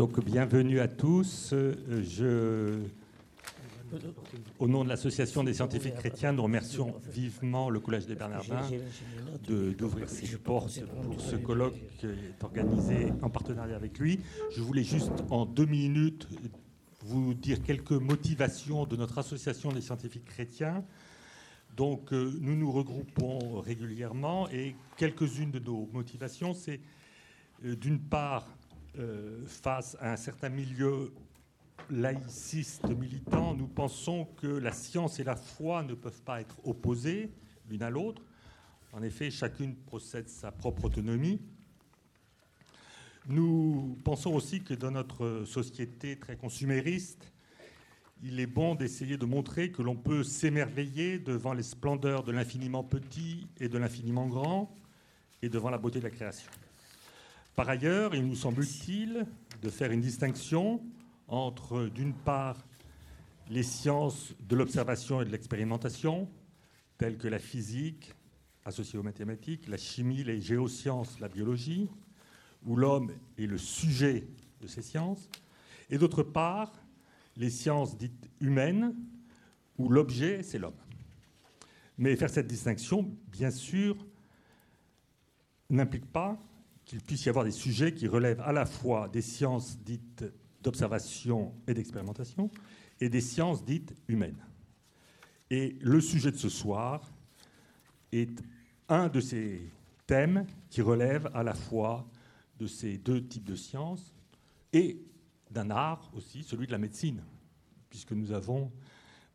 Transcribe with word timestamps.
Donc 0.00 0.24
bienvenue 0.24 0.80
à 0.80 0.88
tous. 0.88 1.52
Je, 1.52 2.84
au 4.58 4.66
nom 4.66 4.82
de 4.82 4.88
l'Association 4.88 5.44
des 5.44 5.52
scientifiques 5.52 5.96
chrétiens, 5.96 6.32
nous 6.32 6.42
remercions 6.42 6.94
vivement 7.12 7.68
le 7.68 7.80
Collège 7.80 8.06
des 8.06 8.14
Bernardins 8.14 8.66
d'ouvrir 9.46 10.08
ses 10.08 10.38
portes 10.38 10.80
pour 11.02 11.20
ce 11.20 11.36
colloque 11.36 11.74
qui 11.98 12.06
est 12.06 12.42
organisé 12.42 13.12
en 13.20 13.28
partenariat 13.28 13.76
avec 13.76 13.98
lui. 13.98 14.20
Je 14.56 14.62
voulais 14.62 14.84
juste 14.84 15.12
en 15.28 15.44
deux 15.44 15.66
minutes 15.66 16.26
vous 17.04 17.34
dire 17.34 17.62
quelques 17.62 17.92
motivations 17.92 18.86
de 18.86 18.96
notre 18.96 19.18
Association 19.18 19.70
des 19.70 19.82
scientifiques 19.82 20.24
chrétiens. 20.24 20.82
Donc 21.76 22.14
euh, 22.14 22.32
nous 22.40 22.56
nous 22.56 22.72
regroupons 22.72 23.60
régulièrement 23.60 24.48
et 24.48 24.76
quelques-unes 24.96 25.50
de 25.50 25.58
nos 25.58 25.90
motivations, 25.92 26.54
c'est 26.54 26.80
euh, 27.66 27.76
d'une 27.76 28.00
part 28.00 28.48
euh, 28.98 29.44
face 29.46 29.96
à 30.00 30.12
un 30.12 30.16
certain 30.16 30.48
milieu 30.48 31.12
laïciste 31.90 32.88
militant, 32.88 33.54
nous 33.54 33.66
pensons 33.66 34.26
que 34.36 34.46
la 34.46 34.72
science 34.72 35.18
et 35.20 35.24
la 35.24 35.36
foi 35.36 35.82
ne 35.82 35.94
peuvent 35.94 36.22
pas 36.22 36.40
être 36.40 36.56
opposées 36.64 37.30
l'une 37.68 37.82
à 37.82 37.90
l'autre. 37.90 38.22
En 38.92 39.02
effet, 39.02 39.30
chacune 39.30 39.74
possède 39.74 40.28
sa 40.28 40.50
propre 40.50 40.86
autonomie. 40.86 41.40
Nous 43.26 43.98
pensons 44.04 44.34
aussi 44.34 44.62
que 44.62 44.74
dans 44.74 44.90
notre 44.90 45.44
société 45.44 46.18
très 46.18 46.36
consumériste, 46.36 47.32
il 48.22 48.40
est 48.40 48.46
bon 48.46 48.74
d'essayer 48.74 49.16
de 49.16 49.24
montrer 49.24 49.70
que 49.70 49.82
l'on 49.82 49.96
peut 49.96 50.24
s'émerveiller 50.24 51.18
devant 51.18 51.54
les 51.54 51.62
splendeurs 51.62 52.22
de 52.22 52.32
l'infiniment 52.32 52.84
petit 52.84 53.46
et 53.58 53.68
de 53.68 53.78
l'infiniment 53.78 54.26
grand 54.26 54.74
et 55.42 55.48
devant 55.48 55.70
la 55.70 55.78
beauté 55.78 56.00
de 56.00 56.04
la 56.04 56.10
création. 56.10 56.50
Par 57.56 57.68
ailleurs, 57.68 58.14
il 58.14 58.26
nous 58.26 58.36
semble 58.36 58.62
utile 58.62 59.26
de 59.62 59.70
faire 59.70 59.90
une 59.90 60.00
distinction 60.00 60.82
entre, 61.28 61.86
d'une 61.86 62.14
part, 62.14 62.56
les 63.50 63.62
sciences 63.62 64.34
de 64.40 64.56
l'observation 64.56 65.20
et 65.20 65.24
de 65.24 65.30
l'expérimentation, 65.30 66.28
telles 66.98 67.18
que 67.18 67.28
la 67.28 67.38
physique 67.38 68.14
associée 68.64 68.98
aux 68.98 69.02
mathématiques, 69.02 69.68
la 69.68 69.76
chimie, 69.76 70.22
les 70.22 70.40
géosciences, 70.40 71.18
la 71.18 71.28
biologie, 71.28 71.88
où 72.64 72.76
l'homme 72.76 73.12
est 73.38 73.46
le 73.46 73.58
sujet 73.58 74.28
de 74.60 74.66
ces 74.66 74.82
sciences, 74.82 75.28
et 75.88 75.98
d'autre 75.98 76.22
part, 76.22 76.72
les 77.36 77.50
sciences 77.50 77.96
dites 77.96 78.30
humaines, 78.40 78.94
où 79.78 79.88
l'objet, 79.88 80.42
c'est 80.42 80.58
l'homme. 80.58 80.74
Mais 81.98 82.16
faire 82.16 82.30
cette 82.30 82.46
distinction, 82.46 83.10
bien 83.32 83.50
sûr, 83.50 83.96
n'implique 85.68 86.06
pas 86.06 86.38
qu'il 86.90 87.00
puisse 87.00 87.24
y 87.24 87.28
avoir 87.28 87.44
des 87.44 87.52
sujets 87.52 87.94
qui 87.94 88.08
relèvent 88.08 88.40
à 88.40 88.50
la 88.50 88.66
fois 88.66 89.08
des 89.08 89.22
sciences 89.22 89.78
dites 89.78 90.24
d'observation 90.60 91.54
et 91.68 91.72
d'expérimentation 91.72 92.50
et 93.00 93.08
des 93.08 93.20
sciences 93.20 93.64
dites 93.64 93.94
humaines. 94.08 94.44
Et 95.50 95.76
le 95.82 96.00
sujet 96.00 96.32
de 96.32 96.36
ce 96.36 96.48
soir 96.48 97.08
est 98.10 98.42
un 98.88 99.06
de 99.08 99.20
ces 99.20 99.70
thèmes 100.08 100.44
qui 100.68 100.82
relèvent 100.82 101.30
à 101.32 101.44
la 101.44 101.54
fois 101.54 102.10
de 102.58 102.66
ces 102.66 102.98
deux 102.98 103.24
types 103.24 103.44
de 103.44 103.54
sciences 103.54 104.12
et 104.72 105.00
d'un 105.48 105.70
art 105.70 106.10
aussi, 106.16 106.42
celui 106.42 106.66
de 106.66 106.72
la 106.72 106.78
médecine, 106.78 107.22
puisque 107.88 108.10
nous 108.10 108.32
avons 108.32 108.72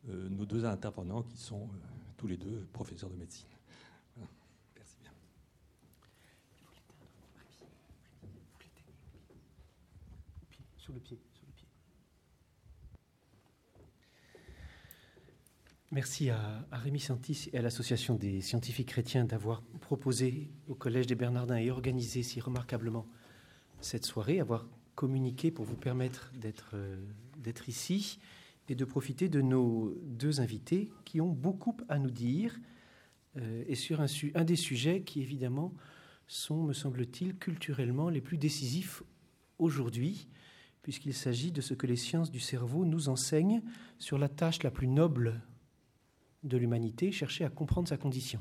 euh, 0.09 0.27
nos 0.27 0.45
deux 0.45 0.65
intervenants 0.65 1.23
qui 1.23 1.37
sont 1.37 1.69
euh, 1.69 1.77
tous 2.17 2.27
les 2.27 2.35
deux 2.35 2.67
professeurs 2.73 3.09
de 3.09 3.15
médecine. 3.15 3.54
Sous 10.85 10.93
le 10.93 10.99
pied. 10.99 11.17
Merci 15.91 16.29
à, 16.29 16.67
Rémi 16.71 16.99
Santis 16.99 17.49
et 17.53 17.57
à 17.57 17.63
l'Association 17.63 18.13
des 18.15 18.41
scientifiques 18.41 18.89
chrétiens 18.89 19.25
d'avoir 19.25 19.63
proposé 19.81 20.51
au 20.67 20.75
Collège 20.75 21.07
des 21.07 21.15
Bernardins 21.15 21.57
et 21.57 21.71
organisé 21.71 22.21
si 22.21 22.39
remarquablement 22.39 23.07
cette 23.81 24.05
soirée, 24.05 24.39
avoir 24.39 24.67
communiqué 24.93 25.49
pour 25.49 25.65
vous 25.65 25.75
permettre 25.75 26.31
d'être 26.35 26.75
euh, 26.75 26.97
ici 27.67 28.19
et 28.69 28.75
de 28.75 28.85
profiter 28.85 29.27
de 29.27 29.41
nos 29.41 29.97
deux 30.03 30.39
invités 30.39 30.91
qui 31.03 31.19
ont 31.19 31.31
beaucoup 31.31 31.77
à 31.89 31.97
nous 31.97 32.11
dire 32.11 32.59
euh, 33.37 33.63
et 33.67 33.75
sur 33.75 34.01
un 34.01 34.43
des 34.43 34.55
sujets 34.55 35.01
qui 35.01 35.21
évidemment 35.21 35.73
sont, 36.27 36.61
me 36.61 36.73
semble-t-il, 36.73 37.37
culturellement 37.37 38.09
les 38.09 38.21
plus 38.21 38.37
décisifs 38.37 39.01
aujourd'hui, 39.57 40.27
puisqu'il 40.85 41.15
s'agit 41.15 41.51
de 41.51 41.61
ce 41.61 41.73
que 41.73 41.87
les 41.87 41.95
sciences 41.95 42.29
du 42.29 42.39
cerveau 42.39 42.85
nous 42.85 43.09
enseignent 43.09 43.63
sur 43.97 44.19
la 44.19 44.29
tâche 44.29 44.61
la 44.61 44.69
plus 44.69 44.87
noble 44.87 45.41
de 46.43 46.57
l'humanité, 46.57 47.11
chercher 47.11 47.43
à 47.43 47.49
comprendre 47.49 47.87
sa 47.87 47.97
condition. 47.97 48.39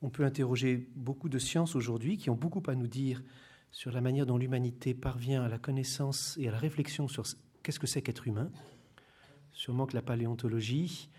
On 0.00 0.10
peut 0.10 0.24
interroger 0.24 0.88
beaucoup 0.96 1.28
de 1.28 1.38
sciences 1.38 1.76
aujourd'hui 1.76 2.16
qui 2.16 2.30
ont 2.30 2.34
beaucoup 2.34 2.64
à 2.66 2.74
nous 2.74 2.88
dire 2.88 3.22
sur 3.70 3.92
la 3.92 4.00
manière 4.00 4.26
dont 4.26 4.38
l'humanité 4.38 4.92
parvient 4.92 5.44
à 5.44 5.48
la 5.48 5.60
connaissance 5.60 6.36
et 6.40 6.48
à 6.48 6.50
la 6.50 6.58
réflexion 6.58 7.06
sur 7.06 7.22
qu'est-ce 7.62 7.78
que 7.78 7.86
c'est 7.86 8.02
qu'être 8.02 8.26
humain. 8.26 8.50
Sûrement 9.52 9.86
que 9.86 9.94
la 9.94 10.02
paléontologie, 10.02 11.10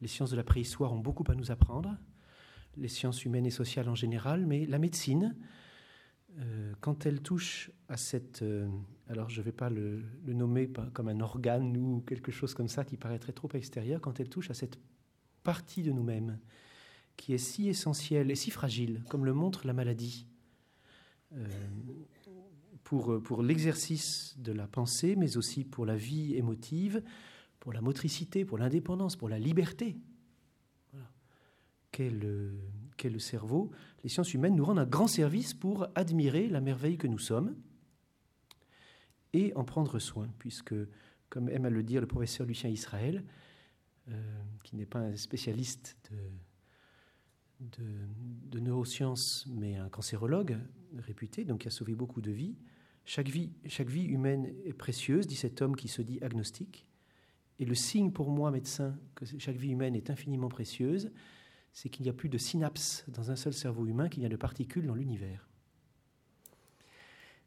les 0.00 0.08
sciences 0.08 0.30
de 0.30 0.36
la 0.36 0.44
préhistoire 0.44 0.94
ont 0.94 0.98
beaucoup 0.98 1.30
à 1.30 1.34
nous 1.34 1.50
apprendre, 1.50 1.94
les 2.78 2.88
sciences 2.88 3.22
humaines 3.26 3.44
et 3.44 3.50
sociales 3.50 3.90
en 3.90 3.94
général, 3.94 4.46
mais 4.46 4.64
la 4.64 4.78
médecine, 4.78 5.36
euh, 6.38 6.72
quand 6.80 7.06
elle 7.06 7.20
touche 7.20 7.70
à 7.88 7.96
cette... 7.96 8.42
Euh, 8.42 8.68
alors 9.08 9.28
je 9.28 9.40
ne 9.40 9.44
vais 9.44 9.52
pas 9.52 9.70
le, 9.70 10.04
nommer 10.26 10.70
comme 10.92 11.08
un 11.08 11.20
organe 11.20 11.76
ou 11.76 12.00
quelque 12.06 12.30
chose 12.30 12.54
comme 12.54 12.68
ça 12.68 12.84
qui 12.84 12.96
paraîtrait 12.96 13.32
trop 13.32 13.48
extérieur, 13.54 14.00
quand 14.00 14.20
elle 14.20 14.28
touche 14.28 14.50
à 14.50 14.54
cette 14.54 14.78
partie 15.42 15.82
de 15.82 15.90
nous-mêmes 15.90 16.38
qui 17.16 17.34
est 17.34 17.38
si 17.38 17.68
essentielle 17.68 18.30
et 18.30 18.36
si 18.36 18.50
fragile, 18.50 19.02
comme 19.08 19.26
le 19.26 19.34
montre 19.34 19.66
la 19.66 19.72
maladie, 19.72 20.26
euh, 21.34 21.46
pour, 22.84 23.22
pour 23.22 23.42
l'exercice 23.42 24.36
de 24.38 24.52
la 24.52 24.66
pensée, 24.66 25.16
mais 25.16 25.36
aussi 25.36 25.64
pour 25.64 25.84
la 25.84 25.96
vie 25.96 26.34
émotive, 26.36 27.02
pour 27.58 27.72
la 27.72 27.82
motricité, 27.82 28.44
pour 28.44 28.58
l'indépendance, 28.58 29.16
pour 29.16 29.28
la 29.28 29.38
liberté. 29.38 29.98
Qu'est 33.00 33.08
le, 33.08 33.18
cerveau 33.18 33.70
Les 34.04 34.10
sciences 34.10 34.34
humaines 34.34 34.54
nous 34.54 34.64
rendent 34.66 34.78
un 34.78 34.84
grand 34.84 35.06
service 35.06 35.54
pour 35.54 35.86
admirer 35.94 36.48
la 36.48 36.60
merveille 36.60 36.98
que 36.98 37.06
nous 37.06 37.18
sommes 37.18 37.56
et 39.32 39.54
en 39.56 39.64
prendre 39.64 39.98
soin, 39.98 40.28
puisque, 40.38 40.74
comme 41.30 41.48
aime 41.48 41.64
à 41.64 41.70
le 41.70 41.82
dire 41.82 42.02
le 42.02 42.06
professeur 42.06 42.46
Lucien 42.46 42.68
Israël, 42.68 43.24
euh, 44.10 44.12
qui 44.64 44.76
n'est 44.76 44.84
pas 44.84 44.98
un 44.98 45.16
spécialiste 45.16 45.96
de, 47.60 48.58
neurosciences, 48.60 49.46
mais 49.48 49.76
un 49.76 49.88
cancérologue 49.88 50.58
réputé, 50.98 51.46
donc 51.46 51.60
qui 51.60 51.68
a 51.68 51.70
sauvé 51.70 51.94
beaucoup 51.94 52.20
de 52.20 52.30
vies, 52.30 52.58
chaque 53.06 53.28
vie, 53.28 53.50
chaque 53.64 53.88
vie 53.88 54.04
humaine 54.04 54.52
est 54.66 54.74
précieuse, 54.74 55.26
dit 55.26 55.36
cet 55.36 55.62
homme 55.62 55.74
qui 55.74 55.88
se 55.88 56.02
dit 56.02 56.18
agnostique. 56.20 56.86
Et 57.60 57.64
le 57.64 57.74
signe 57.74 58.12
pour 58.12 58.28
moi, 58.28 58.50
médecin, 58.50 58.94
que 59.14 59.24
chaque 59.38 59.56
vie 59.56 59.70
humaine 59.70 59.94
est 59.94 60.10
infiniment 60.10 60.50
précieuse, 60.50 61.10
c'est 61.72 61.88
qu'il 61.88 62.04
n'y 62.04 62.10
a 62.10 62.14
plus 62.14 62.28
de 62.28 62.38
synapses 62.38 63.04
dans 63.08 63.30
un 63.30 63.36
seul 63.36 63.52
cerveau 63.52 63.86
humain, 63.86 64.08
qu'il 64.08 64.22
y 64.22 64.26
a 64.26 64.30
de 64.30 64.36
particules 64.36 64.86
dans 64.86 64.94
l'univers 64.94 65.50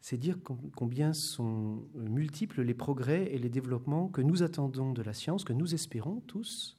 c'est 0.03 0.17
dire 0.17 0.37
combien 0.75 1.13
sont 1.13 1.87
multiples 1.95 2.61
les 2.61 2.73
progrès 2.73 3.33
et 3.33 3.37
les 3.37 3.47
développements 3.47 4.09
que 4.09 4.19
nous 4.19 4.43
attendons 4.43 4.91
de 4.91 5.01
la 5.01 5.13
science, 5.13 5.45
que 5.45 5.53
nous 5.53 5.73
espérons 5.73 6.19
tous, 6.27 6.77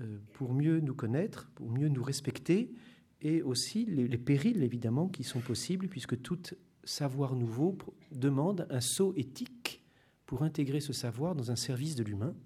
euh, 0.00 0.20
pour 0.34 0.54
mieux 0.54 0.78
nous 0.78 0.94
connaître, 0.94 1.50
pour 1.56 1.68
mieux 1.68 1.88
nous 1.88 2.04
respecter, 2.04 2.72
et 3.20 3.42
aussi 3.42 3.84
les, 3.84 4.16
périls 4.16 4.62
évidemment 4.62 5.08
qui 5.08 5.24
sont 5.24 5.40
possibles, 5.40 5.88
puisque 5.88 6.22
tout 6.22 6.38
savoir 6.84 7.34
nouveau 7.34 7.76
demande 8.12 8.64
un 8.70 8.80
saut 8.80 9.12
éthique 9.16 9.82
pour 10.24 10.44
intégrer 10.44 10.78
ce 10.78 10.92
savoir 10.92 11.34
dans 11.34 11.50
un 11.50 11.56
service 11.56 11.96
de 11.96 12.04
l'humain, 12.04 12.36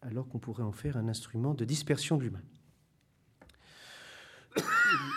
alors 0.00 0.26
qu'on 0.26 0.38
pourrait 0.38 0.62
en 0.62 0.72
faire 0.72 0.96
un 0.96 1.08
instrument 1.08 1.52
de 1.52 1.66
dispersion 1.66 2.16
de 2.16 2.22
l'humain. 2.22 2.42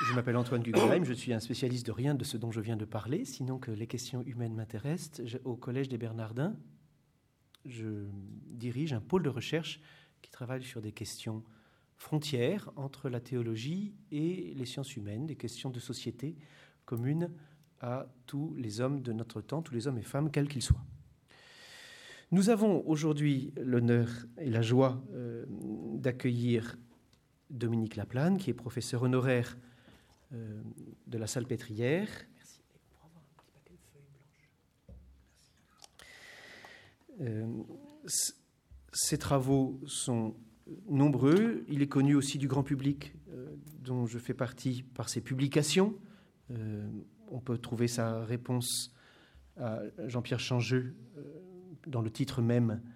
Je 0.07 0.13
m'appelle 0.13 0.37
Antoine 0.37 0.63
Guggenheim, 0.63 1.03
je 1.03 1.13
suis 1.13 1.33
un 1.33 1.39
spécialiste 1.39 1.85
de 1.85 1.91
rien 1.91 2.15
de 2.15 2.23
ce 2.23 2.37
dont 2.37 2.51
je 2.51 2.61
viens 2.61 2.77
de 2.77 2.85
parler, 2.85 3.25
sinon 3.25 3.59
que 3.59 3.71
les 3.71 3.87
questions 3.87 4.23
humaines 4.23 4.55
m'intéressent. 4.55 5.21
Au 5.43 5.55
Collège 5.55 5.89
des 5.89 5.97
Bernardins, 5.97 6.55
je 7.65 8.07
dirige 8.47 8.93
un 8.93 9.01
pôle 9.01 9.23
de 9.23 9.29
recherche 9.29 9.79
qui 10.21 10.31
travaille 10.31 10.63
sur 10.63 10.81
des 10.81 10.91
questions 10.91 11.43
frontières 11.97 12.71
entre 12.75 13.09
la 13.09 13.19
théologie 13.19 13.93
et 14.11 14.53
les 14.55 14.65
sciences 14.65 14.95
humaines, 14.95 15.27
des 15.27 15.35
questions 15.35 15.69
de 15.69 15.79
société 15.79 16.35
communes 16.85 17.31
à 17.81 18.07
tous 18.25 18.55
les 18.57 18.81
hommes 18.81 19.01
de 19.01 19.13
notre 19.13 19.41
temps, 19.41 19.61
tous 19.61 19.73
les 19.73 19.87
hommes 19.87 19.99
et 19.99 20.03
femmes, 20.03 20.31
quels 20.31 20.47
qu'ils 20.47 20.63
soient. 20.63 20.83
Nous 22.31 22.49
avons 22.49 22.83
aujourd'hui 22.87 23.53
l'honneur 23.57 24.09
et 24.37 24.49
la 24.49 24.61
joie 24.61 25.03
euh, 25.13 25.45
d'accueillir 25.47 26.77
Dominique 27.49 27.95
Laplane, 27.95 28.37
qui 28.37 28.49
est 28.49 28.53
professeur 28.53 29.03
honoraire 29.03 29.57
euh, 30.33 30.61
de 31.07 31.17
la 31.17 31.27
Salpêtrière. 31.27 32.09
Merci. 32.35 32.61
ces 38.93 39.17
travaux 39.17 39.79
sont 39.85 40.35
nombreux. 40.87 41.65
Il 41.67 41.81
est 41.81 41.87
connu 41.87 42.15
aussi 42.15 42.37
du 42.37 42.47
grand 42.47 42.63
public, 42.63 43.13
dont 43.81 44.05
je 44.05 44.19
fais 44.19 44.33
partie 44.33 44.83
par 44.83 45.09
ses 45.09 45.21
publications. 45.21 45.95
on 47.29 47.39
peut 47.39 47.57
trouver 47.57 47.87
sa 47.87 48.23
réponse 48.23 48.93
à 49.57 49.81
Jean-Pierre 50.07 50.39
Changeux 50.39 50.95
dans 51.87 52.01
le 52.01 52.09
titre 52.09 52.41
même 52.41 52.71
euh, 52.71 52.89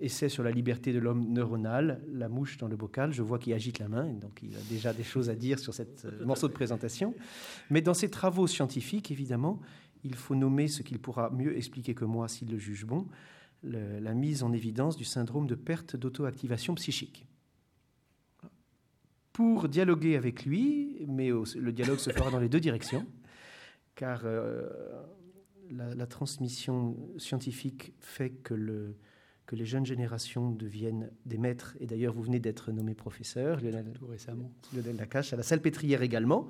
essai 0.00 0.28
sur 0.28 0.42
la 0.42 0.50
liberté 0.50 0.92
de 0.92 0.98
l'homme 0.98 1.32
neuronal, 1.32 2.02
la 2.12 2.28
mouche 2.28 2.56
dans 2.58 2.66
le 2.66 2.76
bocal. 2.76 3.12
Je 3.12 3.22
vois 3.22 3.38
qu'il 3.38 3.52
agite 3.52 3.78
la 3.78 3.88
main, 3.88 4.12
donc 4.12 4.40
il 4.42 4.54
a 4.56 4.60
déjà 4.68 4.92
des 4.92 5.04
choses 5.04 5.30
à 5.30 5.36
dire 5.36 5.58
sur 5.58 5.72
ce 5.72 5.82
euh, 5.82 6.24
morceau 6.24 6.48
de 6.48 6.52
présentation. 6.52 7.14
Mais 7.70 7.80
dans 7.80 7.94
ses 7.94 8.10
travaux 8.10 8.46
scientifiques, 8.46 9.10
évidemment, 9.10 9.60
il 10.02 10.14
faut 10.14 10.34
nommer 10.34 10.68
ce 10.68 10.82
qu'il 10.82 10.98
pourra 10.98 11.30
mieux 11.30 11.56
expliquer 11.56 11.94
que 11.94 12.04
moi 12.04 12.28
s'il 12.28 12.50
le 12.50 12.58
juge 12.58 12.86
bon, 12.86 13.06
la 13.62 14.14
mise 14.14 14.44
en 14.44 14.52
évidence 14.52 14.96
du 14.96 15.04
syndrome 15.04 15.48
de 15.48 15.56
perte 15.56 15.96
d'auto-activation 15.96 16.76
psychique. 16.76 17.26
Pour 19.32 19.68
dialoguer 19.68 20.16
avec 20.16 20.44
lui, 20.44 21.04
mais 21.08 21.30
le 21.30 21.72
dialogue 21.72 21.98
se 21.98 22.10
fera 22.10 22.30
dans 22.30 22.38
les 22.38 22.48
deux 22.48 22.60
directions, 22.60 23.04
car 23.96 24.22
euh, 24.24 24.68
la, 25.70 25.94
la, 25.94 26.06
transmission 26.06 26.96
scientifique 27.18 27.92
fait 27.98 28.30
que 28.30 28.54
le, 28.54 28.96
que 29.48 29.56
les 29.56 29.64
jeunes 29.64 29.86
générations 29.86 30.50
deviennent 30.50 31.10
des 31.24 31.38
maîtres. 31.38 31.74
Et 31.80 31.86
d'ailleurs, 31.86 32.12
vous 32.12 32.22
venez 32.22 32.38
d'être 32.38 32.70
nommé 32.70 32.94
professeur, 32.94 33.62
Lionel, 33.62 33.86
récemment. 34.06 34.52
Lionel 34.74 34.96
Lacache, 34.96 35.32
à 35.32 35.36
la 35.36 35.42
Salpêtrière 35.42 36.02
également. 36.02 36.48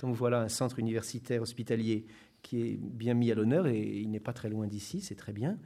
Donc 0.00 0.16
voilà 0.16 0.42
un 0.42 0.48
centre 0.48 0.80
universitaire 0.80 1.42
hospitalier 1.42 2.06
qui 2.42 2.60
est 2.60 2.76
bien 2.76 3.14
mis 3.14 3.30
à 3.30 3.36
l'honneur 3.36 3.68
et 3.68 4.00
il 4.00 4.10
n'est 4.10 4.18
pas 4.18 4.32
très 4.32 4.48
loin 4.50 4.66
d'ici, 4.66 5.00
c'est 5.00 5.14
très 5.14 5.32
bien. 5.32 5.58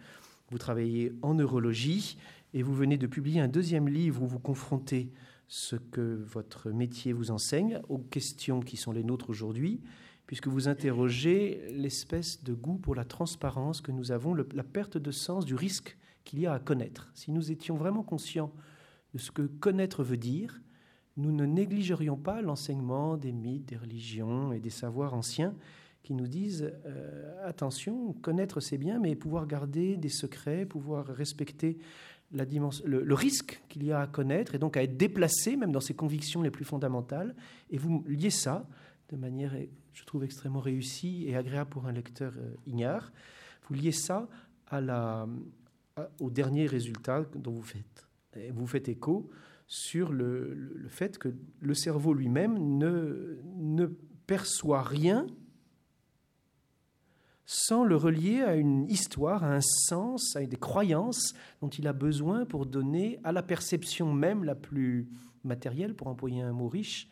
Vous 0.51 0.59
travaillez 0.59 1.15
en 1.23 1.33
neurologie 1.33 2.19
et 2.53 2.63
vous 2.63 2.75
venez 2.75 2.99
de 2.99 3.07
publier 3.07 3.41
un 3.41 3.49
deuxième 3.49 3.89
livre 3.89 4.23
où 4.23 4.27
vous 4.27 4.39
confrontez 4.39 5.11
ce 5.49 5.77
que 5.77 6.23
votre 6.27 6.71
métier 6.71 7.15
vous 7.15 7.31
enseigne 7.31 7.81
aux 7.89 7.99
questions 7.99 8.61
qui 8.61 8.77
sont 8.77 8.93
les 8.93 9.05
nôtres 9.05 9.31
aujourd'hui, 9.31 9.81
puisque 10.27 10.49
vous 10.49 10.69
interrogez 10.69 11.63
l'espèce 11.71 12.45
de 12.45 12.53
goût 12.53 12.77
pour 12.77 12.95
la 12.95 13.07
transparence 13.07 13.81
que 13.81 13.91
nous 13.91 14.13
avons, 14.13 14.35
la 14.35 14.65
perte 14.65 14.99
de 14.99 15.11
sens 15.11 15.47
du 15.47 15.55
risque 15.55 15.97
qu'il 16.25 16.41
y 16.41 16.47
a 16.47 16.53
à 16.53 16.59
connaître. 16.59 17.11
Si 17.15 17.31
nous 17.31 17.53
étions 17.53 17.76
vraiment 17.76 18.03
conscients 18.03 18.53
de 19.12 19.19
ce 19.19 19.31
que 19.31 19.43
connaître 19.43 20.03
veut 20.03 20.17
dire, 20.17 20.61
nous 21.17 21.32
ne 21.32 21.44
négligerions 21.44 22.17
pas 22.17 22.43
l'enseignement 22.43 23.17
des 23.17 23.32
mythes, 23.32 23.67
des 23.67 23.76
religions 23.76 24.53
et 24.53 24.59
des 24.59 24.71
savoirs 24.71 25.15
anciens 25.15 25.55
qui 26.03 26.12
nous 26.12 26.26
disent 26.26 26.73
euh, 26.87 27.49
attention, 27.49 28.12
connaître 28.15 28.61
c'est 28.61 28.79
bien, 28.79 28.99
mais 28.99 29.15
pouvoir 29.15 29.47
garder 29.47 29.97
des 29.97 30.09
secrets, 30.09 30.67
pouvoir 30.67 31.06
respecter 31.06 31.79
la 32.32 32.44
dimension, 32.44 32.85
le, 32.87 33.15
risque 33.15 33.62
qu'il 33.69 33.85
y 33.85 33.93
a 33.93 34.00
à 34.00 34.06
connaître 34.06 34.55
et 34.55 34.59
donc 34.59 34.76
à 34.76 34.82
être 34.82 34.97
déplacé 34.97 35.56
même 35.56 35.73
dans 35.73 35.81
ses 35.81 35.94
convictions 35.94 36.43
les 36.43 36.50
plus 36.50 36.65
fondamentales. 36.65 37.35
Et 37.71 37.79
vous 37.79 38.05
liez 38.06 38.31
ça 38.31 38.67
de 39.11 39.17
manière, 39.17 39.55
je 39.93 40.05
trouve, 40.05 40.25
extrêmement 40.25 40.61
réussie 40.61 41.25
et 41.29 41.37
agréable 41.37 41.71
pour 41.71 41.87
un 41.87 41.93
lecteur 41.93 42.32
euh, 42.37 42.55
ignare. 42.67 43.12
Vous 43.69 43.75
liez 43.75 43.93
ça 43.93 44.29
à 44.67 44.81
la, 44.81 45.26
au 46.20 46.31
dernier 46.31 46.67
résultat 46.67 47.25
dont 47.35 47.52
vous 47.52 47.62
faites, 47.62 48.08
vous 48.52 48.67
faites 48.67 48.88
écho 48.88 49.31
sur 49.67 50.12
le, 50.12 50.87
fait 50.88 51.19
que 51.19 51.29
le 51.61 51.75
cerveau 51.75 52.14
lui-même 52.14 52.79
ne, 52.79 53.38
ne 53.56 53.87
perçoit 54.26 54.82
rien 54.82 55.26
sans 57.46 57.85
le 57.85 57.96
relier 57.96 58.41
à 58.41 58.56
une 58.56 58.88
histoire, 58.88 59.44
à 59.44 59.55
un 59.55 59.61
sens, 59.61 60.35
à 60.37 60.44
des 60.44 60.56
croyances 60.56 61.35
dont 61.61 61.69
il 61.69 61.87
a 61.87 61.93
besoin 61.93 62.47
pour 62.47 62.67
donner 62.67 63.20
à 63.23 63.32
la 63.32 63.43
perception 63.43 64.12
même 64.12 64.44
la 64.44 64.55
plus 64.55 65.08
matérielle, 65.44 65.94
pour 65.94 66.06
employer 66.06 66.40
un 66.40 66.52
mot 66.52 66.69
riche, 66.69 67.08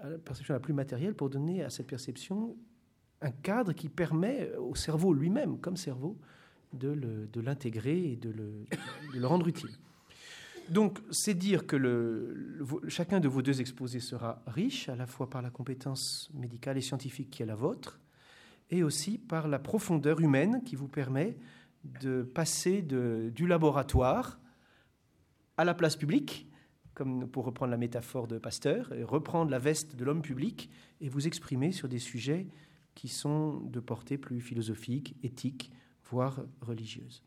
à 0.00 0.08
la 0.08 0.18
perception 0.18 0.54
la 0.54 0.60
plus 0.60 0.72
matérielle, 0.72 1.14
pour 1.14 1.28
donner 1.28 1.62
à 1.62 1.70
cette 1.70 1.86
perception 1.86 2.56
un 3.20 3.30
cadre 3.30 3.72
qui 3.72 3.88
permet 3.88 4.52
au 4.56 4.74
cerveau 4.74 5.12
lui-même, 5.12 5.58
comme 5.58 5.76
cerveau, 5.76 6.18
de 6.72 7.40
l'intégrer 7.40 8.12
et 8.12 8.16
de 8.16 8.30
le, 8.30 9.26
rendre 9.26 9.48
utile. 9.48 9.70
Donc, 10.68 11.00
c'est 11.10 11.34
dire 11.34 11.66
que 11.66 11.76
chacun 12.88 13.20
de 13.20 13.28
vos 13.28 13.42
deux 13.42 13.60
exposés 13.60 14.00
sera 14.00 14.42
riche, 14.46 14.88
à 14.88 14.96
la 14.96 15.06
fois 15.06 15.28
par 15.28 15.42
la 15.42 15.50
compétence 15.50 16.30
médicale 16.34 16.78
et 16.78 16.80
scientifique 16.80 17.30
qui 17.30 17.42
est 17.42 17.46
la 17.46 17.56
vôtre, 17.56 18.00
et 18.70 18.82
aussi 18.82 19.18
par 19.18 19.48
la 19.48 19.58
profondeur 19.58 20.20
humaine 20.20 20.62
qui 20.64 20.76
vous 20.76 20.88
permet 20.88 21.36
de 22.00 22.22
passer 22.22 22.80
du 22.80 23.46
laboratoire 23.46 24.38
à 25.56 25.64
la 25.64 25.74
place 25.74 25.96
publique, 25.96 26.48
comme 26.94 27.28
pour 27.28 27.44
reprendre 27.44 27.70
la 27.70 27.76
métaphore 27.76 28.26
de 28.26 28.38
Pasteur, 28.38 28.92
et 28.92 29.02
reprendre 29.02 29.50
la 29.50 29.58
veste 29.58 29.96
de 29.96 30.04
l'homme 30.04 30.22
public 30.22 30.70
et 31.00 31.08
vous 31.08 31.26
exprimer 31.26 31.72
sur 31.72 31.88
des 31.88 31.98
sujets 31.98 32.46
qui 32.94 33.08
sont 33.08 33.60
de 33.60 33.80
portée 33.80 34.18
plus 34.18 34.40
philosophique, 34.40 35.16
éthique, 35.22 35.72
voire 36.12 36.44
religieuse. 36.60 37.22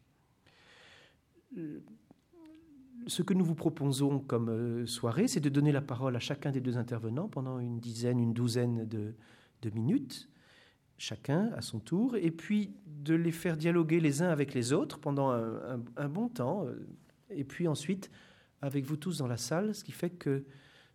Ce 3.08 3.24
que 3.24 3.34
nous 3.34 3.44
vous 3.44 3.56
proposons 3.56 4.20
comme 4.20 4.50
euh, 4.50 4.86
soirée, 4.86 5.28
c'est 5.28 5.40
de 5.40 5.50
donner 5.50 5.72
la 5.72 5.82
parole 5.82 6.16
à 6.16 6.20
chacun 6.20 6.52
des 6.52 6.62
deux 6.62 6.78
intervenants 6.78 7.28
pendant 7.28 7.60
une 7.60 7.80
dizaine, 7.80 8.20
une 8.20 8.34
douzaine 8.34 8.88
de, 8.88 9.14
minutes, 9.74 10.30
chacun 11.00 11.52
à 11.56 11.62
son 11.62 11.80
tour, 11.80 12.16
et 12.16 12.30
puis 12.30 12.76
de 12.86 13.16
les 13.16 13.32
faire 13.32 13.58
dialoguer 13.58 14.00
les 14.00 14.22
uns 14.22 14.30
avec 14.30 14.54
les 14.54 14.74
autres 14.74 15.00
pendant 15.00 15.32
un, 15.32 16.08
bon 16.08 16.30
temps, 16.30 16.68
euh, 16.68 16.88
et 17.32 17.44
puis 17.44 17.68
ensuite 17.68 18.12
avec 18.62 18.86
vous 18.86 18.96
tous 18.96 19.18
dans 19.18 19.28
la 19.28 19.38
salle, 19.38 19.74
ce 19.74 19.84
qui 19.84 19.92
fait 19.92 20.12
que 20.12 20.46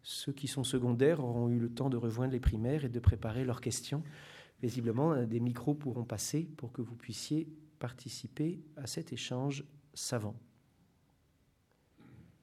ceux 0.05 0.33
qui 0.33 0.47
sont 0.47 0.63
secondaires 0.63 1.19
auront 1.19 1.49
eu 1.49 1.59
le 1.59 1.69
temps 1.69 1.91
de 1.91 1.97
rejoindre 1.97 2.33
les 2.33 2.41
primaires 2.41 2.85
et 2.85 2.89
de 2.89 3.01
préparer 3.01 3.45
leurs 3.45 3.61
questions. 3.61 4.05
Visiblement, 4.63 5.25
des 5.25 5.41
micros 5.41 5.75
pourront 5.75 6.05
passer 6.05 6.49
pour 6.57 6.71
que 6.71 6.81
vous 6.81 6.95
puissiez 6.95 7.49
participer 7.81 8.61
à 8.77 8.87
cet 8.87 9.13
échange 9.13 9.65
savant. 9.93 10.39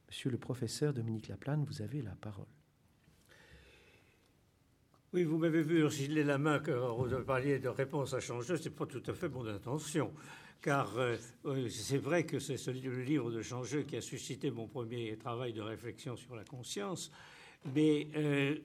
Monsieur 0.10 0.30
le 0.30 0.38
professeur 0.38 0.94
Dominique 0.94 1.30
Laplane, 1.30 1.64
vous 1.64 1.82
avez 1.82 2.02
la 2.02 2.16
parole. 2.16 2.48
Oui, 5.14 5.24
vous 5.24 5.38
m'avez 5.38 5.62
vu 5.62 5.90
gilet 5.90 6.24
la 6.24 6.38
main 6.38 6.60
quand 6.60 6.96
vous 6.96 7.24
parliez 7.24 7.60
de 7.60 7.70
réponse 7.70 8.14
à 8.14 8.20
changer. 8.20 8.58
Ce 8.58 8.66
n'est 8.66 8.76
pas 8.76 8.86
tout 8.86 9.04
à 9.08 9.14
fait 9.14 9.30
mon 9.30 9.48
intention. 9.48 10.12
Car 10.62 10.98
euh, 10.98 11.16
c'est 11.70 11.98
vrai 11.98 12.26
que 12.26 12.40
c'est 12.40 12.58
le 12.68 13.04
livre 13.04 13.32
de 13.32 13.42
Changeux 13.42 13.84
qui 13.84 13.96
a 13.96 14.02
suscité 14.02 14.50
mon 14.52 14.68
premier 14.68 15.16
travail 15.18 15.54
de 15.54 15.62
réflexion 15.62 16.16
sur 16.18 16.36
la 16.36 16.44
conscience. 16.44 17.12
Mais 17.74 18.10
euh, 18.16 18.58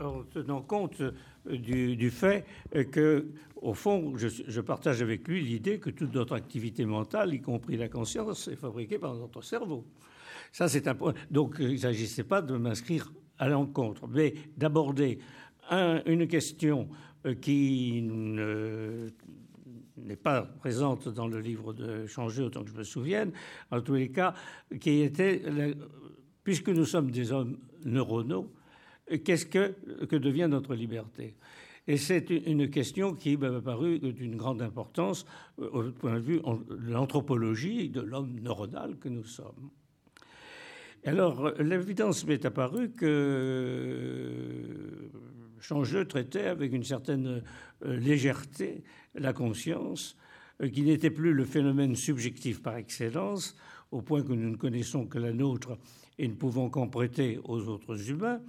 en 0.00 0.22
tenant 0.24 0.62
compte 0.62 1.00
euh, 1.00 1.12
du, 1.56 2.10
fait 2.10 2.44
que, 2.90 3.26
au 3.56 3.74
fond, 3.74 4.14
je, 4.16 4.60
partage 4.60 5.02
avec 5.02 5.26
lui 5.28 5.40
l'idée 5.42 5.78
que 5.78 5.90
toute 5.90 6.14
notre 6.14 6.34
activité 6.34 6.84
mentale, 6.84 7.34
y 7.34 7.40
compris 7.40 7.76
la 7.76 7.88
conscience, 7.88 8.48
est 8.48 8.56
fabriquée 8.56 8.98
par 8.98 9.14
notre 9.14 9.42
cerveau. 9.42 9.86
Ça, 10.52 10.68
c'est 10.68 10.86
un 10.88 10.94
point. 10.94 11.14
Donc, 11.30 11.56
il 11.58 11.72
ne 11.72 11.76
s'agissait 11.76 12.24
pas 12.24 12.42
de 12.42 12.56
m'inscrire 12.56 13.12
à 13.38 13.48
l'encontre, 13.48 14.06
mais 14.06 14.34
d'aborder 14.56 15.18
une 15.70 16.26
question 16.26 16.88
euh, 17.24 17.34
qui 17.34 18.02
n'est 19.96 20.16
pas 20.16 20.42
présente 20.42 21.08
dans 21.08 21.28
le 21.28 21.38
livre 21.38 21.72
de 21.72 22.06
Changer, 22.06 22.42
autant 22.42 22.64
que 22.64 22.70
je 22.70 22.76
me 22.76 22.84
souvienne, 22.84 23.32
en 23.70 23.80
tous 23.80 23.94
les 23.94 24.10
cas, 24.10 24.34
qui 24.80 25.00
était, 25.02 25.42
puisque 26.42 26.68
nous 26.68 26.84
sommes 26.84 27.10
des 27.10 27.30
hommes 27.32 27.58
neuronaux, 27.84 28.52
qu'est-ce 29.24 29.46
que, 29.46 29.74
que 30.06 30.16
devient 30.16 30.48
notre 30.50 30.74
liberté? 30.74 31.34
Et 31.88 31.96
c'est 31.96 32.30
une 32.30 32.70
question 32.70 33.14
qui 33.14 33.36
m'a 33.36 33.60
paru 33.60 33.98
d'une 33.98 34.36
grande 34.36 34.62
importance 34.62 35.26
euh, 35.60 35.68
au 35.70 35.90
point 35.90 36.14
de 36.14 36.20
vue 36.20 36.38
de 36.38 36.92
l'anthropologie 36.92 37.88
de 37.88 38.00
l'homme 38.00 38.38
neuronal 38.40 38.96
que 38.98 39.08
nous 39.08 39.24
sommes. 39.24 39.70
Alors, 41.04 41.50
l'évidence 41.58 42.24
m'est 42.24 42.44
apparue 42.44 42.90
que 42.90 43.10
Changeux 45.58 46.04
traitait 46.04 46.46
avec 46.46 46.72
une 46.72 46.84
certaine 46.84 47.42
euh, 47.84 47.96
légèreté 47.96 48.84
la 49.16 49.32
conscience, 49.32 50.16
euh, 50.60 50.68
qui 50.68 50.82
n'était 50.82 51.10
plus 51.10 51.32
le 51.32 51.44
phénomène 51.44 51.96
subjectif 51.96 52.62
par 52.62 52.76
excellence, 52.76 53.56
au 53.90 54.02
point 54.02 54.22
que 54.22 54.32
nous 54.32 54.50
ne 54.50 54.56
connaissons 54.56 55.06
que 55.06 55.18
la 55.18 55.32
nôtre 55.32 55.76
et 56.18 56.28
ne 56.28 56.34
pouvons 56.34 56.70
qu'en 56.70 56.86
prêter 56.86 57.40
aux 57.42 57.68
autres 57.68 58.08
humains, 58.08 58.40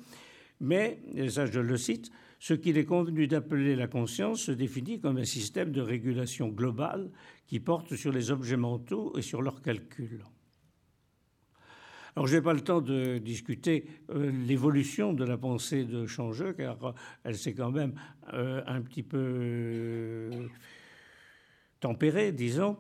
mais, 0.64 1.00
et 1.14 1.30
ça 1.30 1.46
je 1.46 1.60
le 1.60 1.78
cite, 1.78 2.10
ce 2.40 2.54
qu'il 2.54 2.78
est 2.78 2.86
convenu 2.86 3.28
d'appeler 3.28 3.76
la 3.76 3.88
conscience 3.88 4.42
se 4.42 4.52
définit 4.52 5.00
comme 5.00 5.18
un 5.18 5.26
système 5.26 5.72
de 5.72 5.82
régulation 5.82 6.48
globale 6.48 7.12
qui 7.48 7.60
porte 7.60 7.96
sur 7.96 8.12
les 8.12 8.32
objets 8.32 8.58
mentaux 8.58 9.14
et 9.18 9.22
sur 9.22 9.42
leurs 9.42 9.62
calculs. 9.62 10.24
Alors, 12.16 12.28
je 12.28 12.36
n'ai 12.36 12.42
pas 12.42 12.54
le 12.54 12.62
temps 12.62 12.82
de 12.82 13.18
discuter 13.18 13.88
euh, 14.12 14.32
l'évolution 14.46 15.14
de 15.14 15.24
la 15.24 15.38
pensée 15.38 15.84
de 15.84 16.06
Changeux, 16.06 16.54
car 16.54 16.94
elle 17.24 17.36
s'est 17.36 17.56
quand 17.56 17.72
même 17.72 17.94
euh, 18.34 18.62
un 18.68 18.82
petit 18.82 19.04
peu 19.04 20.30
tempéré, 21.84 22.32
disons. 22.32 22.78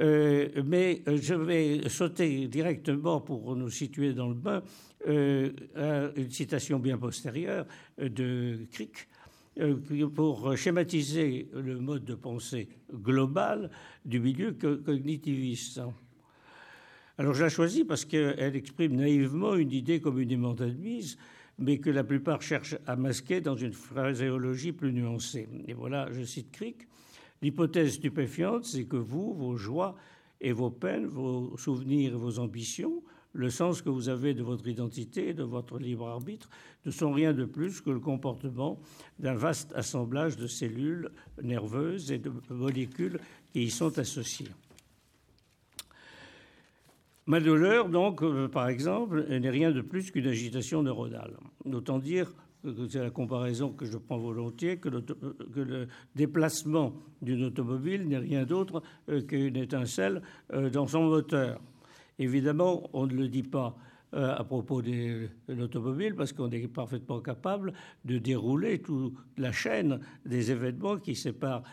mais 0.00 1.02
je 1.06 1.34
vais 1.34 1.88
sauter 1.90 2.48
directement 2.48 3.20
pour 3.20 3.54
nous 3.54 3.70
situer 3.70 4.14
dans 4.14 4.28
le 4.28 4.34
bain 4.34 4.62
à 5.06 6.10
une 6.16 6.30
citation 6.30 6.78
bien 6.78 6.96
postérieure 6.96 7.66
de 7.98 8.58
Crick 8.72 9.08
pour 10.14 10.56
schématiser 10.56 11.48
le 11.52 11.78
mode 11.78 12.04
de 12.04 12.14
pensée 12.14 12.68
global 12.92 13.70
du 14.04 14.20
milieu 14.20 14.52
cognitiviste. 14.52 15.80
Alors 17.18 17.34
je 17.34 17.42
la 17.42 17.50
choisis 17.50 17.84
parce 17.84 18.04
qu'elle 18.04 18.56
exprime 18.56 18.96
naïvement 18.96 19.54
une 19.54 19.72
idée 19.72 20.00
communément 20.00 20.54
admise, 20.54 21.18
mais 21.58 21.78
que 21.78 21.90
la 21.90 22.04
plupart 22.04 22.42
cherchent 22.42 22.76
à 22.86 22.96
masquer 22.96 23.40
dans 23.40 23.56
une 23.56 23.72
phraséologie 23.72 24.72
plus 24.72 24.92
nuancée. 24.92 25.48
Et 25.66 25.72
voilà, 25.72 26.10
je 26.12 26.22
cite 26.22 26.50
Crick, 26.52 26.86
l'hypothèse 27.42 27.94
stupéfiante, 27.94 28.64
c'est 28.64 28.84
que 28.84 28.96
vous, 28.96 29.34
vos 29.34 29.56
joies 29.56 29.96
et 30.40 30.52
vos 30.52 30.70
peines, 30.70 31.06
vos 31.06 31.56
souvenirs 31.56 32.12
et 32.12 32.16
vos 32.16 32.38
ambitions, 32.38 33.02
le 33.36 33.50
sens 33.50 33.82
que 33.82 33.90
vous 33.90 34.08
avez 34.08 34.34
de 34.34 34.42
votre 34.42 34.66
identité 34.66 35.34
de 35.34 35.42
votre 35.42 35.78
libre 35.78 36.08
arbitre 36.08 36.48
ne 36.86 36.90
sont 36.90 37.12
rien 37.12 37.32
de 37.32 37.44
plus 37.44 37.80
que 37.80 37.90
le 37.90 38.00
comportement 38.00 38.80
d'un 39.18 39.34
vaste 39.34 39.72
assemblage 39.74 40.36
de 40.36 40.46
cellules 40.46 41.10
nerveuses 41.42 42.10
et 42.10 42.18
de 42.18 42.32
molécules 42.48 43.20
qui 43.52 43.64
y 43.64 43.70
sont 43.70 43.98
associées. 43.98 44.48
Ma 47.26 47.40
douleur, 47.40 47.88
donc, 47.88 48.22
euh, 48.22 48.48
par 48.48 48.68
exemple, 48.68 49.26
n'est 49.28 49.50
rien 49.50 49.72
de 49.72 49.80
plus 49.80 50.12
qu'une 50.12 50.28
agitation 50.28 50.82
neuronale. 50.82 51.36
Autant 51.64 51.98
dire 51.98 52.32
c'est 52.88 53.02
la 53.02 53.10
comparaison 53.10 53.72
que 53.72 53.86
je 53.86 53.98
prends 53.98 54.18
volontiers, 54.18 54.78
que, 54.78 54.88
le 54.88 55.88
déplacement 56.14 56.94
d'une 57.22 57.44
automobile 57.44 58.06
n'est 58.06 58.18
rien 58.18 58.44
d'autre 58.44 58.82
euh, 59.08 59.22
qu'une 59.22 59.56
étincelle 59.56 60.22
euh, 60.52 60.70
dans 60.70 60.86
son 60.86 61.04
moteur. 61.04 61.60
Évidemment, 62.18 62.88
on 62.92 63.06
ne 63.06 63.14
le 63.14 63.28
dit 63.28 63.42
pas 63.42 63.76
à 64.12 64.44
propos 64.44 64.80
de 64.80 65.28
l'automobile 65.48 66.14
parce 66.14 66.32
qu'on 66.32 66.48
est 66.50 66.68
parfaitement 66.68 67.20
capable 67.20 67.74
de 68.04 68.16
dérouler 68.16 68.80
toute 68.80 69.12
la 69.36 69.52
chaîne 69.52 70.00
des 70.24 70.50
événements 70.50 70.96
qui 70.96 71.14
séparent 71.14 71.64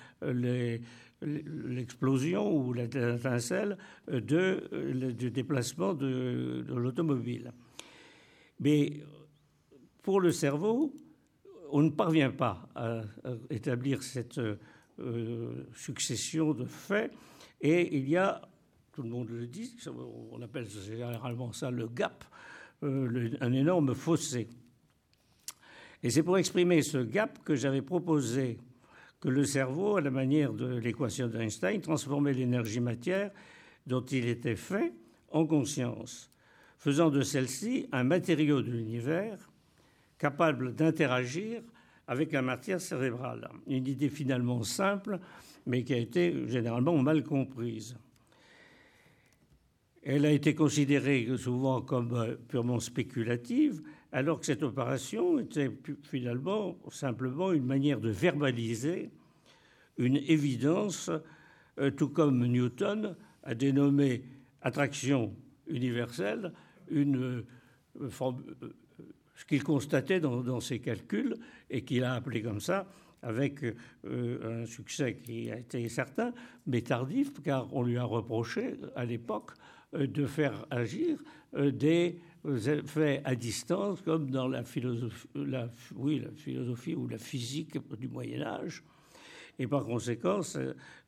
l'explosion 1.21 2.53
ou 2.53 2.73
l'étincelle 2.73 3.77
de, 4.11 5.11
du 5.11 5.31
déplacement 5.31 5.93
de, 5.93 6.65
l'automobile. 6.67 7.53
Mais 8.59 9.01
pour 10.03 10.19
le 10.19 10.31
cerveau, 10.31 10.93
on 11.71 11.81
ne 11.81 11.89
parvient 11.89 12.29
pas 12.29 12.69
à, 12.75 13.01
établir 13.49 14.03
cette 14.03 14.39
euh, 14.99 15.65
succession 15.73 16.53
de 16.53 16.65
faits 16.65 17.11
et 17.61 17.95
il 17.97 18.07
y 18.07 18.17
a, 18.17 18.41
tout 18.91 19.01
le 19.01 19.09
monde 19.09 19.29
le 19.29 19.47
dit, 19.47 19.75
on 20.31 20.41
appelle 20.41 20.69
généralement 20.69 21.51
ça 21.53 21.71
le 21.71 21.87
gap, 21.87 22.25
euh, 22.83 23.31
un 23.39 23.53
énorme 23.53 23.95
fossé. 23.95 24.49
Et 26.03 26.09
c'est 26.09 26.21
pour 26.21 26.37
exprimer 26.37 26.81
ce 26.81 26.97
gap 26.97 27.39
que 27.43 27.55
j'avais 27.55 27.81
proposé 27.81 28.59
que 29.21 29.29
le 29.29 29.45
cerveau, 29.45 29.95
à 29.95 30.01
la 30.01 30.11
manière 30.11 30.51
de 30.51 30.75
l'équation 30.75 31.27
d'Einstein, 31.27 31.79
transformait 31.79 32.33
l'énergie 32.33 32.81
matière 32.81 33.31
dont 33.87 34.03
il 34.03 34.27
était 34.27 34.57
fait 34.57 34.93
en 35.31 35.47
conscience, 35.47 36.29
faisant 36.77 37.09
de 37.09 37.21
celle-ci 37.21 37.87
un 37.93 38.03
matériau 38.03 38.61
de 38.61 38.69
l'univers 38.69 39.52
capable 40.17 40.75
d'interagir 40.75 41.61
avec 42.07 42.31
la 42.31 42.41
matière 42.41 42.81
cérébrale. 42.81 43.49
Une 43.67 43.87
idée 43.87 44.09
finalement 44.09 44.63
simple, 44.63 45.19
mais 45.65 45.83
qui 45.83 45.93
a 45.93 45.97
été 45.97 46.47
généralement 46.47 46.97
mal 46.97 47.23
comprise. 47.23 47.95
Elle 50.05 50.25
a 50.25 50.31
été 50.31 50.53
considérée 50.53 51.29
souvent 51.37 51.81
comme 51.81 52.13
euh, 52.13 52.35
purement 52.49 52.81
spéculative, 52.81 53.81
alors 54.11 54.39
que 54.39 54.45
cette 54.45 54.63
opération 54.63 55.39
était 55.39 55.71
finalement 56.03 56.77
simplement 56.91 57.53
une 57.53 57.65
manière 57.65 58.01
de 58.01 58.09
verbaliser 58.09 59.11
une 59.97 60.17
évidence, 60.17 61.09
euh, 61.79 61.91
tout 61.91 62.09
comme 62.09 62.45
Newton 62.45 63.15
a 63.43 63.55
dénommé 63.55 64.23
attraction 64.61 65.33
universelle 65.67 66.51
une, 66.89 67.43
euh, 68.01 68.09
ce 69.35 69.45
qu'il 69.45 69.63
constatait 69.63 70.19
dans, 70.19 70.59
ses 70.59 70.79
calculs 70.79 71.35
et 71.69 71.83
qu'il 71.83 72.03
a 72.03 72.13
appelé 72.13 72.41
comme 72.41 72.59
ça 72.59 72.87
avec 73.21 73.63
un 74.05 74.65
succès 74.65 75.15
qui 75.15 75.49
a 75.49 75.57
été 75.57 75.87
certain, 75.87 76.33
mais 76.67 76.81
tardif, 76.81 77.41
car 77.41 77.73
on 77.73 77.81
lui 77.81 77.97
a 77.97 78.03
reproché 78.03 78.75
à 78.95 79.05
l'époque 79.05 79.51
de 79.93 80.25
faire 80.25 80.65
agir 80.69 81.17
des 81.55 82.19
faits 82.85 83.21
à 83.23 83.35
distance, 83.35 84.01
comme 84.01 84.29
dans 84.29 84.47
la 84.47 84.63
philosophie, 84.63 85.27
oui, 85.95 86.19
la 86.19 86.31
philosophie 86.31 86.95
ou 86.95 87.07
la 87.07 87.17
physique 87.17 87.77
du 87.97 88.07
Moyen 88.07 88.41
Âge. 88.41 88.83
Et 89.59 89.67
par 89.67 89.85
conséquent, 89.85 90.41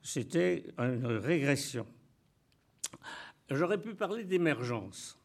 c'était 0.02 0.66
une 0.78 1.06
régression. 1.06 1.86
J'aurais 3.50 3.82
pu 3.82 3.96
parler 3.96 4.24
d'émergence. 4.24 5.20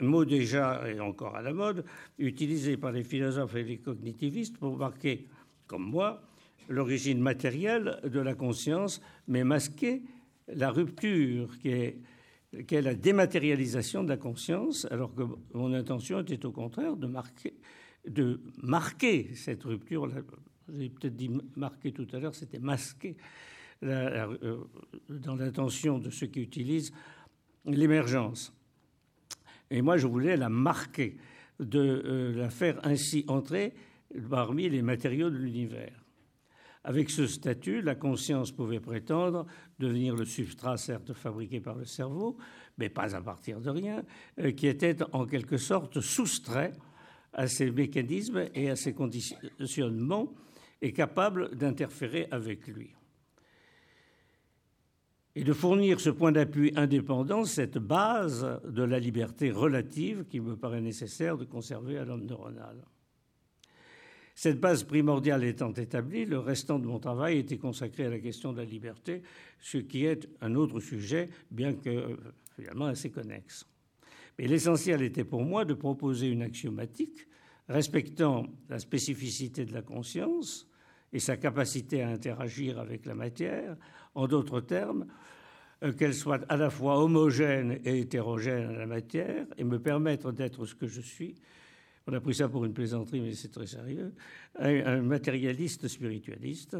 Mot 0.00 0.24
déjà 0.24 0.82
et 0.88 1.00
encore 1.00 1.36
à 1.36 1.42
la 1.42 1.52
mode, 1.52 1.84
utilisé 2.18 2.76
par 2.76 2.92
les 2.92 3.04
philosophes 3.04 3.54
et 3.56 3.64
les 3.64 3.78
cognitivistes 3.78 4.58
pour 4.58 4.76
marquer, 4.76 5.26
comme 5.66 5.90
moi, 5.90 6.22
l'origine 6.68 7.20
matérielle 7.20 8.00
de 8.04 8.20
la 8.20 8.34
conscience, 8.34 9.00
mais 9.28 9.44
masquer 9.44 10.02
la 10.48 10.70
rupture 10.70 11.58
qui 11.58 11.68
est 11.68 12.82
la 12.82 12.94
dématérialisation 12.94 14.04
de 14.04 14.08
la 14.08 14.16
conscience, 14.16 14.86
alors 14.90 15.14
que 15.14 15.22
mon 15.52 15.72
intention 15.72 16.20
était 16.20 16.44
au 16.46 16.52
contraire 16.52 16.96
de 16.96 17.06
marquer, 17.06 17.54
de 18.06 18.40
marquer 18.62 19.34
cette 19.34 19.64
rupture. 19.64 20.08
J'ai 20.72 20.88
peut-être 20.88 21.16
dit 21.16 21.30
marquer 21.56 21.92
tout 21.92 22.06
à 22.12 22.18
l'heure, 22.18 22.34
c'était 22.34 22.58
masquer 22.58 23.16
euh, 23.82 24.58
dans 25.08 25.36
l'intention 25.36 25.98
de 25.98 26.10
ceux 26.10 26.26
qui 26.26 26.40
utilisent 26.40 26.92
l'émergence. 27.66 28.52
Et 29.74 29.82
moi, 29.82 29.96
je 29.96 30.06
voulais 30.06 30.36
la 30.36 30.48
marquer, 30.48 31.16
de 31.58 31.80
euh, 31.80 32.32
la 32.36 32.48
faire 32.48 32.78
ainsi 32.86 33.24
entrer 33.26 33.74
parmi 34.30 34.68
les 34.68 34.82
matériaux 34.82 35.30
de 35.30 35.36
l'univers. 35.36 36.04
Avec 36.84 37.10
ce 37.10 37.26
statut, 37.26 37.82
la 37.82 37.96
conscience 37.96 38.52
pouvait 38.52 38.78
prétendre 38.78 39.46
devenir 39.80 40.14
le 40.14 40.26
substrat, 40.26 40.76
certes 40.76 41.12
fabriqué 41.12 41.58
par 41.58 41.74
le 41.74 41.86
cerveau, 41.86 42.36
mais 42.78 42.88
pas 42.88 43.16
à 43.16 43.20
partir 43.20 43.60
de 43.60 43.68
rien, 43.68 44.04
euh, 44.38 44.52
qui 44.52 44.68
était 44.68 44.98
en 45.12 45.26
quelque 45.26 45.56
sorte 45.56 46.00
soustrait 46.00 46.72
à 47.32 47.48
ces 47.48 47.72
mécanismes 47.72 48.44
et 48.54 48.70
à 48.70 48.76
ces 48.76 48.94
conditionnements 48.94 50.32
et 50.82 50.92
capable 50.92 51.52
d'interférer 51.56 52.28
avec 52.30 52.68
lui. 52.68 52.94
Et 55.36 55.42
de 55.42 55.52
fournir 55.52 56.00
ce 56.00 56.10
point 56.10 56.30
d'appui 56.30 56.72
indépendant, 56.76 57.44
cette 57.44 57.78
base 57.78 58.60
de 58.64 58.82
la 58.84 59.00
liberté 59.00 59.50
relative 59.50 60.24
qui 60.30 60.38
me 60.38 60.56
paraît 60.56 60.80
nécessaire 60.80 61.36
de 61.36 61.44
conserver 61.44 61.98
à 61.98 62.04
l'homme 62.04 62.24
neuronal. 62.24 62.84
Cette 64.36 64.60
base 64.60 64.82
primordiale 64.82 65.44
étant 65.44 65.72
établie, 65.72 66.24
le 66.24 66.38
restant 66.38 66.78
de 66.78 66.86
mon 66.86 66.98
travail 66.98 67.38
était 67.38 67.58
consacré 67.58 68.06
à 68.06 68.10
la 68.10 68.18
question 68.18 68.52
de 68.52 68.58
la 68.58 68.64
liberté, 68.64 69.22
ce 69.60 69.78
qui 69.78 70.04
est 70.04 70.28
un 70.40 70.54
autre 70.56 70.80
sujet, 70.80 71.30
bien 71.50 71.74
que 71.74 71.88
euh, 71.88 72.16
finalement 72.56 72.86
assez 72.86 73.10
connexe. 73.10 73.66
Mais 74.38 74.48
l'essentiel 74.48 75.02
était 75.02 75.24
pour 75.24 75.44
moi 75.44 75.64
de 75.64 75.74
proposer 75.74 76.28
une 76.28 76.42
axiomatique 76.42 77.28
respectant 77.68 78.46
la 78.68 78.78
spécificité 78.78 79.64
de 79.64 79.72
la 79.72 79.82
conscience 79.82 80.68
et 81.12 81.20
sa 81.20 81.36
capacité 81.36 82.02
à 82.02 82.08
interagir 82.08 82.80
avec 82.80 83.06
la 83.06 83.14
matière, 83.14 83.76
en 84.14 84.26
d'autres 84.26 84.60
termes, 84.60 85.06
euh, 85.82 85.92
qu'elle 85.92 86.14
soit 86.14 86.44
à 86.48 86.56
la 86.56 86.70
fois 86.70 87.02
homogène 87.02 87.80
et 87.84 88.00
hétérogène 88.00 88.68
à 88.68 88.78
la 88.78 88.86
matière 88.86 89.46
et 89.56 89.64
me 89.64 89.78
permettre 89.78 90.32
d'être 90.32 90.66
ce 90.66 90.74
que 90.74 90.86
je 90.86 91.00
suis, 91.00 91.34
on 92.06 92.12
a 92.12 92.20
pris 92.20 92.34
ça 92.34 92.48
pour 92.48 92.64
une 92.64 92.74
plaisanterie, 92.74 93.20
mais 93.20 93.32
c'est 93.32 93.50
très 93.50 93.66
sérieux, 93.66 94.14
un, 94.58 95.00
matérialiste 95.00 95.88
spiritualiste, 95.88 96.76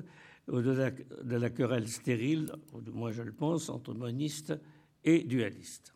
au-delà 0.49 0.91
de 0.91 1.37
la 1.37 1.49
querelle 1.49 1.89
stérile, 1.89 2.53
moi 2.93 3.11
je 3.11 3.23
le 3.23 3.33
pense, 3.33 3.71
entre 3.71 3.95
moniste 3.95 4.53
et 5.03 5.25
dualiste. 5.25 5.95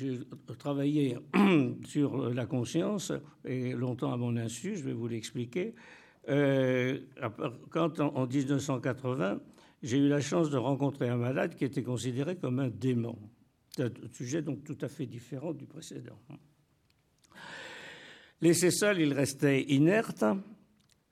J'ai 0.00 0.18
travaillé 0.58 1.18
sur 1.84 2.30
la 2.30 2.46
conscience, 2.46 3.12
et 3.44 3.72
longtemps 3.72 4.10
à 4.10 4.16
mon 4.16 4.34
insu, 4.36 4.74
je 4.76 4.82
vais 4.82 4.94
vous 4.94 5.08
l'expliquer. 5.08 5.74
Euh, 6.30 7.00
quand 7.70 8.00
en 8.00 8.26
1980, 8.26 9.40
j'ai 9.82 9.98
eu 9.98 10.08
la 10.08 10.22
chance 10.22 10.48
de 10.48 10.56
rencontrer 10.56 11.08
un 11.10 11.18
malade 11.18 11.54
qui 11.54 11.66
était 11.66 11.82
considéré 11.82 12.36
comme 12.36 12.60
un 12.60 12.68
démon. 12.68 13.18
C'est 13.76 13.84
un 13.84 14.08
sujet 14.10 14.40
donc 14.40 14.64
tout 14.64 14.78
à 14.80 14.88
fait 14.88 15.04
différent 15.04 15.52
du 15.52 15.66
précédent. 15.66 16.18
Laissé 18.40 18.70
seul, 18.70 19.00
il 19.00 19.12
restait 19.12 19.64
inerte 19.64 20.24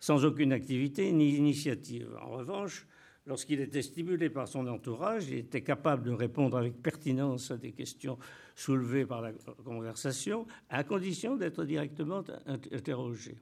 sans 0.00 0.25
aucune 0.25 0.52
activité 0.52 1.12
ni 1.12 1.37
initiative. 1.37 2.09
En 2.23 2.30
revanche, 2.30 2.87
lorsqu'il 3.29 3.61
était 3.61 3.83
stimulé 3.83 4.31
par 4.31 4.49
son 4.49 4.67
entourage, 4.67 5.29
il 5.29 5.37
était 5.37 5.61
capable 5.61 6.03
de 6.03 6.11
répondre 6.11 6.57
avec 6.57 6.83
pertinence 6.83 7.51
à 7.51 7.59
des 7.59 7.73
questions 7.73 8.19
soulevées 8.57 9.05
par 9.05 9.21
la 9.21 9.33
conversation, 9.65 10.47
à 10.71 10.83
condition 10.83 11.37
d'être 11.37 11.65
directement 11.65 12.25
interrogé. 12.47 13.37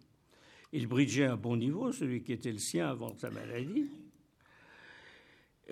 Il 0.72 0.88
bridgeait 0.88 1.26
un 1.26 1.36
bon 1.36 1.56
niveau, 1.56 1.92
celui 1.92 2.22
qui 2.22 2.32
était 2.32 2.50
le 2.50 2.58
sien 2.58 2.88
avant 2.88 3.16
sa 3.16 3.30
maladie. 3.30 3.86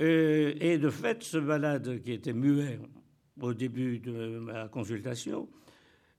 Euh, 0.00 0.54
et 0.60 0.78
de 0.78 0.90
fait, 0.90 1.22
ce 1.24 1.38
malade 1.38 2.00
qui 2.02 2.12
était 2.12 2.32
muet 2.32 2.78
au 3.40 3.52
début 3.52 3.98
de 3.98 4.38
ma 4.38 4.68
consultation 4.68 5.48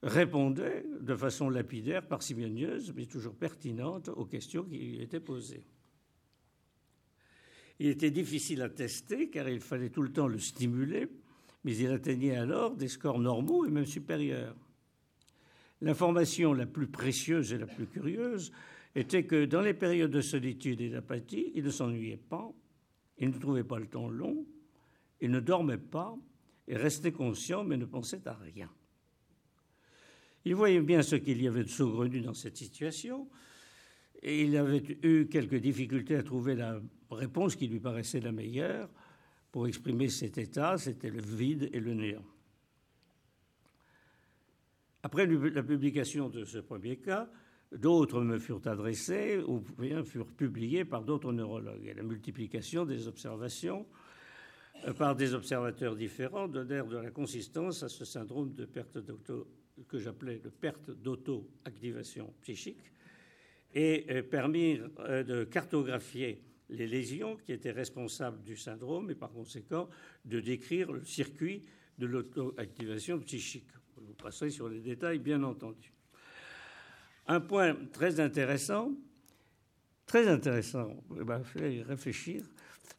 répondait 0.04 0.86
de 1.00 1.16
façon 1.16 1.50
lapidaire, 1.50 2.06
parcimonieuse, 2.06 2.94
mais 2.96 3.06
toujours 3.06 3.36
pertinente 3.36 4.10
aux 4.10 4.26
questions 4.26 4.64
qui 4.64 4.78
lui 4.78 5.02
étaient 5.02 5.22
posées. 5.22 5.64
Il 7.80 7.88
était 7.88 8.12
difficile 8.12 8.62
à 8.62 8.70
tester 8.70 9.30
car 9.30 9.50
il 9.50 9.60
fallait 9.60 9.90
tout 9.90 10.02
le 10.02 10.12
temps 10.12 10.28
le 10.28 10.40
stimuler, 10.40 11.08
mais 11.64 11.76
il 11.76 11.88
atteignait 11.92 12.36
alors 12.36 12.76
des 12.76 12.88
scores 12.88 13.20
normaux 13.20 13.66
et 13.66 13.70
même 13.70 13.86
supérieurs. 13.86 14.56
L'information 15.82 16.54
la 16.54 16.66
plus 16.66 16.88
précieuse 16.88 17.52
et 17.52 17.58
la 17.58 17.68
plus 17.68 17.86
curieuse 17.86 18.52
était 18.96 19.26
que 19.26 19.46
dans 19.46 19.62
les 19.62 19.74
périodes 19.74 20.12
de 20.12 20.22
solitude 20.22 20.80
et 20.80 20.90
d'apathie, 20.90 21.52
il 21.54 21.66
ne 21.66 21.70
s'ennuyait 21.70 22.18
pas, 22.18 22.50
il 23.18 23.30
ne 23.30 23.38
trouvait 23.38 23.64
pas 23.64 23.80
le 23.80 23.88
temps 23.88 24.08
long, 24.08 24.46
il 25.20 25.32
ne 25.32 25.40
dormait 25.40 25.78
pas 25.78 26.16
et 26.68 26.78
restait 26.78 27.12
conscient 27.12 27.64
mais 27.64 27.78
ne 27.78 27.86
pensait 27.86 28.26
à 28.28 28.34
rien. 28.34 28.70
Il 30.46 30.56
voyait 30.56 30.82
bien 30.82 31.02
ce 31.02 31.16
qu'il 31.16 31.42
y 31.42 31.48
avait 31.48 31.64
de 31.64 31.70
saugrenu 31.70 32.22
dans 32.22 32.34
cette 32.34 32.56
situation, 32.56 33.28
il 34.26 34.58
avait 34.58 34.84
eu 35.04 35.28
quelques 35.28 35.56
difficultés 35.56 36.16
à 36.16 36.24
trouver 36.24 36.56
la 36.56 36.82
réponse 37.12 37.56
qui 37.56 37.68
lui 37.68 37.80
paraissait 37.80 38.20
la 38.20 38.32
meilleure 38.32 38.90
pour 39.52 39.68
exprimer 39.68 40.10
cet 40.10 40.38
état, 40.38 40.78
c'était 40.78 41.10
le 41.10 41.22
vide 41.22 41.70
et 41.72 41.80
le 41.80 41.94
néant. 41.94 42.26
Après 45.04 45.28
la 45.28 45.64
publication 45.64 46.30
de 46.30 46.44
ce 46.46 46.58
premier 46.58 46.98
cas, 46.98 47.30
d'autres 47.72 48.22
me 48.22 48.40
furent 48.40 48.66
adressés 48.66 49.40
ou 49.48 49.60
bien 49.78 50.04
furent 50.04 50.34
publiés 50.34 50.84
par 50.84 51.04
d'autres 51.04 51.32
neurologues. 51.32 51.86
Et 51.86 51.94
la 51.94 52.04
multiplication 52.04 52.86
des 52.86 53.08
observations 53.08 53.86
euh, 54.88 54.94
par 54.94 55.16
des 55.16 55.34
observateurs 55.34 55.96
différents 55.96 56.48
donnèrent 56.48 56.88
de 56.88 56.98
la 56.98 57.12
consistance 57.12 57.84
à 57.84 57.90
ce 57.90 58.04
syndrome 58.04 58.54
de 58.54 58.66
perte 58.66 58.98
d'auto 58.98 59.48
que 59.88 60.00
j'appelais 60.00 60.40
de 60.40 60.50
perte 60.50 60.90
d'auto-activation 60.90 62.34
psychique, 62.42 62.92
et 63.76 64.06
euh, 64.10 64.24
permis 64.24 64.80
euh, 65.00 65.24
de 65.24 65.44
cartographier 65.44 66.42
les 66.70 66.88
lésions 66.88 67.36
qui 67.36 67.52
étaient 67.52 67.72
responsables 67.72 68.42
du 68.42 68.56
syndrome 68.56 69.12
et 69.12 69.16
par 69.16 69.32
conséquent 69.32 69.90
de 70.24 70.40
décrire 70.40 70.92
le 70.92 71.04
circuit 71.04 71.64
de 72.00 72.08
l'auto-activation 72.08 73.20
psychique. 73.20 73.68
Vous 73.98 74.14
passerez 74.14 74.50
sur 74.50 74.68
les 74.68 74.80
détails, 74.80 75.20
bien 75.20 75.44
entendu. 75.44 75.94
Un 77.28 77.40
point 77.40 77.76
très 77.92 78.20
intéressant, 78.20 78.92
très 80.06 80.28
intéressant, 80.28 80.90
m'a 81.10 81.44
fait 81.44 81.82
réfléchir, 81.84 82.44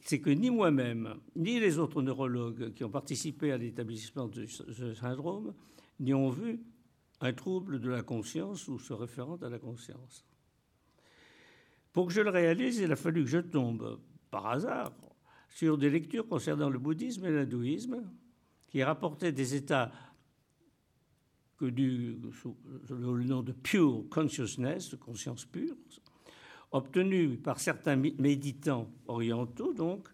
c'est 0.00 0.20
que 0.20 0.30
ni 0.30 0.50
moi-même, 0.50 1.16
ni 1.34 1.58
les 1.58 1.78
autres 1.78 2.02
neurologues 2.02 2.72
qui 2.74 2.84
ont 2.84 2.90
participé 2.90 3.52
à 3.52 3.58
l'établissement 3.58 4.28
de 4.28 4.46
ce 4.46 4.94
syndrome 4.94 5.54
n'y 6.00 6.14
ont 6.14 6.30
vu 6.30 6.60
un 7.20 7.32
trouble 7.32 7.80
de 7.80 7.88
la 7.88 8.02
conscience 8.02 8.68
ou 8.68 8.78
se 8.78 8.92
référant 8.92 9.36
à 9.36 9.48
la 9.48 9.58
conscience. 9.58 10.25
Pour 11.96 12.08
que 12.08 12.12
je 12.12 12.20
le 12.20 12.28
réalise, 12.28 12.76
il 12.76 12.92
a 12.92 12.96
fallu 12.96 13.24
que 13.24 13.30
je 13.30 13.38
tombe, 13.38 13.98
par 14.30 14.48
hasard, 14.48 14.92
sur 15.48 15.78
des 15.78 15.88
lectures 15.88 16.28
concernant 16.28 16.68
le 16.68 16.78
bouddhisme 16.78 17.24
et 17.24 17.30
l'hindouisme, 17.30 18.04
qui 18.68 18.82
rapportaient 18.82 19.32
des 19.32 19.54
états 19.54 19.90
connus 21.56 22.18
sous 22.34 22.54
le 22.90 23.24
nom 23.24 23.42
de 23.42 23.52
pure 23.52 24.04
consciousness, 24.10 24.94
conscience 24.96 25.46
pure, 25.46 25.74
obtenus 26.70 27.38
par 27.42 27.58
certains 27.60 27.96
méditants 27.96 28.92
orientaux, 29.06 29.72
donc, 29.72 30.06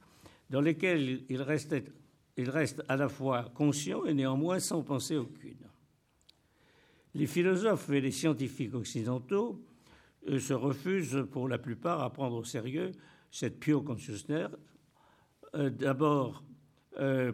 dans 0.50 0.60
lesquels 0.60 1.24
ils 1.28 1.42
restent 1.42 2.84
à 2.86 2.94
la 2.94 3.08
fois 3.08 3.50
conscients 3.56 4.04
et 4.04 4.14
néanmoins 4.14 4.60
sans 4.60 4.84
pensée 4.84 5.16
aucune. 5.16 5.66
Les 7.16 7.26
philosophes 7.26 7.90
et 7.90 8.00
les 8.00 8.12
scientifiques 8.12 8.74
occidentaux 8.74 9.66
se 10.38 10.52
refusent 10.52 11.26
pour 11.30 11.48
la 11.48 11.58
plupart 11.58 12.00
à 12.00 12.10
prendre 12.10 12.36
au 12.36 12.44
sérieux 12.44 12.92
cette 13.30 13.58
pure 13.58 13.82
consciousness, 13.82 14.48
euh, 15.54 15.70
d'abord 15.70 16.44
euh, 16.98 17.32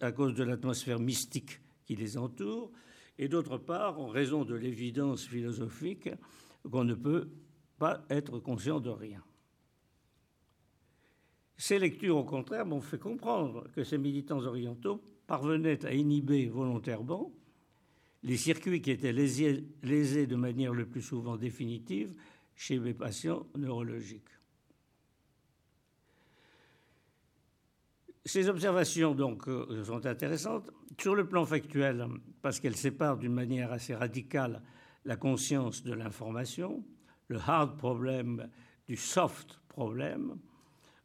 à 0.00 0.12
cause 0.12 0.34
de 0.34 0.44
l'atmosphère 0.44 0.98
mystique 0.98 1.60
qui 1.84 1.96
les 1.96 2.16
entoure, 2.16 2.70
et 3.18 3.28
d'autre 3.28 3.58
part 3.58 3.98
en 4.00 4.08
raison 4.08 4.44
de 4.44 4.54
l'évidence 4.54 5.26
philosophique 5.26 6.10
qu'on 6.70 6.84
ne 6.84 6.94
peut 6.94 7.30
pas 7.78 8.04
être 8.10 8.38
conscient 8.38 8.80
de 8.80 8.90
rien. 8.90 9.22
Ces 11.56 11.78
lectures, 11.78 12.16
au 12.16 12.24
contraire, 12.24 12.66
m'ont 12.66 12.80
fait 12.80 12.98
comprendre 12.98 13.68
que 13.74 13.84
ces 13.84 13.98
militants 13.98 14.44
orientaux 14.44 15.02
parvenaient 15.26 15.84
à 15.84 15.92
inhiber 15.92 16.48
volontairement 16.48 17.32
les 18.22 18.36
circuits 18.36 18.80
qui 18.80 18.90
étaient 18.90 19.12
lésés, 19.12 20.26
de 20.26 20.36
manière 20.36 20.72
le 20.72 20.86
plus 20.86 21.02
souvent 21.02 21.36
définitive 21.36 22.14
chez 22.54 22.78
mes 22.78 22.94
patients 22.94 23.46
neurologiques. 23.56 24.28
Ces 28.24 28.48
observations 28.48 29.14
donc 29.14 29.48
euh, 29.48 29.82
sont 29.82 30.06
intéressantes 30.06 30.70
sur 31.00 31.16
le 31.16 31.26
plan 31.26 31.44
factuel 31.44 32.06
parce 32.40 32.60
qu'elles 32.60 32.76
séparent 32.76 33.18
d'une 33.18 33.32
manière 33.32 33.72
assez 33.72 33.94
radicale 33.94 34.62
la 35.04 35.16
conscience 35.16 35.82
de 35.82 35.92
l'information, 35.92 36.84
le 37.26 37.38
hard 37.38 37.76
problème 37.76 38.48
du 38.86 38.96
soft 38.96 39.58
problème, 39.66 40.38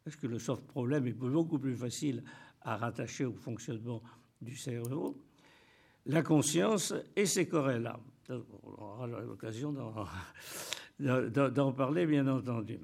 parce 0.04 0.16
que 0.16 0.28
le 0.28 0.38
soft 0.38 0.66
problème 0.68 1.08
est 1.08 1.14
beaucoup 1.14 1.58
plus 1.58 1.76
facile 1.76 2.24
à 2.62 2.78
rattacher 2.78 3.26
au 3.26 3.34
fonctionnement 3.34 4.04
du 4.42 4.56
cerveau, 4.56 5.20
la 6.08 6.24
conscience 6.24 6.94
et 7.16 7.26
ses 7.26 7.48
corrélats. 7.48 8.00
On 8.30 8.42
aura 8.78 9.08
l'occasion 9.08 9.74
d'en 11.00 11.72
parler, 11.74 12.06
bien 12.06 12.28
entendu. 12.28 12.80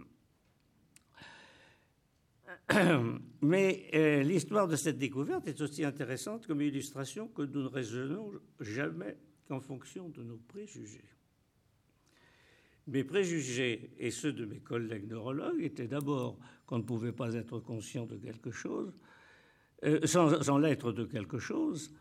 Mais 3.41 3.89
euh, 3.93 4.23
l'histoire 4.23 4.67
de 4.67 4.75
cette 4.75 4.97
découverte 4.97 5.47
est 5.47 5.59
aussi 5.61 5.83
intéressante 5.83 6.47
comme 6.47 6.61
illustration 6.61 7.27
que 7.27 7.41
nous 7.41 7.63
ne 7.63 7.67
raisonnons 7.67 8.31
jamais 8.59 9.17
qu'en 9.47 9.59
fonction 9.59 10.09
de 10.09 10.23
nos 10.23 10.37
préjugés. 10.37 11.03
Mes 12.87 13.03
préjugés 13.03 13.91
et 13.97 14.11
ceux 14.11 14.33
de 14.33 14.45
mes 14.45 14.59
collègues 14.59 15.09
neurologues 15.09 15.61
étaient 15.61 15.87
d'abord 15.87 16.37
qu'on 16.65 16.77
ne 16.77 16.83
pouvait 16.83 17.11
pas 17.13 17.33
être 17.33 17.59
conscient 17.59 18.05
de 18.05 18.17
quelque 18.17 18.51
chose, 18.51 18.93
euh, 19.83 20.05
sans, 20.05 20.41
sans 20.43 20.57
l'être 20.57 20.91
de 20.91 21.05
quelque 21.05 21.39
chose, 21.39 21.93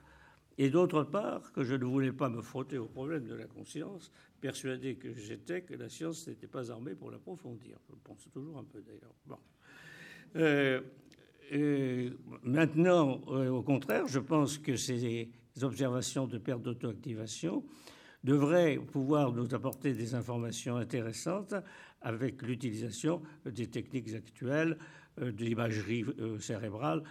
et 0.58 0.70
d'autre 0.70 1.02
part 1.04 1.52
que 1.52 1.64
je 1.64 1.74
ne 1.74 1.84
voulais 1.84 2.12
pas 2.12 2.28
me 2.28 2.42
frotter 2.42 2.78
au 2.78 2.86
problème 2.86 3.26
de 3.26 3.34
la 3.34 3.46
conscience, 3.46 4.10
persuadé 4.40 4.96
que 4.96 5.14
j'étais 5.14 5.62
que 5.62 5.74
la 5.74 5.88
science 5.88 6.26
n'était 6.26 6.46
pas 6.46 6.70
armée 6.70 6.94
pour 6.94 7.10
l'approfondir. 7.10 7.78
Je 7.88 7.94
pense 8.02 8.28
toujours 8.32 8.58
un 8.58 8.64
peu 8.64 8.82
d'ailleurs. 8.82 9.14
Bon. 9.26 9.38
Euh, 11.52 12.10
maintenant, 12.42 13.20
euh, 13.28 13.50
au 13.50 13.62
contraire, 13.62 14.06
je 14.06 14.18
pense 14.18 14.58
que 14.58 14.76
ces 14.76 15.30
observations 15.60 16.26
de 16.26 16.38
perte 16.38 16.62
d'auto-activation 16.62 17.62
devraient 18.24 18.78
pouvoir 18.78 19.32
nous 19.32 19.54
apporter 19.54 19.92
des 19.92 20.14
informations 20.14 20.76
intéressantes 20.76 21.54
avec 22.00 22.42
l'utilisation 22.42 23.20
des 23.44 23.66
techniques 23.66 24.14
actuelles 24.14 24.78
euh, 25.20 25.30
de 25.30 25.44
l'imagerie 25.44 26.04
cérébrale 26.40 27.02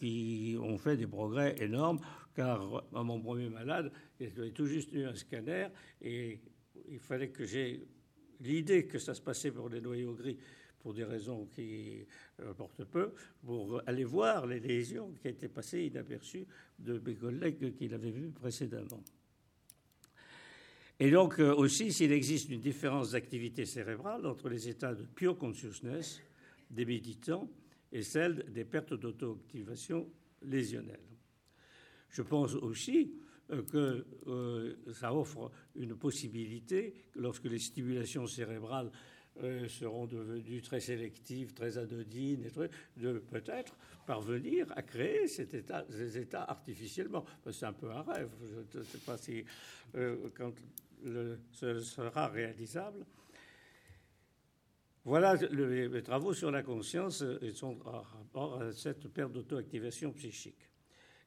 qui 0.00 0.58
ont 0.60 0.78
fait 0.78 0.96
des 0.96 1.06
progrès 1.06 1.54
énormes 1.60 2.00
car 2.38 2.84
à 2.94 3.02
mon 3.02 3.20
premier 3.20 3.48
malade, 3.48 3.90
j'avais 4.20 4.52
tout 4.52 4.66
juste 4.66 4.92
eu 4.92 5.04
un 5.04 5.14
scanner 5.16 5.66
et 6.00 6.38
il 6.88 7.00
fallait 7.00 7.30
que 7.30 7.44
j'ai 7.44 7.84
l'idée 8.40 8.86
que 8.86 9.00
ça 9.00 9.12
se 9.12 9.20
passait 9.20 9.50
pour 9.50 9.68
les 9.68 9.80
noyaux 9.80 10.14
gris 10.14 10.38
pour 10.78 10.94
des 10.94 11.02
raisons 11.02 11.46
qui 11.46 12.06
importent 12.48 12.84
peu, 12.84 13.12
pour 13.44 13.82
aller 13.86 14.04
voir 14.04 14.46
les 14.46 14.60
lésions 14.60 15.12
qui 15.20 15.26
étaient 15.26 15.48
passées 15.48 15.86
inaperçues 15.86 16.46
de 16.78 17.00
mes 17.04 17.16
collègues 17.16 17.74
qui 17.74 17.88
l'avaient 17.88 18.12
vu 18.12 18.30
précédemment. 18.30 19.02
Et 21.00 21.10
donc 21.10 21.40
euh, 21.40 21.52
aussi, 21.56 21.92
s'il 21.92 22.12
existe 22.12 22.50
une 22.50 22.60
différence 22.60 23.10
d'activité 23.10 23.66
cérébrale 23.66 24.24
entre 24.24 24.48
les 24.48 24.68
états 24.68 24.94
de 24.94 25.02
pure 25.02 25.36
consciousness 25.36 26.22
des 26.70 26.84
méditants 26.84 27.50
et 27.90 28.04
celle 28.04 28.44
des 28.52 28.64
pertes 28.64 28.94
d'auto-activation 28.94 30.08
lésionnelles. 30.42 31.17
Je 32.10 32.22
pense 32.22 32.54
aussi 32.54 33.12
euh, 33.50 33.62
que 33.62 34.04
euh, 34.26 34.74
ça 34.92 35.14
offre 35.14 35.50
une 35.74 35.96
possibilité, 35.96 36.94
lorsque 37.16 37.44
les 37.44 37.58
stimulations 37.58 38.26
cérébrales 38.26 38.90
euh, 39.42 39.66
seront 39.68 40.06
devenues 40.06 40.60
très 40.60 40.80
sélectives, 40.80 41.54
très 41.54 41.78
anodines, 41.78 42.46
de 42.96 43.18
peut-être 43.18 43.76
parvenir 44.06 44.66
à 44.76 44.82
créer 44.82 45.28
cet 45.28 45.54
état, 45.54 45.86
ces 45.88 46.18
états 46.18 46.42
artificiellement. 46.42 47.24
C'est 47.50 47.66
un 47.66 47.72
peu 47.72 47.90
un 47.90 48.02
rêve. 48.02 48.30
Je 48.72 48.78
ne 48.78 48.84
sais 48.84 48.98
pas 48.98 49.16
si 49.16 49.44
ce 49.94 51.80
sera 51.80 52.28
réalisable. 52.28 53.06
Voilà 55.04 55.36
les, 55.36 56.02
travaux 56.02 56.34
sur 56.34 56.50
la 56.50 56.62
conscience 56.62 57.24
et 57.40 57.52
sont 57.52 57.78
en 57.86 58.02
rapport 58.02 58.60
à 58.60 58.72
cette 58.72 59.08
perte 59.08 59.32
d'auto-activation 59.32 60.12
psychique. 60.12 60.67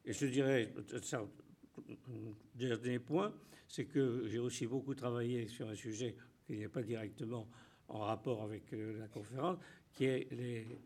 Et 0.04 0.12
je 0.12 0.26
dirais, 0.26 0.72
un 1.12 1.28
dernier 2.54 2.98
point, 2.98 3.32
c'est 3.68 3.86
que 3.86 4.26
j'ai 4.26 4.38
aussi 4.38 4.66
beaucoup 4.66 4.94
travaillé 4.94 5.48
sur 5.48 5.68
un 5.68 5.74
sujet 5.74 6.16
qui 6.46 6.56
n'est 6.56 6.68
pas 6.68 6.82
directement 6.82 7.48
en 7.88 8.00
rapport 8.00 8.42
avec 8.42 8.72
euh, 8.72 8.98
la 8.98 9.08
conférence, 9.08 9.58
qui 9.92 10.04
est 10.04 10.28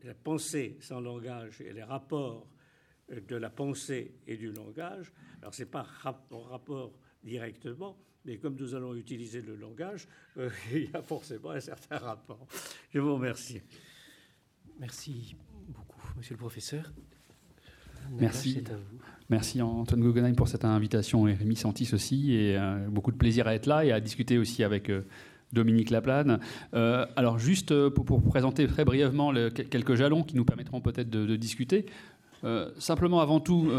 la 0.04 0.14
pensée 0.14 0.76
sans 0.80 1.00
langage 1.00 1.60
et 1.60 1.72
les 1.72 1.82
rapports 1.82 2.46
euh, 3.10 3.20
de 3.20 3.36
la 3.36 3.50
pensée 3.50 4.16
et 4.26 4.36
du 4.36 4.52
langage. 4.52 5.12
Alors, 5.40 5.54
ce 5.54 5.62
n'est 5.62 5.68
pas 5.68 5.86
en 6.30 6.40
rapport 6.40 6.98
directement, 7.22 7.96
mais 8.24 8.38
comme 8.38 8.56
nous 8.56 8.74
allons 8.74 8.94
utiliser 8.94 9.40
le 9.42 9.56
langage, 9.56 10.08
euh, 10.36 10.50
il 10.72 10.90
y 10.90 10.96
a 10.96 11.02
forcément 11.02 11.50
un 11.50 11.60
certain 11.60 11.98
rapport. 11.98 12.46
Je 12.90 12.98
vous 12.98 13.14
remercie. 13.14 13.62
Merci 14.78 15.36
beaucoup, 15.68 16.02
monsieur 16.16 16.34
le 16.34 16.40
professeur. 16.40 16.92
Merci. 18.18 18.62
Merci 19.28 19.60
Antoine 19.60 20.00
Guggenheim 20.00 20.36
pour 20.36 20.46
cette 20.46 20.64
invitation 20.64 21.26
et 21.26 21.34
Rémi 21.34 21.56
Santis 21.56 21.90
aussi. 21.92 22.34
Et 22.34 22.56
beaucoup 22.90 23.10
de 23.10 23.16
plaisir 23.16 23.48
à 23.48 23.54
être 23.54 23.66
là 23.66 23.84
et 23.84 23.90
à 23.90 24.00
discuter 24.00 24.38
aussi 24.38 24.62
avec 24.62 24.90
Dominique 25.52 25.90
Laplane. 25.90 26.40
Euh, 26.74 27.06
alors 27.16 27.38
juste 27.38 27.72
euh, 27.72 27.90
pour, 27.90 28.22
présenter 28.22 28.66
très 28.66 28.84
brièvement 28.84 29.32
quelques 29.50 29.94
jalons 29.94 30.22
qui 30.22 30.36
nous 30.36 30.44
permettront 30.44 30.80
peut-être 30.80 31.10
de, 31.10 31.36
discuter. 31.36 31.86
Euh, 32.46 32.70
simplement 32.78 33.20
avant 33.20 33.40
tout 33.40 33.70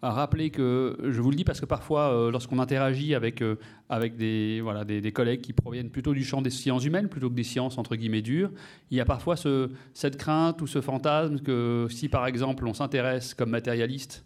à 0.00 0.10
rappeler 0.10 0.50
que 0.50 0.96
je 1.02 1.20
vous 1.20 1.30
le 1.30 1.36
dis 1.36 1.44
parce 1.44 1.60
que 1.60 1.66
parfois 1.66 2.30
lorsqu'on 2.30 2.60
interagit 2.60 3.14
avec, 3.14 3.42
avec 3.88 4.16
des, 4.16 4.60
voilà, 4.62 4.84
des, 4.84 5.12
collègues 5.12 5.40
qui 5.40 5.52
proviennent 5.52 5.90
plutôt 5.90 6.14
du 6.14 6.22
champ 6.22 6.40
des 6.40 6.50
sciences 6.50 6.84
humaines 6.84 7.08
plutôt 7.08 7.28
que 7.28 7.34
des 7.34 7.42
sciences 7.42 7.78
entre 7.78 7.96
guillemets 7.96 8.22
dures, 8.22 8.50
il 8.90 8.96
y 8.96 9.00
a 9.00 9.04
parfois 9.04 9.36
ce, 9.36 9.70
cette 9.92 10.16
crainte 10.16 10.62
ou 10.62 10.66
ce 10.68 10.80
fantasme 10.80 11.40
que 11.40 11.88
si 11.90 12.08
par 12.08 12.26
exemple 12.26 12.66
on 12.66 12.74
s'intéresse 12.74 13.34
comme 13.34 13.50
matérialiste 13.50 14.24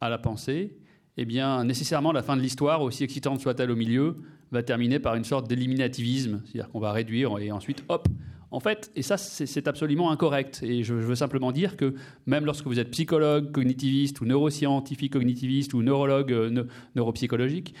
à 0.00 0.08
la 0.08 0.18
pensée, 0.18 0.76
eh 1.16 1.24
bien 1.24 1.64
nécessairement 1.64 2.12
la 2.12 2.22
fin 2.22 2.36
de 2.36 2.42
l'histoire, 2.42 2.82
aussi 2.82 3.04
excitante 3.04 3.40
soit-elle 3.40 3.70
au 3.70 3.76
milieu, 3.76 4.16
va 4.50 4.62
terminer 4.62 4.98
par 4.98 5.14
une 5.14 5.24
sorte 5.24 5.48
d'éliminativisme, 5.48 6.42
c'est-à-dire 6.44 6.70
qu'on 6.70 6.80
va 6.80 6.92
réduire 6.92 7.38
et 7.38 7.50
ensuite, 7.50 7.84
hop, 7.88 8.08
en 8.52 8.60
fait, 8.60 8.92
et 8.94 9.02
ça, 9.02 9.16
c'est 9.16 9.66
absolument 9.66 10.10
incorrect. 10.10 10.62
Et 10.62 10.84
je, 10.84 10.92
veux 10.92 11.14
simplement 11.14 11.52
dire 11.52 11.78
que 11.78 11.94
même 12.26 12.44
lorsque 12.44 12.66
vous 12.66 12.78
êtes 12.78 12.90
psychologue 12.90 13.50
cognitiviste 13.50 14.20
ou 14.20 14.26
neuroscientifique 14.26 15.14
cognitiviste 15.14 15.72
ou 15.72 15.82
neurologue 15.82 16.32
euh, 16.32 16.64
neuropsychologique, 16.94 17.74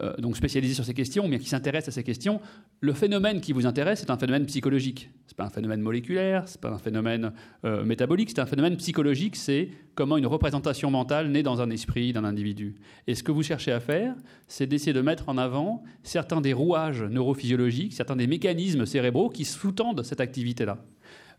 euh, 0.00 0.14
donc 0.18 0.36
spécialisé 0.36 0.74
sur 0.74 0.84
ces 0.84 0.94
questions, 0.94 1.28
mais 1.28 1.38
qui 1.38 1.48
s'intéresse 1.48 1.88
à 1.88 1.90
ces 1.90 2.02
questions, 2.02 2.40
le 2.80 2.92
phénomène 2.92 3.40
qui 3.40 3.52
vous 3.52 3.66
intéresse 3.66 4.02
est 4.02 4.10
un 4.10 4.16
phénomène 4.16 4.46
psychologique. 4.46 5.10
Ce 5.26 5.32
n'est 5.32 5.36
pas 5.36 5.44
un 5.44 5.50
phénomène 5.50 5.80
moléculaire, 5.80 6.48
ce 6.48 6.56
n'est 6.56 6.60
pas 6.60 6.70
un 6.70 6.78
phénomène 6.78 7.32
euh, 7.64 7.84
métabolique, 7.84 8.30
c'est 8.30 8.40
un 8.40 8.46
phénomène 8.46 8.76
psychologique, 8.76 9.36
c'est 9.36 9.68
comment 9.94 10.16
une 10.16 10.26
représentation 10.26 10.90
mentale 10.90 11.30
naît 11.30 11.42
dans 11.42 11.60
un 11.60 11.70
esprit 11.70 12.12
d'un 12.12 12.24
individu. 12.24 12.74
Et 13.06 13.14
ce 13.14 13.22
que 13.22 13.32
vous 13.32 13.42
cherchez 13.42 13.72
à 13.72 13.80
faire, 13.80 14.14
c'est 14.48 14.66
d'essayer 14.66 14.92
de 14.92 15.00
mettre 15.00 15.28
en 15.28 15.38
avant 15.38 15.82
certains 16.02 16.40
des 16.40 16.52
rouages 16.52 17.02
neurophysiologiques, 17.02 17.92
certains 17.92 18.16
des 18.16 18.26
mécanismes 18.26 18.86
cérébraux 18.86 19.28
qui 19.28 19.44
sous-tendent 19.44 20.02
cette 20.02 20.20
activité-là 20.20 20.84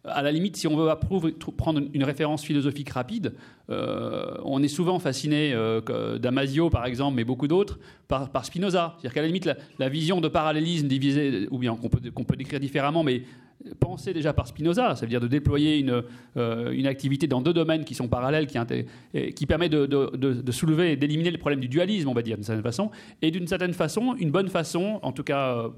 à 0.07 0.21
la 0.21 0.31
limite, 0.31 0.55
si 0.57 0.67
on 0.67 0.75
veut 0.75 0.93
prendre 1.57 1.81
une 1.93 2.03
référence 2.03 2.43
philosophique 2.43 2.89
rapide, 2.89 3.33
euh, 3.69 4.35
on 4.43 4.61
est 4.61 4.67
souvent 4.67 4.99
fasciné 4.99 5.53
euh, 5.53 6.17
d'Amasio, 6.17 6.69
par 6.69 6.85
exemple, 6.85 7.15
mais 7.15 7.23
beaucoup 7.23 7.47
d'autres, 7.47 7.79
par, 8.07 8.45
Spinoza. 8.45 8.95
C'est-à-dire 8.95 9.13
qu'à 9.13 9.21
la 9.21 9.27
limite, 9.27 9.49
la, 9.79 9.89
vision 9.89 10.21
de 10.21 10.27
parallélisme 10.27 10.87
divisé, 10.87 11.47
ou 11.51 11.57
bien 11.57 11.75
qu'on 11.75 11.89
peut, 11.89 12.35
décrire 12.35 12.59
différemment, 12.59 13.03
mais 13.03 13.23
pensée 13.79 14.13
déjà 14.13 14.33
par 14.33 14.47
Spinoza, 14.47 14.95
ça 14.95 15.05
veut 15.05 15.09
dire 15.09 15.21
de 15.21 15.27
déployer 15.27 15.79
une, 15.79 16.03
euh, 16.37 16.85
activité 16.85 17.25
dans 17.25 17.41
deux 17.41 17.53
domaines 17.53 17.85
qui 17.85 17.95
sont 17.95 18.07
parallèles, 18.07 18.47
qui, 18.47 19.45
permet 19.45 19.69
de, 19.69 20.51
soulever 20.51 20.95
d'éliminer 20.95 21.31
le 21.31 21.37
problème 21.37 21.59
du 21.59 21.67
dualisme, 21.67 22.09
on 22.09 22.13
va 22.13 22.21
dire, 22.21 22.37
d'une 22.37 22.43
certaine 22.43 22.63
façon, 22.63 22.91
et 23.21 23.31
d'une 23.31 23.47
certaine 23.47 23.73
façon, 23.73 24.15
une 24.19 24.31
bonne 24.31 24.49
façon, 24.49 24.99
en 25.01 25.11
tout 25.11 25.23
cas 25.23 25.71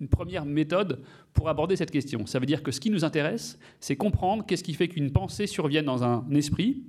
une 0.00 0.08
première 0.08 0.44
méthode 0.44 1.02
pour 1.32 1.48
aborder 1.48 1.76
cette 1.76 1.90
question. 1.90 2.26
Ça 2.26 2.38
veut 2.38 2.46
dire 2.46 2.62
que 2.62 2.72
ce 2.72 2.80
qui 2.80 2.90
nous 2.90 3.04
intéresse, 3.04 3.58
c'est 3.80 3.96
comprendre 3.96 4.44
qu'est-ce 4.46 4.64
qui 4.64 4.74
fait 4.74 4.88
qu'une 4.88 5.12
pensée 5.12 5.46
survienne 5.46 5.84
dans 5.84 6.04
un 6.04 6.28
esprit. 6.30 6.82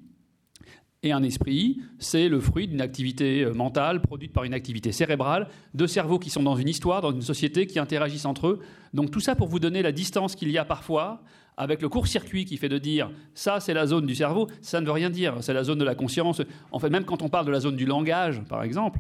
Et 1.04 1.12
un 1.12 1.22
esprit, 1.22 1.82
c'est 2.00 2.30
le 2.30 2.40
fruit 2.40 2.68
d'une 2.68 2.82
activité 2.82 3.44
euh, 3.44 3.54
mentale 3.54 4.02
produite 4.02 4.34
par 4.34 4.44
une 4.44 4.56
activité 4.56 4.92
cérébrale, 4.92 5.50
de 5.76 5.86
cerveaux 5.86 6.18
qui 6.18 6.32
sont 6.32 6.42
dans 6.42 6.56
une 6.56 6.68
histoire, 6.68 7.02
dans 7.02 7.12
une 7.12 7.22
société, 7.22 7.68
qui 7.68 7.78
interagissent 7.78 8.26
entre 8.26 8.48
eux. 8.48 8.60
Donc 8.92 9.12
tout 9.12 9.20
ça 9.20 9.36
pour 9.36 9.48
vous 9.48 9.60
donner 9.60 9.84
la 9.84 9.92
distance 9.92 10.36
qu'il 10.36 10.50
y 10.50 10.58
a 10.58 10.66
parfois 10.66 11.22
avec 11.58 11.84
le 11.84 11.90
court-circuit 11.90 12.46
qui 12.46 12.58
fait 12.58 12.70
de 12.70 12.80
dire 12.80 13.12
ça 13.36 13.60
c'est 13.60 13.74
la 13.74 13.86
zone 13.86 14.08
du 14.08 14.16
cerveau, 14.16 14.48
ça 14.62 14.82
ne 14.82 14.86
veut 14.86 14.92
rien 14.92 15.12
dire, 15.12 15.36
c'est 15.42 15.54
la 15.54 15.64
zone 15.64 15.78
de 15.78 15.86
la 15.86 15.94
conscience. 15.94 16.42
En 16.72 16.80
fait, 16.80 16.90
même 16.90 17.06
quand 17.06 17.22
on 17.22 17.30
parle 17.30 17.46
de 17.46 17.52
la 17.52 17.60
zone 17.60 17.76
du 17.76 17.86
langage, 17.86 18.42
par 18.50 18.64
exemple, 18.64 19.00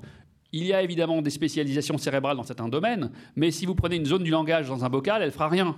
il 0.56 0.66
y 0.66 0.74
a 0.74 0.82
évidemment 0.82 1.22
des 1.22 1.32
spécialisations 1.32 1.98
cérébrales 1.98 2.38
dans 2.38 2.44
certains 2.44 2.70
domaines, 2.70 3.12
mais 3.36 3.52
si 3.52 3.66
vous 3.66 3.76
prenez 3.76 3.98
une 3.98 4.06
zone 4.06 4.24
du 4.24 4.32
langage 4.32 4.70
dans 4.70 4.86
un 4.86 4.90
bocal, 4.90 5.22
elle 5.22 5.32
fera 5.32 5.50
rien. 5.50 5.76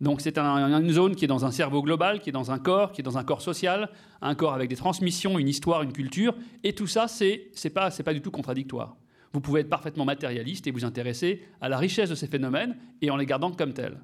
Donc 0.00 0.20
c'est 0.20 0.38
une 0.38 0.90
zone 0.90 1.14
qui 1.14 1.24
est 1.24 1.28
dans 1.28 1.44
un 1.44 1.52
cerveau 1.52 1.82
global, 1.82 2.18
qui 2.18 2.30
est 2.30 2.32
dans 2.32 2.50
un 2.50 2.58
corps, 2.58 2.90
qui 2.90 3.00
est 3.00 3.04
dans 3.04 3.16
un 3.16 3.22
corps 3.22 3.42
social, 3.42 3.88
un 4.20 4.34
corps 4.34 4.54
avec 4.54 4.68
des 4.68 4.74
transmissions, 4.74 5.38
une 5.38 5.46
histoire, 5.46 5.82
une 5.82 5.92
culture, 5.92 6.34
et 6.64 6.72
tout 6.72 6.88
ça, 6.88 7.06
c'est 7.06 7.52
n'est 7.62 7.70
pas, 7.70 7.90
pas 7.92 8.12
du 8.12 8.20
tout 8.20 8.32
contradictoire. 8.32 8.96
Vous 9.32 9.40
pouvez 9.40 9.60
être 9.60 9.68
parfaitement 9.68 10.04
matérialiste 10.04 10.66
et 10.66 10.72
vous 10.72 10.84
intéresser 10.84 11.44
à 11.60 11.68
la 11.68 11.78
richesse 11.78 12.10
de 12.10 12.16
ces 12.16 12.26
phénomènes 12.26 12.76
et 13.00 13.10
en 13.12 13.16
les 13.16 13.26
gardant 13.26 13.52
comme 13.52 13.72
tels. 13.72 14.00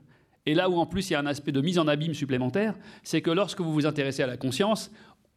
Et 0.46 0.55
là 0.55 0.68
où 0.70 0.77
en 0.77 0.87
plus 0.87 1.11
il 1.11 1.14
y 1.14 1.16
a 1.16 1.20
un 1.20 1.27
aspect 1.27 1.53
de 1.53 1.61
mise 1.61 1.79
en 1.79 1.88
abîme 1.88 2.14
supplémentaire, 2.14 2.74
c'est 3.03 3.20
que 3.20 3.31
lorsque 3.31 3.61
vous 3.61 3.72
vous 3.72 3.87
intéressez 3.87 4.22
à 4.22 4.29
la 4.29 4.37
conscience, 4.37 4.92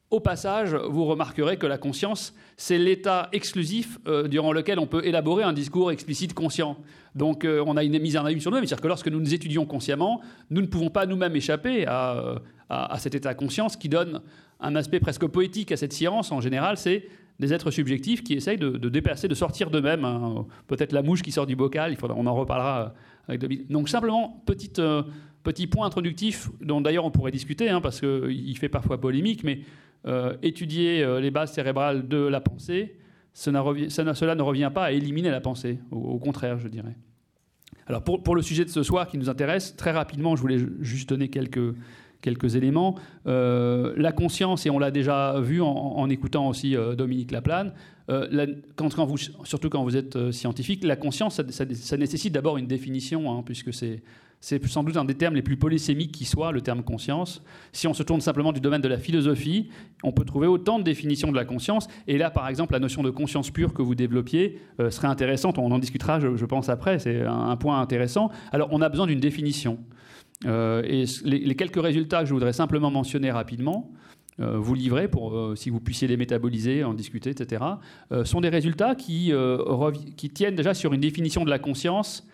au 0.10 0.20
passage, 0.22 0.74
vous 0.74 1.06
remarquerez 1.06 1.58
que 1.58 1.68
la 1.68 1.78
conscience, 1.78 2.34
c'est 2.56 2.78
l'état 2.78 3.28
exclusif 3.34 4.00
euh, 4.08 4.28
durant 4.28 4.54
lequel 4.54 4.80
on 4.80 4.88
peut 4.88 5.06
élaborer 5.06 5.44
un 5.44 5.52
discours 5.52 5.92
explicite 5.92 6.34
conscient. 6.34 6.78
Donc 7.14 7.44
euh, 7.44 7.62
on 7.68 7.76
a 7.76 7.84
une 7.84 8.00
mise 8.00 8.16
en 8.16 8.24
abîme 8.24 8.40
sur 8.40 8.52
nous-mêmes, 8.52 8.66
c'est-à-dire 8.66 8.84
que 8.84 8.88
lorsque 8.88 9.10
nous 9.10 9.20
nous 9.20 9.34
étudions 9.34 9.66
consciemment, 9.66 10.22
nous 10.50 10.62
ne 10.62 10.68
pouvons 10.68 10.90
pas 10.90 11.06
nous-mêmes 11.06 11.36
échapper 11.36 11.86
à, 11.88 12.40
euh, 12.72 12.98
cet 12.98 13.16
état 13.16 13.34
de 13.34 13.38
conscience 13.38 13.76
qui 13.76 13.90
donne 13.90 14.22
un 14.62 14.76
aspect 14.76 15.02
presque 15.02 15.28
poétique 15.28 15.74
à 15.74 15.78
cette 15.78 15.94
science. 15.94 16.32
En 16.32 16.40
général, 16.40 16.78
c'est 16.78 17.08
des 17.40 17.54
êtres 17.54 17.70
subjectifs 17.70 18.24
qui 18.24 18.34
essayent 18.34 18.58
de, 18.58 18.90
dépasser, 18.90 19.28
de 19.28 19.36
sortir 19.36 19.70
d'eux-mêmes. 19.70 20.06
Hein. 20.06 20.46
Peut-être 20.68 20.94
la 20.94 21.04
mouche 21.04 21.22
qui 21.22 21.32
sort 21.32 21.46
du 21.46 21.56
bocal, 21.56 21.92
il 21.92 21.98
on 22.10 22.26
en 22.26 22.34
reparlera 22.34 22.94
avec 23.28 23.70
Donc 23.70 23.90
simplement, 23.90 24.42
petit 25.48 25.66
point 25.66 25.88
introductif, 25.88 26.50
dont 26.60 26.82
d'ailleurs 26.82 27.06
on 27.06 27.12
pourrait 27.12 27.32
discuter, 27.32 27.70
hein, 27.70 27.80
parce 27.80 28.02
qu'il 28.02 28.58
fait 28.58 28.68
parfois 28.68 29.00
polémique, 29.00 29.46
mais 29.46 29.62
euh, 30.06 30.36
étudier 30.44 31.02
euh, 31.02 31.22
les 31.22 31.32
bases 31.32 31.54
cérébrales 31.54 32.10
de 32.10 32.18
la 32.18 32.42
pensée, 32.42 32.98
cela, 33.34 33.62
ne 33.62 34.42
revient 34.42 34.72
pas 34.74 34.84
à 34.84 34.92
éliminer 34.92 35.30
la 35.30 35.40
pensée, 35.40 35.80
au, 35.90 36.20
contraire, 36.20 36.60
je 36.60 36.68
dirais. 36.68 36.98
Alors 37.86 38.04
pour, 38.04 38.36
le 38.36 38.42
sujet 38.42 38.66
de 38.66 38.70
ce 38.70 38.84
soir 38.84 39.08
qui 39.08 39.18
nous 39.18 39.30
intéresse, 39.30 39.78
très 39.78 39.92
rapidement, 39.92 40.36
je 40.36 40.42
voulais 40.42 40.60
juste 40.82 41.08
donner 41.08 41.30
quelques, 41.30 42.56
éléments. 42.56 42.96
Euh, 43.26 43.94
la 43.96 44.12
conscience, 44.12 44.66
et 44.66 44.70
on 44.70 44.80
l'a 44.80 44.92
déjà 44.92 45.40
vu 45.40 45.62
en, 45.62 46.10
écoutant 46.10 46.50
aussi 46.50 46.76
Dominique 46.98 47.32
Laplane, 47.32 47.72
quand, 48.76 48.90
surtout 49.46 49.70
quand 49.70 49.84
vous 49.86 49.96
êtes 49.96 50.32
scientifique, 50.32 50.84
la 50.84 50.98
conscience, 50.98 51.42
ça, 51.52 51.98
nécessite 51.98 52.34
d'abord 52.34 52.58
une 52.58 52.68
définition, 52.68 53.32
hein, 53.32 53.44
puisque 53.46 53.74
c'est 53.74 54.02
c'est 54.40 54.64
sans 54.68 54.84
doute 54.84 54.98
un 54.98 55.06
des 55.06 55.16
termes 55.16 55.36
les 55.36 55.42
plus 55.42 55.58
polysémiques 55.58 56.12
qui 56.12 56.26
soit, 56.26 56.52
le 56.52 56.62
terme 56.62 56.84
conscience. 56.84 57.42
Si 57.72 57.88
on 57.88 57.94
se 57.94 58.04
tourne 58.04 58.22
simplement 58.22 58.54
du 58.54 58.60
domaine 58.60 58.82
de 58.82 58.88
la 58.88 59.00
philosophie, 59.00 59.70
on 60.04 60.12
peut 60.12 60.26
trouver 60.26 60.48
autant 60.48 60.78
de 60.78 60.84
définitions 60.84 61.32
de 61.32 61.36
la 61.36 61.46
conscience. 61.46 61.88
Et 62.08 62.18
là, 62.18 62.30
par 62.30 62.48
exemple, 62.48 62.74
la 62.74 62.80
notion 62.80 63.02
de 63.02 63.10
conscience 63.10 63.50
pure 63.50 63.74
que 63.74 63.82
vous 63.82 63.96
développiez 63.96 64.60
euh, 64.80 64.92
serait 64.92 65.08
intéressante. 65.08 65.58
On 65.58 65.72
en 65.72 65.80
discutera, 65.80 66.20
je, 66.20 66.46
pense, 66.46 66.70
après. 66.70 67.00
C'est 67.00 67.24
un, 67.24 67.58
point 67.58 67.82
intéressant. 67.82 68.30
Alors, 68.52 68.70
on 68.72 68.82
a 68.82 68.90
besoin 68.90 69.08
d'une 69.08 69.20
définition. 69.20 69.80
Euh, 70.46 70.84
et 70.84 71.06
les, 71.26 71.56
quelques 71.56 71.82
résultats 71.82 72.20
que 72.20 72.28
je 72.28 72.34
voudrais 72.34 72.54
simplement 72.54 72.92
mentionner 72.92 73.32
rapidement, 73.32 73.92
euh, 74.40 74.60
vous 74.60 74.76
livrer 74.76 75.08
pour 75.08 75.58
si 75.58 75.72
vous 75.72 75.80
puissiez 75.80 76.08
les 76.08 76.16
métaboliser, 76.16 76.84
en 76.84 76.94
discuter, 76.94 77.32
etc., 77.32 77.64
sont 78.24 78.42
des 78.42 78.50
résultats 78.50 78.94
qui, 78.94 79.34
qui 80.16 80.30
tiennent 80.30 80.56
déjà 80.56 80.76
sur 80.76 80.94
une 80.94 81.02
définition 81.02 81.44
de 81.44 81.50
la 81.50 81.58
conscience 81.58 82.28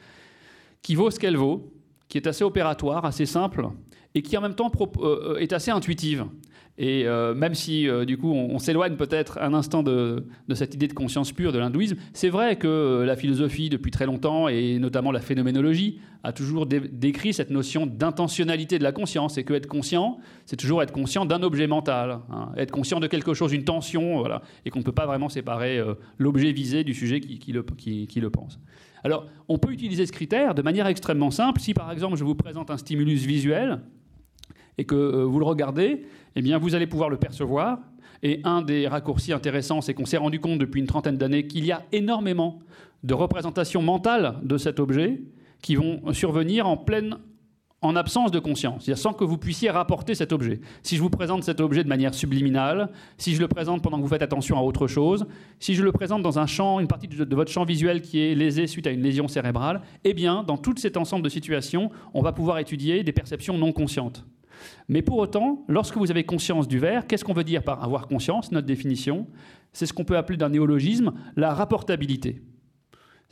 qui 0.81 0.95
vaut 0.95 1.09
ce 1.09 1.17
qu'elle 1.17 1.37
vaut 1.37 1.72
qui 2.13 2.19
est 2.19 2.27
assez 2.27 2.43
opératoire, 2.43 3.05
assez 3.05 3.25
simple, 3.25 3.69
et 4.13 4.21
qui 4.21 4.37
en 4.37 4.41
même 4.41 4.53
temps 4.53 4.71
est 5.39 5.51
assez 5.51 5.71
intuitive. 5.71 6.25
Et 6.77 7.07
euh, 7.07 7.33
même 7.33 7.55
si, 7.55 7.89
euh, 7.89 8.05
du 8.05 8.19
coup, 8.19 8.31
on, 8.31 8.59
s'éloigne 8.59 8.97
peut-être 8.97 9.39
un 9.41 9.55
instant 9.55 9.81
de, 9.81 10.23
cette 10.53 10.75
idée 10.75 10.87
de 10.87 10.93
conscience 10.93 11.31
pure 11.31 11.51
de 11.51 11.57
l'hindouisme, 11.57 11.95
c'est 12.13 12.29
vrai 12.29 12.57
que 12.57 12.67
euh, 12.67 13.05
la 13.07 13.15
philosophie, 13.15 13.69
depuis 13.69 13.89
très 13.89 14.05
longtemps, 14.05 14.47
et 14.47 14.77
notamment 14.77 15.11
la 15.11 15.21
phénoménologie, 15.21 16.01
a 16.23 16.33
toujours 16.33 16.67
décrit 16.67 17.33
cette 17.33 17.49
notion 17.49 17.87
d'intentionnalité 17.87 18.77
de 18.77 18.83
la 18.83 18.91
conscience. 18.91 19.39
Et 19.39 19.43
que 19.43 19.55
être 19.55 19.65
conscient, 19.65 20.19
c'est 20.45 20.55
toujours 20.55 20.83
être 20.83 20.93
conscient 20.93 21.25
d'un 21.25 21.41
objet 21.41 21.65
mental, 21.65 22.19
hein. 22.29 22.51
être 22.57 22.71
conscient 22.71 22.99
de 22.99 23.07
quelque 23.07 23.33
chose, 23.33 23.53
une 23.53 23.63
tension, 23.63 24.19
voilà, 24.19 24.43
et 24.65 24.69
qu'on 24.69 24.79
ne 24.79 24.83
peut 24.83 24.91
pas 24.91 25.07
vraiment 25.07 25.29
séparer 25.29 25.81
l'objet 26.19 26.51
visé 26.51 26.83
du 26.83 26.93
sujet 26.93 27.21
qui 27.21 27.51
le 27.51 28.29
pense. 28.29 28.59
Alors, 29.03 29.25
on 29.49 29.57
peut 29.57 29.71
utiliser 29.71 30.05
ce 30.05 30.11
critère 30.11 30.55
de 30.55 30.61
manière 30.61 30.87
extrêmement 30.87 31.31
simple. 31.31 31.59
Si, 31.59 31.73
par 31.73 31.91
exemple, 31.91 32.15
je 32.15 32.23
vous 32.23 32.35
présente 32.35 32.71
un 32.71 32.77
stimulus 32.77 33.25
visuel, 33.25 33.81
et 34.77 34.85
que 34.85 35.23
vous 35.23 35.39
le 35.39 35.45
regardez, 35.45 36.03
eh 36.35 36.41
bien, 36.41 36.57
vous 36.57 36.75
allez 36.75 36.87
pouvoir 36.87 37.09
le 37.09 37.17
percevoir. 37.17 37.79
Et 38.21 38.39
un 38.43 38.61
des 38.61 38.87
raccourcis 38.87 39.33
intéressants, 39.33 39.81
c'est 39.81 39.93
qu'on 39.93 40.05
s'est 40.05 40.17
rendu 40.17 40.39
compte 40.39 40.59
depuis 40.59 40.79
une 40.79 40.87
trentaine 40.87 41.17
d'années 41.17 41.47
qu'il 41.47 41.65
y 41.65 41.71
a 41.71 41.83
énormément 41.91 42.59
de 43.03 43.13
représentations 43.13 43.81
mentales 43.81 44.39
de 44.43 44.57
cet 44.57 44.79
objet 44.79 45.21
qui 45.61 45.75
vont 45.75 46.01
survenir 46.13 46.67
en 46.67 46.77
pleine 46.77 47.17
en 47.83 47.95
absence 47.95 48.31
de 48.31 48.39
conscience, 48.39 48.85
c'est-à-dire 48.85 49.01
sans 49.01 49.13
que 49.13 49.23
vous 49.23 49.37
puissiez 49.37 49.69
rapporter 49.69 50.15
cet 50.15 50.31
objet. 50.31 50.61
Si 50.81 50.95
je 50.95 51.01
vous 51.01 51.09
présente 51.09 51.43
cet 51.43 51.59
objet 51.59 51.83
de 51.83 51.89
manière 51.89 52.13
subliminale, 52.13 52.89
si 53.17 53.35
je 53.35 53.41
le 53.41 53.47
présente 53.47 53.83
pendant 53.83 53.97
que 53.97 54.01
vous 54.01 54.07
faites 54.07 54.21
attention 54.21 54.57
à 54.57 54.61
autre 54.61 54.87
chose, 54.87 55.25
si 55.59 55.75
je 55.75 55.83
le 55.83 55.91
présente 55.91 56.23
dans 56.23 56.39
un 56.39 56.47
champ, 56.47 56.79
une 56.79 56.87
partie 56.87 57.07
de 57.07 57.35
votre 57.35 57.51
champ 57.51 57.65
visuel 57.65 58.01
qui 58.01 58.19
est 58.19 58.35
lésé 58.35 58.67
suite 58.67 58.87
à 58.87 58.91
une 58.91 59.01
lésion 59.01 59.27
cérébrale, 59.27 59.81
eh 60.03 60.13
bien, 60.13 60.43
dans 60.43 60.57
tout 60.57 60.73
cet 60.77 60.97
ensemble 60.97 61.23
de 61.23 61.29
situations, 61.29 61.91
on 62.13 62.21
va 62.21 62.31
pouvoir 62.31 62.57
étudier 62.59 63.03
des 63.03 63.11
perceptions 63.11 63.57
non 63.57 63.73
conscientes. 63.73 64.25
Mais 64.87 65.01
pour 65.01 65.17
autant, 65.17 65.63
lorsque 65.67 65.97
vous 65.97 66.09
avez 66.09 66.23
conscience 66.23 66.67
du 66.67 66.79
verre, 66.79 67.05
qu'est-ce 67.05 67.25
qu'on 67.25 67.33
veut 67.33 67.43
dire 67.43 67.63
par 67.63 67.83
avoir 67.83 68.07
conscience 68.07 68.51
Notre 68.51 68.67
définition, 68.67 69.27
c'est 69.73 69.85
ce 69.85 69.93
qu'on 69.93 70.05
peut 70.05 70.17
appeler 70.17 70.37
d'un 70.37 70.49
néologisme 70.49 71.11
la 71.35 71.53
rapportabilité. 71.53 72.41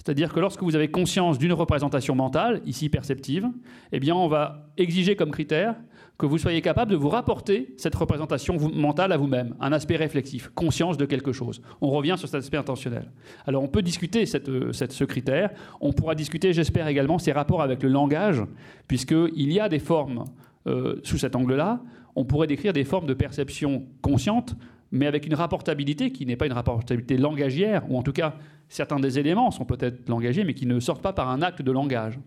C'est-à-dire 0.03 0.33
que 0.33 0.39
lorsque 0.39 0.63
vous 0.63 0.75
avez 0.75 0.89
conscience 0.89 1.37
d'une 1.37 1.53
représentation 1.53 2.15
mentale, 2.15 2.61
ici 2.65 2.89
perceptive, 2.89 3.47
eh 3.91 3.99
bien 3.99 4.15
on 4.15 4.27
va 4.27 4.65
exiger 4.75 5.15
comme 5.15 5.29
critère 5.29 5.75
que 6.17 6.25
vous 6.25 6.39
soyez 6.39 6.61
capable 6.61 6.89
de 6.89 6.95
vous 6.95 7.09
rapporter 7.09 7.75
cette 7.77 7.93
représentation 7.93 8.57
mentale 8.73 9.11
à 9.11 9.17
vous-même, 9.17 9.55
un 9.59 9.71
aspect 9.71 9.97
réflexif, 9.97 10.49
conscience 10.55 10.97
de 10.97 11.05
quelque 11.05 11.31
chose. 11.31 11.61
On 11.81 11.91
revient 11.91 12.15
sur 12.17 12.27
cet 12.27 12.39
aspect 12.39 12.57
intentionnel. 12.57 13.11
Alors 13.45 13.61
on 13.61 13.67
peut 13.67 13.83
discuter 13.83 14.25
ce 14.25 15.03
critère, 15.03 15.51
on 15.81 15.93
pourra 15.93 16.15
discuter, 16.15 16.51
j'espère 16.51 16.87
également, 16.87 17.19
ses 17.19 17.31
rapports 17.31 17.61
avec 17.61 17.83
le 17.83 17.89
langage, 17.89 18.41
puisqu'il 18.87 19.53
y 19.53 19.59
a 19.59 19.69
des 19.69 19.79
formes 19.79 20.25
euh, 20.65 20.99
sous 21.03 21.19
cet 21.19 21.35
angle-là, 21.35 21.79
on 22.15 22.25
pourrait 22.25 22.47
décrire 22.47 22.73
des 22.73 22.85
formes 22.85 23.05
de 23.05 23.13
perception 23.13 23.85
consciente, 24.01 24.55
mais 24.91 25.07
avec 25.07 25.25
une 25.25 25.35
rapportabilité 25.35 26.11
qui 26.11 26.25
n'est 26.25 26.35
pas 26.35 26.45
une 26.45 26.53
rapportabilité 26.53 27.17
langagière, 27.17 27.83
ou 27.89 27.97
en 27.97 28.03
tout 28.03 28.11
cas 28.11 28.35
certains 28.69 28.99
des 28.99 29.19
éléments 29.19 29.51
sont 29.51 29.65
peut-être 29.65 30.07
langagés, 30.09 30.43
mais 30.43 30.53
qui 30.53 30.65
ne 30.65 30.79
sortent 30.79 31.01
pas 31.01 31.13
par 31.13 31.29
un 31.29 31.41
acte 31.41 31.61
de 31.61 31.71
langage, 31.71 32.19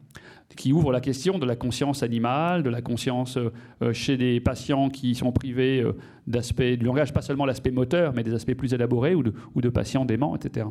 qui 0.56 0.72
ouvre 0.72 0.92
la 0.92 1.00
question 1.00 1.38
de 1.38 1.46
la 1.46 1.56
conscience 1.56 2.02
animale, 2.02 2.62
de 2.62 2.70
la 2.70 2.82
conscience 2.82 3.38
euh, 3.38 3.92
chez 3.92 4.16
des 4.16 4.40
patients 4.40 4.90
qui 4.90 5.14
sont 5.14 5.32
privés 5.32 5.80
euh, 5.80 5.96
d'aspects 6.26 6.62
du 6.62 6.84
langage, 6.84 7.12
pas 7.12 7.22
seulement 7.22 7.46
l'aspect 7.46 7.70
moteur, 7.70 8.12
mais 8.14 8.22
des 8.22 8.34
aspects 8.34 8.54
plus 8.54 8.74
élaborés, 8.74 9.14
ou 9.14 9.22
de, 9.22 9.32
ou 9.54 9.60
de 9.60 9.68
patients 9.68 10.04
déments, 10.04 10.36
etc. 10.36 10.66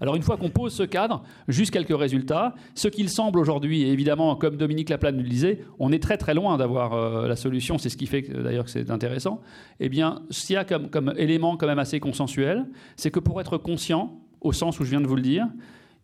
Alors 0.00 0.16
une 0.16 0.22
fois 0.22 0.36
qu'on 0.36 0.48
pose 0.48 0.72
ce 0.72 0.82
cadre, 0.82 1.22
juste 1.48 1.70
quelques 1.70 1.96
résultats. 1.96 2.54
Ce 2.74 2.88
qu'il 2.88 3.08
semble 3.08 3.38
aujourd'hui, 3.38 3.82
évidemment, 3.82 4.34
comme 4.36 4.56
Dominique 4.56 4.88
Laplane 4.88 5.18
le 5.18 5.28
disait, 5.28 5.60
on 5.78 5.92
est 5.92 6.02
très 6.02 6.16
très 6.16 6.34
loin 6.34 6.56
d'avoir 6.56 6.94
euh, 6.94 7.28
la 7.28 7.36
solution, 7.36 7.78
c'est 7.78 7.88
ce 7.90 7.96
qui 7.96 8.06
fait 8.06 8.22
d'ailleurs 8.22 8.64
que 8.64 8.70
c'est 8.70 8.90
intéressant. 8.90 9.40
Eh 9.78 9.88
bien, 9.88 10.22
s'il 10.30 10.54
y 10.54 10.56
a 10.56 10.64
comme 10.64 11.12
élément 11.16 11.56
quand 11.56 11.66
même 11.66 11.78
assez 11.78 12.00
consensuel, 12.00 12.66
c'est 12.96 13.10
que 13.10 13.20
pour 13.20 13.40
être 13.40 13.58
conscient, 13.58 14.18
au 14.40 14.52
sens 14.52 14.80
où 14.80 14.84
je 14.84 14.90
viens 14.90 15.00
de 15.00 15.06
vous 15.06 15.16
le 15.16 15.22
dire, 15.22 15.46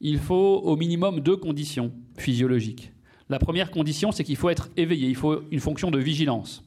il 0.01 0.19
faut 0.19 0.61
au 0.65 0.77
minimum 0.77 1.21
deux 1.21 1.37
conditions 1.37 1.93
physiologiques. 2.19 2.93
La 3.29 3.39
première 3.39 3.71
condition, 3.71 4.13
c'est 4.13 4.25
qu'il 4.25 4.37
faut 4.37 4.51
être 4.51 4.69
éveillé, 4.77 5.09
il 5.09 5.17
faut 5.17 5.41
une 5.51 5.61
fonction 5.61 5.91
de 5.91 5.99
vigilance 5.99 6.63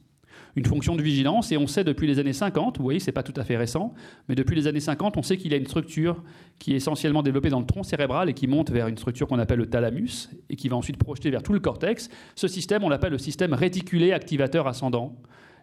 une 0.56 0.66
fonction 0.66 0.96
de 0.96 1.02
vigilance. 1.02 1.52
Et 1.52 1.58
on 1.58 1.68
sait 1.68 1.84
depuis 1.84 2.08
les 2.08 2.20
années 2.20 2.34
50, 2.34 2.78
vous 2.78 2.84
voyez, 2.84 3.00
c'est 3.00 3.12
pas 3.12 3.24
tout 3.24 3.34
à 3.36 3.44
fait 3.44 3.58
récent, 3.58 3.94
mais 4.28 4.36
depuis 4.36 4.56
les 4.56 4.68
années 4.68 4.80
50, 4.80 5.18
on 5.18 5.22
sait 5.22 5.38
qu'il 5.38 5.52
y 5.52 5.54
a 5.54 5.58
une 5.58 5.68
structure 5.68 6.24
qui 6.60 6.74
est 6.74 6.78
essentiellement 6.78 7.24
développée 7.24 7.50
dans 7.50 7.60
le 7.60 7.66
tronc 7.66 7.84
cérébral 7.84 8.30
et 8.30 8.34
qui 8.34 8.48
monte 8.48 8.72
vers 8.72 8.88
une 8.88 8.98
structure 8.98 9.28
qu'on 9.28 9.40
appelle 9.40 9.60
le 9.60 9.70
thalamus 9.70 10.30
et 10.50 10.56
qui 10.56 10.70
va 10.70 10.76
ensuite 10.76 10.98
projeter 10.98 11.30
vers 11.30 11.44
tout 11.44 11.54
le 11.54 11.60
cortex. 11.60 12.10
Ce 12.36 12.48
système, 12.48 12.84
on 12.84 12.90
l'appelle 12.90 13.12
le 13.12 13.18
système 13.18 13.54
réticulé 13.54 14.12
activateur 14.12 14.68
ascendant 14.68 15.16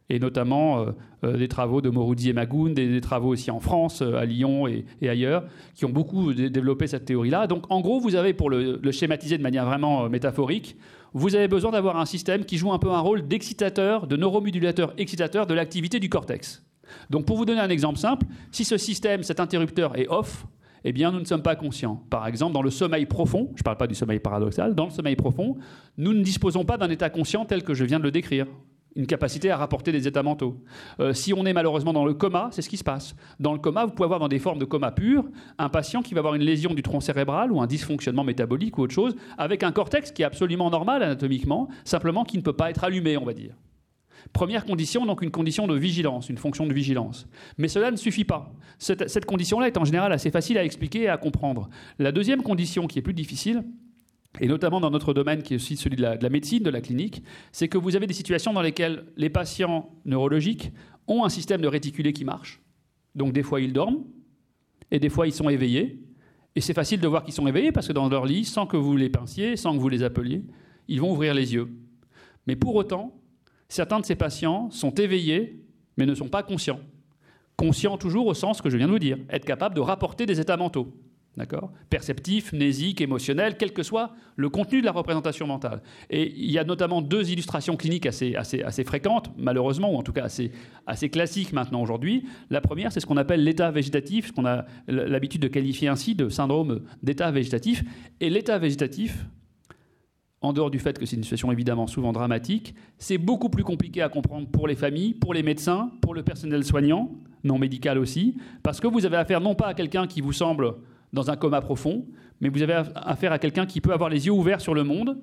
et 0.09 0.19
notamment 0.19 0.81
euh, 0.81 0.93
euh, 1.25 1.37
des 1.37 1.49
travaux 1.49 1.81
de 1.81 1.91
Moroudi 1.91 2.31
et 2.31 2.33
Magoun, 2.33 2.75
des, 2.75 3.01
travaux 3.01 3.31
aussi 3.31 3.51
en 3.51 3.61
France, 3.61 4.03
euh, 4.03 4.15
à 4.15 4.25
Lyon 4.25 4.69
et, 4.69 4.85
ailleurs, 5.09 5.45
qui 5.75 5.85
ont 5.85 5.91
beaucoup 5.91 6.33
développé 6.33 6.87
cette 6.87 7.05
théorie-là. 7.05 7.47
Donc 7.47 7.65
en 7.71 7.81
gros, 7.81 8.01
vous 8.01 8.15
avez, 8.15 8.33
pour 8.33 8.51
le 8.51 8.93
schématiser 8.93 9.37
de 9.39 9.43
manière 9.43 9.67
vraiment 9.67 10.09
métaphorique, 10.09 10.77
vous 11.15 11.35
avez 11.35 11.49
besoin 11.49 11.71
d'avoir 11.71 11.97
un 11.99 12.07
système 12.07 12.45
qui 12.45 12.59
joue 12.59 12.73
un 12.73 12.79
peu 12.79 12.91
un 12.91 13.01
rôle 13.01 13.27
d'excitateur, 13.27 14.07
de 14.07 14.17
neuromodulateur 14.17 14.93
excitateur 14.99 15.47
de 15.47 15.55
l'activité 15.55 16.01
du 16.01 16.09
cortex. 16.09 16.63
Donc 17.11 17.27
pour 17.27 17.37
vous 17.37 17.45
donner 17.45 17.61
un 17.61 17.71
exemple 17.71 17.99
simple, 17.99 18.27
si 18.53 18.65
ce 18.65 18.77
système, 18.77 19.23
cet 19.23 19.41
interrupteur 19.41 19.97
est 19.99 20.09
off, 20.09 20.47
eh 20.85 20.93
bien 20.93 21.11
nous 21.11 21.19
ne 21.19 21.25
sommes 21.25 21.43
pas 21.43 21.57
conscients. 21.57 22.03
Par 22.11 22.27
exemple, 22.27 22.53
dans 22.53 22.63
le 22.63 22.71
sommeil 22.71 23.07
profond, 23.07 23.51
je 23.57 23.61
ne 23.61 23.65
parle 23.65 23.77
pas 23.77 23.87
du 23.87 23.95
sommeil 23.95 24.21
paradoxal, 24.21 24.75
dans 24.75 24.85
le 24.85 24.91
sommeil 24.91 25.17
profond, 25.17 25.57
nous 25.99 26.13
ne 26.13 26.23
disposons 26.23 26.65
pas 26.65 26.79
d'un 26.79 26.91
état 26.91 27.11
conscient 27.11 27.45
tel 27.45 27.63
que 27.63 27.75
je 27.75 27.85
viens 27.85 27.99
de 27.99 28.05
le 28.05 28.11
décrire 28.11 28.47
une 28.97 29.07
capacité 29.07 29.51
à 29.51 29.57
rapporter 29.57 29.93
des 29.93 30.09
états 30.09 30.23
mentaux. 30.23 30.57
Euh, 31.01 31.13
si 31.13 31.33
on 31.35 31.45
est 31.47 31.53
malheureusement 31.53 31.93
dans 31.93 32.05
le 32.05 32.15
coma, 32.15 32.49
c'est 32.51 32.63
ce 32.63 32.69
qui 32.69 32.79
se 32.79 32.85
passe. 32.85 33.15
Dans 33.39 33.53
le 33.53 33.59
coma, 33.59 33.85
vous 33.85 33.93
pouvez 33.93 34.07
avoir 34.07 34.19
dans 34.19 34.29
des 34.29 34.39
formes 34.39 34.59
de 34.59 34.65
coma 34.65 34.91
pur 34.91 35.25
un 35.59 35.69
patient 35.69 36.03
qui 36.03 36.15
va 36.15 36.21
avoir 36.21 36.35
une 36.35 36.43
lésion 36.43 36.75
du 36.75 36.83
tronc 36.83 37.01
cérébral 37.01 37.53
ou 37.53 37.61
un 37.61 37.67
dysfonctionnement 37.67 38.25
métabolique 38.25 38.79
ou 38.79 38.83
autre 38.83 38.95
chose, 38.95 39.15
avec 39.39 39.63
un 39.63 39.71
cortex 39.73 40.11
qui 40.11 40.23
est 40.23 40.25
absolument 40.25 40.71
normal 40.71 41.03
anatomiquement, 41.03 41.69
simplement 41.85 42.25
qui 42.25 42.39
ne 42.39 42.43
peut 42.43 42.55
pas 42.55 42.71
être 42.71 42.85
allumé, 42.85 43.17
on 43.17 43.25
va 43.25 43.35
dire. 43.35 43.55
Première 44.33 44.65
condition, 44.65 45.07
donc 45.07 45.23
une 45.23 45.31
condition 45.31 45.67
de 45.69 45.77
vigilance, 45.77 46.29
une 46.29 46.39
fonction 46.39 46.67
de 46.67 46.73
vigilance. 46.73 47.29
Mais 47.59 47.69
cela 47.69 47.91
ne 47.91 47.97
suffit 47.97 48.25
pas. 48.25 48.53
Cette, 48.79 49.09
cette 49.09 49.25
condition-là 49.25 49.69
est 49.69 49.77
en 49.77 49.85
général 49.85 50.13
assez 50.13 50.31
facile 50.31 50.59
à 50.59 50.65
expliquer 50.65 51.03
et 51.03 51.09
à 51.09 51.17
comprendre. 51.17 51.69
La 51.99 52.13
deuxième 52.13 52.43
condition, 52.43 52.87
qui 52.87 52.99
est 52.99 53.03
plus 53.03 53.15
difficile, 53.15 53.63
et 54.41 54.49
notamment 54.49 54.81
dans 54.81 54.91
notre 54.91 55.15
domaine 55.15 55.43
qui 55.43 55.55
est 55.55 55.57
aussi 55.57 55.77
celui 55.77 55.97
de 55.97 56.03
la, 56.03 56.29
médecine, 56.29 56.63
de 56.63 56.71
la 56.71 56.81
clinique, 56.81 57.23
c'est 57.53 57.69
que 57.69 57.79
vous 57.79 57.97
avez 57.97 58.07
des 58.07 58.15
situations 58.15 58.53
dans 58.53 58.63
lesquelles 58.63 59.05
les 59.17 59.31
patients 59.31 59.91
neurologiques 60.05 60.73
ont 61.07 61.25
un 61.25 61.29
système 61.29 61.61
de 61.61 61.69
réticulé 61.69 62.13
qui 62.13 62.25
marche. 62.25 62.61
Donc 63.15 63.33
des 63.33 63.43
fois 63.43 63.61
ils 63.61 63.73
dorment, 63.73 64.05
et 64.91 64.99
des 64.99 65.09
fois 65.09 65.27
ils 65.27 65.33
sont 65.33 65.49
éveillés. 65.49 66.01
Et 66.55 66.61
c'est 66.61 66.75
facile 66.75 67.01
de 67.01 67.09
voir 67.09 67.25
qu'ils 67.25 67.35
sont 67.35 67.47
éveillés 67.47 67.73
parce 67.73 67.87
que 67.87 67.93
dans 67.93 68.09
leur 68.09 68.27
lit, 68.27 68.45
sans 68.45 68.67
que 68.67 68.77
vous 68.77 68.97
les 68.97 69.09
pinciez, 69.11 69.57
sans 69.57 69.75
que 69.75 69.79
vous 69.79 69.89
les 69.89 70.03
appeliez, 70.03 70.43
ils 70.89 71.01
vont 71.01 71.13
ouvrir 71.13 71.35
les 71.35 71.55
yeux. 71.55 71.69
Mais 72.47 72.57
pour 72.57 72.75
autant, 72.77 73.15
certains 73.69 74.01
de 74.01 74.07
ces 74.07 74.15
patients 74.15 74.71
sont 74.71 74.95
éveillés, 74.95 75.63
mais 75.97 76.07
ne 76.07 76.15
sont 76.15 76.29
pas 76.29 76.43
conscients. 76.43 76.81
Conscients 77.57 77.99
toujours 77.99 78.27
au 78.27 78.35
sens 78.35 78.61
que 78.61 78.71
je 78.71 78.77
viens 78.77 78.87
de 78.87 78.93
vous 78.93 78.99
dire, 78.99 79.19
être 79.31 79.45
capable 79.45 79.75
de 79.75 79.81
rapporter 79.81 80.27
des 80.27 80.41
états 80.41 80.57
mentaux. 80.57 80.95
D'accord? 81.37 81.71
Perceptif, 81.91 82.55
mnésique, 82.55 83.03
émotionnel, 83.03 83.57
quel 83.59 83.75
que 83.75 83.83
soit 83.83 84.15
le 84.37 84.49
contenu 84.49 84.81
de 84.81 84.87
la 84.87 84.93
représentation 84.93 85.47
mentale. 85.47 85.83
Et 86.09 86.33
il 86.35 86.51
y 86.51 86.59
a 86.59 86.65
notamment 86.65 87.03
deux 87.03 87.31
illustrations 87.31 87.77
cliniques 87.77 88.07
assez, 88.07 88.35
assez, 88.37 88.63
assez 88.63 88.85
fréquentes, 88.85 89.31
malheureusement, 89.37 89.93
ou 89.93 89.97
en 89.97 90.03
tout 90.03 90.15
cas 90.15 90.25
assez, 90.25 90.51
assez 90.87 91.11
classiques 91.11 91.53
maintenant 91.53 91.83
aujourd'hui. 91.83 92.25
La 92.49 92.63
première, 92.63 92.91
c'est 92.91 93.01
ce 93.01 93.07
qu'on 93.07 93.19
appelle 93.19 93.45
l'état 93.45 93.71
végétatif, 93.71 94.29
ce 94.29 94.33
qu'on 94.33 94.47
a 94.47 94.65
l'habitude 94.89 95.43
de 95.43 95.49
qualifier 95.49 95.89
ainsi 95.89 96.15
de 96.15 96.31
syndrome 96.31 96.81
d'état 97.03 97.31
végétatif. 97.31 97.85
Et 98.21 98.31
l'état 98.31 98.59
végétatif, 98.59 99.27
en 100.41 100.55
dehors 100.55 100.71
du 100.71 100.79
fait 100.79 100.99
que 100.99 101.05
c'est 101.05 101.17
une 101.17 101.23
situation 101.23 101.53
évidemment 101.53 101.87
souvent 101.87 102.13
dramatique, 102.13 102.75
c'est 102.97 103.19
beaucoup 103.19 103.51
plus 103.51 103.65
compliqué 103.65 104.01
à 104.01 104.09
comprendre 104.09 104.49
pour 104.49 104.69
les 104.69 104.75
familles, 104.75 105.13
pour 105.13 105.35
les 105.35 105.43
médecins, 105.43 105.91
pour 106.01 106.15
le 106.15 106.23
personnel 106.23 106.65
soignant, 106.65 107.11
non 107.45 107.59
médical 107.59 107.99
aussi, 107.99 108.39
parce 108.63 108.81
que 108.81 108.87
vous 108.87 109.05
avez 109.05 109.19
affaire 109.19 109.43
non 109.43 109.55
pas 109.55 109.67
à 109.67 109.75
quelqu'un 109.75 110.07
qui 110.07 110.23
vous 110.23 110.33
semble 110.33 110.77
dans 111.13 111.31
un 111.31 111.37
coma 111.37 111.61
profond, 111.61 112.07
mais 112.41 112.49
vous 112.49 112.63
avez 112.63 112.83
affaire 112.95 113.33
à 113.33 113.39
quelqu'un 113.39 113.67
qui 113.67 113.81
peut 113.81 113.93
avoir 113.93 114.11
les 114.11 114.27
yeux 114.27 114.33
ouverts 114.33 114.61
sur 114.61 114.75
le 114.75 114.85
monde. 114.85 115.19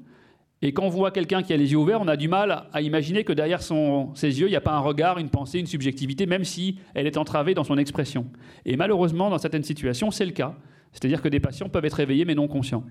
Et 0.61 0.71
quand 0.71 0.83
on 0.83 0.89
voit 0.89 1.11
quelqu'un 1.11 1.43
qui 1.43 1.51
a 1.51 1.57
les 1.57 1.71
yeux 1.73 1.77
ouverts, 1.77 1.99
on 1.99 2.07
a 2.07 2.15
du 2.15 2.29
mal 2.29 2.67
à 2.71 2.81
imaginer 2.81 3.25
que 3.25 3.33
derrière 3.33 3.61
ses 3.61 4.39
yeux, 4.39 4.47
il 4.47 4.51
n'y 4.51 4.55
a 4.55 4.61
pas 4.61 4.71
un 4.71 4.79
regard, 4.79 5.17
une 5.17 5.29
pensée, 5.29 5.59
une 5.59 5.67
subjectivité, 5.67 6.25
même 6.25 6.45
si 6.45 6.79
elle 6.93 7.05
est 7.05 7.17
entravée 7.17 7.53
dans 7.53 7.65
son 7.65 7.77
expression. 7.77 8.27
Et 8.65 8.77
malheureusement, 8.77 9.29
dans 9.29 9.37
certaines 9.37 9.63
situations, 9.63 10.09
c'est 10.09 10.25
le 10.25 10.31
cas. 10.31 10.55
C'est-à-dire 10.93 11.21
que 11.21 11.27
des 11.27 11.41
patients 11.41 11.67
peuvent 11.67 11.83
être 11.83 11.99
éveillés 11.99 12.23
mais 12.23 12.35
non 12.35 12.47
conscients. 12.47 12.85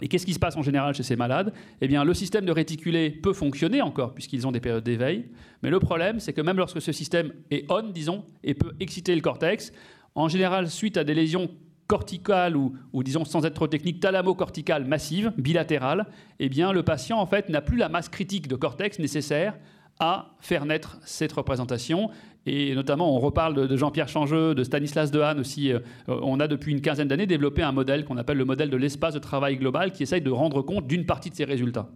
Et 0.00 0.08
qu'est-ce 0.08 0.26
qui 0.26 0.34
se 0.34 0.38
passe 0.38 0.56
en 0.56 0.62
général 0.62 0.94
chez 0.94 1.02
ces 1.02 1.14
malades? 1.14 1.52
Eh 1.80 1.88
bien, 1.88 2.04
le 2.04 2.14
système 2.14 2.44
de 2.44 2.52
réticulé 2.52 3.10
peut 3.10 3.32
fonctionner 3.32 3.80
encore, 3.80 4.14
puisqu'ils 4.14 4.46
ont 4.46 4.52
des 4.52 4.60
périodes 4.60 4.82
d'éveil. 4.82 5.26
Mais 5.62 5.70
le 5.70 5.78
problème, 5.78 6.20
c'est 6.20 6.32
que 6.32 6.40
même 6.40 6.56
lorsque 6.56 6.80
ce 6.80 6.90
système 6.90 7.32
est 7.50 7.64
on, 7.70 7.90
disons, 7.90 8.24
et 8.42 8.54
peut 8.54 8.72
exciter 8.80 9.14
le 9.14 9.20
cortex, 9.20 9.72
en 10.14 10.28
général, 10.28 10.68
suite 10.68 10.96
à 10.96 11.04
des 11.04 11.14
lésions 11.14 11.48
corticale 11.86 12.56
ou, 12.56 12.74
disons 13.02 13.24
sans 13.24 13.44
être 13.44 13.66
technique, 13.66 14.00
thalamo-corticale 14.00 14.84
massive, 14.84 15.32
bilatérale, 15.36 16.06
eh 16.38 16.48
bien 16.48 16.72
le 16.72 16.82
patient 16.82 17.18
en 17.18 17.26
fait 17.26 17.48
n'a 17.48 17.60
plus 17.60 17.76
la 17.76 17.88
masse 17.88 18.08
critique 18.08 18.48
de 18.48 18.56
cortex 18.56 18.98
nécessaire 18.98 19.54
à 20.00 20.34
faire 20.40 20.64
naître 20.64 20.98
cette 21.04 21.32
représentation. 21.32 22.10
Et 22.46 22.74
notamment, 22.74 23.14
on 23.14 23.20
reparle 23.20 23.68
de, 23.68 23.76
Jean-Pierre 23.76 24.08
Changeux, 24.08 24.54
de 24.54 24.64
Stanislas 24.64 25.10
Dehaene 25.10 25.40
aussi. 25.40 25.72
Euh, 25.72 25.78
on 26.08 26.40
a 26.40 26.48
depuis 26.48 26.72
une 26.72 26.80
quinzaine 26.80 27.08
d'années 27.08 27.26
développé 27.26 27.62
un 27.62 27.72
modèle 27.72 28.04
qu'on 28.04 28.18
appelle 28.18 28.36
le 28.36 28.44
modèle 28.44 28.70
de 28.70 28.76
l'espace 28.76 29.14
de 29.14 29.18
travail 29.18 29.56
global 29.56 29.92
qui 29.92 30.02
essaye 30.02 30.20
de 30.20 30.30
rendre 30.30 30.60
compte 30.62 30.86
d'une 30.86 31.06
partie 31.06 31.30
de 31.30 31.34
ces 31.34 31.44
résultats. 31.44 31.88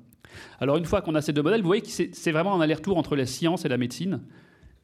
Alors 0.60 0.76
une 0.76 0.84
fois 0.84 1.02
qu'on 1.02 1.14
a 1.14 1.20
ces 1.20 1.32
deux 1.32 1.42
modèles, 1.42 1.60
vous 1.60 1.66
voyez 1.66 1.82
que 1.82 1.88
c'est 1.88 2.32
vraiment 2.32 2.54
un 2.54 2.60
aller-retour 2.60 2.96
entre 2.96 3.16
la 3.16 3.26
science 3.26 3.64
et 3.64 3.68
la 3.68 3.76
médecine. 3.76 4.20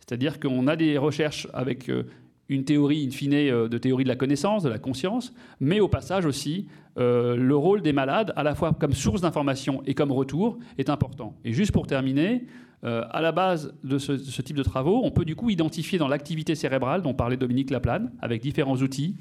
C'est-à-dire 0.01 0.38
qu'on 0.38 0.67
a 0.67 0.77
des 0.77 0.99
recherches 0.99 1.49
avec 1.55 1.88
euh, 1.88 2.05
une 2.48 2.64
théorie, 2.64 3.07
in 3.07 3.11
fine, 3.11 3.35
euh, 3.35 3.68
de 3.68 3.78
théorie 3.78 4.04
de 4.04 4.09
la 4.09 4.16
connaissance, 4.16 4.62
de 4.62 4.68
la 4.68 4.78
conscience, 4.78 5.33
mais 5.61 5.80
au 5.80 5.88
passage 5.88 6.26
aussi, 6.26 6.66
euh, 6.98 7.37
le 7.37 7.57
rôle 7.57 7.83
des 7.83 7.92
malades, 7.92 8.33
à 8.37 8.42
la 8.42 8.54
fois 8.54 8.72
comme 8.72 8.92
source 8.92 9.20
d'information 9.20 9.83
et 9.87 9.94
comme 9.94 10.12
retour, 10.12 10.59
est 10.78 10.90
important. 10.90 11.35
Et 11.44 11.52
juste 11.52 11.72
pour 11.72 11.87
terminer, 11.87 12.46
à 12.87 13.22
la 13.22 13.33
base 13.33 13.72
de 13.83 13.96
ce, 13.96 14.18
ce, 14.18 14.42
type 14.42 14.59
de 14.59 14.62
travaux, 14.62 15.00
on 15.04 15.11
peut 15.11 15.24
du 15.24 15.35
coup 15.35 15.48
identifier 15.48 15.98
dans 15.98 16.07
l'activité 16.07 16.54
cérébrale, 16.54 17.00
dont 17.00 17.14
parlait 17.14 17.38
Dominique 17.38 17.70
Laplane, 17.70 18.12
avec 18.20 18.42
différents 18.42 18.76
outils, 18.76 19.16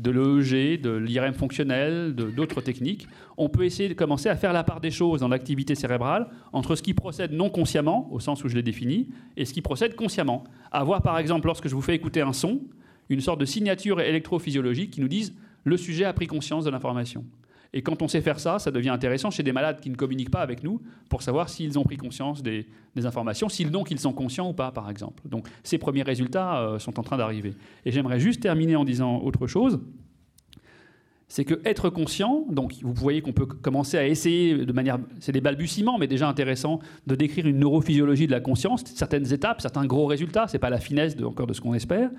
de 0.00 0.10
l'EEG, 0.10 0.80
de 0.80 0.90
l'IRM 0.90 1.34
fonctionnel, 1.34 2.14
d'autres 2.14 2.60
techniques, 2.60 3.06
on 3.36 3.48
peut 3.48 3.64
essayer 3.64 3.88
de 3.88 3.94
commencer 3.94 4.28
à 4.28 4.36
faire 4.36 4.52
la 4.52 4.64
part 4.64 4.80
des 4.80 4.90
choses 4.90 5.20
dans 5.20 5.28
l'activité 5.28 5.74
cérébrale 5.74 6.28
entre 6.52 6.74
ce 6.74 6.82
qui 6.82 6.94
procède 6.94 7.32
non 7.32 7.50
consciemment, 7.50 8.08
au 8.10 8.20
sens 8.20 8.42
où 8.42 8.48
je 8.48 8.54
l'ai 8.54 8.62
défini, 8.62 9.08
et 9.36 9.44
ce 9.44 9.52
qui 9.52 9.62
procède 9.62 9.94
consciemment. 9.94 10.44
Avoir 10.72 11.02
par 11.02 11.18
exemple, 11.18 11.46
lorsque 11.46 11.68
je 11.68 11.74
vous 11.74 11.82
fais 11.82 11.94
écouter 11.94 12.22
un 12.22 12.32
son, 12.32 12.60
une 13.08 13.20
sorte 13.20 13.40
de 13.40 13.44
signature 13.44 14.00
électrophysiologique 14.00 14.92
qui 14.92 15.00
nous 15.00 15.08
dise 15.08 15.34
le 15.64 15.76
sujet 15.76 16.04
a 16.04 16.12
pris 16.12 16.26
conscience 16.26 16.64
de 16.64 16.70
l'information. 16.70 17.24
Et 17.72 17.82
quand 17.82 18.02
on 18.02 18.08
sait 18.08 18.20
faire 18.20 18.40
ça, 18.40 18.58
ça 18.58 18.70
devient 18.70 18.88
intéressant 18.88 19.30
chez 19.30 19.42
des 19.42 19.52
malades 19.52 19.80
qui 19.80 19.90
ne 19.90 19.94
communiquent 19.94 20.30
pas 20.30 20.40
avec 20.40 20.64
nous 20.64 20.80
pour 21.08 21.22
savoir 21.22 21.48
s'ils 21.48 21.78
ont 21.78 21.84
pris 21.84 21.96
conscience 21.96 22.42
des, 22.42 22.66
informations, 23.04 23.48
s'ils 23.48 23.70
sont 23.98 24.12
conscients 24.12 24.50
ou 24.50 24.52
pas, 24.52 24.72
par 24.72 24.90
exemple. 24.90 25.22
Donc 25.28 25.48
ces 25.62 25.78
premiers 25.78 26.02
résultats 26.02 26.60
euh, 26.60 26.78
sont 26.78 26.98
en 26.98 27.02
train 27.02 27.16
d'arriver. 27.16 27.54
Et 27.84 27.92
j'aimerais 27.92 28.18
juste 28.18 28.42
terminer 28.42 28.76
en 28.76 28.84
disant 28.84 29.20
autre 29.20 29.46
chose. 29.46 29.80
C'est 31.28 31.44
que 31.44 31.60
être 31.64 31.90
conscient, 31.90 32.44
donc 32.50 32.74
vous 32.82 32.92
voyez 32.92 33.22
qu'on 33.22 33.32
peut 33.32 33.46
commencer 33.46 33.96
à 33.96 34.04
essayer 34.04 34.66
de 34.66 34.72
manière, 34.72 34.98
c'est 35.20 35.30
des 35.30 35.40
balbutiements, 35.40 35.96
mais 35.96 36.08
déjà 36.08 36.28
intéressant, 36.28 36.80
de 37.06 37.14
décrire 37.14 37.46
une 37.46 37.60
neurophysiologie 37.60 38.26
de 38.26 38.32
la 38.32 38.40
conscience, 38.40 38.82
certaines 38.84 39.32
étapes, 39.32 39.60
certains 39.60 39.86
gros 39.86 40.06
résultats. 40.06 40.48
C'est 40.48 40.58
pas 40.58 40.70
la 40.70 40.80
finesse 40.80 41.14
encore 41.22 41.46
de 41.46 41.52
ce 41.52 41.60
qu'on 41.60 41.74
espère, 41.74 42.10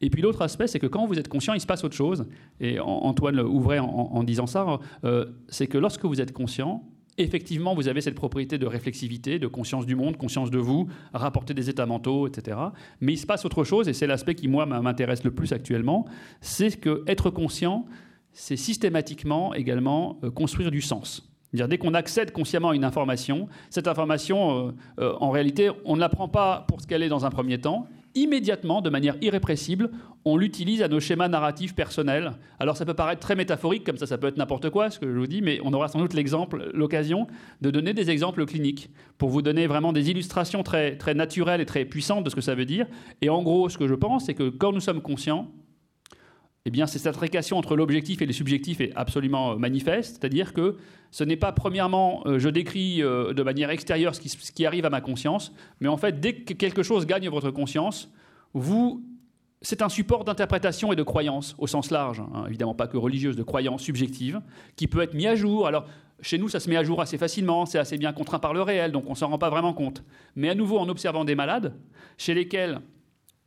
et 0.00 0.10
puis 0.10 0.22
l'autre 0.22 0.42
aspect, 0.42 0.66
c'est 0.66 0.78
que 0.78 0.86
quand 0.86 1.06
vous 1.06 1.18
êtes 1.18 1.28
conscient, 1.28 1.54
il 1.54 1.60
se 1.60 1.66
passe 1.66 1.84
autre 1.84 1.94
chose. 1.94 2.26
Et 2.60 2.78
Antoine 2.80 3.40
ouvrait 3.40 3.78
en, 3.78 4.22
disant 4.24 4.46
ça, 4.46 4.80
euh, 5.04 5.26
c'est 5.48 5.66
que 5.66 5.78
lorsque 5.78 6.04
vous 6.04 6.20
êtes 6.20 6.32
conscient, 6.32 6.84
effectivement, 7.16 7.74
vous 7.74 7.88
avez 7.88 8.00
cette 8.00 8.14
propriété 8.14 8.58
de 8.58 8.66
réflexivité, 8.66 9.38
de 9.38 9.46
conscience 9.46 9.86
du 9.86 9.94
monde, 9.94 10.16
conscience 10.16 10.50
de 10.50 10.58
vous, 10.58 10.88
rapporter 11.12 11.54
des 11.54 11.70
états 11.70 11.86
mentaux, 11.86 12.26
etc. 12.26 12.58
Mais 13.00 13.12
il 13.12 13.18
se 13.18 13.26
passe 13.26 13.44
autre 13.44 13.64
chose, 13.64 13.88
et 13.88 13.92
c'est 13.92 14.06
l'aspect 14.06 14.34
qui, 14.34 14.48
moi, 14.48 14.66
m'intéresse 14.66 15.24
le 15.24 15.30
plus 15.30 15.52
actuellement, 15.52 16.06
c'est 16.40 16.78
que 16.78 17.04
être 17.06 17.30
conscient, 17.30 17.86
c'est 18.32 18.56
systématiquement 18.56 19.54
également 19.54 20.18
euh, 20.24 20.30
construire 20.30 20.70
du 20.70 20.80
sens. 20.80 21.33
Dès 21.54 21.78
qu'on 21.78 21.94
accède 21.94 22.32
consciemment 22.32 22.70
à 22.70 22.74
une 22.74 22.84
information, 22.84 23.48
cette 23.70 23.86
information, 23.86 24.74
euh, 24.98 25.14
en 25.20 25.30
réalité, 25.30 25.70
on 25.84 25.94
ne 25.94 26.00
la 26.00 26.08
prend 26.08 26.28
pas 26.28 26.64
pour 26.68 26.80
ce 26.80 26.86
qu'elle 26.86 27.02
est 27.02 27.08
dans 27.08 27.24
un 27.24 27.30
premier 27.30 27.58
temps, 27.58 27.86
immédiatement, 28.16 28.80
de 28.80 28.90
manière 28.90 29.16
irrépressible, 29.20 29.90
on 30.24 30.36
l'utilise 30.36 30.82
à 30.82 30.88
nos 30.88 31.00
schémas 31.00 31.28
narratifs 31.28 31.74
personnels. 31.74 32.32
Alors 32.58 32.76
ça 32.76 32.84
peut 32.84 32.94
paraître 32.94 33.20
très 33.20 33.36
métaphorique, 33.36 33.84
comme 33.84 33.96
ça 33.96 34.06
ça 34.06 34.18
peut 34.18 34.26
être 34.26 34.36
n'importe 34.36 34.70
quoi, 34.70 34.90
ce 34.90 34.98
que 34.98 35.06
je 35.06 35.16
vous 35.16 35.26
dis, 35.26 35.42
mais 35.42 35.60
on 35.64 35.72
aura 35.72 35.88
sans 35.88 35.98
doute 35.98 36.14
l'exemple, 36.14 36.70
l'occasion 36.72 37.26
de 37.60 37.70
donner 37.70 37.92
des 37.92 38.10
exemples 38.10 38.44
cliniques 38.46 38.90
pour 39.18 39.30
vous 39.30 39.42
donner 39.42 39.66
vraiment 39.66 39.92
des 39.92 40.10
illustrations 40.10 40.62
très, 40.62 40.96
très 40.96 41.14
naturelles 41.14 41.60
et 41.60 41.66
très 41.66 41.84
puissantes 41.84 42.24
de 42.24 42.30
ce 42.30 42.34
que 42.34 42.40
ça 42.40 42.54
veut 42.54 42.64
dire. 42.64 42.86
Et 43.20 43.28
en 43.28 43.42
gros, 43.42 43.68
ce 43.68 43.78
que 43.78 43.86
je 43.86 43.94
pense, 43.94 44.26
c'est 44.26 44.34
que 44.34 44.48
quand 44.48 44.72
nous 44.72 44.80
sommes 44.80 45.02
conscients, 45.02 45.50
eh 46.66 46.70
bien, 46.70 46.86
cette 46.86 47.06
attrication 47.06 47.58
entre 47.58 47.76
l'objectif 47.76 48.22
et 48.22 48.26
le 48.26 48.32
subjectif 48.32 48.80
est 48.80 48.92
absolument 48.96 49.52
euh, 49.52 49.56
manifeste. 49.56 50.18
C'est-à-dire 50.18 50.54
que 50.54 50.76
ce 51.10 51.22
n'est 51.22 51.36
pas, 51.36 51.52
premièrement, 51.52 52.22
euh, 52.26 52.38
je 52.38 52.48
décris 52.48 53.02
euh, 53.02 53.34
de 53.34 53.42
manière 53.42 53.70
extérieure 53.70 54.14
ce 54.14 54.20
qui, 54.52 54.66
arrive 54.66 54.86
à 54.86 54.90
ma 54.90 55.02
conscience, 55.02 55.52
mais 55.80 55.88
en 55.88 55.98
fait, 55.98 56.20
dès 56.20 56.34
que 56.34 56.54
quelque 56.54 56.82
chose 56.82 57.06
gagne 57.06 57.28
votre 57.28 57.50
conscience, 57.50 58.10
vous, 58.54 59.04
c'est 59.60 59.82
un 59.82 59.90
support 59.90 60.24
d'interprétation 60.24 60.90
et 60.90 60.96
de 60.96 61.02
croyance 61.02 61.54
au 61.58 61.66
sens 61.66 61.90
large, 61.90 62.20
hein. 62.20 62.44
évidemment 62.48 62.74
pas 62.74 62.86
que 62.86 62.96
religieuse, 62.96 63.36
de 63.36 63.42
croyance 63.42 63.82
subjective, 63.82 64.40
qui 64.76 64.86
peut 64.86 65.02
être 65.02 65.14
mis 65.14 65.26
à 65.26 65.34
jour. 65.34 65.66
Alors, 65.66 65.86
chez 66.22 66.38
nous, 66.38 66.48
ça 66.48 66.60
se 66.60 66.70
met 66.70 66.76
à 66.76 66.84
jour 66.84 67.02
assez 67.02 67.18
facilement, 67.18 67.66
c'est 67.66 67.78
assez 67.78 67.98
bien 67.98 68.14
contraint 68.14 68.38
par 68.38 68.54
le 68.54 68.62
réel, 68.62 68.90
donc 68.90 69.04
on 69.06 69.10
ne 69.10 69.16
s'en 69.16 69.28
rend 69.28 69.38
pas 69.38 69.50
vraiment 69.50 69.74
compte. 69.74 70.02
Mais 70.34 70.48
à 70.48 70.54
nouveau, 70.54 70.78
en 70.78 70.88
observant 70.88 71.26
des 71.26 71.34
malades, 71.34 71.74
chez 72.16 72.32
lesquels 72.32 72.80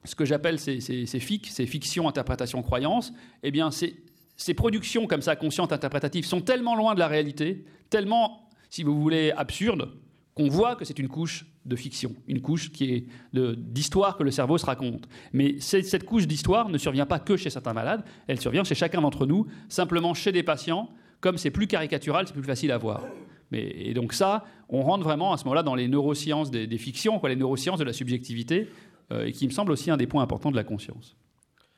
ce 0.04 0.16
que 0.16 0.26
j'appelle 0.26 0.60
ces, 0.60 0.80
ces, 0.80 1.20
FIC, 1.20 1.48
ces 1.48 1.66
fictions, 1.66 2.08
interprétations, 2.08 2.62
croyances, 2.62 3.14
eh 3.44 3.52
bien, 3.52 3.70
ces, 3.72 4.54
productions 4.54 5.08
comme 5.08 5.22
ça, 5.22 5.36
conscientes, 5.36 5.74
interprétatives, 5.74 6.26
sont 6.26 6.42
tellement 6.42 6.76
loin 6.76 6.94
de 6.94 7.00
la 7.00 7.08
réalité, 7.08 7.66
tellement, 7.90 8.50
si 8.70 8.84
vous 8.84 9.00
voulez, 9.00 9.32
absurdes, 9.32 9.90
qu'on 10.34 10.50
voit 10.50 10.76
que 10.76 10.86
c'est 10.86 11.00
une 11.00 11.08
couche 11.08 11.48
de 11.66 11.76
fiction, 11.76 12.16
une 12.28 12.42
couche 12.42 12.72
qui 12.72 12.94
est 12.94 13.06
d'histoire 13.34 14.18
que 14.18 14.24
le 14.24 14.32
cerveau 14.32 14.58
se 14.58 14.66
raconte. 14.66 15.08
Mais 15.34 15.60
cette 15.60 16.06
couche 16.06 16.28
d'histoire 16.28 16.70
ne 16.70 16.78
survient 16.78 17.08
pas 17.08 17.20
que 17.20 17.36
chez 17.36 17.50
certains 17.50 17.74
malades, 17.74 18.04
elle 18.28 18.40
survient 18.40 18.64
chez 18.64 18.76
chacun 18.76 19.02
d'entre 19.02 19.26
nous, 19.26 19.48
simplement 19.68 20.14
chez 20.14 20.32
des 20.32 20.44
patients, 20.44 20.90
comme 21.20 21.38
c'est 21.38 21.52
plus 21.52 21.68
caricatural, 21.68 22.28
c'est 22.28 22.34
plus 22.34 22.44
facile 22.44 22.72
à 22.72 22.78
voir. 22.78 23.04
Mais, 23.52 23.64
et 23.78 23.94
donc 23.94 24.14
ça, 24.14 24.46
on 24.70 24.82
rentre 24.82 25.04
vraiment 25.04 25.34
à 25.34 25.38
ce 25.38 25.46
moment-là 25.46 25.64
dans 25.64 25.76
les 25.76 25.88
neurosciences 25.88 26.52
des, 26.52 26.68
des 26.68 26.78
fictions, 26.78 27.20
quoi, 27.20 27.30
les 27.30 27.36
neurosciences 27.36 27.80
de 27.80 27.86
la 27.86 27.94
subjectivité, 27.94 28.70
et 29.12 29.32
qui 29.32 29.48
me 29.48 29.52
semble 29.52 29.72
aussi 29.72 29.90
un 29.90 29.98
des 29.98 30.08
points 30.08 30.24
importants 30.24 30.52
de 30.52 30.56
la 30.56 30.64
conscience. 30.64 31.16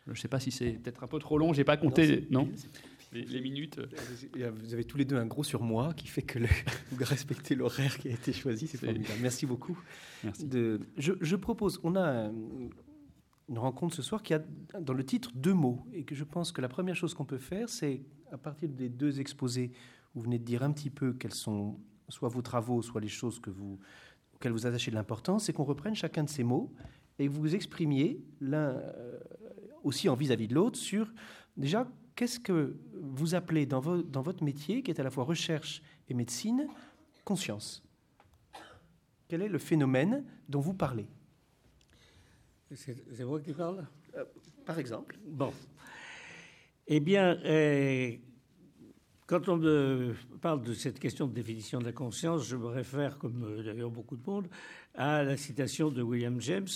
Je 0.05 0.11
ne 0.11 0.15
sais 0.15 0.27
pas 0.27 0.39
si 0.39 0.51
c'est 0.51 0.71
peut-être 0.71 1.03
un 1.03 1.07
peu 1.07 1.19
trop 1.19 1.37
long, 1.37 1.53
j'ai 1.53 1.63
pas 1.63 1.77
compté, 1.77 2.27
non, 2.31 2.49
les, 3.11 3.41
minutes. 3.41 3.79
Euh, 4.37 4.51
vous 4.51 4.73
avez 4.73 4.83
tous 4.83 4.97
les 4.97 5.05
deux 5.05 5.17
un 5.17 5.25
gros 5.25 5.43
surmoi 5.43 5.93
qui 5.93 6.07
fait 6.07 6.21
que 6.21 6.39
vous 6.91 7.03
respectez 7.03 7.55
l'horaire 7.55 7.97
qui 7.97 8.07
a 8.07 8.11
été 8.11 8.33
choisi, 8.33 8.67
c'est 8.67 8.77
formidable. 8.77 9.19
Merci 9.21 9.45
beaucoup. 9.45 9.79
Merci. 10.23 10.45
De, 10.45 10.79
je, 10.97 11.13
je, 11.19 11.35
propose, 11.35 11.79
on 11.83 11.95
a 11.95 12.31
une 13.49 13.57
rencontre 13.57 13.95
ce 13.95 14.01
soir 14.01 14.21
qui 14.21 14.33
a 14.33 14.41
dans 14.79 14.93
le 14.93 15.03
titre 15.03 15.31
deux 15.33 15.53
mots, 15.53 15.85
et 15.91 16.03
que 16.03 16.15
je 16.15 16.23
pense 16.23 16.51
que 16.51 16.61
la 16.61 16.69
première 16.69 16.95
chose 16.95 17.13
qu'on 17.13 17.25
peut 17.25 17.39
faire, 17.39 17.69
c'est 17.69 18.01
à 18.31 18.37
partir 18.37 18.69
des 18.69 18.89
deux 18.89 19.19
exposés, 19.19 19.71
vous 20.13 20.21
venez 20.21 20.37
de 20.37 20.43
dire 20.45 20.61
un 20.61 20.71
petit 20.71 20.89
peu 20.89 21.13
quels 21.13 21.33
sont 21.33 21.79
soit 22.09 22.29
vos 22.29 22.41
travaux, 22.41 22.81
soit 22.81 23.01
les 23.01 23.07
choses 23.07 23.39
que 23.39 23.49
vous, 23.49 23.79
auxquelles 24.35 24.51
vous 24.51 24.67
attachez 24.67 24.91
de 24.91 24.95
l'importance, 24.95 25.45
c'est 25.45 25.53
qu'on 25.53 25.63
reprenne 25.63 25.95
chacun 25.95 26.23
de 26.23 26.29
ces 26.29 26.43
mots 26.43 26.71
et 27.19 27.27
vous 27.27 27.53
exprimiez 27.53 28.23
l'un 28.39 28.75
euh, 28.75 29.19
aussi 29.83 30.09
en 30.09 30.15
vis-à-vis 30.15 30.47
de 30.47 30.55
l'autre 30.55 30.79
sur 30.79 31.11
déjà 31.57 31.87
qu'est-ce 32.15 32.39
que 32.39 32.77
vous 32.93 33.35
appelez 33.35 33.65
dans, 33.65 33.97
dans, 33.97 34.21
votre 34.21 34.43
métier, 34.43 34.81
qui 34.81 34.91
est 34.91 34.99
à 34.99 35.03
la 35.03 35.11
fois 35.11 35.25
recherche 35.25 35.81
et 36.07 36.13
médecine, 36.13 36.67
conscience? 37.23 37.83
Quel 39.27 39.41
est 39.41 39.49
le 39.49 39.59
phénomène 39.59 40.25
dont 40.47 40.59
vous 40.59 40.73
parlez? 40.73 41.07
C'est 42.71 43.23
moi 43.23 43.39
qui 43.39 43.53
parle? 43.53 43.85
Euh, 44.15 44.25
Par 44.65 44.79
exemple. 44.79 45.17
Bon. 45.25 45.51
Eh 46.87 46.99
bien, 46.99 47.37
euh, 47.45 48.15
quand 49.27 49.47
on 49.47 49.57
me 49.57 50.13
parle 50.41 50.63
de 50.63 50.73
cette 50.73 50.99
question 50.99 51.27
de 51.27 51.33
définition 51.33 51.79
de 51.79 51.85
la 51.85 51.91
conscience, 51.91 52.47
je 52.47 52.55
me 52.55 52.67
réfère, 52.67 53.17
comme 53.17 53.61
d'ailleurs 53.63 53.91
beaucoup 53.91 54.17
de 54.17 54.25
monde, 54.25 54.47
à 54.95 55.23
la 55.23 55.37
citation 55.37 55.89
de 55.89 56.01
William 56.01 56.39
James 56.41 56.67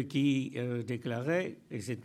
qui 0.00 0.52
euh, 0.56 0.82
déclarait, 0.82 1.58
et 1.70 1.80
c'est 1.80 2.00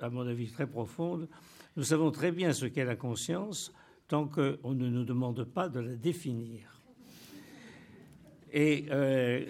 à 0.00 0.10
mon 0.10 0.26
avis 0.26 0.48
très 0.48 0.66
profonde, 0.66 1.28
nous 1.76 1.84
savons 1.84 2.10
très 2.10 2.32
bien 2.32 2.52
ce 2.52 2.66
qu'est 2.66 2.84
la 2.84 2.96
conscience 2.96 3.72
tant 4.08 4.26
qu'on 4.26 4.74
ne 4.74 4.88
nous 4.88 5.04
demande 5.04 5.44
pas 5.44 5.68
de 5.68 5.80
la 5.80 5.96
définir. 5.96 6.80
Et 8.52 8.86
euh, 8.90 9.44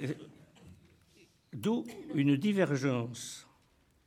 d'où 1.52 1.86
une 2.14 2.36
divergence 2.36 3.46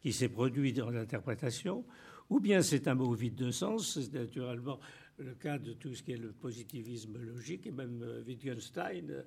qui 0.01 0.13
s'est 0.13 0.29
produite 0.29 0.77
dans 0.77 0.89
l'interprétation, 0.89 1.85
ou 2.29 2.39
bien 2.39 2.61
c'est 2.61 2.87
un 2.87 2.95
mot 2.95 3.13
vide 3.13 3.35
de 3.35 3.51
sens, 3.51 3.99
c'est 3.99 4.13
naturellement 4.13 4.79
le 5.17 5.33
cas 5.35 5.57
de 5.57 5.73
tout 5.73 5.95
ce 5.95 6.03
qui 6.03 6.11
est 6.11 6.17
le 6.17 6.31
positivisme 6.31 7.17
logique, 7.17 7.65
et 7.67 7.71
même 7.71 8.03
Wittgenstein 8.27 9.23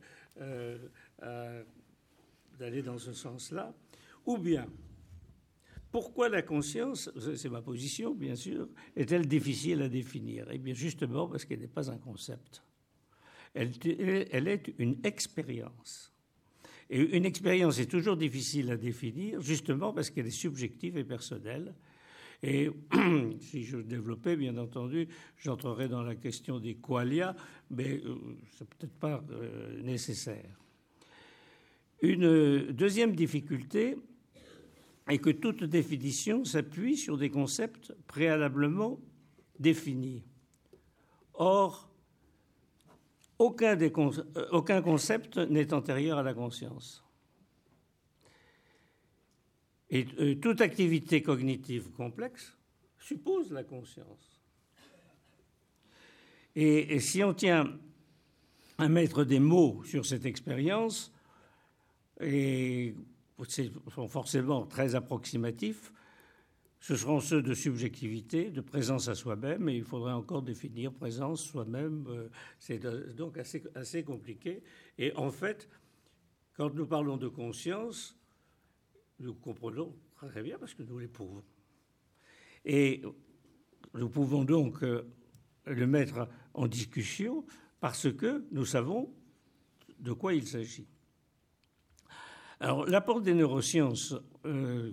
d'aller 2.58 2.82
dans 2.82 2.98
ce 2.98 3.12
sens-là, 3.12 3.74
ou 4.24 4.38
bien 4.38 4.66
pourquoi 5.90 6.28
la 6.28 6.42
conscience, 6.42 7.10
c'est 7.36 7.48
ma 7.48 7.62
position 7.62 8.14
bien 8.14 8.34
sûr, 8.34 8.68
est-elle 8.96 9.26
difficile 9.26 9.82
à 9.82 9.88
définir? 9.88 10.46
Eh 10.50 10.58
bien 10.58 10.74
justement 10.74 11.26
parce 11.28 11.44
qu'elle 11.44 11.60
n'est 11.60 11.68
pas 11.68 11.90
un 11.90 11.98
concept. 11.98 12.62
Elle, 13.54 14.48
est 14.48 14.74
une 14.78 14.98
expérience. 15.04 16.12
Et 16.90 17.00
une 17.00 17.24
expérience 17.24 17.78
est 17.78 17.90
toujours 17.90 18.18
difficile 18.18 18.70
à 18.70 18.76
définir, 18.76 19.40
justement 19.40 19.94
parce 19.94 20.10
qu'elle 20.10 20.26
est 20.26 20.30
subjective 20.30 20.98
et 20.98 21.04
personnelle. 21.04 21.74
Et 22.42 22.68
si 23.40 23.64
je 23.64 23.78
développais, 23.78 24.36
bien 24.36 24.58
entendu, 24.58 25.08
j'entrerai 25.38 25.88
dans 25.88 26.02
la 26.02 26.16
question 26.16 26.60
des 26.60 26.74
qualia, 26.74 27.34
mais 27.70 28.00
ce 28.00 28.64
n'est 28.64 28.68
peut-être 28.68 28.98
pas 28.98 29.24
nécessaire. 29.82 30.65
Une 32.02 32.72
deuxième 32.72 33.16
difficulté 33.16 33.96
est 35.08 35.18
que 35.18 35.30
toute 35.30 35.64
définition 35.64 36.44
s'appuie 36.44 36.96
sur 36.96 37.16
des 37.16 37.30
concepts 37.30 37.92
préalablement 38.06 39.00
définis. 39.58 40.24
Or, 41.34 41.90
aucun, 43.38 43.78
euh, 43.80 44.80
concept 44.82 45.38
n'est 45.38 45.72
antérieur 45.72 46.18
à 46.18 46.22
la 46.22 46.34
conscience. 46.34 47.04
Et 49.88 50.06
euh, 50.18 50.34
toute 50.34 50.60
activité 50.60 51.22
cognitive 51.22 51.90
complexe 51.92 52.56
suppose 52.98 53.52
la 53.52 53.62
conscience. 53.62 54.42
et 56.56 57.00
si 57.00 57.22
on 57.22 57.34
tient 57.34 57.78
à 58.78 58.88
mettre 58.88 59.24
des 59.24 59.38
mots 59.38 59.82
sur 59.84 60.04
cette 60.04 60.24
expérience, 60.24 61.12
et 62.20 62.94
sont 63.88 64.08
forcément 64.08 64.66
très 64.66 64.94
approximatifs. 64.94 65.92
Ce 66.80 66.94
seront 66.94 67.20
ceux 67.20 67.42
de 67.42 67.54
subjectivité, 67.54 68.50
de 68.50 68.60
présence 68.60 69.08
à 69.08 69.14
soi-même, 69.14 69.68
et 69.68 69.76
il 69.76 69.84
faudrait 69.84 70.12
encore 70.12 70.42
définir 70.42 70.92
présence 70.92 71.42
soi-même. 71.42 72.06
Euh, 72.08 72.28
c'est 72.58 72.78
donc 73.16 73.38
assez, 73.38 73.64
assez 73.74 74.04
compliqué. 74.04 74.62
Et 74.98 75.12
en 75.16 75.30
fait, 75.30 75.68
quand 76.56 76.72
nous 76.74 76.86
parlons 76.86 77.16
de 77.16 77.28
conscience, 77.28 78.16
nous 79.18 79.34
comprenons 79.34 79.94
très 80.14 80.42
bien 80.42 80.58
parce 80.58 80.74
que 80.74 80.82
nous 80.82 80.98
l'éprouvons. 80.98 81.42
Et 82.64 83.02
nous 83.94 84.08
pouvons 84.08 84.44
donc 84.44 84.82
euh, 84.82 85.02
le 85.66 85.86
mettre 85.86 86.28
en 86.54 86.66
discussion 86.66 87.44
parce 87.80 88.12
que 88.12 88.44
nous 88.52 88.64
savons 88.64 89.12
de 89.98 90.12
quoi 90.12 90.34
il 90.34 90.46
s'agit. 90.46 90.86
Alors, 92.60 92.86
l'apport 92.86 93.20
des 93.20 93.34
neurosciences, 93.34 94.14
euh, 94.46 94.92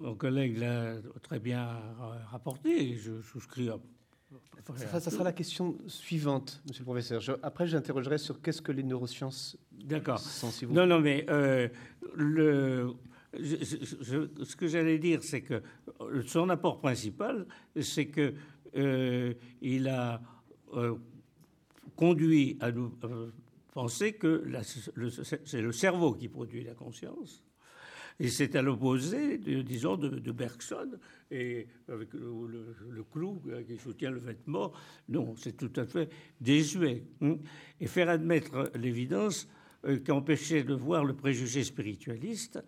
mon 0.00 0.14
collègue 0.14 0.58
l'a 0.58 0.96
très 1.22 1.38
bien 1.38 1.78
rapporté, 2.30 2.96
je 2.96 3.20
souscris 3.22 3.68
à. 3.70 3.78
Ça, 4.76 5.00
ça, 5.00 5.10
sera 5.10 5.24
la 5.24 5.32
question 5.32 5.76
suivante, 5.88 6.62
monsieur 6.68 6.82
le 6.82 6.84
professeur. 6.84 7.22
après, 7.42 7.66
j'interrogerai 7.66 8.18
sur 8.18 8.40
qu'est-ce 8.40 8.62
que 8.62 8.70
les 8.70 8.84
neurosciences 8.84 9.56
D'accord. 9.72 10.22
Non, 10.68 10.86
non, 10.86 11.00
mais 11.00 11.26
euh, 11.28 11.68
le, 12.14 12.92
ce 13.34 14.54
que 14.54 14.68
j'allais 14.68 14.98
dire, 14.98 15.24
c'est 15.24 15.40
que 15.40 15.62
son 16.26 16.50
apport 16.50 16.78
principal, 16.80 17.46
c'est 17.80 18.06
que 18.06 18.34
euh, 18.76 19.34
il 19.60 19.88
a 19.88 20.20
conduit 21.96 22.56
à 22.60 22.70
nous 22.70 22.92
penser 23.72 24.14
que 24.14 24.44
c'est 25.44 25.62
le 25.62 25.72
cerveau 25.72 26.14
qui 26.14 26.28
produit 26.28 26.64
la 26.64 26.74
conscience. 26.74 27.42
Et 28.20 28.28
c'est 28.28 28.54
à 28.54 28.60
l'opposé, 28.60 29.38
disons, 29.38 29.96
de, 29.96 30.32
Bergson, 30.32 30.90
et 31.30 31.66
avec 31.88 32.12
le, 32.12 33.02
clou 33.10 33.42
qui 33.66 33.78
soutient 33.78 34.10
le 34.10 34.18
vêtement. 34.18 34.72
Non, 35.08 35.34
c'est 35.36 35.56
tout 35.56 35.72
à 35.76 35.86
fait 35.86 36.10
désuet. 36.38 37.04
Hein. 37.22 37.38
Et 37.80 37.86
faire 37.86 38.10
admettre 38.10 38.70
l'évidence 38.74 39.48
euh, 39.86 39.98
qu'empêcher 40.00 40.64
de 40.64 40.74
voir 40.74 41.06
le 41.06 41.14
préjugé 41.14 41.64
spiritualiste, 41.64 42.62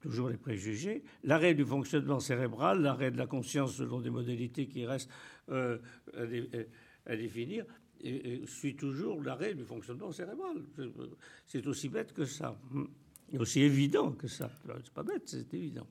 toujours 0.00 0.28
les 0.28 0.36
préjugés, 0.36 1.04
l'arrêt 1.22 1.54
du 1.54 1.64
fonctionnement 1.64 2.18
cérébral, 2.18 2.82
l'arrêt 2.82 3.12
de 3.12 3.16
la 3.16 3.28
conscience 3.28 3.76
selon 3.76 4.00
des 4.00 4.10
modalités 4.10 4.66
qui 4.66 4.84
restent 4.84 5.10
euh, 5.50 5.78
à, 7.06 7.16
définir, 7.16 7.64
suit 8.46 8.76
toujours 8.76 9.22
l'arrêt 9.22 9.54
du 9.54 9.64
fonctionnement 9.64 10.12
cérébral. 10.12 10.62
C'est 11.46 11.66
aussi 11.66 11.88
bête 11.88 12.12
que 12.12 12.24
ça. 12.24 12.56
Aussi 13.38 13.62
évident 13.62 14.12
que 14.12 14.28
ça. 14.28 14.50
C'est 14.82 14.92
pas 14.92 15.02
bête, 15.02 15.22
c'est 15.26 15.52
évident. 15.54 15.86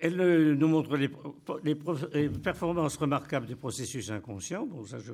Elle 0.00 0.20
euh, 0.20 0.54
nous 0.54 0.68
montre 0.68 0.96
les, 0.96 1.08
performances 2.30 2.96
remarquables 2.96 3.46
des 3.46 3.56
processus 3.56 4.10
inconscients. 4.10 4.66
Bon, 4.66 4.84
ça, 4.84 4.98
je, 4.98 5.12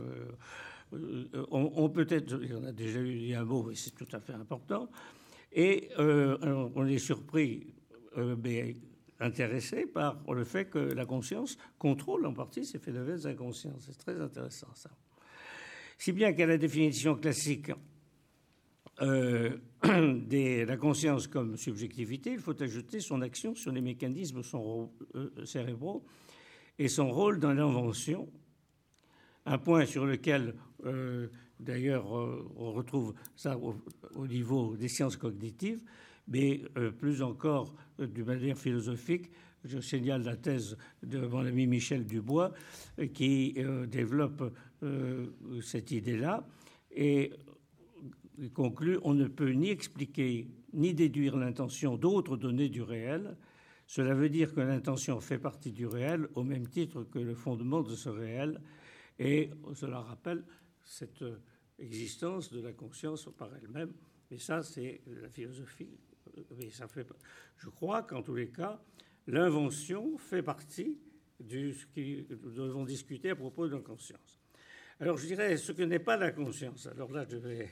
euh, 0.93 1.47
on, 1.51 1.89
peut-être, 1.89 2.39
il 2.43 2.51
y 2.51 2.55
en 2.55 2.65
a 2.65 2.73
déjà 2.73 3.01
eu 3.01 3.33
un 3.33 3.45
mot, 3.45 3.65
mais 3.65 3.75
c'est 3.75 3.95
tout 3.95 4.09
à 4.13 4.21
fait 4.21 4.35
important. 4.35 4.91
Et 5.53 5.89
euh, 5.99 6.37
on 6.75 6.87
est 6.87 6.99
surpris, 6.99 7.75
mais 8.17 8.75
intéressé 9.21 9.87
par 9.87 10.23
le 10.33 10.45
fait 10.45 10.67
que 10.67 10.79
la 10.79 11.07
conscience 11.07 11.57
contrôle 11.79 12.27
en 12.27 12.33
partie 12.33 12.65
ces 12.65 12.79
phénomènes 12.79 13.27
inconscients. 13.27 13.77
C'est 13.81 13.97
très 13.97 14.21
intéressant 14.21 14.69
ça. 14.75 14.91
Si 15.99 16.13
bien 16.13 16.33
qu'à 16.33 16.47
la 16.47 16.59
définition 16.59 17.15
classique 17.15 17.71
euh, 19.03 19.51
de 19.83 20.65
la 20.65 20.77
conscience 20.77 21.27
comme 21.27 21.57
subjectivité, 21.57 22.33
il 22.33 22.39
faut 22.39 22.61
ajouter 22.63 23.01
son 23.01 23.23
action 23.23 23.55
sur 23.55 23.73
les 23.73 23.81
mécanismes 23.81 24.43
son, 24.43 24.91
euh, 25.15 25.31
cérébraux 25.45 26.05
et 26.79 26.89
son 26.89 27.11
rôle 27.11 27.39
dans 27.39 27.53
l'invention, 27.53 28.29
un 29.47 29.59
point 29.59 29.87
sur 29.87 30.07
lequel, 30.07 30.55
euh, 30.85 31.29
d'ailleurs, 31.61 32.11
on 32.11 32.73
retrouve 32.73 33.15
ça 33.37 33.57
au, 33.59 34.27
niveau 34.27 34.77
des 34.77 34.89
sciences 34.89 35.17
cognitives, 35.17 35.83
mais 36.29 36.63
euh, 36.77 36.91
plus 36.91 37.23
encore 37.23 37.75
euh, 38.01 38.07
d'une 38.07 38.25
manière 38.25 38.59
philosophique. 38.59 39.31
Je 39.65 39.79
signale 39.79 40.23
la 40.23 40.37
thèse 40.37 40.77
de 41.03 41.21
mon 41.27 41.45
ami 41.45 41.67
Michel 41.67 42.05
Dubois 42.05 42.53
euh, 42.99 43.07
qui 43.07 43.57
développe 43.89 44.53
cette 45.63 45.91
idée-là 45.93 46.47
et 46.95 47.33
conclut 48.53 48.99
on 49.03 49.15
ne 49.15 49.27
peut 49.27 49.53
ni 49.53 49.71
expliquer 49.71 50.47
ni 50.75 50.93
déduire 50.93 51.39
l'intention 51.39 51.97
d'autres 51.97 52.37
données 52.37 52.69
du 52.69 52.83
réel. 52.83 53.35
Cela 53.87 54.13
veut 54.13 54.29
dire 54.29 54.53
que 54.53 54.61
l'intention 54.61 55.21
fait 55.21 55.39
partie 55.39 55.73
du 55.73 55.87
réel 55.87 56.29
au 56.35 56.43
même 56.43 56.69
titre 56.69 57.05
que 57.05 57.19
le 57.19 57.35
fondement 57.35 57.81
de 57.81 57.95
ce 57.95 58.11
réel 58.11 58.61
et 59.19 59.49
cela 59.75 60.01
rappelle 60.01 60.45
cette 60.83 61.25
existence 61.79 62.53
de 62.53 62.61
la 62.61 62.75
conscience 62.75 63.27
par 63.39 63.49
elle-même. 63.57 63.95
Et 64.31 64.39
ça, 64.39 64.63
c'est 64.63 65.01
la 65.07 65.31
philosophie 65.31 65.97
je 67.57 67.69
crois 67.69 68.03
qu'en 68.03 68.23
tous 68.23 68.35
les 68.35 68.49
cas, 68.49 68.81
l'invention 69.27 70.19
fait 70.19 70.43
partie 70.43 70.99
de 71.41 71.73
ce 71.73 71.87
que 71.87 72.35
nous 72.35 72.51
devons 72.53 72.85
discuter 72.85 73.31
à 73.31 73.37
propos 73.37 73.67
de 73.69 73.75
la 73.75 73.83
conscience. 73.83 74.41
Alors 75.01 75.17
je 75.17 75.27
dirais 75.27 75.57
ce 75.57 75.73
que 75.73 75.83
n'est 75.83 75.99
pas 75.99 76.17
la 76.17 76.31
conscience. 76.31 76.87
Alors 76.87 77.11
là, 77.11 77.27
je 77.29 77.37
vais 77.37 77.69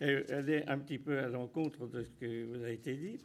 aller 0.34 0.64
un 0.66 0.78
petit 0.78 0.98
peu 0.98 1.18
à 1.18 1.28
l'encontre 1.28 1.86
de 1.86 2.02
ce 2.02 2.10
que 2.12 2.44
vous 2.44 2.54
avez 2.56 2.72
été 2.72 2.94
dit. 2.94 3.18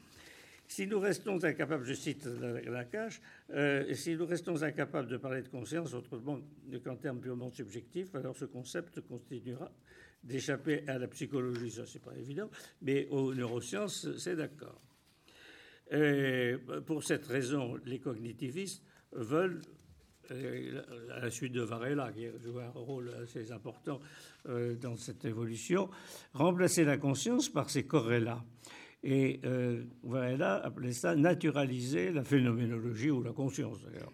Si 0.68 0.86
nous 0.86 1.00
restons 1.00 1.42
incapables, 1.46 1.86
je 1.86 1.94
cite 1.94 2.26
la, 2.26 2.62
la 2.62 2.84
cache, 2.84 3.22
euh, 3.52 3.94
si 3.94 4.18
nous 4.18 4.26
restons 4.26 4.62
incapables 4.64 5.08
de 5.08 5.16
parler 5.16 5.42
de 5.42 5.48
conscience 5.48 5.94
autrement 5.94 6.42
qu'en 6.84 6.98
termes 6.98 7.22
purement 7.22 7.50
subjectifs, 7.50 8.14
alors 8.14 8.36
ce 8.36 8.44
concept 8.44 9.00
continuera 9.00 9.72
d'échapper 10.28 10.84
à 10.88 10.98
la 10.98 11.08
psychologie, 11.08 11.72
ça 11.72 11.86
c'est 11.86 12.04
pas 12.04 12.16
évident, 12.16 12.50
mais 12.82 13.08
aux 13.10 13.34
neurosciences, 13.34 14.08
c'est 14.18 14.36
d'accord. 14.36 14.82
pour 16.86 17.04
cette 17.04 17.26
raison, 17.26 17.78
les 17.86 18.00
cognitivistes 18.00 18.84
veulent, 19.14 19.62
euh, 20.32 20.82
à 21.16 21.20
la 21.22 21.30
suite 21.30 21.54
de 21.54 21.62
Varela, 21.62 22.12
qui 22.12 22.26
joue 22.44 22.60
un 22.60 22.70
rôle 22.70 23.12
assez 23.24 23.52
important 23.52 24.00
euh, 24.50 24.76
dans 24.76 24.98
cette 24.98 25.24
évolution, 25.26 25.90
remplacer 26.34 26.84
la 26.84 26.98
conscience 26.98 27.50
par 27.50 27.70
ses 27.70 27.86
corrélats. 27.86 28.44
Et 29.04 29.40
euh, 29.46 29.84
Varela 30.04 30.56
appelait 30.56 30.92
ça 30.92 31.16
naturaliser 31.16 32.12
la 32.12 32.24
phénoménologie 32.24 33.12
ou 33.12 33.22
la 33.22 33.32
conscience, 33.32 33.82
d'ailleurs. 33.84 34.12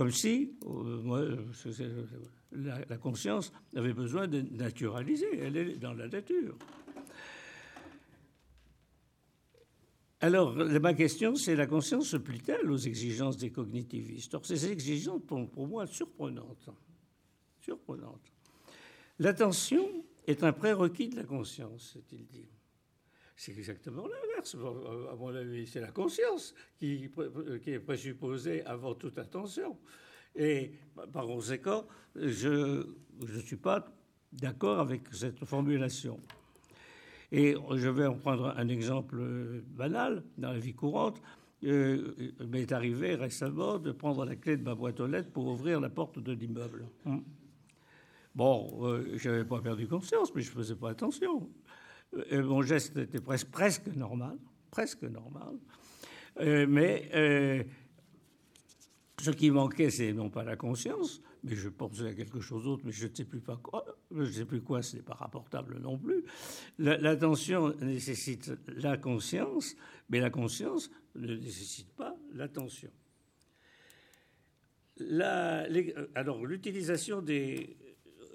Comme 0.00 0.12
si, 0.12 0.56
euh, 0.64 1.36
la, 2.52 2.96
conscience 2.96 3.52
avait 3.76 3.92
besoin 3.92 4.26
de 4.26 4.40
naturaliser. 4.40 5.26
Elle 5.38 5.58
est 5.58 5.76
dans 5.76 5.92
la 5.92 6.08
nature. 6.08 6.56
Alors, 10.20 10.54
ma 10.54 10.94
question, 10.94 11.34
c'est 11.34 11.54
la 11.54 11.66
conscience 11.66 12.06
se 12.06 12.16
plie-t-elle 12.16 12.70
aux 12.70 12.78
exigences 12.78 13.36
des 13.36 13.50
cognitivistes? 13.50 14.32
Or, 14.32 14.46
ces 14.46 14.72
exigences 14.72 15.20
sont 15.28 15.46
pour 15.46 15.68
moi 15.68 15.86
surprenantes. 15.86 16.70
Surprenantes. 17.60 18.32
L'attention 19.18 19.86
est 20.26 20.42
un 20.42 20.54
prérequis 20.54 21.10
de 21.10 21.16
la 21.16 21.24
conscience, 21.24 21.90
c'est-il 21.92 22.26
dit. 22.26 22.48
C'est 23.40 23.52
exactement 23.56 24.06
l'inverse. 24.06 24.54
À 25.10 25.16
mon 25.16 25.34
avis, 25.34 25.66
c'est 25.66 25.80
la 25.80 25.92
conscience 25.92 26.54
qui, 26.78 27.10
qui, 27.62 27.70
est 27.70 27.80
présupposée 27.80 28.62
avant 28.66 28.94
toute 28.94 29.16
attention. 29.16 29.78
Et 30.36 30.72
par 31.10 31.24
conséquent, 31.24 31.86
je 32.14 32.84
ne 33.18 33.40
suis 33.40 33.56
pas 33.56 33.86
d'accord 34.30 34.78
avec 34.78 35.04
cette 35.12 35.42
formulation. 35.46 36.20
Et 37.32 37.56
je 37.76 37.88
vais 37.88 38.04
en 38.04 38.16
prendre 38.16 38.52
un 38.58 38.68
exemple 38.68 39.16
banal 39.68 40.22
dans 40.36 40.52
la 40.52 40.58
vie 40.58 40.74
courante. 40.74 41.22
Euh, 41.64 42.14
il 42.40 42.46
m'est 42.46 42.70
arrivé 42.72 43.14
récemment 43.14 43.78
de 43.78 43.90
prendre 43.90 44.26
la 44.26 44.36
clé 44.36 44.58
de 44.58 44.64
ma 44.64 44.74
boîte 44.74 45.00
aux 45.00 45.06
lettres 45.06 45.30
pour 45.30 45.46
ouvrir 45.46 45.80
la 45.80 45.88
porte 45.88 46.18
de 46.18 46.32
l'immeuble. 46.32 46.84
Hum. 47.06 47.24
Bon, 48.34 48.86
euh, 48.86 49.16
je 49.16 49.30
n'avais 49.30 49.46
pas 49.46 49.62
perdu 49.62 49.88
conscience, 49.88 50.34
mais 50.34 50.42
je 50.42 50.50
ne 50.50 50.56
faisais 50.56 50.76
pas 50.76 50.90
attention. 50.90 51.48
Euh, 52.14 52.42
mon 52.44 52.62
geste 52.62 52.96
était 52.96 53.20
presque, 53.20 53.86
normal, 53.88 54.38
presque 54.70 55.02
normal. 55.02 55.54
mais 56.38 57.66
ce 59.20 59.30
qui 59.30 59.50
manquait, 59.50 59.90
c'est 59.90 60.12
non 60.14 60.30
pas 60.30 60.44
la 60.44 60.56
conscience, 60.56 61.20
mais 61.44 61.54
je 61.54 61.68
pensais 61.68 62.06
à 62.06 62.14
quelque 62.14 62.40
chose 62.40 62.64
d'autre, 62.64 62.82
mais 62.86 62.92
je 62.92 63.06
ne 63.06 63.14
sais 63.14 63.24
plus 63.24 63.40
quoi. 63.40 63.84
Je 64.10 64.24
sais 64.24 64.44
plus 64.44 64.62
quoi, 64.62 64.82
ce 64.82 64.96
n'est 64.96 65.02
pas 65.02 65.14
rapportable 65.14 65.78
non 65.78 65.98
plus. 65.98 66.24
L'attention 66.78 67.74
nécessite 67.80 68.52
la 68.68 68.96
conscience, 68.96 69.76
mais 70.08 70.20
la 70.20 70.30
conscience 70.30 70.90
ne 71.14 71.34
nécessite 71.34 71.92
pas 71.92 72.16
l'attention. 72.32 72.90
alors, 76.14 76.46
l'utilisation 76.46 77.20
des, 77.20 77.76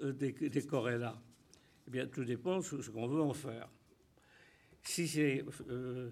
des, 0.02 0.32
des, 0.32 0.66
eh 1.86 1.90
bien, 1.90 2.06
tout 2.06 2.24
dépend 2.24 2.58
de 2.58 2.62
ce 2.62 2.90
qu'on 2.90 3.06
veut 3.06 3.22
en 3.22 3.32
faire. 3.32 3.68
Si 4.82 5.08
c'est 5.08 5.44
euh, 5.68 6.10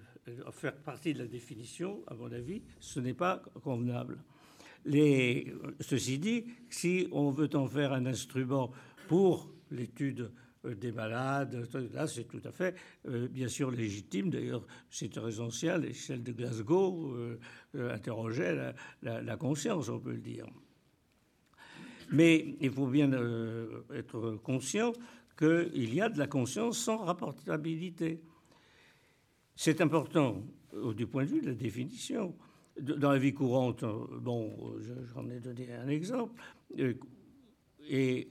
faire 0.51 0.75
partie 0.75 1.15
de 1.15 1.21
la 1.21 1.27
définition, 1.27 2.03
à 2.07 2.15
mon 2.15 2.33
avis, 2.33 2.63
ce 2.81 3.01
n'est 3.01 3.15
pas 3.15 3.43
convenable. 3.63 4.19
Ceci 5.81 6.19
dit, 6.19 6.45
si 6.69 7.09
on 7.11 7.31
veut 7.31 7.49
en 7.55 7.67
faire 7.67 7.93
un 7.93 8.05
instrument 8.07 8.71
pour 9.09 9.51
l'étude 9.71 10.31
euh, 10.65 10.75
des 10.75 10.93
malades, 10.93 11.67
là 11.93 12.07
c'est 12.07 12.25
tout 12.25 12.41
à 12.45 12.53
fait 12.53 12.75
euh, 13.09 13.29
bien 13.29 13.49
sûr 13.49 13.71
légitime. 13.71 14.31
D'ailleurs, 14.31 14.67
c'est 14.91 15.11
très 15.11 15.41
ancien, 15.41 15.79
l'échelle 15.79 16.23
de 16.23 16.33
Glasgow 16.33 17.15
euh, 17.15 17.95
interrogeait 17.95 18.75
la, 19.03 19.37
conscience, 19.37 19.89
on 19.89 19.99
peut 19.99 20.13
le 20.13 20.19
dire. 20.19 20.47
Mais 22.13 22.55
il 22.61 22.71
faut 22.71 22.87
bien 22.87 23.11
être 23.95 24.39
conscient 24.43 24.93
qu'il 25.37 25.95
y 25.95 26.01
a 26.01 26.09
de 26.09 26.19
la 26.19 26.27
conscience 26.27 26.79
sans 26.79 26.99
rapportabilité. 26.99 28.21
C'est 29.57 29.81
important 29.81 30.43
du 30.95 31.07
point 31.07 31.25
de 31.25 31.29
vue 31.29 31.41
de 31.41 31.49
la 31.49 31.55
définition 31.55 32.35
dans 32.81 33.13
la 33.13 33.19
vie 33.19 33.33
courante, 33.33 33.83
euh, 33.83 34.07
bon, 34.21 34.53
j'en 35.15 35.29
ai 35.31 35.41
donné 35.41 35.73
un 35.73 35.89
exemple, 35.89 36.41
euh, 36.79 36.95
et, 37.89 38.29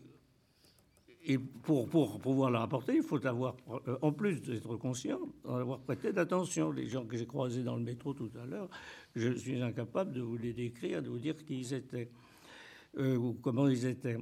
pour, 1.62 1.88
pouvoir 1.88 2.52
la 2.52 2.60
rapporter, 2.60 2.96
il 2.98 3.02
faut 3.02 3.26
avoir, 3.26 3.56
euh, 3.88 3.98
en 4.02 4.12
plus 4.12 4.42
d'être 4.42 4.76
conscient, 4.76 5.20
avoir 5.48 5.80
prêté 5.80 6.12
d'attention. 6.12 6.70
Les 6.72 6.90
gens 6.90 7.06
que 7.06 7.16
j'ai 7.16 7.26
croisés 7.26 7.64
dans 7.64 7.78
le 7.78 7.82
métro 7.82 8.14
tout 8.14 8.30
à 8.42 8.46
l'heure, 8.46 8.70
je 9.16 9.32
suis 9.32 9.62
incapable 9.62 10.12
de 10.12 10.20
vous 10.20 10.36
les 10.36 10.52
décrire, 10.52 11.02
de 11.02 11.08
vous 11.08 11.20
dire 11.20 11.38
qui 11.46 11.62
ils 11.62 11.74
étaient, 11.74 12.10
ou 12.98 13.38
comment 13.42 13.70
ils 13.70 13.86
étaient. 13.86 14.18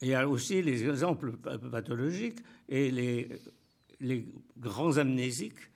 Il 0.00 0.08
y 0.08 0.14
a 0.14 0.28
aussi 0.28 0.62
les 0.62 0.84
exemples 0.84 1.32
pathologiques 1.32 2.40
et 2.68 2.90
les, 2.90 3.28
grands 4.58 4.98
amnésiques 4.98 5.70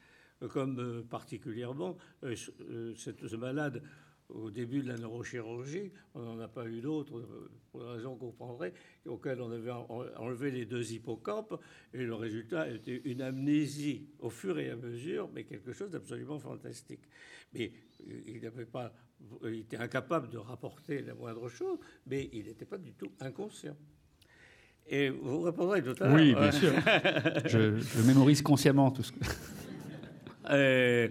comme 0.46 0.78
euh, 0.78 1.02
particulièrement 1.02 1.96
euh, 2.22 2.34
euh, 2.60 2.94
ce 2.96 3.36
malade 3.36 3.82
au 4.28 4.50
début 4.50 4.82
de 4.82 4.88
la 4.88 4.98
neurochirurgie, 4.98 5.90
on 6.14 6.20
n'en 6.20 6.38
a 6.40 6.48
pas 6.48 6.66
eu 6.66 6.80
d'autres, 6.80 7.26
pour 7.70 7.82
la 7.82 7.92
raison 7.92 8.14
qu'on 8.16 8.26
comprendrait, 8.26 8.74
auquel 9.06 9.40
on 9.40 9.50
avait 9.50 9.70
enlevé 9.70 10.50
les 10.50 10.66
deux 10.66 10.92
hippocampes, 10.92 11.58
et 11.94 12.04
le 12.04 12.14
résultat 12.14 12.68
était 12.68 13.00
une 13.04 13.22
amnésie 13.22 14.06
au 14.18 14.28
fur 14.28 14.58
et 14.58 14.68
à 14.70 14.76
mesure, 14.76 15.30
mais 15.32 15.44
quelque 15.44 15.72
chose 15.72 15.90
d'absolument 15.90 16.38
fantastique. 16.38 17.08
Mais 17.54 17.72
il 18.26 18.42
n'avait 18.42 18.66
pas, 18.66 18.92
il 19.44 19.60
était 19.60 19.78
incapable 19.78 20.28
de 20.28 20.38
rapporter 20.38 21.00
la 21.00 21.14
moindre 21.14 21.48
chose, 21.48 21.78
mais 22.06 22.28
il 22.34 22.44
n'était 22.44 22.66
pas 22.66 22.78
du 22.78 22.92
tout 22.92 23.12
inconscient. 23.20 23.76
Et 24.90 25.10
vous 25.10 25.42
répondrez 25.42 25.82
tout 25.82 25.94
à 26.00 26.06
l'heure. 26.06 26.14
Oui, 26.14 26.34
bien 26.34 26.50
sûr. 26.50 26.72
je, 27.44 27.78
je 27.78 28.02
mémorise 28.06 28.40
consciemment 28.42 28.90
tout 28.90 29.02
ce 29.02 29.12
que. 29.12 29.18
Euh, 30.50 31.08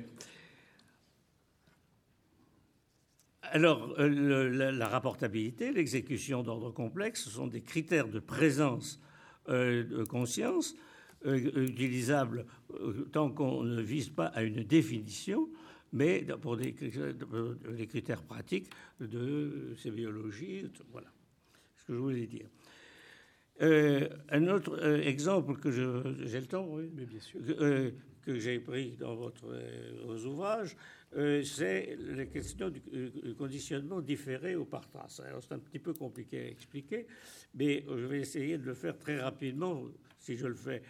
alors, 3.43 3.93
euh, 3.99 4.71
la, 4.71 4.87
rapportabilité, 4.87 5.71
l'exécution 5.71 6.43
d'ordre 6.43 6.71
complexe, 6.71 7.23
ce 7.23 7.29
sont 7.29 7.47
des 7.47 7.61
critères 7.61 8.07
de 8.07 8.19
présence 8.19 8.99
euh, 9.49 9.83
de 9.83 10.03
conscience 10.03 10.75
utilisables 11.25 12.45
tant 13.11 13.31
qu'on 13.31 13.63
ne 13.63 13.81
vise 13.81 14.09
pas 14.09 14.27
à 14.27 14.43
une 14.43 14.63
définition, 14.63 15.49
mais 15.91 16.25
pour 16.41 16.57
des, 16.57 16.73
critères 17.89 18.21
pratiques 18.21 18.69
de 18.99 19.73
sémiologie. 19.77 20.69
Voilà 20.91 21.07
ce 21.75 21.85
que 21.85 21.93
je 21.93 21.97
voulais 21.97 22.27
dire. 22.27 22.47
Un 23.59 24.47
autre 24.47 24.83
exemple 25.03 25.57
que 25.57 25.71
j'ai 25.71 26.39
le 26.39 26.45
temps, 26.45 26.67
oui, 26.69 26.89
mais 26.93 27.05
bien 27.05 27.19
sûr 27.19 27.39
que 28.27 28.37
j'ai 28.37 28.59
pris 28.59 28.97
dans 28.97 29.15
votre, 29.15 29.45
euh, 29.45 30.01
vos 30.05 30.25
ouvrages, 30.25 30.75
euh, 31.15 31.41
c'est 31.43 31.97
la 31.97 32.25
question 32.25 32.69
du, 32.69 32.81
euh, 32.93 33.33
conditionnement 33.37 34.01
différé 34.01 34.57
ou 34.57 34.65
par 34.65 34.85
trace. 34.89 35.21
c'est 35.39 35.53
un 35.53 35.59
petit 35.59 35.79
peu 35.79 35.93
compliqué 35.93 36.39
à 36.41 36.47
expliquer, 36.49 37.07
mais 37.55 37.85
je 37.87 38.05
vais 38.05 38.19
essayer 38.19 38.57
de 38.57 38.65
le 38.65 38.73
faire 38.73 38.99
très 38.99 39.21
rapidement. 39.21 39.81
Si 40.19 40.35
je 40.35 40.45
le 40.45 40.55
fais 40.55 40.83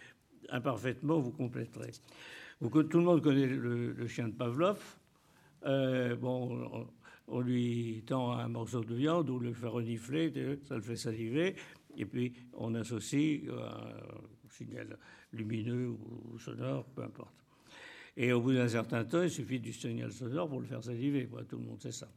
imparfaitement, 0.48 1.20
vous 1.20 1.30
compléterez. 1.30 1.92
tout 2.60 2.98
le 2.98 3.04
monde 3.04 3.22
connaît 3.22 3.46
le, 3.46 4.06
chien 4.08 4.26
de 4.26 4.34
Pavlov. 4.34 4.80
bon, 5.62 6.88
on, 7.28 7.40
lui 7.40 8.02
tend 8.04 8.32
un 8.32 8.48
morceau 8.48 8.80
de 8.80 8.94
viande 8.96 9.30
ou 9.30 9.38
le 9.38 9.52
fait 9.52 9.68
renifler, 9.68 10.32
ça 10.64 10.74
le 10.74 10.82
fait 10.82 10.96
saliver, 10.96 11.54
et 11.98 12.06
puis 12.06 12.32
on 12.54 12.74
associe 12.74 13.42
un 13.50 14.48
signal 14.50 14.98
lumineux 15.32 15.88
ou 15.88 16.38
sonore, 16.38 16.84
peu 16.86 17.02
importe. 17.02 17.34
Et 18.16 18.32
au 18.32 18.40
bout 18.40 18.52
d'un 18.52 18.68
certain 18.68 19.04
temps, 19.04 19.22
il 19.22 19.30
suffit 19.30 19.60
du 19.60 19.72
signal 19.72 20.12
sonore 20.12 20.48
pour 20.48 20.60
le 20.60 20.66
faire 20.66 20.82
saliver. 20.82 21.28
tout 21.48 21.58
le 21.58 21.64
monde 21.64 21.80
sait 21.80 21.92
ça. 21.92 22.10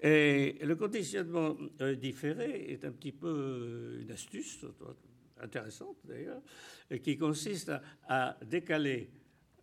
Et 0.00 0.58
le 0.62 0.74
conditionnement 0.74 1.56
euh, 1.80 1.94
différé 1.94 2.72
est 2.72 2.84
un 2.84 2.90
petit 2.90 3.12
peu 3.12 3.28
euh, 3.28 4.02
une 4.02 4.10
astuce 4.10 4.64
intéressante 5.40 5.96
d'ailleurs, 6.04 6.42
qui 7.02 7.16
consiste 7.16 7.72
à, 8.08 8.36
décaler 8.44 9.10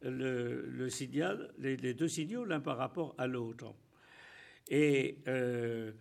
les, 0.01 1.93
deux 1.93 2.07
signaux 2.07 2.45
l'un 2.45 2.59
par 2.59 2.77
rapport 2.77 3.15
à 3.17 3.27
l'autre. 3.27 3.73
Et 4.69 5.19
euh, 5.27 5.91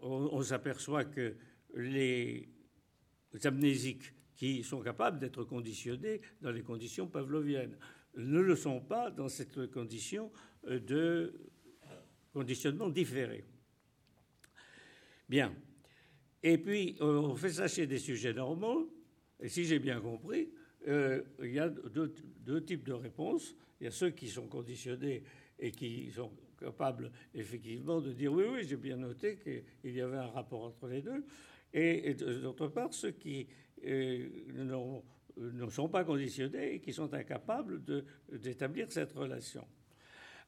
on 0.00 0.42
s'aperçoit 0.42 1.04
que 1.04 1.34
les 1.74 2.48
amnésiques 3.44 4.12
qui 4.36 4.62
sont 4.62 4.80
capables 4.80 5.18
d'être 5.18 5.44
conditionnés 5.44 6.20
dans 6.40 6.50
les 6.50 6.62
conditions 6.62 7.06
pavloviennes, 7.06 7.76
ne 8.16 8.40
le 8.40 8.56
sont 8.56 8.80
pas 8.80 9.10
dans 9.10 9.28
cette 9.28 9.70
condition 9.70 10.30
euh, 10.66 10.78
de 10.78 11.34
conditionnement 12.32 12.88
différé. 12.88 13.44
Bien. 15.28 15.54
Et 16.42 16.58
puis, 16.58 16.96
on 17.00 17.34
fait 17.36 17.50
ça 17.50 17.68
chez 17.68 17.86
des 17.86 17.98
sujets 17.98 18.34
normaux, 18.34 18.92
et 19.40 19.48
si 19.48 19.64
j'ai 19.64 19.78
bien 19.78 20.00
compris, 20.00 20.50
euh, 20.88 21.22
il 21.42 21.52
y 21.52 21.58
a 21.58 21.68
deux, 21.68 22.64
types 22.64 22.84
de 22.84 22.92
réponses. 22.92 23.56
Il 23.80 23.84
y 23.84 23.86
a 23.86 23.90
ceux 23.90 24.10
qui 24.10 24.28
sont 24.28 24.46
conditionnés 24.46 25.22
et 25.58 25.70
qui 25.70 26.10
sont 26.10 26.30
capables 26.58 27.10
effectivement 27.34 28.00
de 28.00 28.12
dire 28.12 28.32
oui, 28.32 28.44
oui, 28.50 28.64
j'ai 28.66 28.76
bien 28.76 28.96
noté 28.96 29.38
qu'il 29.38 29.94
y 29.94 30.00
avait 30.00 30.18
un 30.18 30.28
rapport 30.28 30.64
entre 30.64 30.86
les 30.88 31.02
deux. 31.02 31.24
Et, 31.74 32.14
d'autre 32.14 32.68
part, 32.68 32.94
ceux 32.94 33.10
qui 33.10 33.48
euh, 33.84 34.28
ne 35.36 35.68
sont 35.68 35.88
pas 35.88 36.04
conditionnés 36.04 36.74
et 36.74 36.80
qui 36.80 36.92
sont 36.92 37.12
incapables 37.12 37.82
d'établir 38.32 38.90
cette 38.92 39.12
relation. 39.12 39.66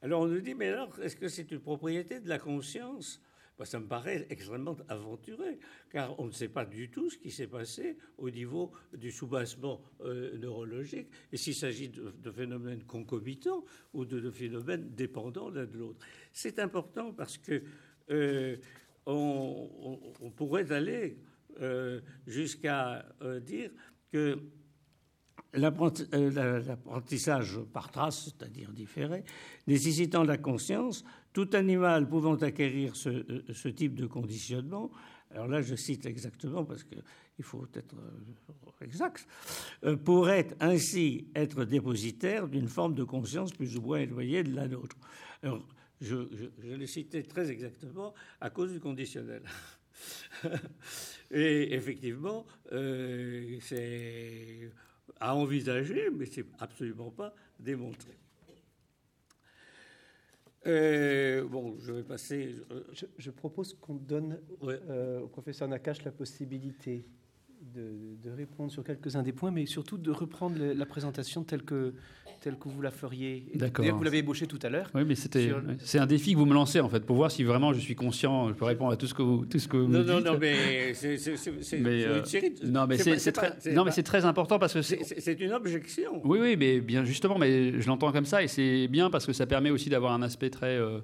Alors 0.01 0.21
on 0.21 0.27
nous 0.27 0.39
dit, 0.39 0.53
mais 0.53 0.69
alors, 0.69 0.97
est-ce 1.01 1.17
que 1.17 1.27
c'est 1.27 1.51
une 1.51 1.59
propriété 1.59 2.21
de 2.21 2.29
la 2.29 2.39
conscience? 2.39 3.21
Ben, 3.57 3.65
Ça 3.65 3.79
me 3.79 3.87
paraît 3.87 4.27
extrêmement 4.29 4.77
aventuré, 4.87 5.59
car 5.89 6.17
on 6.19 6.27
ne 6.27 6.31
sait 6.31 6.47
pas 6.47 6.65
du 6.65 6.89
tout 6.89 7.09
ce 7.09 7.17
qui 7.17 7.31
s'est 7.31 7.47
passé 7.47 7.97
au 8.17 8.29
niveau 8.29 8.71
du 8.93 9.11
soubassement 9.11 9.81
euh, 10.01 10.37
neurologique, 10.37 11.09
et 11.31 11.37
s'il 11.37 11.55
s'agit 11.55 11.89
de, 11.89 12.31
phénomènes 12.31 12.83
concomitants 12.83 13.65
ou 13.93 14.05
de, 14.05 14.29
phénomènes 14.29 14.91
dépendants 14.93 15.49
l'un 15.49 15.65
de 15.65 15.77
l'autre. 15.77 16.05
C'est 16.31 16.59
important 16.59 17.11
parce 17.11 17.37
que 17.37 17.63
euh, 18.11 18.57
on, 19.07 20.31
pourrait 20.35 20.71
aller 20.71 21.17
euh, 21.61 22.01
jusqu'à 22.25 23.05
euh, 23.21 23.39
dire 23.39 23.71
que 24.11 24.39
euh, 25.55 26.61
l'apprentissage 26.67 27.59
par 27.73 27.89
trace, 27.89 28.25
c'est-à-dire 28.25 28.71
différé, 28.71 29.23
nécessitant 29.65 30.23
la 30.23 30.37
conscience, 30.37 31.03
tout 31.33 31.49
animal 31.53 32.07
pouvant 32.07 32.35
acquérir 32.35 32.95
ce, 32.95 33.67
type 33.69 33.95
de 33.95 34.07
conditionnement 34.07 34.91
alors 35.31 35.47
là 35.47 35.61
je 35.61 35.75
cite 35.75 36.05
exactement 36.05 36.63
parce 36.63 36.85
qu'il 36.85 37.43
faut 37.43 37.67
être 37.73 37.95
exact, 38.81 39.27
pourrait 40.05 40.47
ainsi 40.61 41.27
être 41.35 41.65
dépositaire 41.65 42.47
d'une 42.47 42.69
forme 42.69 42.95
de 42.95 43.03
conscience 43.03 43.51
plus 43.51 43.75
ou 43.75 43.81
moins 43.81 43.99
éloignée 43.99 44.43
de 44.43 44.55
la 44.55 44.69
nôtre. 44.69 44.95
Alors, 45.43 45.67
je, 46.01 46.15
je, 46.61 46.73
l'ai 46.73 46.87
cité 46.87 47.23
très 47.23 47.49
exactement 47.51 48.13
à 48.39 48.49
cause 48.49 48.73
du 48.73 48.79
conditionnel. 48.79 49.43
Et 51.31 51.73
effectivement, 51.73 52.45
euh, 52.71 53.57
c'est 53.61 54.71
à 55.19 55.35
envisager, 55.35 56.09
mais 56.11 56.25
c'est 56.25 56.45
absolument 56.59 57.11
pas 57.11 57.33
démontré. 57.59 58.17
Euh, 60.67 61.45
bon, 61.45 61.77
je 61.79 61.93
vais 61.93 62.03
passer. 62.03 62.55
Je, 63.17 63.31
propose 63.31 63.73
qu'on 63.73 63.95
donne 63.95 64.39
euh, 64.63 65.21
au 65.21 65.27
professeur 65.27 65.67
Nakache 65.67 66.03
la 66.03 66.11
possibilité 66.11 67.05
de, 67.73 68.29
répondre 68.31 68.71
sur 68.71 68.83
quelques-uns 68.83 69.23
des 69.23 69.31
points, 69.31 69.51
mais 69.51 69.65
surtout 69.65 69.97
de 69.97 70.11
reprendre 70.11 70.57
la 70.59 70.85
présentation 70.85 71.43
telle 71.43 71.63
que, 71.63 71.93
telle 72.41 72.57
que 72.57 72.67
vous 72.67 72.81
la 72.81 72.91
feriez. 72.91 73.45
D'accord. 73.55 73.85
Vous 73.85 74.03
l'avez 74.03 74.19
ébauché 74.19 74.47
tout 74.47 74.59
à 74.61 74.69
l'heure. 74.69 74.91
Oui, 74.93 75.03
mais 75.05 75.15
c'était, 75.15 75.51
c'est 75.79 75.97
un 75.97 76.05
défi 76.05 76.33
que 76.33 76.37
vous 76.37 76.45
me 76.45 76.53
lancez 76.53 76.79
en 76.79 76.89
fait, 76.89 77.05
pour 77.05 77.15
voir 77.15 77.31
si 77.31 77.43
vraiment 77.43 77.73
je 77.73 77.79
suis 77.79 77.95
conscient, 77.95 78.49
je 78.49 78.53
peux 78.53 78.65
répondre 78.65 78.91
à 78.91 78.97
tout 78.97 79.07
ce 79.07 79.13
que 79.13 79.21
vous, 79.21 79.45
tout 79.45 79.59
ce 79.59 79.67
que 79.67 79.77
vous 79.77 79.87
non, 79.87 79.99
me 79.99 80.03
non, 80.03 80.17
dites. 80.17 80.25
Non, 80.25 80.37
mais 80.39 80.93
c'est, 80.93 81.17
c'est, 81.17 81.37
c'est 81.37 81.79
mais, 81.79 82.03
euh, 82.03 82.21
non, 82.65 82.85
mais 82.87 82.97
c'est, 82.97 83.31
très, 83.31 83.55
non, 83.71 83.85
mais 83.85 83.91
c'est 83.91 84.03
très 84.03 84.25
important 84.25 84.59
parce 84.59 84.73
que 84.73 84.81
c'est, 84.81 85.39
une 85.39 85.53
objection. 85.53 86.21
Oui, 86.23 86.39
oui, 86.41 86.55
mais 86.57 86.81
bien 86.81 87.05
justement, 87.05 87.37
mais 87.37 87.79
je 87.79 87.87
l'entends 87.87 88.11
comme 88.11 88.25
ça 88.25 88.43
et 88.43 88.47
c'est 88.47 88.87
bien 88.87 89.09
parce 89.09 89.25
que 89.25 89.33
ça 89.33 89.45
permet 89.45 89.69
aussi 89.69 89.89
d'avoir 89.89 90.13
un 90.13 90.21
aspect 90.21 90.49
très 90.49 90.77
euh, 90.77 90.87
euh, 90.87 91.01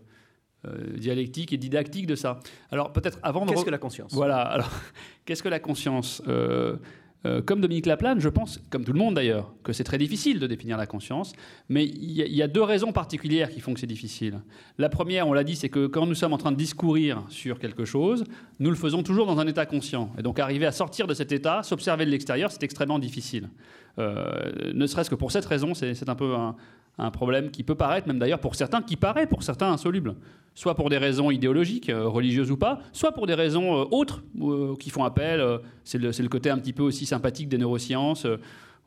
dialectique 0.95 1.53
et 1.53 1.57
didactique 1.57 2.07
de 2.07 2.15
ça. 2.15 2.39
Alors 2.71 2.93
peut-être 2.93 3.19
avant 3.23 3.45
de... 3.45 3.51
Qu'est-ce 3.51 3.65
que 3.65 3.69
la 3.69 3.77
conscience? 3.77 4.13
Voilà, 4.13 4.39
alors 4.39 4.71
qu'est-ce 5.25 5.43
que 5.43 5.49
la 5.49 5.59
conscience? 5.59 6.21
Euh, 6.27 6.77
euh, 7.25 7.41
comme 7.41 7.61
Dominique 7.61 7.85
Laplane, 7.85 8.19
je 8.19 8.27
pense, 8.27 8.59
comme 8.69 8.83
tout 8.83 8.91
le 8.91 8.99
monde 8.99 9.15
d'ailleurs, 9.15 9.53
que 9.63 9.71
c'est 9.71 9.85
très 9.85 9.97
difficile 9.97 10.39
de 10.39 10.47
définir 10.47 10.75
la 10.75 10.85
conscience, 10.85 11.31
mais 11.69 11.85
il 11.85 12.11
y, 12.11 12.41
a 12.41 12.47
deux 12.49 12.61
raisons 12.61 12.91
particulières 12.91 13.49
qui 13.49 13.61
font 13.61 13.73
que 13.73 13.79
c'est 13.79 13.87
difficile. 13.87 14.41
La 14.77 14.89
première, 14.89 15.25
on 15.27 15.33
l'a 15.33 15.45
dit, 15.45 15.55
c'est 15.55 15.69
que 15.69 15.87
quand 15.87 16.05
nous 16.05 16.15
sommes 16.15 16.33
en 16.33 16.37
train 16.37 16.51
de 16.51 16.57
discourir 16.57 17.23
sur 17.29 17.59
quelque 17.59 17.85
chose, 17.85 18.25
nous 18.59 18.69
le 18.69 18.75
faisons 18.75 19.03
toujours 19.03 19.25
dans 19.25 19.39
un 19.39 19.47
état 19.47 19.65
conscient. 19.65 20.11
Et 20.17 20.21
donc 20.21 20.37
arriver 20.37 20.65
à 20.65 20.73
sortir 20.73 21.07
de 21.07 21.13
cet 21.13 21.31
état, 21.31 21.63
s'observer 21.63 22.05
de 22.05 22.11
l'extérieur, 22.11 22.51
c'est 22.51 22.63
extrêmement 22.63 22.99
difficile. 22.99 23.49
ne 23.97 24.85
serait-ce 24.85 25.09
que 25.09 25.15
pour 25.15 25.31
cette 25.31 25.45
raison, 25.45 25.73
c'est 25.73 26.09
un 26.09 26.15
peu 26.15 26.35
un, 26.35 26.57
un 26.97 27.11
problème 27.11 27.49
qui 27.49 27.63
peut 27.63 27.75
paraître, 27.75 28.07
même 28.07 28.19
d'ailleurs 28.19 28.39
pour 28.39 28.55
certains, 28.55 28.81
qui 28.81 28.95
paraît 28.95 29.27
pour 29.27 29.43
certains 29.43 29.71
insoluble, 29.71 30.15
soit 30.53 30.75
pour 30.75 30.89
des 30.89 30.97
raisons 30.97 31.31
idéologiques, 31.31 31.89
euh, 31.89 32.07
religieuses 32.07 32.51
ou 32.51 32.57
pas, 32.57 32.79
soit 32.91 33.13
pour 33.13 33.25
des 33.25 33.33
raisons 33.33 33.81
euh, 33.81 33.85
autres 33.91 34.23
euh, 34.41 34.75
qui 34.75 34.89
font 34.89 35.03
appel. 35.03 35.43
c'est 35.83 35.97
le, 35.97 36.27
côté 36.27 36.49
un 36.49 36.57
petit 36.57 36.73
peu 36.73 36.83
aussi 36.83 37.05
sympathique 37.05 37.49
des 37.49 37.57
neurosciences. 37.57 38.27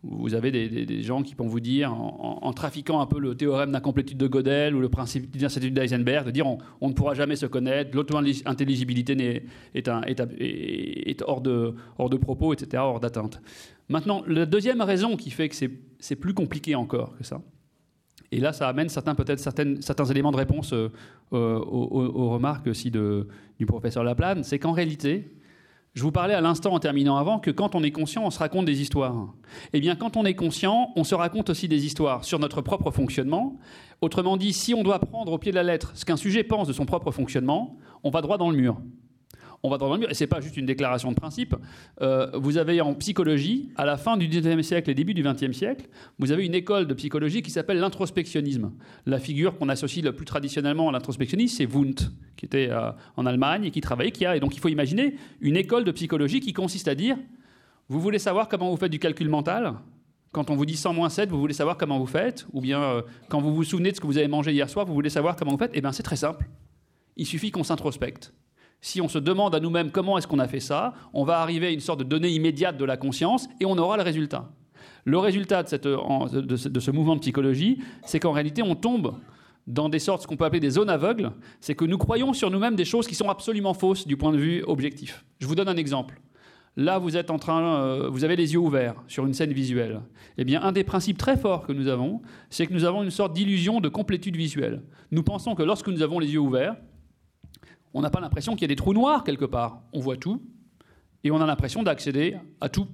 vous 0.04 0.34
avez 0.34 0.52
des, 0.52 1.02
gens 1.02 1.22
qui 1.22 1.34
vont 1.34 1.48
vous 1.48 1.59
dire, 1.59 1.92
en, 1.92 2.52
trafiquant 2.52 3.00
un 3.00 3.07
peu 3.07 3.18
le 3.18 3.34
théorème 3.34 3.72
d'incomplétude 3.72 4.18
de 4.18 4.28
Gödel 4.28 4.76
ou 4.76 4.80
le 4.80 4.88
principe 4.88 5.36
d'incertitude 5.36 5.74
d'Eisenberg, 5.74 6.26
de 6.26 6.30
dire 6.30 6.46
on, 6.46 6.88
ne 6.88 6.94
pourra 6.94 7.14
jamais 7.14 7.34
se 7.34 7.46
connaître, 7.46 7.90
l'auto-intelligibilité 7.96 9.42
est, 9.74 11.22
hors 11.26 11.40
de 11.40 12.16
propos, 12.16 12.52
etc., 12.52 12.82
hors 12.86 13.00
d'atteinte. 13.00 13.40
Maintenant, 13.88 14.22
la 14.28 14.46
deuxième 14.46 14.80
raison 14.80 15.16
qui 15.16 15.30
fait 15.30 15.48
que 15.48 15.57
c'est 15.57 16.16
plus 16.16 16.34
compliqué 16.34 16.76
encore 16.76 17.16
que 17.16 17.24
ça, 17.24 17.40
et 18.33 18.41
là, 18.41 18.53
ça 18.53 18.68
amène 18.68 18.89
certains, 18.89 19.14
peut-être 19.14 19.39
certains 19.41 20.05
éléments 20.07 20.33
de 20.33 20.37
réponse 20.37 20.72
euh, 20.72 20.91
euh, 21.33 21.59
aux, 21.59 22.31
remarques 22.31 22.66
aussi 22.66 22.91
de, 22.91 23.29
du 23.59 23.66
professeur 23.66 24.05
Laplane. 24.05 24.43
C'est 24.43 24.59
qu'en 24.59 24.72
réalité, 24.72 25.33
je 25.95 26.03
vous 26.03 26.12
parlais 26.12 26.35
à 26.35 26.41
l'instant 26.41 26.72
en 26.72 26.79
terminant 26.79 27.16
avant 27.16 27.39
que 27.39 27.51
quand 27.51 27.74
on 27.74 27.83
est 27.83 27.91
conscient, 27.91 28.24
on 28.24 28.31
se 28.31 28.39
raconte 28.39 28.66
des 28.66 28.83
histoires. 28.83 29.33
Eh 29.72 29.81
bien, 29.81 29.97
quand 29.97 30.16
on 30.16 30.24
est 30.24 30.35
conscient, 30.35 30.91
on 30.97 31.05
se 31.05 31.14
raconte 31.14 31.51
aussi 31.51 31.68
des 31.68 31.87
histoires 31.87 32.24
sur 32.24 32.39
notre 32.39 32.61
propre 32.61 32.91
fonctionnement. 32.91 33.59
Autrement 34.01 34.37
dit, 34.37 34.53
si 34.53 34.74
on 34.74 34.83
doit 34.83 34.99
prendre 34.99 35.33
au 35.33 35.39
pied 35.39 35.53
de 35.53 35.57
la 35.57 35.62
lettre 35.62 35.93
ce 35.95 36.05
qu'un 36.05 36.16
sujet 36.16 36.43
pense 36.43 36.68
de 36.68 36.72
son 36.72 36.85
propre 36.85 37.12
fonctionnement, 37.12 37.79
on 38.03 38.11
va 38.11 38.20
droit 38.20 38.39
dans 38.39 38.51
le 38.51 38.57
mur 38.57 38.77
on 39.67 39.71
va 39.71 39.79
dans 39.79 39.93
le 39.93 39.99
mur. 39.99 40.11
Et 40.11 40.14
c'est 40.14 40.27
pas 40.27 40.41
juste 40.41 40.57
une 40.57 40.67
déclaration 40.67 41.11
de 41.11 41.17
principe. 41.17 41.55
Euh, 42.01 42.31
vous 42.35 42.59
avez 42.59 42.81
en 42.81 42.95
psychologie, 42.95 43.71
à 43.77 43.85
la 43.85 43.97
fin 43.97 44.17
du 44.17 44.29
19e 44.29 44.62
siècle 44.62 44.91
et 44.91 44.95
début 44.95 45.14
du 45.14 45.23
20e 45.23 45.53
siècle, 45.53 45.87
vous 46.19 46.33
avez 46.33 46.47
une 46.47 46.55
école 46.55 46.87
de 46.87 46.95
psychologie 46.95 47.43
qui 47.43 47.51
s'appelle 47.51 47.79
l'introspectionnisme. 47.79 48.73
La 49.07 49.19
figure 49.19 49.59
qu'on 49.59 49.69
associe 49.69 50.05
le 50.05 50.12
plus 50.12 50.25
traditionnellement 50.25 50.89
à 50.89 50.93
l'introspectionnisme, 50.93 51.57
c'est 51.57 51.67
Wundt, 51.67 52.05
qui 52.37 52.47
était 52.47 52.69
euh, 52.71 52.91
en 53.17 53.27
Allemagne 53.27 53.64
et 53.64 53.71
qui 53.71 53.81
travaillait, 53.81 54.12
qui 54.12 54.25
a. 54.25 54.37
Et 54.37 54.41
donc 54.41 54.55
il 54.57 54.61
faut 54.61 54.69
imaginer 54.69 55.17
une 55.41 55.57
école 55.57 55.85
de 55.85 55.93
psychologie 55.93 56.41
qui 56.41 56.53
consiste 56.53 56.89
à 56.89 56.95
dire 56.95 57.17
vous 57.89 58.01
voulez 58.01 58.19
savoir 58.19 58.49
comment 58.49 58.71
vous 58.71 58.77
faites 58.77 58.91
du 58.91 58.99
calcul 58.99 59.29
mental? 59.29 59.75
Quand 60.33 60.51
on 60.51 60.57
vous 60.57 60.67
dit 60.67 60.77
100 60.77 60.93
moins 60.93 61.09
7, 61.09 61.31
vous 61.31 61.39
voulez 61.39 61.55
savoir 61.55 61.77
comment 61.77 61.99
vous 61.99 62.07
faites? 62.07 62.47
Ou 62.53 62.61
bien 62.61 62.83
euh, 62.83 63.03
quand 63.29 63.41
vous 63.41 63.55
vous 63.55 63.64
souvenez 63.64 63.91
de 63.91 63.97
ce 63.97 64.01
que 64.01 64.07
vous 64.07 64.19
avez 64.19 64.29
mangé 64.29 64.53
hier 64.53 64.69
soir, 64.69 64.85
vous 64.85 64.93
voulez 64.93 65.11
savoir 65.11 65.37
comment 65.37 65.53
vous 65.53 65.59
faites? 65.59 65.71
Eh 65.75 65.81
bien 65.81 65.93
c'est 65.93 66.03
très 66.03 66.17
simple. 66.17 66.47
Il 67.17 67.27
suffit 67.27 67.51
qu'on 67.51 67.64
s'introspecte 67.64 68.35
si 68.81 69.01
on 69.01 69.09
se 69.09 69.18
demande 69.18 69.55
à 69.55 69.61
nous-mêmes 69.61 69.91
comment 69.91 70.18
est-ce 70.18 70.27
qu'on 70.27 70.39
a 70.39 70.49
fait 70.49 70.61
ça, 70.61 70.95
on 71.12 71.24
va 71.24 71.41
arriver 71.41 71.66
à 71.66 71.70
une 71.70 71.81
sorte 71.81 72.01
de 72.01 72.05
donnée 72.05 72.31
immédiate 72.31 72.77
de 72.77 72.85
la 72.85 72.97
conscience 72.97 73.49
et 73.61 73.64
on 73.64 73.77
aura 73.79 73.97
le 73.97 74.03
résultat. 74.03 74.51
Le 75.05 75.18
résultat 75.18 75.62
de, 75.62 76.57
ce, 76.57 76.91
mouvement 76.91 77.14
de 77.14 77.20
psychologie, 77.20 77.79
c'est 78.05 78.18
qu'en 78.18 78.33
réalité, 78.33 78.62
on 78.62 78.74
tombe 78.74 79.14
dans 79.66 79.89
des 79.89 79.99
sortes, 79.99 80.22
ce 80.22 80.27
qu'on 80.27 80.37
peut 80.37 80.45
appeler 80.45 80.61
des 80.61 80.70
zones 80.70 80.91
aveugles, 80.91 81.33
c'est 81.61 81.74
que 81.74 81.85
nous 81.85 81.99
croyons 81.99 82.33
sur 82.33 82.51
nous-mêmes 82.51 82.77
des 82.77 82.85
choses 82.85 83.07
qui 83.07 83.14
sont 83.14 83.29
absolument 83.29 83.74
fausses 83.74 84.07
du 84.07 84.16
point 84.16 84.33
de 84.33 84.39
vue 84.39 84.62
objectif. 84.66 85.24
Je 85.41 85.47
vous 85.47 85.55
donne 85.55 85.68
un 85.68 85.77
exemple. 85.77 86.20
Là, 86.77 86.99
vous 86.99 87.16
êtes 87.16 87.31
en 87.31 87.39
train, 87.39 87.81
euh, 87.81 88.09
vous 88.11 88.24
avez 88.24 88.37
les 88.37 88.53
yeux 88.53 88.59
ouverts 88.59 88.97
sur 89.09 89.24
une 89.27 89.33
scène 89.33 89.53
visuelle. 89.53 90.03
Eh 90.37 90.45
bien, 90.45 90.62
un 90.62 90.72
des 90.72 90.85
principes 90.85 91.16
très 91.16 91.37
forts 91.37 91.66
que 91.66 91.72
nous 91.72 91.89
avons, 91.89 92.20
c'est 92.51 92.66
que 92.66 92.74
nous 92.74 92.85
avons 92.85 93.03
une 93.03 93.11
sorte 93.11 93.33
d'illusion 93.33 93.81
de 93.81 93.89
complétude 93.89 94.37
visuelle. 94.37 94.83
Nous 95.11 95.22
pensons 95.22 95.55
que 95.55 95.62
lorsque 95.62 95.89
nous 95.89 96.03
avons 96.03 96.18
les 96.18 96.33
yeux 96.33 96.41
ouverts, 96.41 96.77
on 97.97 98.03
n'a 98.03 98.11
pas 98.11 98.20
l'impression 98.20 98.53
qu'il 98.53 98.61
y 98.61 98.64
a 98.66 98.68
des 98.68 98.76
trous 98.76 98.92
noirs 98.92 99.24
quelque 99.24 99.47
part. 99.47 99.80
On 99.94 100.01
voit 100.01 100.18
tout 100.18 100.42
et 101.24 101.30
on 101.30 101.40
a 101.40 101.47
l'impression 101.47 101.82
d'accéder 101.82 102.36
à 102.61 102.68
tout. 102.68 102.86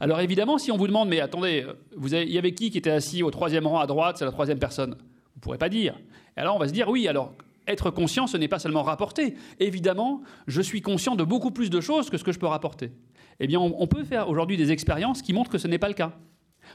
Alors 0.00 0.18
évidemment, 0.20 0.56
si 0.56 0.72
on 0.72 0.78
vous 0.78 0.86
demande, 0.86 1.10
mais 1.10 1.20
attendez, 1.20 1.66
vous 1.94 2.14
il 2.14 2.30
y 2.30 2.38
avait 2.38 2.54
qui 2.54 2.70
qui 2.70 2.78
était 2.78 2.90
assis 2.90 3.22
au 3.22 3.30
troisième 3.30 3.66
rang 3.66 3.80
à 3.80 3.86
droite, 3.86 4.16
c'est 4.16 4.24
la 4.24 4.32
troisième 4.32 4.58
personne? 4.58 4.92
Vous 4.92 5.36
ne 5.36 5.40
pourrez 5.42 5.58
pas 5.58 5.68
dire. 5.68 6.00
Alors 6.36 6.56
on 6.56 6.58
va 6.58 6.68
se 6.68 6.72
dire, 6.72 6.88
oui, 6.88 7.06
alors 7.06 7.34
être 7.66 7.90
conscient, 7.90 8.26
ce 8.26 8.38
n'est 8.38 8.48
pas 8.48 8.58
seulement 8.58 8.82
rapporter. 8.82 9.34
Évidemment, 9.58 10.22
je 10.46 10.62
suis 10.62 10.80
conscient 10.80 11.16
de 11.16 11.24
beaucoup 11.24 11.50
plus 11.50 11.68
de 11.68 11.82
choses 11.82 12.08
que 12.08 12.16
ce 12.16 12.24
que 12.24 12.32
je 12.32 12.38
peux 12.38 12.46
rapporter. 12.46 12.92
Eh 13.40 13.46
bien, 13.46 13.60
on 13.60 13.86
peut 13.86 14.04
faire 14.04 14.30
aujourd'hui 14.30 14.56
des 14.56 14.72
expériences 14.72 15.20
qui 15.20 15.34
montrent 15.34 15.50
que 15.50 15.58
ce 15.58 15.68
n'est 15.68 15.78
pas 15.78 15.88
le 15.88 15.94
cas. 15.94 16.14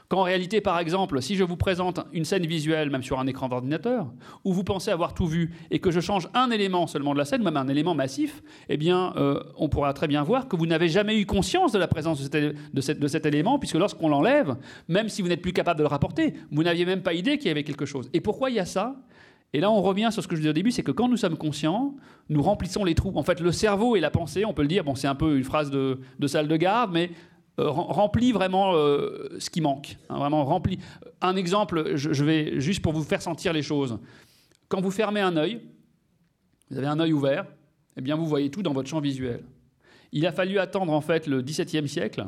Qu'en 0.08 0.22
réalité, 0.22 0.60
par 0.60 0.78
exemple, 0.78 1.20
si 1.20 1.36
je 1.36 1.44
vous 1.44 1.56
présente 1.56 2.00
une 2.12 2.24
scène 2.24 2.46
visuelle, 2.46 2.90
même 2.90 3.02
sur 3.02 3.18
un 3.18 3.26
écran 3.26 3.48
d'ordinateur, 3.48 4.06
où 4.44 4.52
vous 4.52 4.64
pensez 4.64 4.90
avoir 4.90 5.14
tout 5.14 5.26
vu 5.26 5.52
et 5.70 5.78
que 5.78 5.90
je 5.90 6.00
change 6.00 6.28
un 6.34 6.50
élément 6.50 6.86
seulement 6.86 7.12
de 7.12 7.18
la 7.18 7.24
scène, 7.24 7.42
même 7.42 7.56
un 7.56 7.68
élément 7.68 7.94
massif, 7.94 8.42
eh 8.68 8.76
bien, 8.76 9.12
euh, 9.16 9.40
on 9.56 9.68
pourra 9.68 9.92
très 9.92 10.06
bien 10.06 10.22
voir 10.22 10.48
que 10.48 10.56
vous 10.56 10.66
n'avez 10.66 10.88
jamais 10.88 11.18
eu 11.18 11.26
conscience 11.26 11.72
de 11.72 11.78
la 11.78 11.88
présence 11.88 12.20
de 12.22 13.08
cet, 13.08 13.26
élément, 13.26 13.58
puisque 13.58 13.76
lorsqu'on 13.76 14.08
l'enlève, 14.08 14.56
même 14.88 15.08
si 15.08 15.22
vous 15.22 15.28
n'êtes 15.28 15.42
plus 15.42 15.52
capable 15.52 15.78
de 15.78 15.84
le 15.84 15.88
rapporter, 15.88 16.34
vous 16.50 16.62
n'aviez 16.62 16.84
même 16.84 17.02
pas 17.02 17.14
idée 17.14 17.38
qu'il 17.38 17.48
y 17.48 17.50
avait 17.50 17.64
quelque 17.64 17.86
chose. 17.86 18.08
Et 18.12 18.20
pourquoi 18.20 18.50
il 18.50 18.56
y 18.56 18.60
a 18.60 18.66
ça? 18.66 18.96
Et 19.52 19.60
là, 19.60 19.70
on 19.70 19.80
revient 19.80 20.08
sur 20.12 20.22
ce 20.22 20.28
que 20.28 20.34
je 20.34 20.40
disais 20.40 20.50
au 20.50 20.54
début, 20.54 20.70
c'est 20.70 20.82
que 20.82 20.90
quand 20.90 21.08
nous 21.08 21.16
sommes 21.16 21.36
conscients, 21.36 21.94
nous 22.28 22.42
remplissons 22.42 22.84
les 22.84 22.94
trous. 22.94 23.12
En 23.14 23.22
fait, 23.22 23.40
le 23.40 23.52
cerveau 23.52 23.96
et 23.96 24.00
la 24.00 24.10
pensée, 24.10 24.44
on 24.44 24.52
peut 24.52 24.62
le 24.62 24.68
dire, 24.68 24.84
bon, 24.84 24.94
c'est 24.94 25.06
un 25.06 25.14
peu 25.14 25.36
une 25.36 25.44
phrase 25.44 25.70
de, 25.70 26.00
de 26.18 26.26
salle 26.26 26.48
de 26.48 26.56
garde, 26.56 26.90
mais 26.92 27.10
remplit 27.58 28.32
vraiment 28.32 28.74
euh, 28.74 29.28
ce 29.38 29.50
qui 29.50 29.60
manque. 29.60 29.96
Hein, 30.08 30.18
vraiment 30.18 30.44
remplit. 30.44 30.78
Un 31.20 31.36
exemple, 31.36 31.96
je, 31.96 32.24
vais 32.24 32.60
juste 32.60 32.82
pour 32.82 32.92
vous 32.92 33.02
faire 33.02 33.22
sentir 33.22 33.52
les 33.52 33.62
choses. 33.62 33.98
Quand 34.68 34.80
vous 34.80 34.90
fermez 34.90 35.20
un 35.20 35.36
œil, 35.36 35.60
vous 36.70 36.78
avez 36.78 36.86
un 36.86 37.00
œil 37.00 37.12
ouvert, 37.12 37.46
eh 37.96 38.00
bien 38.00 38.16
vous 38.16 38.26
voyez 38.26 38.50
tout 38.50 38.62
dans 38.62 38.72
votre 38.72 38.88
champ 38.88 39.00
visuel. 39.00 39.42
Il 40.12 40.26
a 40.26 40.32
fallu 40.32 40.58
attendre 40.58 40.92
en 40.92 41.00
fait 41.00 41.26
le 41.26 41.42
XVIIe 41.42 41.88
siècle 41.88 42.26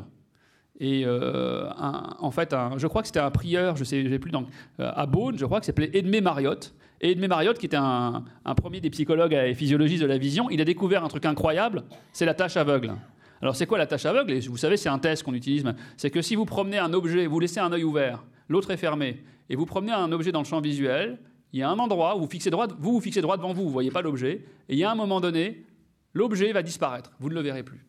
et 0.81 1.03
euh, 1.05 1.69
en 1.77 2.31
fait, 2.31 2.55
je 2.77 2.87
crois 2.87 3.01
que 3.01 3.07
c'était 3.07 3.19
un 3.19 3.31
prieur, 3.31 3.75
je 3.75 3.83
sais, 3.83 4.01
plus 4.17 4.31
à 4.79 5.05
Beaune, 5.05 5.37
je 5.37 5.45
crois 5.45 5.59
que 5.59 5.65
s'appelait 5.65 5.89
Edmé 5.93 6.21
Mariotte. 6.21 6.73
Et 7.01 7.11
Edmé 7.11 7.27
Mariotte, 7.27 7.57
qui 7.57 7.65
était 7.65 7.77
un, 7.77 8.23
un, 8.45 8.55
premier 8.55 8.79
des 8.79 8.89
psychologues 8.89 9.33
et 9.33 9.53
physiologistes 9.53 10.01
de 10.01 10.07
la 10.07 10.17
vision, 10.17 10.49
il 10.49 10.61
a 10.61 10.65
découvert 10.65 11.03
un 11.03 11.09
truc 11.09 11.25
incroyable, 11.25 11.83
c'est 12.13 12.25
la 12.25 12.33
tâche 12.33 12.55
aveugle. 12.55 12.93
Alors 13.41 13.55
c'est 13.55 13.65
quoi 13.65 13.77
la 13.77 13.87
tâche 13.87 14.05
aveugle? 14.05 14.37
Vous 14.39 14.57
savez, 14.57 14.77
c'est 14.77 14.89
un 14.89 14.99
test 14.99 15.23
qu'on 15.23 15.33
utilise. 15.33 15.63
C'est 15.97 16.11
que 16.11 16.21
si 16.21 16.35
vous 16.35 16.45
promenez 16.45 16.77
un 16.77 16.93
objet, 16.93 17.25
vous 17.27 17.39
laissez 17.39 17.59
un 17.59 17.71
œil 17.71 17.83
ouvert, 17.83 18.25
l'autre 18.47 18.71
est 18.71 18.77
fermé, 18.77 19.23
et 19.49 19.55
vous 19.55 19.65
promenez 19.65 19.93
un 19.93 20.11
objet 20.11 20.31
dans 20.31 20.39
le 20.39 20.45
champ 20.45 20.61
visuel, 20.61 21.19
il 21.53 21.59
y 21.59 21.63
a 21.63 21.69
un 21.69 21.79
endroit 21.79 22.15
où 22.15 22.21
vous 22.21 22.29
fixez 22.29 22.49
droit, 22.49 22.67
vous 22.67 22.93
vous 22.93 23.01
fixez 23.01 23.21
droit 23.21 23.37
devant 23.37 23.53
vous, 23.53 23.63
vous 23.63 23.69
ne 23.69 23.73
voyez 23.73 23.91
pas 23.91 24.01
l'objet, 24.01 24.45
et 24.67 24.73
il 24.73 24.77
y 24.77 24.83
a 24.83 24.91
un 24.91 24.95
moment 24.95 25.19
donné, 25.19 25.65
l'objet 26.13 26.51
va 26.51 26.61
disparaître, 26.61 27.11
vous 27.19 27.29
ne 27.29 27.33
le 27.33 27.41
verrez 27.41 27.63
plus. 27.63 27.85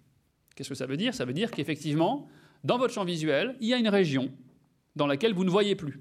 Qu'est-ce 0.54 0.68
que 0.68 0.74
ça 0.74 0.86
veut 0.86 0.96
dire? 0.96 1.14
Ça 1.14 1.24
veut 1.24 1.32
dire 1.32 1.50
qu'effectivement, 1.50 2.28
dans 2.64 2.78
votre 2.78 2.94
champ 2.94 3.04
visuel, 3.04 3.56
il 3.60 3.68
y 3.68 3.74
a 3.74 3.78
une 3.78 3.88
région 3.88 4.30
dans 4.96 5.06
laquelle 5.06 5.34
vous 5.34 5.44
ne 5.44 5.50
voyez 5.50 5.74
plus. 5.74 6.00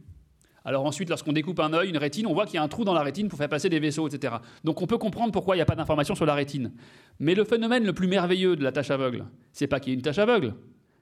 Alors 0.65 0.85
ensuite, 0.85 1.09
lorsqu'on 1.09 1.33
découpe 1.33 1.59
un 1.59 1.73
œil, 1.73 1.89
une 1.89 1.97
rétine, 1.97 2.27
on 2.27 2.33
voit 2.33 2.45
qu'il 2.45 2.55
y 2.55 2.57
a 2.57 2.63
un 2.63 2.67
trou 2.67 2.83
dans 2.83 2.93
la 2.93 3.01
rétine 3.01 3.27
pour 3.27 3.37
faire 3.37 3.49
passer 3.49 3.69
des 3.69 3.79
vaisseaux, 3.79 4.07
etc. 4.07 4.35
Donc 4.63 4.81
on 4.81 4.87
peut 4.87 4.97
comprendre 4.97 5.31
pourquoi 5.31 5.55
il 5.55 5.59
n'y 5.59 5.63
a 5.63 5.65
pas 5.65 5.75
d'information 5.75 6.15
sur 6.15 6.25
la 6.25 6.33
rétine. 6.33 6.71
Mais 7.19 7.35
le 7.35 7.43
phénomène 7.43 7.85
le 7.85 7.93
plus 7.93 8.07
merveilleux 8.07 8.55
de 8.55 8.63
la 8.63 8.71
tâche 8.71 8.91
aveugle, 8.91 9.25
c'est 9.51 9.67
pas 9.67 9.79
qu'il 9.79 9.91
y 9.91 9.93
ait 9.93 9.95
une 9.95 10.01
tâche 10.01 10.19
aveugle, 10.19 10.55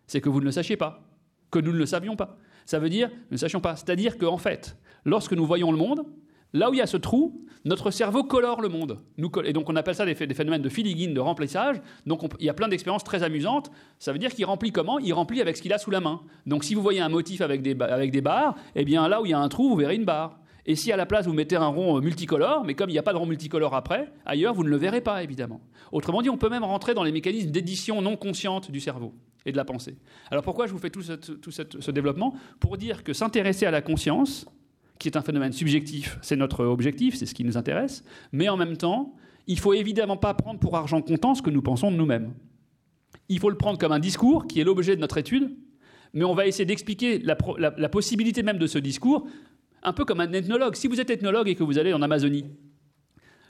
c'est 0.06 0.22
que 0.22 0.30
vous 0.30 0.40
ne 0.40 0.46
le 0.46 0.52
sachiez 0.52 0.78
pas, 0.78 1.08
que 1.52 1.60
nous 1.60 1.72
ne 1.72 1.78
le 1.78 1.86
savions 1.86 2.16
pas. 2.16 2.38
Ça 2.66 2.80
veut 2.80 2.90
dire, 2.90 3.10
nous 3.10 3.34
ne 3.34 3.38
sachions 3.38 3.62
pas. 3.62 3.76
C'est-à-dire 3.76 4.18
qu'en 4.18 4.38
fait, 4.38 4.78
lorsque 5.06 5.34
nous 5.34 5.46
voyons 5.46 5.72
le 5.72 5.78
monde, 5.78 6.06
là 6.54 6.70
où 6.70 6.74
il 6.74 6.78
y 6.78 6.82
a 6.82 6.88
ce 6.88 6.98
trou, 6.98 7.42
notre 7.66 7.92
cerveau 7.92 8.24
colore 8.24 8.62
le 8.62 8.70
monde. 8.70 9.00
et 9.44 9.54
donc 9.54 9.70
on 9.70 9.76
appelle 9.76 9.96
ça 9.96 10.06
des, 10.06 10.16
phénomènes 10.16 10.62
de 10.62 10.70
filigine, 10.70 11.14
de 11.14 11.20
remplissage. 11.20 11.78
Donc 12.06 12.22
il 12.40 12.46
y 12.46 12.50
a 12.50 12.54
plein 12.54 12.68
d'expériences 12.68 13.04
très 13.04 13.24
amusantes. 13.24 13.70
Ça 14.00 14.14
veut 14.14 14.20
dire 14.20 14.34
qu'il 14.34 14.46
remplit 14.46 14.72
comment? 14.72 15.00
Il 15.00 15.14
remplit 15.14 15.42
avec 15.42 15.58
ce 15.58 15.62
qu'il 15.62 15.74
a 15.74 15.78
sous 15.78 15.92
la 15.92 16.00
main. 16.00 16.22
Donc 16.46 16.64
si 16.64 16.76
vous 16.76 16.82
voyez 16.82 17.02
un 17.02 17.10
motif 17.10 17.42
avec 17.42 17.62
des, 17.62 17.76
barres, 17.76 18.56
eh 18.76 18.86
bien 18.86 19.08
là 19.08 19.22
où 19.22 19.26
il 19.26 19.32
y 19.32 19.34
a 19.34 19.40
un 19.40 19.50
trou, 19.50 19.70
vous 19.70 19.76
verrez 19.76 19.96
une 19.96 20.06
barre. 20.06 20.40
Et 20.66 20.76
si 20.76 20.92
à 20.92 20.98
la 20.98 21.06
place 21.06 21.26
vous 21.26 21.34
mettez 21.34 21.56
un 21.56 21.68
rond 21.68 21.98
euh, 21.98 22.02
multicolore, 22.02 22.66
mais 22.66 22.74
comme 22.74 22.90
il 22.90 22.94
n'y 22.94 23.00
a 23.00 23.04
pas 23.04 23.14
de 23.14 23.18
rond 23.18 23.26
multicolore 23.26 23.74
après, 23.74 24.12
ailleurs 24.26 24.54
vous 24.54 24.64
ne 24.64 24.70
le 24.70 24.76
verrez 24.76 25.00
pas 25.00 25.24
évidemment. 25.24 25.62
Autrement 25.94 26.22
dit, 26.22 26.30
on 26.30 26.38
peut 26.38 26.50
même 26.50 26.66
rentrer 26.66 26.94
dans 26.94 27.04
les 27.04 27.14
mécanismes 27.14 27.52
d'édition 27.52 28.02
non 28.02 28.18
consciente 28.18 28.70
du 28.70 28.82
cerveau 28.82 29.14
et 29.46 29.54
de 29.54 29.58
la 29.58 29.64
pensée. 29.64 29.98
Alors 30.30 30.44
pourquoi 30.44 30.68
je 30.68 30.74
vous 30.74 30.78
fais 30.78 30.90
tout 30.90 31.02
ce 31.02 31.92
développement? 31.92 32.34
Pour 32.60 32.76
dire 32.76 33.06
que 33.06 33.14
s'intéresser 33.14 33.66
à 33.66 33.72
la 33.72 33.82
conscience, 33.82 34.46
qui 35.00 35.08
est 35.08 35.18
un 35.18 35.22
phénomène 35.22 35.52
subjectif, 35.52 36.18
c'est 36.22 36.36
notre 36.36 36.66
objectif, 36.66 37.16
c'est 37.16 37.26
ce 37.26 37.34
qui 37.34 37.44
nous 37.44 37.58
intéresse, 37.58 38.04
mais 38.32 38.50
en 38.50 38.58
même 38.58 38.78
temps, 38.78 39.16
il 39.48 39.60
faut 39.60 39.74
évidemment 39.74 40.18
pas 40.18 40.34
prendre 40.34 40.60
pour 40.60 40.76
argent 40.76 41.02
comptant 41.02 41.36
ce 41.36 41.42
que 41.42 41.50
nous 41.50 41.62
pensons 41.62 41.92
de 41.92 41.96
nous-mêmes. 41.96 42.34
Il 43.30 43.40
faut 43.40 43.50
le 43.50 43.58
prendre 43.58 43.78
comme 43.78 43.92
un 43.92 44.00
discours 44.00 44.48
qui 44.48 44.60
est 44.60 44.64
l'objet 44.64 44.96
de 44.96 45.02
notre 45.02 45.18
étude, 45.18 45.56
mais 46.14 46.24
on 46.24 46.34
va 46.34 46.48
essayer 46.48 46.66
d'expliquer 46.66 47.20
la, 47.20 47.38
la, 47.58 47.90
possibilité 47.90 48.44
même 48.44 48.58
de 48.58 48.68
ce 48.68 48.78
discours, 48.78 49.28
un 49.84 49.94
peu 49.94 50.06
comme 50.06 50.20
un 50.20 50.32
ethnologue. 50.32 50.76
Si 50.76 50.88
vous 50.88 51.00
êtes 51.00 51.10
ethnologue 51.10 51.48
et 51.48 51.56
que 51.56 51.64
vous 51.64 51.78
allez 51.78 51.94
en 51.94 52.02
Amazonie, 52.02 52.46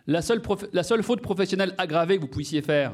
la 0.08 0.22
seule, 0.22 0.42
la 0.74 0.84
seule 0.84 1.04
faute 1.04 1.22
professionnelle 1.22 1.74
aggravée 1.78 2.18
que 2.18 2.22
vous 2.22 2.28
puissiez 2.28 2.62
faire, 2.62 2.94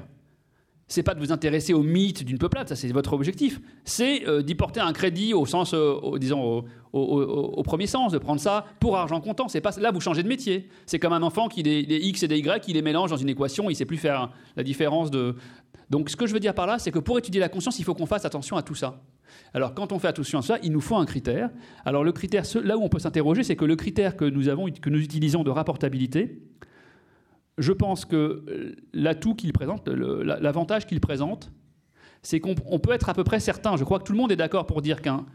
c'est 0.87 1.03
pas 1.03 1.15
de 1.15 1.19
vous 1.19 1.31
intéresser 1.31 1.73
au 1.73 1.81
mythe 1.81 2.23
d'une 2.23 2.37
peuplade, 2.37 2.67
ça 2.67 2.75
c'est 2.75 2.87
votre 2.89 3.13
objectif. 3.13 3.59
C'est 3.85 4.27
euh, 4.27 4.41
d'y 4.41 4.55
porter 4.55 4.79
un 4.79 4.93
crédit 4.93 5.33
au 5.33 5.45
sens, 5.45 5.73
euh, 5.73 5.97
disons, 6.17 6.63
au, 6.91 7.63
premier 7.63 7.87
sens, 7.87 8.11
de 8.11 8.17
prendre 8.17 8.39
ça 8.39 8.65
pour 8.79 8.97
argent 8.97 9.19
comptant. 9.19 9.47
C'est 9.47 9.61
pas 9.61 9.71
là 9.79 9.91
vous 9.91 10.01
changez 10.01 10.23
de 10.23 10.27
métier. 10.27 10.69
C'est 10.85 10.99
comme 10.99 11.13
un 11.13 11.23
enfant 11.23 11.47
qui 11.47 11.63
des, 11.63 11.83
des, 11.83 11.97
x 11.97 12.23
et 12.23 12.27
des 12.27 12.37
y, 12.37 12.61
qui 12.61 12.73
les 12.73 12.81
mélange 12.81 13.09
dans 13.09 13.17
une 13.17 13.29
équation, 13.29 13.69
il 13.69 13.75
sait 13.75 13.85
plus 13.85 13.97
faire 13.97 14.29
la 14.55 14.63
différence 14.63 15.09
de. 15.09 15.35
Donc 15.89 16.09
ce 16.09 16.15
que 16.15 16.27
je 16.27 16.33
veux 16.33 16.39
dire 16.39 16.53
par 16.53 16.67
là, 16.67 16.79
c'est 16.79 16.91
que 16.91 16.99
pour 16.99 17.17
étudier 17.17 17.39
la 17.39 17.49
conscience, 17.49 17.79
il 17.79 17.85
faut 17.85 17.93
qu'on 17.93 18.05
fasse 18.05 18.25
attention 18.25 18.57
à 18.57 18.61
tout 18.61 18.75
ça. 18.75 19.01
Alors 19.53 19.73
quand 19.73 19.91
on 19.91 19.99
fait 19.99 20.07
attention 20.07 20.39
à 20.39 20.41
ça, 20.41 20.57
il 20.63 20.71
nous 20.71 20.81
faut 20.81 20.95
un 20.95 21.05
critère. 21.05 21.49
Alors 21.85 22.03
le 22.03 22.11
critère, 22.11 22.43
là 22.63 22.77
où 22.77 22.83
on 22.83 22.89
peut 22.89 22.99
s'interroger, 22.99 23.43
c'est 23.43 23.55
que 23.55 23.65
le 23.65 23.75
critère 23.75 24.15
que 24.15 24.25
nous 24.25 24.49
avons, 24.49 24.69
que 24.69 24.89
nous 24.89 25.01
utilisons 25.01 25.43
de 25.43 25.49
rapportabilité, 25.49 26.41
je 27.57 27.71
pense 27.71 28.05
que 28.05 28.15
euh, 28.15 28.75
l'atout 28.93 29.35
qu'il 29.35 29.53
présente, 29.53 29.87
l'avantage 29.87 30.85
qu'il 30.85 30.99
présente, 30.99 31.51
c'est 32.21 32.39
qu'on 32.39 32.55
peut 32.55 32.93
être 32.93 33.09
à 33.09 33.13
peu 33.13 33.23
près 33.23 33.39
certain, 33.39 33.75
je 33.75 33.83
crois 33.83 33.99
que 33.99 34.05
tout 34.05 34.13
le 34.13 34.17
monde 34.17 34.31
est 34.31 34.37
d'accord 34.37 34.65
pour 34.65 34.81
dire 34.81 35.01
qu'un 35.01 35.25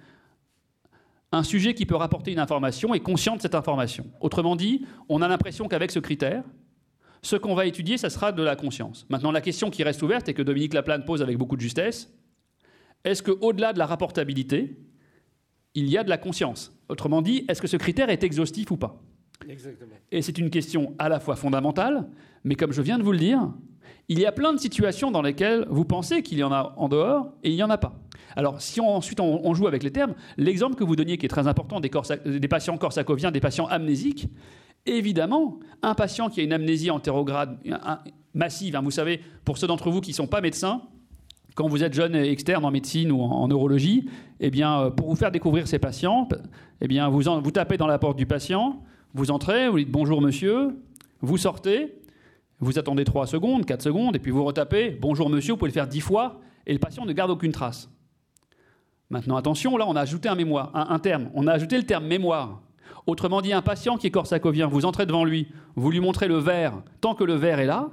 un 1.31 1.43
sujet 1.43 1.75
qui 1.75 1.85
peut 1.85 1.97
rapporter 1.97 2.33
une 2.33 2.39
information 2.39 2.95
est 2.95 3.01
conscient 3.01 3.37
de 3.37 3.43
cette 3.43 3.55
information. 3.55 4.07
Autrement 4.21 4.57
dit, 4.57 4.87
on 5.09 5.21
a 5.21 5.29
l'impression 5.29 5.69
qu'avec 5.69 5.91
ce 5.91 5.99
critère, 5.99 6.43
ce 7.23 7.37
qu'on 7.37 7.55
va 7.55 7.67
étudier, 7.67 7.99
ça 7.99 8.11
sera 8.11 8.33
de 8.33 8.43
la 8.43 8.57
conscience. 8.57 9.05
Maintenant, 9.11 9.31
la 9.31 9.41
question 9.41 9.71
qui 9.71 9.83
reste 9.83 10.03
ouverte 10.03 10.29
et 10.29 10.35
que 10.35 10.43
Dominique 10.43 10.73
Laplane 10.73 11.05
pose 11.05 11.21
avec 11.21 11.37
beaucoup 11.37 11.57
de 11.57 11.61
justesse, 11.61 12.11
est-ce 13.05 13.23
qu'au-delà 13.23 13.73
de 13.73 13.79
la 13.79 13.87
rapportabilité, 13.87 14.79
il 15.75 15.89
y 15.89 15.99
a 15.99 16.05
de 16.05 16.09
la 16.09 16.19
conscience? 16.19 16.73
Autrement 16.89 17.21
dit, 17.21 17.45
est-ce 17.49 17.61
que 17.61 17.69
ce 17.69 17.77
critère 17.77 18.09
est 18.09 18.23
exhaustif 18.25 18.71
ou 18.71 18.77
pas? 18.77 19.03
Et 20.11 20.23
c'est 20.23 20.39
une 20.39 20.51
question 20.51 20.95
à 20.99 21.09
la 21.09 21.21
fois 21.21 21.37
fondamentale, 21.37 22.09
mais 22.45 22.55
comme 22.55 22.73
je 22.73 22.83
viens 22.83 22.99
de 22.99 23.03
vous 23.03 23.13
le 23.13 23.19
dire, 23.19 23.53
il 24.09 24.19
y 24.19 24.27
a 24.27 24.33
plein 24.33 24.53
de 24.53 24.59
situations 24.59 25.11
dans 25.11 25.23
lesquelles 25.23 25.67
vous 25.69 25.85
pensez 25.85 26.23
qu'il 26.23 26.39
y 26.39 26.43
en 26.43 26.53
a 26.53 26.75
en 26.77 26.89
dehors 26.89 27.33
et 27.45 27.51
il 27.51 27.55
n'y 27.55 27.63
en 27.63 27.71
a 27.71 27.79
pas. 27.79 27.95
Alors, 28.37 28.61
si 28.61 28.81
ensuite 28.81 29.21
on, 29.21 29.55
joue 29.55 29.67
avec 29.67 29.83
les 29.83 29.91
termes, 29.91 30.15
l'exemple 30.37 30.77
que 30.77 30.85
vous 30.85 30.97
donniez 30.97 31.19
qui 31.19 31.27
est 31.27 31.31
très 31.31 31.47
important 31.47 31.81
des, 31.81 31.91
des 32.25 32.49
patients 32.49 32.77
corsacoviens, 32.79 33.31
des 33.31 33.41
patients 33.41 33.67
amnésiques, 33.67 34.29
évidemment, 34.87 35.59
un 35.83 35.95
patient 35.95 36.29
qui 36.31 36.41
a 36.41 36.45
une 36.45 36.53
amnésie 36.53 36.91
entérograde 36.91 37.59
massive, 38.35 38.77
hein, 38.77 38.83
vous 38.83 38.91
savez, 38.91 39.21
pour 39.45 39.59
ceux 39.59 39.67
d'entre 39.67 39.91
vous 39.91 40.01
qui 40.01 40.11
ne 40.11 40.17
sont 40.17 40.27
pas 40.27 40.41
médecins, 40.41 40.83
quand 41.55 41.69
vous 41.69 41.83
êtes 41.83 41.93
jeune 41.93 42.15
et 42.15 42.31
externe 42.31 42.65
en 42.65 42.71
médecine 42.71 43.11
ou 43.11 43.21
en, 43.21 43.49
neurologie, 43.49 44.09
eh 44.39 44.51
bien, 44.51 44.81
euh, 44.81 44.91
pour 44.91 45.09
vous 45.09 45.17
faire 45.17 45.33
découvrir 45.33 45.67
ces 45.67 45.81
patients, 45.81 46.29
eh 46.81 46.87
bien, 46.87 47.09
vous 47.09 47.51
tapez 47.51 47.77
dans 47.77 47.89
la 47.89 47.99
porte 47.99 48.17
du 48.17 48.27
patient, 48.27 48.81
vous 49.15 49.31
entrez, 49.31 49.69
vous 49.69 49.79
dites 49.79 49.91
bonjour 49.91 50.21
monsieur, 50.21 50.77
vous 51.21 51.37
sortez, 51.37 51.95
vous 52.61 52.79
attendez 52.79 53.05
3 53.05 53.27
secondes, 53.27 53.65
4 53.65 53.83
secondes, 53.83 54.17
et 54.17 54.19
puis 54.19 54.31
vous 54.31 54.45
retapez 54.45 54.91
bonjour 54.91 55.31
monsieur, 55.31 55.53
vous 55.53 55.59
pouvez 55.59 55.71
le 55.71 55.75
faire 55.75 55.89
10 55.89 56.01
fois, 56.01 56.41
et 56.67 56.73
le 56.73 56.79
patient 56.79 57.05
ne 57.05 57.13
garde 57.13 57.31
aucune 57.31 57.53
trace. 57.53 57.91
Maintenant, 59.11 59.37
attention, 59.37 59.77
là, 59.77 59.87
on 59.89 59.97
a 59.97 60.03
ajouté 60.03 60.29
un 60.29 60.35
mémoire, 60.35 60.71
un, 60.75 60.99
terme. 60.99 61.31
On 61.35 61.47
a 61.47 61.53
ajouté 61.53 61.79
le 61.79 61.85
terme 61.85 62.07
mémoire. 62.07 62.61
Autrement 63.07 63.41
dit, 63.41 63.55
un 63.55 63.63
patient 63.63 63.97
qui 63.97 64.07
est 64.07 64.11
corsacovien, 64.11 64.67
vous 64.67 64.85
entrez 64.85 65.07
devant 65.07 65.25
lui, 65.25 65.49
vous 65.77 65.91
lui 65.91 66.01
montrez 66.01 66.29
le 66.29 66.37
verre, 66.37 66.83
tant 67.01 67.15
que 67.15 67.25
le 67.25 67.35
verre 67.35 67.59
est 67.59 67.67
là, 67.67 67.89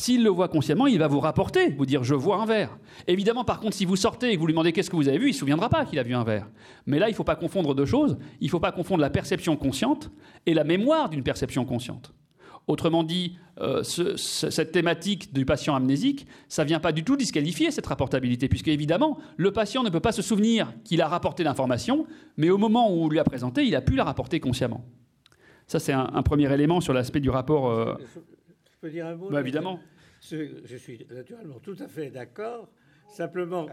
s'il 0.00 0.24
le 0.24 0.30
voit 0.30 0.48
consciemment, 0.48 0.86
il 0.86 0.98
va 0.98 1.08
vous 1.08 1.20
rapporter, 1.20 1.72
vous 1.72 1.84
dire 1.84 2.02
je 2.04 2.14
vois 2.14 2.40
un 2.40 2.46
verre. 2.46 2.78
Évidemment, 3.06 3.44
par 3.44 3.60
contre, 3.60 3.74
si 3.74 3.84
vous 3.84 3.96
sortez 3.96 4.30
et 4.30 4.34
que 4.34 4.40
vous 4.40 4.46
lui 4.46 4.54
demandez 4.54 4.72
qu'est-ce 4.72 4.88
que 4.88 4.96
vous 4.96 5.08
avez 5.08 5.18
vu, 5.18 5.26
il 5.26 5.28
ne 5.28 5.34
se 5.34 5.40
souviendra 5.40 5.68
pas 5.68 5.84
qu'il 5.84 5.98
a 5.98 6.02
vu 6.02 6.14
un 6.14 6.24
verre. 6.24 6.48
Mais 6.86 6.98
là, 6.98 7.08
il 7.08 7.12
ne 7.12 7.16
faut 7.16 7.22
pas 7.24 7.36
confondre 7.36 7.74
deux 7.74 7.84
choses. 7.84 8.16
Il 8.40 8.46
ne 8.46 8.50
faut 8.50 8.60
pas 8.60 8.72
confondre 8.72 9.02
la 9.02 9.10
perception 9.10 9.56
consciente 9.56 10.10
et 10.46 10.54
la 10.54 10.64
mémoire 10.64 11.10
d'une 11.10 11.22
perception 11.22 11.66
consciente. 11.66 12.14
Autrement 12.66 13.04
dit, 13.04 13.36
euh, 13.60 13.82
cette 13.82 14.72
thématique 14.72 15.34
du 15.34 15.44
patient 15.44 15.74
amnésique, 15.74 16.26
ça 16.48 16.62
ne 16.62 16.68
vient 16.68 16.80
pas 16.80 16.92
du 16.92 17.04
tout 17.04 17.16
disqualifier 17.16 17.70
cette 17.70 17.86
rapportabilité, 17.86 18.48
puisque 18.48 18.68
évidemment, 18.68 19.18
le 19.36 19.52
patient 19.52 19.82
ne 19.82 19.90
peut 19.90 20.00
pas 20.00 20.12
se 20.12 20.22
souvenir 20.22 20.72
qu'il 20.82 21.02
a 21.02 21.08
rapporté 21.08 21.42
l'information, 21.42 22.06
mais 22.38 22.48
au 22.48 22.56
moment 22.56 22.90
où 22.90 23.02
on 23.02 23.08
lui 23.08 23.18
a 23.18 23.24
présenté, 23.24 23.64
il 23.64 23.76
a 23.76 23.82
pu 23.82 23.96
la 23.96 24.04
rapporter 24.04 24.40
consciemment. 24.40 24.82
Ça, 25.66 25.78
c'est 25.78 25.92
un, 25.92 26.22
premier 26.22 26.50
élément 26.52 26.80
sur 26.80 26.94
l'aspect 26.94 27.20
du 27.20 27.28
rapport. 27.28 27.70
Euh, 27.70 27.96
je 28.80 28.88
peux 28.88 28.90
dire 28.90 29.06
un 29.06 29.14
mot 29.14 29.28
bah, 29.30 29.40
Évidemment. 29.40 29.78
Je 30.20 30.76
suis 30.76 31.06
naturellement 31.10 31.58
tout 31.60 31.76
à 31.80 31.88
fait 31.88 32.10
d'accord. 32.10 32.68
Simplement, 33.08 33.66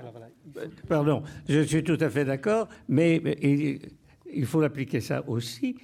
pardon, 0.87 1.21
je 1.47 1.59
suis 1.61 1.83
tout 1.83 1.97
à 1.99 2.09
fait 2.09 2.25
d'accord, 2.25 2.67
mais 2.87 3.21
il 4.25 4.45
faut 4.45 4.61
appliquer 4.63 4.99
ça 4.99 5.23
aussi 5.29 5.75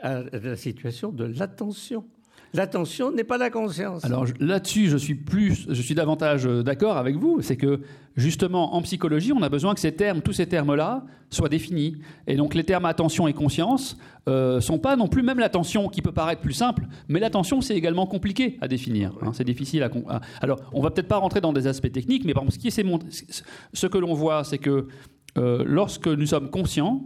à 0.00 0.22
la 0.22 0.56
situation 0.56 1.12
de 1.12 1.24
l'attention. 1.24 2.06
L'attention 2.54 3.10
n'est 3.10 3.24
pas 3.24 3.38
la 3.38 3.48
conscience. 3.48 4.04
Alors 4.04 4.26
là-dessus, 4.38 4.88
je 4.88 4.98
suis 4.98 5.14
plus, 5.14 5.66
je 5.70 5.80
suis 5.80 5.94
davantage 5.94 6.46
euh, 6.46 6.62
d'accord 6.62 6.98
avec 6.98 7.16
vous. 7.16 7.40
C'est 7.40 7.56
que 7.56 7.80
justement, 8.14 8.74
en 8.74 8.82
psychologie, 8.82 9.32
on 9.32 9.42
a 9.42 9.48
besoin 9.48 9.72
que 9.72 9.80
ces 9.80 9.92
termes, 9.92 10.20
tous 10.20 10.34
ces 10.34 10.46
termes-là, 10.46 11.06
soient 11.30 11.48
définis. 11.48 11.96
Et 12.26 12.36
donc, 12.36 12.54
les 12.54 12.64
termes 12.64 12.84
attention 12.84 13.26
et 13.26 13.32
conscience 13.32 13.96
euh, 14.28 14.60
sont 14.60 14.78
pas 14.78 14.96
non 14.96 15.08
plus 15.08 15.22
même 15.22 15.38
l'attention 15.38 15.88
qui 15.88 16.02
peut 16.02 16.12
paraître 16.12 16.42
plus 16.42 16.52
simple, 16.52 16.86
mais 17.08 17.20
l'attention 17.20 17.62
c'est 17.62 17.74
également 17.74 18.06
compliqué 18.06 18.58
à 18.60 18.68
définir. 18.68 19.12
Hein. 19.22 19.30
c'est 19.32 19.44
difficile 19.44 19.82
à, 19.82 20.20
Alors, 20.42 20.60
on 20.74 20.82
va 20.82 20.90
peut-être 20.90 21.08
pas 21.08 21.16
rentrer 21.16 21.40
dans 21.40 21.54
des 21.54 21.66
aspects 21.66 21.90
techniques, 21.90 22.26
mais 22.26 22.34
par 22.34 22.44
ce, 22.50 22.58
qui 22.58 22.68
est, 22.68 22.86
ce 23.72 23.86
que 23.86 23.98
l'on 23.98 24.12
voit, 24.12 24.44
c'est 24.44 24.58
que 24.58 24.88
euh, 25.38 25.64
lorsque 25.66 26.08
nous 26.08 26.26
sommes 26.26 26.50
conscients, 26.50 27.02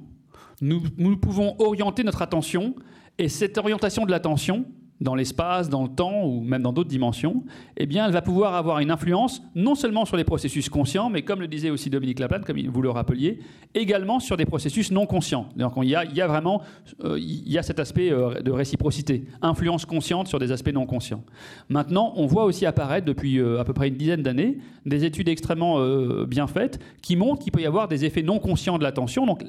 nous 0.61 1.17
pouvons 1.19 1.55
orienter 1.61 2.03
notre 2.03 2.23
attention, 2.23 2.75
et 3.19 3.29
cette 3.29 3.59
orientation 3.59 4.07
de 4.07 4.11
l'attention 4.11 4.67
dans 5.01 5.15
l'espace, 5.15 5.69
dans 5.69 5.83
le 5.83 5.89
temps 5.89 6.25
ou 6.25 6.41
même 6.41 6.63
dans 6.63 6.73
d'autres 6.73 6.89
dimensions, 6.89 7.45
eh 7.77 7.87
bien, 7.87 8.07
elle 8.07 8.13
va 8.13 8.23
pouvoir 8.23 8.55
avoir 8.55 8.79
une 8.79 8.91
influence 8.91 9.43
non 9.55 9.75
seulement 9.75 10.05
sur 10.05 10.17
les 10.17 10.25
processus 10.25 10.69
conscients, 10.69 11.11
mais 11.11 11.23
comme 11.23 11.41
le 11.41 11.49
disait 11.49 11.71
aussi 11.71 11.91
Dominique 11.91 12.19
Laplane, 12.19 12.45
comme 12.45 12.59
vous 12.59 12.83
le 12.83 12.91
rappeliez, 12.91 13.41
également 13.75 14.21
sur 14.21 14.37
des 14.37 14.47
processus 14.47 14.91
non 14.91 15.07
conscients. 15.07 15.49
Donc 15.57 15.75
il 15.83 15.89
y 15.89 15.95
a, 15.95 16.27
vraiment 16.27 16.63
euh, 17.05 17.19
il 17.19 17.51
y 17.51 17.59
a 17.59 17.63
cet 17.63 17.79
aspect 17.79 18.11
euh, 18.11 18.41
de 18.41 18.51
réciprocité, 18.51 19.25
influence 19.43 19.85
consciente 19.85 20.29
sur 20.29 20.39
des 20.39 20.51
aspects 20.51 20.73
non 20.73 20.87
conscients. 20.87 21.25
Maintenant, 21.69 22.13
on 22.17 22.27
voit 22.27 22.45
aussi 22.45 22.65
apparaître 22.65 23.07
depuis 23.07 23.39
euh, 23.39 23.61
à 23.61 23.65
peu 23.65 23.75
près 23.75 23.89
une 23.89 23.97
dizaine 23.97 24.23
d'années 24.23 24.59
des 24.87 25.05
études 25.05 25.29
extrêmement 25.29 25.81
bien 26.27 26.47
faites 26.47 26.79
qui 27.03 27.17
montrent 27.17 27.43
qu'il 27.43 27.53
peut 27.53 27.61
y 27.61 27.67
avoir 27.67 27.89
des 27.89 28.05
effets 28.05 28.23
non 28.23 28.39
conscients 28.39 28.79
de 28.79 28.85
l'attention. 28.85 29.27
Donc 29.27 29.45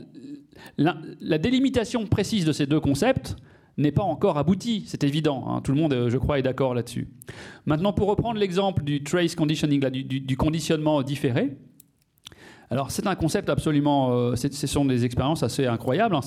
la 0.78 1.38
délimitation 1.38 2.06
précise 2.08 2.44
de 2.44 2.52
ces 2.52 2.66
deux 2.66 2.80
concepts 2.80 3.36
n'est 3.78 3.92
pas 3.92 4.04
encore 4.04 4.38
abouti, 4.38 4.84
c'est 4.88 5.04
évident. 5.04 5.46
Hein. 5.48 5.62
Tout 5.62 5.72
le 5.72 5.78
monde, 5.78 5.94
euh, 5.94 6.10
je 6.10 6.18
crois, 6.18 6.40
est 6.40 6.44
d'accord 6.44 6.74
là-dessus. 6.74 7.08
Maintenant, 7.66 7.94
pour 7.94 8.08
reprendre 8.08 8.40
l'exemple 8.40 8.84
du 8.84 9.04
trace 9.04 9.36
conditioning, 9.36 9.80
du, 9.90 10.38
conditionnement 10.38 11.04
différé, 11.04 11.56
alors 12.70 12.92
c'est 12.92 13.08
un 13.08 13.16
concept 13.16 13.50
absolument, 13.50 14.12
euh, 14.12 14.36
ce 14.36 14.68
sont 14.68 14.86
des 14.86 15.06
expériences 15.06 15.44
assez 15.44 15.68
incroyables. 15.68 16.16
Hein, 16.16 16.22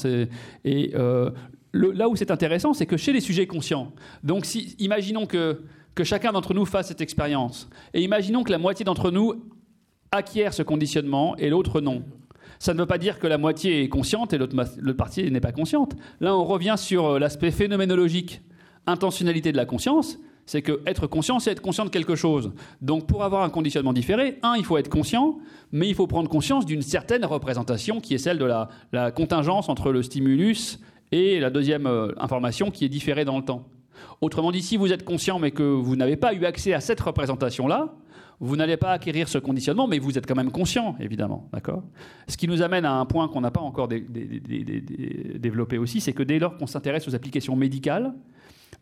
et 0.65 0.93
euh, 0.95 1.31
là 1.73 2.09
où 2.09 2.17
c'est 2.17 2.31
intéressant, 2.31 2.73
c'est 2.73 2.87
que 2.87 2.97
chez 2.97 3.13
les 3.13 3.21
sujets 3.21 3.47
conscients, 3.47 3.93
donc 4.23 4.47
si, 4.47 4.77
imaginons 4.79 5.27
que, 5.27 5.63
que 5.95 6.05
chacun 6.05 6.33
d'entre 6.33 6.55
nous 6.55 6.65
fasse 6.65 6.89
cette 6.89 7.01
expérience, 7.01 7.69
et 7.95 8.03
imaginons 8.03 8.45
que 8.45 8.53
la 8.53 8.59
moitié 8.59 8.85
d'entre 8.85 9.11
nous 9.11 9.35
acquiert 10.13 10.55
ce 10.55 10.63
conditionnement 10.63 11.37
et 11.37 11.51
l'autre 11.51 11.81
non. 11.81 12.05
Ça 12.61 12.73
ne 12.73 12.79
veut 12.79 12.87
pas 12.87 12.99
dire 12.99 13.19
que 13.19 13.27
la 13.27 13.39
moitié 13.39 13.83
est 13.83 13.89
consciente 13.89 14.33
et 14.33 14.39
l'autre 14.39 14.55
partie 14.97 15.29
n'est 15.29 15.41
pas 15.41 15.51
consciente. 15.51 15.97
Là, 16.21 16.37
on 16.37 16.45
revient 16.45 16.77
sur 16.77 17.19
l'aspect 17.19 17.51
phénoménologique, 17.51 18.43
intentionnalité 18.87 19.51
de 19.51 19.57
la 19.57 19.67
conscience 19.67 20.19
c'est 20.51 20.63
que 20.63 20.81
être 20.85 21.07
conscient, 21.07 21.39
c'est 21.39 21.53
être 21.53 21.63
conscient 21.63 21.85
de 21.85 21.91
quelque 21.91 22.17
chose. 22.17 22.51
Donc 22.83 23.07
pour 23.07 23.23
avoir 23.23 23.45
un 23.45 23.51
conditionnement 23.51 23.93
différé, 23.93 24.41
un, 24.43 24.55
il 24.57 24.65
faut 24.65 24.79
être 24.79 24.89
conscient, 24.89 25.39
mais 25.71 25.89
il 25.89 25.95
faut 25.95 26.09
prendre 26.09 26.29
conscience 26.29 26.67
d'une 26.67 26.83
certaine 26.83 27.25
représentation 27.25 28.01
qui 28.01 28.15
est 28.15 28.19
celle 28.19 28.37
de 28.37 28.45
la, 28.45 29.11
contingence 29.13 29.69
entre 29.69 29.93
le 29.93 30.03
stimulus 30.03 30.81
et 31.13 31.39
la 31.39 31.51
deuxième 31.51 31.87
euh, 31.87 32.13
information 32.19 32.73
qui 32.73 32.85
est 32.85 32.89
différée 32.89 33.25
dans 33.25 33.39
le 33.39 33.45
temps. 33.45 33.69
Autrement 34.21 34.51
dit, 34.51 34.61
si 34.61 34.77
vous 34.77 34.93
êtes 34.93 35.05
conscient 35.05 35.39
mais 35.39 35.53
que 35.53 35.63
vous 35.63 35.95
n'avez 35.95 36.17
pas 36.17 36.35
eu 36.35 36.45
accès 36.45 36.73
à 36.73 36.81
cette 36.81 37.01
représentation-là, 37.01 37.95
vous 38.41 38.57
n'allez 38.57 38.79
pas 38.79 38.93
acquérir 38.93 39.29
ce 39.29 39.37
conditionnement, 39.37 39.87
mais 39.87 39.99
vous 39.99 40.17
êtes 40.17 40.27
quand 40.27 40.35
même 40.35 40.51
conscient, 40.51 40.97
évidemment. 40.99 41.51
D'accord? 41.53 41.83
Ce 42.27 42.39
qui 42.39 42.49
nous 42.49 42.63
amène 42.63 42.87
à 42.87 42.95
un 42.95 43.05
point 43.05 43.29
qu'on 43.29 43.43
n'a 43.43 43.51
pas 43.51 43.61
encore 43.61 43.87
développé 43.87 45.77
aussi, 45.77 46.01
c'est 46.01 46.15
que 46.15 46.23
dès 46.23 46.39
lors 46.39 46.57
qu'on 46.57 46.67
s'intéresse 46.67 47.07
aux 47.07 47.15
applications 47.15 47.55
médicales, 47.55 48.15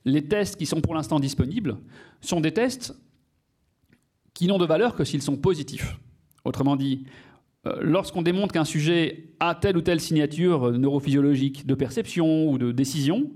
les 0.05 0.25
tests 0.25 0.57
qui 0.57 0.65
sont 0.65 0.81
pour 0.81 0.95
l'instant 0.95 1.19
disponibles 1.19 1.77
sont 2.21 2.41
des 2.41 2.53
tests 2.53 2.95
qui 4.33 4.47
n'ont 4.47 4.59
de 4.59 4.67
valeur 4.67 4.95
que 4.95 5.03
s'ils 5.03 5.23
sont 5.23 5.37
positifs. 5.37 5.99
Autrement 6.45 6.77
dit, 6.77 7.05
euh, 7.67 7.79
lorsqu'on 7.81 8.23
démontre 8.23 8.53
qu'un 8.53 8.65
sujet 8.65 9.35
a 9.41 9.57
telle 9.57 9.77
ou 9.77 9.81
telle 9.81 9.99
signature 9.99 10.71
neurophysiologique 10.71 11.67
de 11.67 11.75
perception 11.75 12.49
ou 12.49 12.59
de 12.59 12.71
décision, 12.71 13.33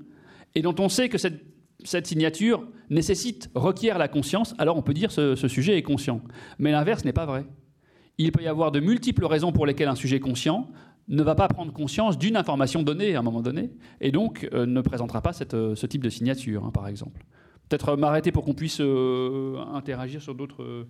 et 0.55 0.63
dont 0.63 0.75
on 0.79 0.89
sait 0.89 1.09
que 1.09 1.19
cette, 1.19 1.52
signature 1.85 2.67
nécessite, 2.91 3.51
requiert 3.55 3.99
la 3.99 4.09
conscience, 4.09 4.55
alors 4.59 4.77
on 4.77 4.83
peut 4.83 4.95
dire 4.95 5.15
que 5.15 5.35
ce 5.35 5.49
sujet 5.49 5.77
est 5.77 5.83
conscient. 5.83 6.21
Mais 6.59 6.73
l'inverse 6.73 7.05
n'est 7.05 7.13
pas 7.13 7.27
vrai. 7.27 7.45
Il 8.19 8.33
peut 8.33 8.43
y 8.43 8.49
avoir 8.49 8.73
de 8.73 8.81
multiples 8.81 9.25
raisons 9.25 9.53
pour 9.53 9.67
lesquelles 9.67 9.89
un 9.89 9.95
sujet 9.95 10.21
conscient 10.21 10.69
ne 11.09 11.23
va 11.23 11.35
pas 11.35 11.49
prendre 11.49 11.73
conscience 11.73 12.19
d'une 12.19 12.37
information 12.37 12.83
donnée 12.83 13.15
à 13.15 13.19
un 13.19 13.23
moment 13.23 13.43
donné, 13.43 13.71
et 14.01 14.13
donc 14.13 14.49
euh, 14.53 14.67
ne 14.67 14.81
présentera 14.81 15.21
pas 15.21 15.33
euh, 15.53 15.75
ce 15.75 15.87
type 15.87 16.03
de 16.03 16.09
signature, 16.09 16.65
hein, 16.65 16.71
par 16.71 16.87
exemple. 16.89 17.25
Peut-être 17.69 17.91
euh, 17.91 17.97
m'arrêter 17.97 18.33
pour 18.33 18.45
qu'on 18.45 18.55
puisse 18.55 18.81
interagir 18.81 20.23
sur 20.23 20.35
d'autres 20.35 20.87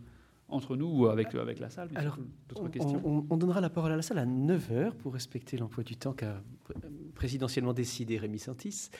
entre 0.48 0.76
nous 0.76 0.86
ou 0.86 1.06
avec, 1.06 1.34
avec 1.34 1.60
la 1.60 1.70
salle. 1.70 1.88
Alors, 1.94 2.18
on, 2.56 2.68
questions. 2.68 3.00
On, 3.04 3.24
on, 3.30 3.36
donnera 3.38 3.62
la 3.62 3.70
parole 3.70 3.92
à 3.92 3.96
la 3.96 4.02
salle 4.02 4.18
à 4.18 4.26
9h 4.26 4.92
pour 4.96 5.14
respecter 5.14 5.56
l'emploi 5.56 5.82
du 5.82 5.96
temps 5.96 6.12
qu'a 6.12 6.42
présidentiellement 7.14 7.72
décidé 7.72 8.18
Rémi 8.18 8.38
Santis 8.38 8.90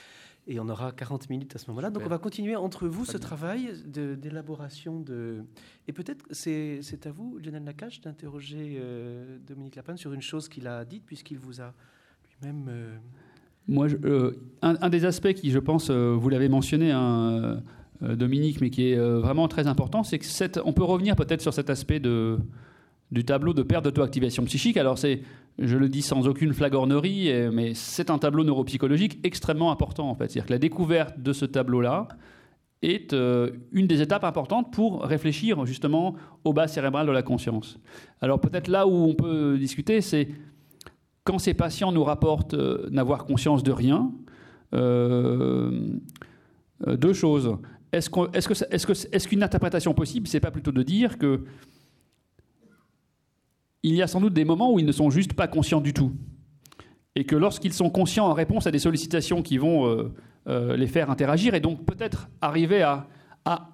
et 0.47 0.59
on 0.59 0.67
aura 0.67 0.91
40 0.91 1.29
minutes 1.29 1.55
à 1.55 1.59
ce 1.59 1.69
moment-là. 1.69 1.89
Donc 1.89 2.03
on 2.05 2.09
va 2.09 2.17
continuer 2.17 2.55
entre 2.55 2.87
vous 2.87 3.05
ce 3.05 3.17
travail 3.17 3.73
d'élaboration 3.85 4.99
de, 4.99 5.43
Et 5.87 5.93
peut-être 5.93 6.25
c'est 6.31 7.05
à 7.05 7.11
vous, 7.11 7.37
Lionel 7.37 7.63
Nakache, 7.63 8.01
d'interroger 8.01 8.77
euh, 8.79 9.37
Dominique 9.47 9.75
Lapin 9.75 9.95
sur 9.95 10.13
une 10.13 10.21
chose 10.21 10.49
qu'il 10.49 10.67
a 10.67 10.83
dite, 10.85 11.05
puisqu'il 11.05 11.37
vous 11.37 11.61
a 11.61 11.73
lui-même... 12.29 12.65
Euh, 12.69 12.97
Moi, 13.67 13.87
euh, 14.03 14.33
un, 14.61 14.89
des 14.89 15.05
aspects 15.05 15.33
qui, 15.33 15.51
je 15.51 15.59
pense, 15.59 15.89
vous 15.89 16.29
l'avez 16.29 16.49
mentionné, 16.49 16.91
hein, 16.91 17.61
Dominique, 18.01 18.59
mais 18.59 18.69
qui 18.69 18.91
est 18.91 18.97
vraiment 18.97 19.47
très 19.47 19.67
important, 19.67 20.03
c'est 20.03 20.19
que 20.19 20.59
on 20.65 20.73
peut 20.73 20.83
revenir 20.83 21.15
peut-être 21.15 21.41
sur 21.41 21.53
cet 21.53 21.69
aspect 21.69 22.01
de, 22.01 22.37
du 23.13 23.23
tableau 23.23 23.53
de 23.53 23.63
perte 23.63 23.85
d'auto-activation 23.85 24.43
psychique. 24.45 24.77
Alors 24.77 24.97
c'est 24.97 25.21
je 25.59 25.77
le 25.77 25.87
dis 25.87 26.01
sans 26.01 26.27
aucune 26.27 26.51
flagornerie, 26.51 27.31
mais 27.51 27.75
c'est 27.75 28.09
un 28.09 28.17
tableau 28.17 28.43
neuropsychologique 28.43 29.19
extrêmement 29.23 29.71
important 29.71 30.09
en 30.09 30.15
fait. 30.15 30.31
C'est-à-dire 30.31 30.47
que 30.47 30.53
la 30.53 30.59
découverte 30.59 31.19
de 31.19 31.31
ce 31.31 31.45
tableau-là 31.45 32.07
est 32.83 33.13
euh, 33.13 33.51
une 33.71 33.87
des 33.87 34.01
étapes 34.01 34.23
importantes 34.23 34.71
pour 34.71 35.03
réfléchir 35.03 35.65
justement 35.65 36.15
au 36.43 36.53
bas 36.53 36.67
cérébral 36.67 37.07
de 37.07 37.11
la 37.11 37.23
conscience. 37.23 37.79
Alors 38.21 38.39
peut-être 38.39 38.67
là 38.67 38.85
où 38.85 38.91
on 38.91 39.15
peut 39.15 39.57
discuter, 39.57 40.01
c'est 40.01 40.27
quand 41.23 41.39
ces 41.39 41.53
patients 41.53 41.91
nous 41.91 42.03
rapportent 42.03 42.53
euh, 42.53 42.89
n'avoir 42.91 43.25
conscience 43.25 43.63
de 43.63 43.71
rien, 43.71 44.11
euh, 44.73 45.97
deux 46.85 47.13
choses. 47.13 47.57
Est-ce 47.93 48.09
qu'une 48.09 48.27
est 48.33 49.17
-ce 49.17 49.43
interprétation 49.43 49.93
possible, 49.93 50.27
c'est 50.27 50.41
pas 50.41 50.51
plutôt 50.51 50.71
de 50.71 50.83
dire 50.83 51.17
que 51.17 51.45
il 53.83 53.95
y 53.95 54.01
a 54.01 54.07
sans 54.07 54.21
doute 54.21 54.33
des 54.33 54.45
moments 54.45 54.73
où 54.73 54.79
ils 54.79 54.85
ne 54.85 54.91
sont 54.91 55.09
juste 55.09 55.33
pas 55.33 55.47
conscients 55.47 55.81
du 55.81 55.93
tout. 55.93 56.13
Et 57.15 57.25
que 57.25 57.35
lorsqu'ils 57.35 57.73
sont 57.73 57.89
conscients 57.89 58.25
en 58.25 58.33
réponse 58.33 58.65
à 58.65 58.71
des 58.71 58.79
sollicitations 58.79 59.41
qui 59.41 59.57
vont 59.57 59.85
euh, 59.85 60.13
euh, 60.47 60.75
les 60.75 60.87
faire 60.87 61.11
interagir, 61.11 61.53
et 61.53 61.59
donc 61.59 61.85
peut-être 61.85 62.29
arriver 62.41 62.81
à, 62.81 63.07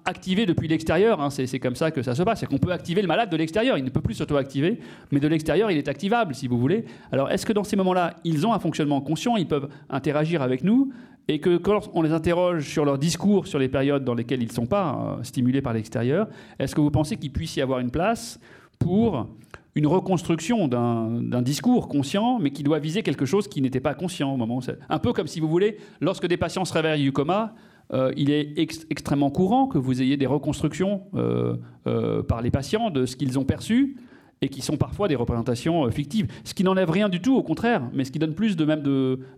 activer 0.04 0.46
depuis 0.46 0.66
l'extérieur, 0.66 1.20
hein, 1.20 1.30
c'est 1.30 1.60
comme 1.60 1.76
ça 1.76 1.92
que 1.92 2.02
ça 2.02 2.16
se 2.16 2.24
passe, 2.24 2.40
c'est 2.40 2.46
qu'on 2.46 2.58
peut 2.58 2.72
activer 2.72 3.02
le 3.02 3.06
malade 3.06 3.30
de 3.30 3.36
l'extérieur, 3.36 3.78
il 3.78 3.84
ne 3.84 3.90
peut 3.90 4.00
plus 4.00 4.14
s'auto-activer, 4.14 4.80
mais 5.12 5.20
de 5.20 5.28
l'extérieur, 5.28 5.70
il 5.70 5.78
est 5.78 5.86
activable, 5.86 6.34
si 6.34 6.48
vous 6.48 6.58
voulez. 6.58 6.84
Alors 7.12 7.30
est-ce 7.30 7.46
que 7.46 7.52
dans 7.52 7.62
ces 7.62 7.76
moments-là, 7.76 8.16
ils 8.24 8.44
ont 8.48 8.52
un 8.52 8.58
fonctionnement 8.58 9.00
conscient, 9.00 9.36
ils 9.36 9.46
peuvent 9.46 9.68
interagir 9.88 10.42
avec 10.42 10.64
nous, 10.64 10.92
et 11.28 11.38
que 11.38 11.56
quand 11.56 11.88
on 11.94 12.02
les 12.02 12.10
interroge 12.10 12.68
sur 12.68 12.84
leur 12.84 12.98
discours, 12.98 13.46
sur 13.46 13.60
les 13.60 13.68
périodes 13.68 14.04
dans 14.04 14.14
lesquelles 14.14 14.42
ils 14.42 14.48
ne 14.48 14.52
sont 14.52 14.66
pas 14.66 15.16
euh, 15.20 15.22
stimulés 15.22 15.62
par 15.62 15.72
l'extérieur, 15.72 16.26
est-ce 16.58 16.74
que 16.74 16.80
vous 16.80 16.90
pensez 16.90 17.16
qu'il 17.16 17.30
puisse 17.30 17.54
y 17.54 17.60
avoir 17.60 17.78
une 17.78 17.92
place 17.92 18.40
pour 18.80 19.28
une 19.74 19.86
reconstruction 19.86 20.68
d'un 20.68 21.42
discours 21.42 21.88
conscient, 21.88 22.38
mais 22.38 22.50
qui 22.50 22.62
doit 22.62 22.78
viser 22.78 23.02
quelque 23.02 23.24
chose 23.24 23.48
qui 23.48 23.62
n'était 23.62 23.80
pas 23.80 23.94
conscient 23.94 24.32
au 24.32 24.36
moment 24.36 24.58
où 24.58 24.62
Un 24.88 24.98
peu 24.98 25.12
comme 25.12 25.26
si 25.26 25.40
vous 25.40 25.48
voulez, 25.48 25.78
lorsque 26.00 26.26
des 26.26 26.36
patients 26.36 26.64
se 26.64 26.72
réveillent 26.72 27.04
du 27.04 27.12
coma, 27.12 27.54
euh, 27.92 28.12
il 28.16 28.30
est 28.30 28.58
extrêmement 28.58 29.30
courant 29.30 29.66
que 29.66 29.78
vous 29.78 30.00
ayez 30.00 30.16
des 30.16 30.26
reconstructions 30.26 31.02
euh, 31.14 31.56
euh, 31.86 32.22
par 32.22 32.40
les 32.40 32.50
patients 32.50 32.90
de 32.90 33.04
ce 33.04 33.16
qu'ils 33.16 33.38
ont 33.38 33.44
perçu 33.44 33.96
et 34.42 34.48
qui 34.48 34.62
sont 34.62 34.76
parfois 34.76 35.06
des 35.06 35.16
représentations 35.16 35.90
fictives. 35.90 36.26
Ce 36.44 36.54
qui 36.54 36.64
n'enlève 36.64 36.90
rien 36.90 37.08
du 37.08 37.20
tout, 37.20 37.36
au 37.36 37.42
contraire, 37.42 37.82
mais 37.92 38.04
ce 38.04 38.10
qui 38.10 38.18
donne 38.18 38.34
plus 38.34 38.56
de 38.56 38.64
même 38.64 38.82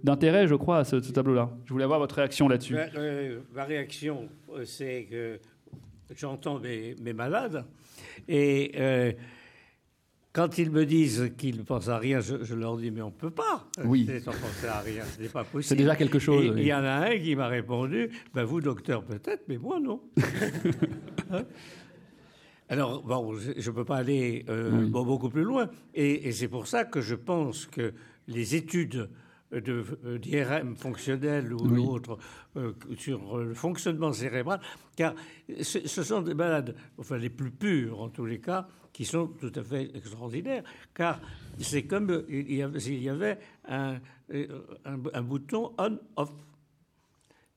d'intérêt, 0.05 0.47
je 0.47 0.55
crois, 0.55 0.79
à 0.79 0.85
ce, 0.85 0.97
tableau-là. 0.97 1.51
Je 1.65 1.73
voulais 1.73 1.85
avoir 1.85 1.99
votre 1.99 2.15
réaction 2.15 2.47
là-dessus. 2.47 2.77
ma 3.53 3.65
réaction, 3.65 4.29
c'est 4.65 5.09
que 5.11 5.41
j'entends 6.15 6.61
mes, 6.61 6.95
mes, 7.03 7.13
malades 7.13 7.65
et 8.29 9.17
quand 10.33 10.57
ils 10.59 10.71
me 10.71 10.87
disent 10.87 11.33
qu'ils 11.37 11.59
ne 11.59 11.63
pensent 11.63 11.89
à 11.89 11.99
rien, 11.99 12.21
je, 12.21 12.55
leur 12.55 12.77
dis 12.79 12.91
mais 12.91 13.03
on 13.03 13.09
ne 13.09 13.13
peut 13.13 13.31
pas. 13.31 13.67
Oui. 13.85 14.09
Sans 14.25 14.33
penser 14.33 14.67
à 14.67 14.81
rien, 14.81 15.05
ce 15.05 15.23
n'est 15.23 15.29
pas 15.29 15.45
possible. 15.45 15.65
C'est 15.65 15.77
déjà 15.77 15.95
quelque 15.95 16.19
chose. 16.19 16.55
Il 16.57 16.65
y 16.65 16.73
en 16.73 16.85
a 16.85 17.09
un 17.11 17.19
qui 17.19 17.37
m'a 17.37 17.49
répondu 17.49 18.11
ben 18.35 18.45
vous 18.45 18.61
docteur 18.61 19.05
peut-être, 19.05 19.45
mais 19.49 19.59
moi 19.59 19.79
non. 19.81 20.01
Hein 21.31 21.45
Alors 22.69 23.03
bon, 23.03 23.35
je 23.37 23.71
ne 23.71 23.75
peux 23.75 23.85
pas 23.85 23.97
aller 23.97 24.45
euh, 24.49 24.87
beaucoup 24.89 25.31
plus 25.31 25.45
loin, 25.45 25.71
et, 25.95 26.31
c'est 26.33 26.49
pour 26.49 26.67
ça 26.67 26.85
que 26.85 27.01
je 27.01 27.15
pense 27.15 27.67
que 27.67 27.95
les 28.29 28.55
études 28.55 29.09
d'IRM 29.53 30.77
fonctionnel 30.77 31.53
ou 31.53 31.69
d'autres 31.69 32.19
euh, 32.57 32.73
sur 32.97 33.39
le 33.39 33.55
fonctionnement 33.55 34.13
cérébral, 34.13 34.61
car 34.97 35.15
ce, 35.61 35.87
ce, 35.87 36.03
sont 36.03 36.23
des 36.23 36.35
malades, 36.35 36.75
enfin 36.99 37.19
les 37.19 37.31
plus 37.31 37.51
purs 37.51 38.01
en 38.01 38.09
tous 38.09 38.25
les 38.25 38.41
cas, 38.41 38.67
qui 38.93 39.05
sont 39.05 39.29
tout 39.29 39.53
à 39.55 39.63
fait 39.63 39.91
extraordinaires, 39.95 40.63
car 40.95 41.21
c'est 41.59 41.85
comme 41.85 42.25
s'il 42.79 43.03
y 43.03 43.09
avait 43.09 43.39
un, 43.67 44.01
un, 44.85 45.23
bouton 45.23 45.73
on-off. 45.79 46.31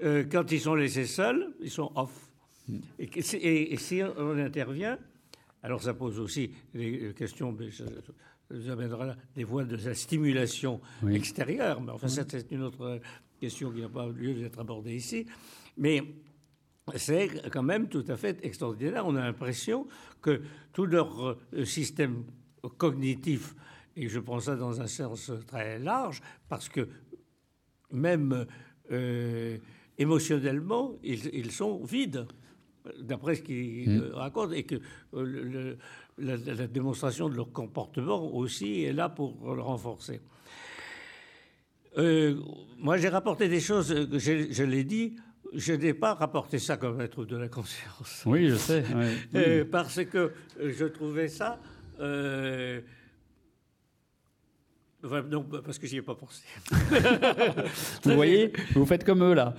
Euh, 0.03 0.25
quand 0.29 0.51
ils 0.51 0.59
sont 0.59 0.75
laissés 0.75 1.05
seuls, 1.05 1.53
ils 1.61 1.71
sont 1.71 1.91
off. 1.95 2.29
Hmm. 2.67 2.79
Et, 2.99 3.77
si 3.77 4.01
on 4.17 4.37
intervient, 4.37 4.97
alors 5.61 5.81
ça 5.81 5.93
pose 5.93 6.19
aussi 6.19 6.51
des 6.73 7.13
questions, 7.15 7.51
mais 7.51 7.69
ça, 7.71 7.85
amènera 8.71 9.15
des 9.35 9.43
voies 9.43 9.65
de 9.65 9.75
la 9.75 9.93
stimulation 9.93 10.79
extérieure, 11.09 11.81
mais 11.81 11.91
enfin, 11.91 12.07
c'est 12.07 12.51
une 12.51 12.63
autre 12.63 12.99
question 13.39 13.71
qui 13.71 13.81
n'a 13.81 13.89
pas 13.89 14.07
lieu 14.07 14.33
d'être 14.35 14.59
abordée 14.59 14.95
ici. 14.95 15.25
Mais 15.77 16.01
c'est 16.93 17.49
quand 17.51 17.63
même 17.63 17.87
tout 17.87 18.05
à 18.07 18.15
fait 18.15 18.43
extraordinaire. 18.43 19.05
On 19.05 19.15
a 19.15 19.21
l'impression 19.21 19.87
que 20.21 20.41
tout 20.71 20.85
leur 20.85 21.37
euh, 21.53 21.65
système 21.65 22.23
cognitif, 22.77 23.55
et 23.95 24.07
je 24.07 24.19
prends 24.19 24.39
ça 24.39 24.55
dans 24.55 24.81
un 24.81 24.87
sens 24.87 25.31
très 25.47 25.79
large, 25.79 26.21
parce 26.47 26.69
que 26.69 26.87
même 27.91 28.45
euh, 28.91 29.57
émotionnellement, 29.97 30.93
ils, 31.03 31.51
sont 31.51 31.83
vides, 31.83 32.27
d'après 32.99 33.35
ce 33.35 33.41
qu'ils 33.41 33.89
mm. 33.89 34.11
racontent, 34.13 34.51
et 34.51 34.63
que 34.63 34.75
euh, 35.15 35.75
la, 36.17 36.67
démonstration 36.67 37.29
de 37.29 37.35
leur 37.35 37.51
comportement 37.51 38.35
aussi 38.35 38.83
est 38.83 38.93
là 38.93 39.09
pour 39.09 39.55
le 39.55 39.61
renforcer. 39.61 40.21
moi, 41.97 42.97
j'ai 42.97 43.09
rapporté 43.09 43.47
des 43.47 43.59
choses, 43.59 43.87
que 43.87 44.19
je 44.19 44.63
l'ai 44.63 44.83
dit, 44.83 45.15
je 45.53 45.73
n'ai 45.73 45.93
pas 45.93 46.13
rapporté 46.13 46.59
ça 46.59 46.77
comme 46.77 47.01
être 47.01 47.25
de 47.25 47.37
la 47.37 47.47
conscience. 47.47 48.23
Oui, 48.25 48.49
je 48.49 48.55
sais. 48.55 48.83
Euh, 49.35 49.65
parce 49.69 50.03
que 50.05 50.31
je 50.59 50.85
trouvais 50.85 51.27
ça. 51.27 51.59
Euh, 51.99 52.81
non, 55.29 55.43
parce 55.43 55.77
que 55.77 55.85
j'y 55.85 55.97
ai 55.97 56.01
pas 56.01 56.15
pensé. 56.15 56.43
vous 58.03 58.15
voyez, 58.15 58.51
vous 58.73 58.85
faites 58.85 59.03
comme 59.03 59.23
eux 59.23 59.35
là. 59.35 59.53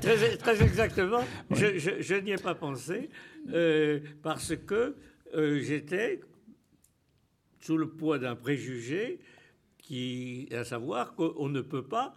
très, 0.00 0.62
exactement. 0.62 1.22
Je, 1.50 2.20
n'y 2.20 2.30
ai 2.30 2.36
pas 2.36 2.54
pensé 2.54 3.10
euh, 3.52 4.00
parce 4.22 4.54
que 4.56 4.96
j'étais 5.34 6.20
sous 7.60 7.76
le 7.76 7.88
poids 7.88 8.18
d'un 8.18 8.36
préjugé 8.36 9.20
qui, 9.78 10.48
à 10.52 10.64
savoir 10.64 11.14
qu'on 11.14 11.48
ne 11.48 11.60
peut 11.60 11.84
pas 11.84 12.14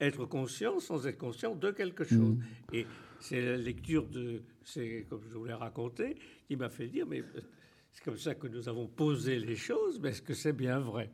être 0.00 0.26
conscient 0.26 0.80
sans 0.80 1.06
être 1.06 1.18
conscient 1.18 1.54
de 1.54 1.70
quelque 1.70 2.04
chose. 2.04 2.36
Mm. 2.36 2.42
Et 2.72 2.86
c'est 3.20 3.40
la 3.40 3.56
lecture 3.56 4.06
de, 4.06 4.42
c'est 4.64 5.06
comme 5.08 5.22
je 5.30 5.36
vous 5.36 5.44
l'ai 5.44 5.54
raconté, 5.54 6.16
qui 6.46 6.56
m'a 6.56 6.68
fait 6.68 6.88
dire, 6.88 7.06
mais 7.06 7.22
c'est 7.92 8.04
comme 8.04 8.18
ça 8.18 8.34
que 8.34 8.48
nous 8.48 8.68
avons 8.68 8.88
posé 8.88 9.38
les 9.38 9.56
choses, 9.56 10.00
mais 10.00 10.10
est-ce 10.10 10.22
que 10.22 10.34
c'est 10.34 10.52
bien 10.52 10.80
vrai? 10.80 11.10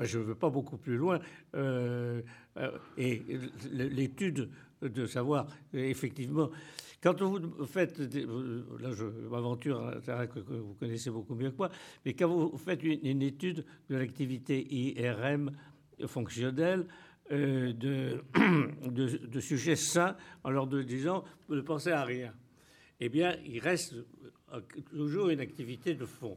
Je 0.00 0.18
ne 0.18 0.24
veux 0.24 0.34
pas 0.34 0.50
beaucoup 0.50 0.78
plus 0.78 0.96
loin. 0.96 1.20
Euh, 1.54 2.22
euh, 2.56 2.78
et 2.96 3.22
l'étude 3.70 4.48
de 4.80 5.06
savoir, 5.06 5.46
effectivement, 5.74 6.50
quand 7.02 7.20
vous 7.20 7.66
faites, 7.66 7.98
là 7.98 8.92
je 8.92 9.04
m'aventure 9.28 9.84
un 9.86 10.00
terrain 10.00 10.26
que, 10.26 10.38
vous 10.38 10.74
connaissez 10.80 11.10
beaucoup 11.10 11.34
mieux 11.34 11.50
que 11.50 11.56
moi, 11.58 11.70
mais 12.04 12.14
quand 12.14 12.28
vous 12.28 12.56
faites 12.58 12.82
une, 12.82 13.22
étude 13.22 13.64
de 13.90 13.96
l'activité 13.96 14.66
IRM 14.72 15.50
fonctionnelle, 16.06 16.86
euh, 17.32 17.72
de, 17.72 19.26
de, 19.26 19.40
sujets 19.40 19.76
sains 19.76 20.16
en 20.44 20.50
leur 20.50 20.66
disant 20.66 21.24
ne 21.48 21.60
pensez 21.60 21.90
à 21.90 22.04
rien, 22.04 22.32
eh 23.00 23.08
bien, 23.08 23.36
il 23.46 23.58
reste 23.58 23.94
toujours 24.90 25.30
une 25.30 25.40
activité 25.40 25.94
de 25.94 26.04
fond. 26.04 26.36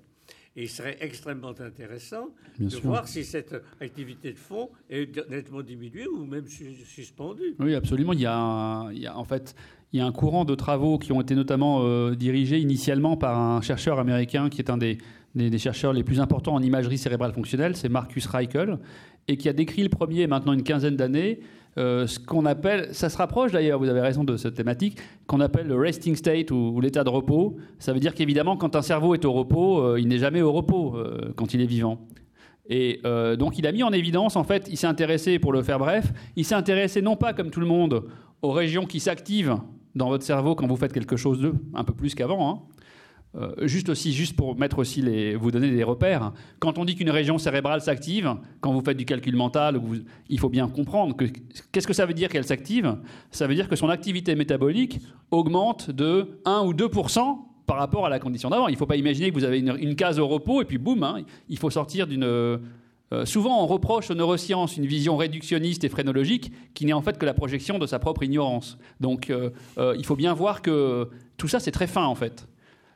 Et 0.58 0.64
il 0.64 0.70
serait 0.70 0.98
extrêmement 1.02 1.54
intéressant 1.60 2.30
de 2.60 2.78
voir 2.78 3.10
si 3.10 3.26
cette 3.26 3.56
activité 3.82 4.32
de 4.32 4.38
fond 4.38 4.70
est 4.90 5.30
nettement 5.30 5.62
diminuée 5.62 6.08
ou 6.08 6.26
même 6.26 6.48
suspendue. 6.48 7.56
Oui, 7.60 7.76
absolument. 7.76 8.14
Il 8.14 8.22
y 8.22 8.26
a, 8.26 8.90
il 8.94 9.00
y 9.00 9.08
a 9.08 9.18
en 9.18 9.26
fait 9.26 9.54
il 9.92 10.00
y 10.00 10.02
a 10.02 10.06
un 10.06 10.14
courant 10.14 10.46
de 10.46 10.56
travaux 10.56 10.98
qui 10.98 11.12
ont 11.12 11.22
été 11.22 11.36
notamment 11.36 11.82
euh, 11.84 12.16
dirigés 12.16 12.60
initialement 12.60 13.18
par 13.18 13.38
un 13.38 13.62
chercheur 13.62 14.00
américain 14.00 14.50
qui 14.50 14.62
est 14.62 14.70
un 14.70 14.78
des, 14.78 14.98
des, 15.36 15.58
chercheurs 15.58 15.94
les 15.94 16.04
plus 16.04 16.20
importants 16.20 16.54
en 16.54 16.62
imagerie 16.62 16.98
cérébrale 16.98 17.34
fonctionnelle, 17.34 17.76
c'est 17.76 17.90
Marcus 17.90 18.26
Reichel, 18.26 18.80
et 19.28 19.38
qui 19.38 19.50
a 19.50 19.54
décrit 19.54 19.84
le 19.84 19.90
premier, 19.90 20.28
maintenant 20.28 20.54
une 20.54 20.64
quinzaine 20.64 20.96
d'années, 20.96 21.40
euh, 21.78 22.08
ce 22.08 22.20
qu'on 22.20 22.46
appelle, 22.46 22.94
ça 22.94 23.10
se 23.10 23.18
rapproche 23.18 23.52
d'ailleurs, 23.52 23.80
vous 23.80 23.90
avez 23.90 24.00
raison 24.00 24.24
de 24.24 24.38
cette 24.38 24.54
thématique, 24.54 24.98
qu'on 25.28 25.42
appelle 25.42 25.68
le 25.68 25.76
resting 25.76 26.16
state 26.16 26.52
ou, 26.52 26.80
l'état 26.80 27.04
de 27.04 27.10
repos. 27.10 27.58
Ça 27.80 27.92
veut 27.92 28.00
dire 28.00 28.14
qu'évidemment, 28.14 28.56
quand 28.56 28.78
un 28.78 28.82
cerveau 28.82 29.14
est 29.14 29.26
au 29.26 29.34
repos, 29.34 29.80
euh, 29.80 30.00
il 30.00 30.08
n'est 30.08 30.20
jamais 30.20 30.42
au 30.42 30.54
repos 30.54 30.98
quand 31.36 31.54
il 31.54 31.62
est 31.62 31.66
vivant. 31.66 32.00
Et 32.68 33.02
donc 33.38 33.60
il 33.60 33.68
a 33.68 33.72
mis 33.72 33.84
en 33.84 33.92
évidence, 33.92 34.36
en 34.36 34.44
fait, 34.44 34.68
il 34.72 34.78
s'est 34.78 34.88
intéressé, 34.88 35.38
pour 35.38 35.54
le 35.54 35.62
faire 35.62 35.78
bref, 35.78 36.12
il 36.36 36.46
s'est 36.46 36.56
intéressé 36.56 37.00
non 37.02 37.16
pas 37.16 37.34
comme 37.34 37.52
tout 37.52 37.60
le 37.60 37.68
monde 37.68 38.06
aux 38.42 38.52
régions 38.52 38.86
qui 38.86 39.00
s'activent 39.00 39.58
dans 39.96 40.10
votre 40.10 40.24
cerveau 40.24 40.56
quand 40.56 40.68
vous 40.68 40.76
faites 40.76 40.94
quelque 40.94 41.16
chose 41.16 41.40
d'eux, 41.40 41.56
un 41.74 41.84
peu 41.84 41.94
plus 41.94 42.16
qu'avant. 42.16 42.50
Hein. 42.50 42.60
Euh, 43.38 43.68
juste 43.68 43.90
aussi, 43.90 44.14
juste 44.14 44.36
pour 44.36 44.58
mettre 44.58 44.80
aussi 44.80 45.02
les, 45.02 45.36
vous 45.36 45.52
donner 45.52 45.70
des 45.70 45.84
repères. 45.84 46.32
Quand 46.60 46.78
on 46.78 46.86
dit 46.86 46.96
qu'une 46.96 47.10
région 47.10 47.38
cérébrale 47.38 47.82
s'active, 47.82 48.36
quand 48.62 48.72
vous 48.72 48.82
faites 48.82 48.96
du 48.96 49.06
calcul 49.06 49.36
mental, 49.36 49.82
il 50.30 50.40
faut 50.40 50.48
bien 50.48 50.70
comprendre 50.70 51.16
que 51.16 51.26
qu'est-ce 51.72 51.88
que 51.88 51.94
ça 51.94 52.06
veut 52.06 52.14
dire 52.14 52.30
qu'elle 52.30 52.46
s'active? 52.46 52.98
Ça 53.32 53.48
veut 53.48 53.56
dire 53.56 53.68
que 53.68 53.76
son 53.76 53.90
activité 53.90 54.36
métabolique 54.36 55.02
augmente 55.32 55.92
de 55.92 56.40
1 56.46 56.62
ou 56.62 56.74
2% 56.74 57.38
par 57.66 57.78
rapport 57.78 58.06
à 58.06 58.10
la 58.10 58.20
condition 58.20 58.50
d'avant. 58.50 58.70
Il 58.70 58.74
ne 58.74 58.78
faut 58.78 58.86
pas 58.86 58.96
imaginer 58.96 59.32
que 59.32 59.36
vous 59.36 59.44
avez 59.44 59.60
une, 59.60 59.96
case 59.96 60.18
au 60.18 60.28
repos 60.28 60.62
et 60.62 60.66
puis 60.66 60.78
boum, 60.78 61.04
hein, 61.04 61.24
il 61.50 61.58
faut 61.58 61.70
sortir 61.70 62.08
d'une 62.08 62.24
euh, 63.14 63.24
souvent, 63.24 63.62
on 63.64 63.68
reproche 63.68 64.10
aux 64.10 64.16
neurosciences 64.16 64.78
une 64.78 64.88
vision 64.88 65.16
réductionniste 65.16 65.84
et 65.84 65.90
phrénologique 65.90 66.52
qui 66.74 66.86
n'est 66.86 66.94
en 66.94 67.02
fait 67.02 67.20
que 67.20 67.26
la 67.26 67.36
projection 67.36 67.78
de 67.78 67.86
sa 67.86 68.00
propre 68.00 68.24
ignorance. 68.24 68.80
Donc, 69.00 69.30
euh, 69.30 69.52
il 69.98 70.06
faut 70.06 70.16
bien 70.16 70.34
voir 70.34 70.62
que 70.62 71.08
tout 71.38 71.48
ça, 71.48 71.60
c'est 71.60 71.72
très 71.72 71.86
fin 71.86 72.06
en 72.06 72.16
fait. 72.16 72.48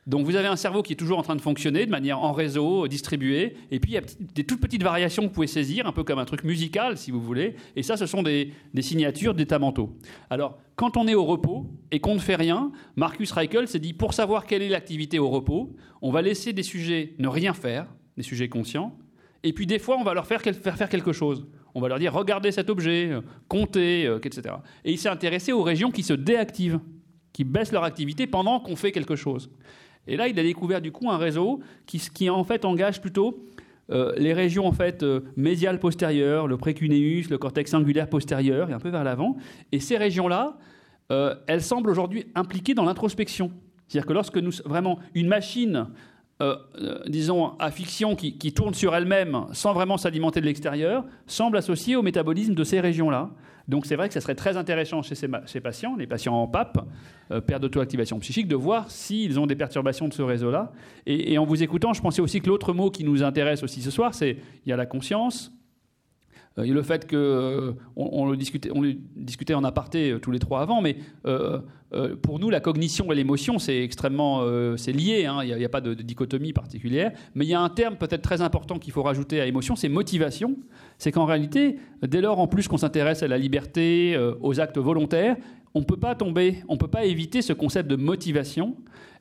Donc, 0.07 0.25
vous 0.25 0.35
avez 0.35 0.47
un 0.47 0.55
cerveau 0.55 0.81
qui 0.81 0.93
est 0.93 0.95
toujours 0.95 1.19
en 1.19 1.21
train 1.21 1.35
de 1.35 1.41
fonctionner 1.41 1.85
de 1.85 1.91
manière 1.91 2.19
en 2.19 2.31
réseau, 2.31 2.87
distribué, 2.87 3.55
et 3.69 3.79
puis 3.79 3.91
il 3.91 3.95
y 3.95 3.97
a 3.97 4.01
des 4.33 4.43
toutes 4.43 4.61
petites 4.61 4.81
variations 4.81 5.23
que 5.23 5.27
vous 5.27 5.33
pouvez 5.33 5.47
saisir, 5.47 5.85
un 5.85 5.91
peu 5.91 6.03
comme 6.03 6.19
un 6.19 6.25
truc 6.25 6.43
musical, 6.43 6.97
si 6.97 7.11
vous 7.11 7.21
voulez. 7.21 7.55
Et 7.75 7.83
ça, 7.83 7.97
ce 7.97 8.05
sont 8.05 8.23
des, 8.23 8.53
signatures 8.81 9.33
d'états 9.33 9.59
mentaux. 9.59 9.95
Alors, 10.29 10.57
quand 10.75 10.97
on 10.97 11.07
est 11.07 11.15
au 11.15 11.25
repos 11.25 11.69
et 11.91 11.99
qu'on 11.99 12.15
ne 12.15 12.19
fait 12.19 12.35
rien, 12.35 12.71
Marcus 12.95 13.31
Reichel 13.31 13.67
s'est 13.67 13.79
dit 13.79 13.93
pour 13.93 14.13
savoir 14.13 14.45
quelle 14.45 14.61
est 14.61 14.69
l'activité 14.69 15.19
au 15.19 15.29
repos, 15.29 15.75
on 16.01 16.11
va 16.11 16.21
laisser 16.21 16.53
des 16.53 16.63
sujets 16.63 17.13
ne 17.19 17.27
rien 17.27 17.53
faire, 17.53 17.87
des 18.17 18.23
sujets 18.23 18.49
conscients, 18.49 18.97
et 19.43 19.53
puis 19.53 19.65
des 19.65 19.79
fois, 19.79 19.97
on 19.97 20.03
va 20.03 20.13
leur 20.13 20.25
faire, 20.25 20.41
faire, 20.41 20.89
quelque 20.89 21.13
chose. 21.13 21.45
On 21.73 21.81
va 21.81 21.87
leur 21.87 21.99
dire, 21.99 22.13
regardez 22.13 22.51
cet 22.51 22.69
objet, 22.69 23.09
euh, 23.11 23.21
comptez, 23.47 24.05
euh, 24.05 24.19
etc. 24.21 24.55
Et 24.83 24.91
il 24.91 24.97
s'est 24.97 25.09
intéressé 25.09 25.51
aux 25.51 25.63
régions 25.63 25.91
qui 25.91 26.03
se 26.03 26.13
déactivent, 26.13 26.79
qui 27.31 27.43
baissent 27.43 27.71
leur 27.71 27.83
activité 27.83 28.27
pendant 28.27 28.59
qu'on 28.59 28.75
fait 28.75 28.91
quelque 28.91 29.15
chose. 29.15 29.49
Et 30.09 30.17
là, 30.17 30.27
il 30.27 30.37
a 30.39 30.43
découvert 30.43 30.81
du 30.81 30.91
coup 30.91 31.09
un 31.09 31.17
réseau 31.17 31.61
qui, 31.85 31.99
qui 32.13 32.29
en 32.29 32.43
fait 32.43 32.65
engage 32.65 32.99
plutôt 32.99 33.45
euh, 33.89 34.13
les 34.17 34.33
régions 34.33 34.67
en 34.67 34.71
fait 34.71 35.05
médiales 35.37 35.79
postérieures, 35.79 36.47
le 36.47 36.57
précuneus, 36.57 37.29
le 37.29 37.37
cortex 37.37 37.71
singulaire 37.71 38.09
postérieur 38.09 38.69
et 38.69 38.73
un 38.73 38.79
peu 38.79 38.89
vers 38.89 39.03
l'avant. 39.03 39.37
Et 39.71 39.79
ces 39.79 39.97
régions-là, 39.97 40.57
elles 41.47 41.63
semblent 41.63 41.89
aujourd'hui 41.89 42.27
impliquées 42.35 42.75
dans 42.75 42.85
l'introspection. 42.85 43.51
C'est-à-dire 43.87 44.05
que 44.05 44.13
lorsque 44.13 44.37
nous 44.37 44.51
vraiment 44.65 44.99
une 45.15 45.27
machine 45.27 45.87
euh, 46.41 46.55
euh, 46.79 46.99
disons, 47.05 47.57
à 47.59 47.69
fiction 47.69 48.15
qui, 48.15 48.53
tourne 48.53 48.73
sur 48.73 48.95
elle-même 48.95 49.45
sans 49.51 49.73
vraiment 49.73 49.97
s'alimenter 49.97 50.39
de 50.39 50.45
l'extérieur, 50.45 51.03
semble 51.27 51.57
associée 51.57 51.97
au 51.97 52.01
métabolisme 52.01 52.53
de 52.53 52.63
ces 52.63 52.79
régions-là. 52.79 53.29
Donc 53.69 53.85
c'est 53.85 53.95
vrai 53.95 54.07
que 54.07 54.15
ce 54.15 54.19
serait 54.19 54.33
très 54.33 54.57
intéressant 54.57 55.03
chez 55.03 55.13
ces, 55.13 55.27
patients, 55.61 55.95
les 55.95 56.07
patients 56.07 56.33
en 56.33 56.47
PAP, 56.47 56.79
euh, 57.31 57.39
perte 57.39 57.61
d'auto-activation 57.61 58.17
psychique, 58.19 58.47
de 58.47 58.55
voir 58.55 58.89
s'ils 58.89 59.39
ont 59.39 59.45
des 59.45 59.55
perturbations 59.55 60.07
de 60.07 60.13
ce 60.13 60.23
réseau-là. 60.23 60.71
Et, 61.05 61.33
et, 61.33 61.37
en 61.37 61.45
vous 61.45 61.61
écoutant, 61.61 61.93
je 61.93 62.01
pensais 62.01 62.21
aussi 62.21 62.41
que 62.41 62.49
l'autre 62.49 62.73
mot 62.73 62.89
qui 62.89 63.03
nous 63.03 63.21
intéresse 63.21 63.61
aussi 63.61 63.83
ce 63.83 63.91
soir, 63.91 64.15
c'est 64.15 64.37
il 64.65 64.69
y 64.69 64.73
a 64.73 64.75
la 64.75 64.87
conscience, 64.87 65.53
euh, 66.57 66.65
le 66.65 66.81
fait 66.81 67.05
que 67.05 67.15
euh, 67.15 67.71
on, 67.95 68.29
le 68.29 68.37
discutait, 68.37 69.53
en 69.53 69.63
aparté 69.63 70.11
euh, 70.11 70.19
tous 70.19 70.31
les 70.31 70.39
trois 70.39 70.61
avant, 70.61 70.81
mais 70.81 70.97
pour 72.21 72.39
nous, 72.39 72.49
la 72.49 72.59
cognition 72.59 73.11
et 73.11 73.15
l'émotion, 73.15 73.57
c'est 73.57 73.83
extrêmement, 73.83 74.45
c'est 74.77 74.91
lié. 74.91 75.25
Hein, 75.25 75.39
il 75.43 75.55
n'y 75.55 75.65
a, 75.65 75.69
pas 75.69 75.81
de, 75.81 75.93
dichotomie 75.95 76.53
particulière. 76.53 77.11
Mais 77.33 77.45
il 77.45 77.49
y 77.49 77.55
a 77.55 77.61
un 77.61 77.69
terme 77.69 77.95
peut-être 77.95 78.21
très 78.21 78.41
important 78.41 78.77
qu'il 78.77 78.93
faut 78.93 79.01
rajouter 79.01 79.41
à 79.41 79.47
émotion, 79.47 79.75
c'est 79.75 79.89
motivation. 79.89 80.55
C'est 80.99 81.11
qu'en 81.11 81.25
réalité, 81.25 81.77
dès 82.03 82.21
lors 82.21 82.39
en 82.39 82.47
plus 82.47 82.67
qu'on 82.67 82.77
s'intéresse 82.77 83.23
à 83.23 83.27
la 83.27 83.39
liberté, 83.39 84.15
aux 84.41 84.59
actes 84.59 84.77
volontaires, 84.77 85.35
on 85.73 85.81
peut 85.83 85.97
pas 85.97 86.13
tomber, 86.13 86.63
on 86.67 86.77
peut 86.77 86.87
pas 86.87 87.05
éviter 87.05 87.41
ce 87.41 87.53
concept 87.53 87.89
de 87.89 87.95
motivation. 87.95 88.75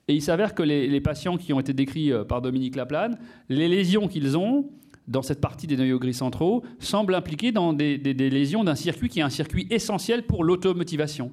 Et 0.07 0.14
il 0.14 0.22
s'avère 0.22 0.55
que 0.55 0.62
les, 0.62 0.89
les, 0.89 1.01
patients 1.01 1.39
qui 1.39 1.53
ont 1.55 1.61
été 1.61 1.72
décrits 1.72 2.12
par 2.29 2.43
Dominique 2.43 2.76
Laplane, 2.76 3.18
les 3.49 3.68
lésions 3.68 4.09
qu'ils 4.09 4.37
ont, 4.37 4.70
dans 5.09 5.22
cette 5.22 5.40
partie 5.40 5.66
des 5.66 5.76
noyaux 5.76 5.98
gris 5.98 6.14
centraux 6.14 6.62
semble 6.78 7.14
impliquer 7.14 7.50
dans 7.50 7.72
des, 7.72 7.96
lésions 7.98 8.62
d'un 8.62 8.74
circuit 8.74 9.09
qui 9.09 9.20
est 9.20 9.22
un 9.22 9.30
circuit 9.30 9.66
essentiel 9.70 10.24
pour 10.24 10.44
l'automotivation. 10.44 11.32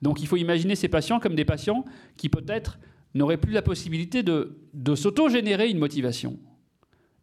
Donc 0.00 0.20
il 0.20 0.26
faut 0.26 0.36
imaginer 0.36 0.76
ces 0.76 0.88
patients 0.88 1.18
comme 1.20 1.34
des 1.34 1.44
patients 1.44 1.84
qui 2.16 2.28
peut-être 2.28 2.78
n'auraient 3.14 3.36
plus 3.36 3.52
la 3.52 3.62
possibilité 3.62 4.22
de, 4.22 4.58
de 4.74 4.94
s'auto-générer 4.94 5.68
une 5.68 5.78
motivation. 5.78 6.38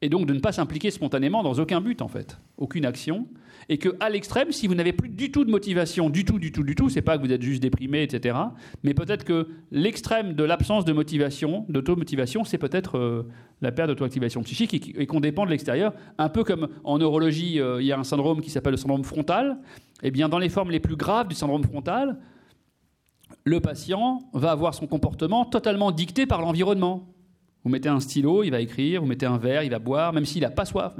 Et 0.01 0.10
donc 0.10 0.26
de 0.26 0.34
ne 0.34 0.39
pas 0.39 0.51
s'impliquer 0.51 0.91
spontanément 0.91 1.41
dans 1.41 1.54
aucun 1.54 1.80
but 1.80 2.01
en 2.01 2.10
fait, 2.10 2.38
aucune 2.58 2.86
action, 2.86 3.28
et 3.70 3.78
que 3.78 3.95
à 3.99 4.09
l'extrême, 4.09 4.51
si 4.51 4.68
vous 4.68 4.76
n'avez 4.76 4.93
plus 4.93 5.09
du 5.09 5.32
tout 5.32 5.45
de 5.45 5.51
motivation, 5.51 6.09
du 6.09 6.26
tout, 6.26 6.39
du 6.39 6.51
tout, 6.51 6.64
du 6.64 6.76
tout, 6.76 6.89
c'est 6.89 7.01
pas 7.01 7.18
que 7.18 7.26
vous 7.26 7.32
êtes 7.32 7.41
juste 7.41 7.61
déprimé, 7.61 8.03
etc. 8.03 8.38
Mais 8.84 8.93
peut-être 8.93 9.24
que 9.24 9.47
l'extrême 9.72 10.34
de 10.34 10.43
l'absence 10.43 10.86
de 10.86 10.93
motivation, 10.93 11.66
d'automotivation, 11.70 12.43
c'est 12.43 12.57
peut-être 12.57 12.97
euh, 12.97 13.24
la 13.61 13.72
perte 13.72 13.89
d'auto-activation 13.89 14.43
psychique 14.43 14.93
et, 14.97 15.05
qu'on 15.05 15.20
dépend 15.20 15.45
de 15.45 15.51
l'extérieur. 15.51 15.93
Un 16.18 16.30
peu 16.30 16.43
comme 16.43 16.70
en 16.84 16.97
neurologie, 16.97 17.59
euh, 17.59 17.82
il 17.82 17.88
y 17.88 17.91
a 17.91 17.99
un 17.99 18.03
syndrome 18.03 18.41
qui 18.41 18.49
s'appelle 18.49 18.72
le 18.72 18.78
syndrome 18.78 19.03
frontal. 19.03 19.57
Eh 20.01 20.11
bien, 20.11 20.30
dans 20.30 20.39
les 20.39 20.49
formes 20.49 20.72
les 20.72 20.80
plus 20.80 20.95
graves 20.95 21.28
du 21.28 21.36
syndrome 21.36 21.64
frontal, 21.64 22.18
le 23.45 23.59
patient 23.59 24.20
va 24.34 24.51
avoir 24.51 24.74
son 24.74 24.88
comportement 24.88 25.45
totalement 25.45 25.91
dicté 25.91 26.26
par 26.26 26.41
l'environnement. 26.41 27.12
Vous 27.64 27.70
mettez 27.70 27.89
un 27.89 27.99
stylo, 27.99 28.43
il 28.43 28.51
va 28.51 28.59
écrire, 28.59 29.01
vous 29.01 29.07
mettez 29.07 29.26
un 29.26 29.38
verre, 29.38 29.64
il 29.64 29.70
va 29.70 29.80
boire, 29.80 30.11
même 30.14 30.26
s'il 30.26 30.41
n'a 30.41 30.49
pas 30.49 30.66
soif. 30.66 30.93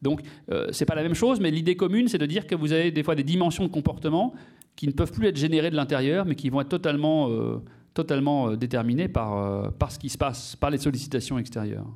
Donc, 0.00 0.20
euh, 0.50 0.68
c'est 0.72 0.86
pas 0.86 0.94
la 0.94 1.02
même 1.02 1.14
chose, 1.14 1.38
mais 1.40 1.50
l'idée 1.50 1.76
commune, 1.76 2.08
c'est 2.08 2.18
de 2.18 2.26
dire 2.26 2.46
que 2.46 2.54
vous 2.54 2.72
avez 2.72 2.90
des 2.90 3.02
fois 3.02 3.14
des 3.14 3.24
dimensions 3.24 3.64
de 3.64 3.68
comportement 3.70 4.32
qui 4.74 4.86
ne 4.86 4.92
peuvent 4.92 5.12
plus 5.12 5.26
être 5.26 5.36
générées 5.36 5.70
de 5.70 5.76
l'intérieur, 5.76 6.24
mais 6.24 6.34
qui 6.34 6.48
vont 6.50 6.60
être 6.60 6.68
totalement, 6.68 7.28
euh, 7.28 7.62
totalement 7.92 8.50
euh, 8.50 8.56
déterminées 8.56 9.08
par, 9.08 9.72
par 9.74 9.92
ce 9.92 9.98
qui 9.98 10.08
se 10.08 10.16
passe, 10.16 10.56
par 10.56 10.70
les 10.70 10.78
sollicitations 10.78 11.38
extérieures 11.38 11.86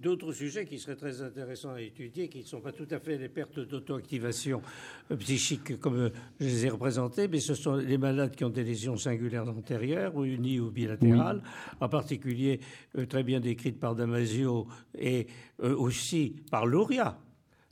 d'autres 0.00 0.32
sujets 0.32 0.64
qui 0.64 0.78
seraient 0.78 0.96
très 0.96 1.22
intéressants 1.22 1.72
à 1.72 1.80
étudier, 1.80 2.28
qui 2.28 2.38
ne 2.38 2.44
sont 2.44 2.60
pas 2.60 2.72
tout 2.72 2.86
à 2.90 2.98
fait 2.98 3.18
les 3.18 3.28
pertes 3.28 3.60
d'auto-activation 3.60 4.62
euh, 5.10 5.16
psychique 5.16 5.78
comme 5.80 5.96
euh, 5.96 6.10
je 6.40 6.46
les 6.46 6.66
ai 6.66 6.68
représentées, 6.70 7.28
mais 7.28 7.40
ce 7.40 7.54
sont 7.54 7.74
les 7.76 7.98
malades 7.98 8.34
qui 8.34 8.44
ont 8.44 8.50
des 8.50 8.64
lésions 8.64 8.96
singulaires 8.96 9.48
antérieures, 9.48 10.14
ou 10.16 10.24
unies 10.24 10.60
ou 10.60 10.70
bilatérales, 10.70 11.42
en 11.80 11.88
particulier 11.88 12.60
euh, 12.96 13.06
très 13.06 13.22
bien 13.22 13.40
décrites 13.40 13.80
par 13.80 13.94
Damasio 13.94 14.66
et 14.98 15.26
aussi 15.58 16.36
par 16.50 16.66
Luria. 16.66 17.18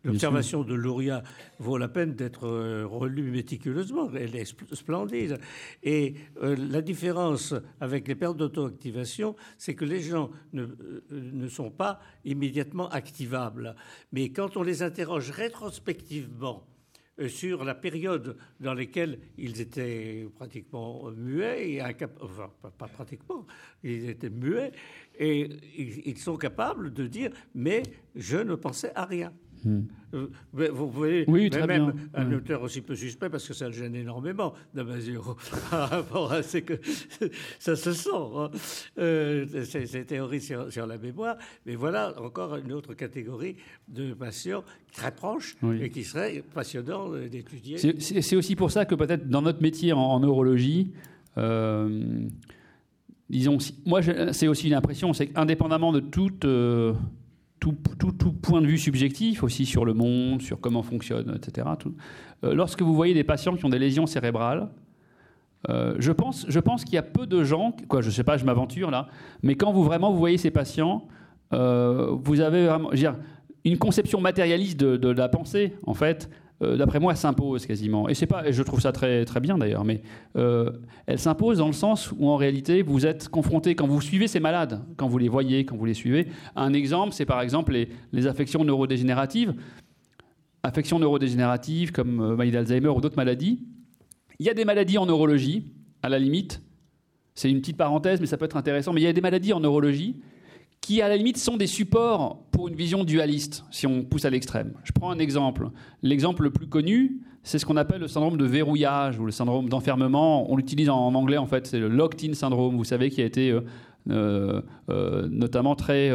L'observation 0.05 0.65
de 0.65 0.75
Luria 0.75 1.23
vaut 1.59 1.79
la 1.79 1.89
peine 1.89 2.15
d'être 2.15 2.47
euh, 2.47 2.87
relue 2.87 3.31
méticuleusement. 3.31 4.11
Elle 4.15 4.37
est 4.37 4.45
splendide. 4.75 5.39
Et 5.83 6.15
euh, 6.43 6.57
la 6.57 6.83
différence 6.83 7.55
avec 7.81 8.07
les 8.07 8.15
pertes 8.15 8.37
d'auto-activation, 8.37 9.35
c'est 9.57 9.75
que 9.75 9.87
les 9.87 10.01
gens 10.01 10.31
ne, 10.53 10.63
euh, 10.63 11.03
ne, 11.11 11.49
sont 11.49 11.71
pas 11.71 12.01
immédiatement 12.25 12.89
activables. 12.91 13.75
Mais 14.13 14.29
quand 14.31 14.59
on 14.59 14.63
les 14.63 14.83
interroge 14.83 15.31
rétrospectivement, 15.31 16.67
sur 17.29 17.65
la 17.65 17.77
période 17.77 18.37
dans 18.59 18.75
laquelle 18.75 19.21
ils 19.39 19.61
étaient 19.61 20.27
pratiquement 20.35 21.11
muets, 21.13 21.75
et 21.75 21.81
enfin 21.81 22.51
pas 22.77 22.89
pratiquement, 22.89 23.47
ils 23.85 24.09
étaient 24.11 24.31
muets, 24.31 24.73
et 25.17 25.49
ils 26.07 26.19
sont 26.19 26.37
capables 26.37 26.93
de 26.93 27.07
dire 27.07 27.31
mais 27.55 27.85
je 28.17 28.39
ne 28.39 28.57
pensais 28.57 28.91
à 28.97 29.05
rien. 29.05 29.33
Euh, 29.67 30.29
vous 30.53 30.89
pouvez 30.89 31.25
oui, 31.27 31.51
même 31.67 31.93
un 32.15 32.25
hmm. 32.25 32.35
auteur 32.35 32.63
aussi 32.63 32.81
peu 32.81 32.95
suspect 32.95 33.29
parce 33.29 33.49
que 33.49 33.55
ça 33.55 33.67
le 33.67 33.73
gêne 33.73 33.95
énormément 33.95 34.55
Damasio 34.75 35.37
par 35.71 35.91
rapport 35.91 36.33
à 36.33 36.43
ce 36.43 36.59
que 36.59 36.75
ça 37.59 37.75
se 37.75 37.93
sent 37.93 38.11
hein. 38.13 38.51
euh, 38.99 39.65
ces, 39.65 40.05
théories 40.05 40.41
sur, 40.41 40.87
la 40.87 40.99
mémoire 40.99 41.37
mais 41.67 41.75
voilà 41.75 42.15
encore 42.23 42.57
une 42.57 42.73
autre 42.73 42.95
catégorie 42.95 43.57
de 43.89 44.15
patients 44.15 44.63
très 44.93 45.11
proches 45.11 45.57
et 45.81 45.91
qui 45.91 46.05
serait 46.05 46.45
passionnant 46.55 47.11
d'étudier 47.11 47.79
c'est 47.99 48.37
aussi 48.37 48.55
pour 48.55 48.71
ça 48.71 48.85
que 48.85 48.95
peut-être 48.95 49.29
dans 49.29 49.43
notre 49.43 49.63
métier 49.63 49.93
en, 49.93 50.21
neurologie 50.21 50.93
euh, 51.39 52.29
disons 53.29 53.59
moi 53.85 54.01
c'est 54.33 54.49
aussi 54.49 54.69
une 54.69 54.75
impression 54.75 55.13
c'est 55.13 55.27
qu'indépendamment 55.29 55.93
de 55.93 56.01
toute 56.01 56.45
tout, 57.73 58.33
point 58.33 58.61
de 58.61 58.67
vue 58.67 58.79
subjectif 58.79 59.43
aussi 59.43 59.67
sur 59.67 59.85
le 59.85 59.95
monde, 59.95 60.43
sur 60.43 60.61
comment 60.61 60.83
fonctionne, 60.83 61.35
etc. 61.37 61.67
Euh, 62.45 62.55
lorsque 62.55 62.83
vous 62.83 62.95
voyez 62.95 63.15
des 63.15 63.25
patients 63.25 63.57
qui 63.57 63.65
ont 63.65 63.71
des 63.71 63.79
lésions 63.79 64.07
cérébrales, 64.07 64.69
euh, 65.71 65.95
je 65.99 66.13
pense, 66.13 66.45
je 66.49 66.61
pense 66.61 66.85
qu'il 66.85 66.95
y 66.95 66.99
a 66.99 67.03
peu 67.03 67.27
de 67.27 67.43
gens, 67.43 67.75
quoi, 67.89 68.03
je 68.03 68.11
sais 68.11 68.25
pas, 68.25 68.37
je 68.37 68.45
m'aventure 68.45 68.91
là, 68.91 69.09
mais 69.43 69.55
quand 69.55 69.73
vous 69.73 69.83
vraiment 69.83 70.13
vous 70.13 70.19
voyez 70.19 70.37
ces 70.37 70.51
patients, 70.51 71.07
euh, 71.55 72.11
vous 72.23 72.41
avez 72.41 72.67
vraiment, 72.67 72.91
dire, 72.91 73.17
une 73.65 73.79
conception 73.79 74.21
matérialiste 74.21 74.79
de, 74.79 75.09
la 75.09 75.29
pensée, 75.29 75.75
en 75.87 75.95
fait, 75.95 76.29
euh, 76.65 76.77
d'après 76.77 77.01
moi, 77.01 77.15
s'impose 77.15 77.67
quasiment. 77.67 78.09
Et 78.09 78.15
c'est 78.15 78.27
pas, 78.27 78.51
je 78.51 78.63
trouve 78.63 78.81
ça 78.81 78.93
très 78.93 79.25
très 79.25 79.41
bien 79.41 79.59
d'ailleurs, 79.59 79.85
mais 79.85 80.03
euh, 80.37 80.71
elle 81.07 81.19
s'impose 81.19 81.59
dans 81.59 81.67
le 81.67 81.73
sens 81.73 82.13
où 82.19 82.29
en 82.29 82.37
réalité 82.37 82.83
vous 82.83 83.07
êtes 83.07 83.29
confronté 83.29 83.75
quand 83.75 83.87
vous 83.87 84.01
suivez 84.01 84.27
ces 84.27 84.41
malades, 84.41 84.83
quand 84.97 85.09
vous 85.09 85.19
les 85.19 85.29
voyez, 85.29 85.65
quand 85.65 85.77
vous 85.77 85.85
les 85.85 85.95
suivez. 85.95 86.29
Un 86.57 86.73
exemple, 86.73 87.13
c'est 87.13 87.27
par 87.27 87.41
exemple 87.41 87.73
les, 87.73 87.89
les, 88.13 88.27
affections 88.27 88.65
neurodégénératives, 88.65 89.55
affections 90.63 90.99
neurodégénératives 90.99 91.93
comme 91.93 92.21
euh, 92.21 92.37
maladie 92.37 92.53
d'Alzheimer 92.53 92.89
ou 92.89 93.01
d'autres 93.01 93.17
maladies. 93.17 93.61
Il 94.39 94.47
y 94.47 94.51
a 94.51 94.55
des 94.55 94.65
maladies 94.65 94.99
en 94.99 95.07
neurologie, 95.07 95.73
à 96.03 96.09
la 96.09 96.19
limite. 96.19 96.61
C'est 97.35 97.51
une 97.51 97.61
petite 97.61 97.77
parenthèse, 97.77 98.21
mais 98.21 98.27
ça 98.27 98.37
peut 98.37 98.45
être 98.45 98.57
intéressant. 98.57 98.93
Mais 98.93 99.01
il 99.01 99.05
y 99.05 99.09
a 99.09 99.13
des 99.13 99.21
maladies 99.21 99.53
en 99.53 99.61
neurologie 99.61 100.21
qui 100.85 101.01
à 101.01 101.09
la 101.09 101.17
limite 101.17 101.39
sont 101.39 101.57
des 101.57 101.67
supports 101.67 102.43
pour 102.51 102.69
une 102.69 102.75
vision 102.75 103.05
dualiste, 103.05 103.65
si 103.71 103.87
on 103.87 104.05
pousse 104.05 104.27
à 104.27 104.31
l'extrême. 104.31 104.75
Je 104.85 104.93
prends 104.93 105.11
un 105.11 105.19
exemple. 105.19 105.71
L'exemple 106.03 106.43
le 106.43 106.51
plus 106.51 106.67
connu, 106.67 107.23
c'est 107.43 107.59
ce 107.59 107.65
qu'on 107.65 107.79
appelle 107.79 108.03
le 108.03 108.07
syndrome 108.07 108.37
de 108.37 108.45
verrouillage 108.45 109.19
ou 109.19 109.25
le 109.25 109.33
syndrome 109.33 109.71
d'enfermement. 109.71 110.51
On 110.53 110.57
l'utilise 110.57 110.91
en 110.91 111.15
anglais 111.15 111.39
en 111.39 111.47
fait, 111.47 111.67
c'est 111.67 111.79
le 111.79 111.89
locked-in 111.89 112.35
syndrome, 112.35 112.77
vous 112.77 112.85
savez, 112.85 113.09
qui 113.09 113.23
a 113.23 113.25
été 113.25 113.51
euh, 113.51 113.63
euh, 114.11 114.61
euh, 114.91 115.27
notamment 115.31 115.75
très, 115.75 116.13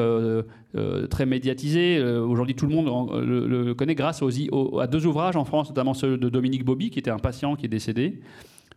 très 1.09 1.25
médiatisé. 1.25 1.99
Aujourd'hui, 2.03 2.53
tout 2.53 2.67
le 2.67 2.75
monde 2.75 3.11
le, 3.25 3.73
connaît 3.73 3.95
grâce 3.95 4.21
aux, 4.21 4.79
à 4.79 4.85
deux 4.85 5.07
ouvrages 5.07 5.35
en 5.35 5.45
France, 5.45 5.69
notamment 5.69 5.95
ceux 5.95 6.15
de 6.15 6.29
Dominique 6.29 6.63
Bobby, 6.63 6.91
qui 6.91 6.99
était 6.99 7.09
un 7.09 7.17
patient 7.17 7.55
qui 7.55 7.65
est 7.65 7.69
décédé, 7.69 8.19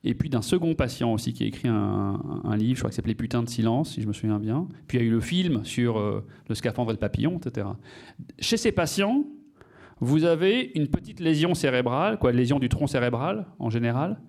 et 0.05 0.15
puis 0.15 0.29
d'un 0.29 0.43
second 0.43 0.75
patient 0.75 1.13
aussi 1.13 1.33
qui 1.33 1.45
a 1.45 1.47
écrit 1.47 1.69
un, 1.69 2.19
livre, 2.57 2.77
je 2.77 2.81
crois 2.81 2.91
que 2.91 2.97
s'appelait 2.97 3.15
Putain 3.15 3.43
de 3.43 3.49
silence, 3.49 3.95
si 3.95 4.03
je 4.03 4.09
me 4.09 4.13
souviens 4.13 4.39
bien. 4.39 4.67
Puis 4.89 4.99
il 4.99 5.01
y 5.03 5.05
a 5.05 5.07
eu 5.07 5.13
le 5.13 5.21
film 5.21 5.65
sur 5.65 5.99
euh, 5.99 6.25
le 6.49 6.55
scaphandre 6.55 6.91
et 6.91 6.95
le 6.95 6.99
papillon, 6.99 7.39
etc. 7.39 7.69
Chez 8.41 8.57
ces 8.57 8.73
patients, 8.73 9.25
vous 10.01 10.25
avez 10.25 10.73
une 10.75 10.89
petite 10.89 11.21
lésion 11.21 11.55
cérébrale, 11.55 12.19
quoi, 12.19 12.33
lésion 12.33 12.59
du 12.59 12.69
tronc 12.69 12.89
cérébral 12.89 13.47
en 13.61 13.71
général, 13.71 14.21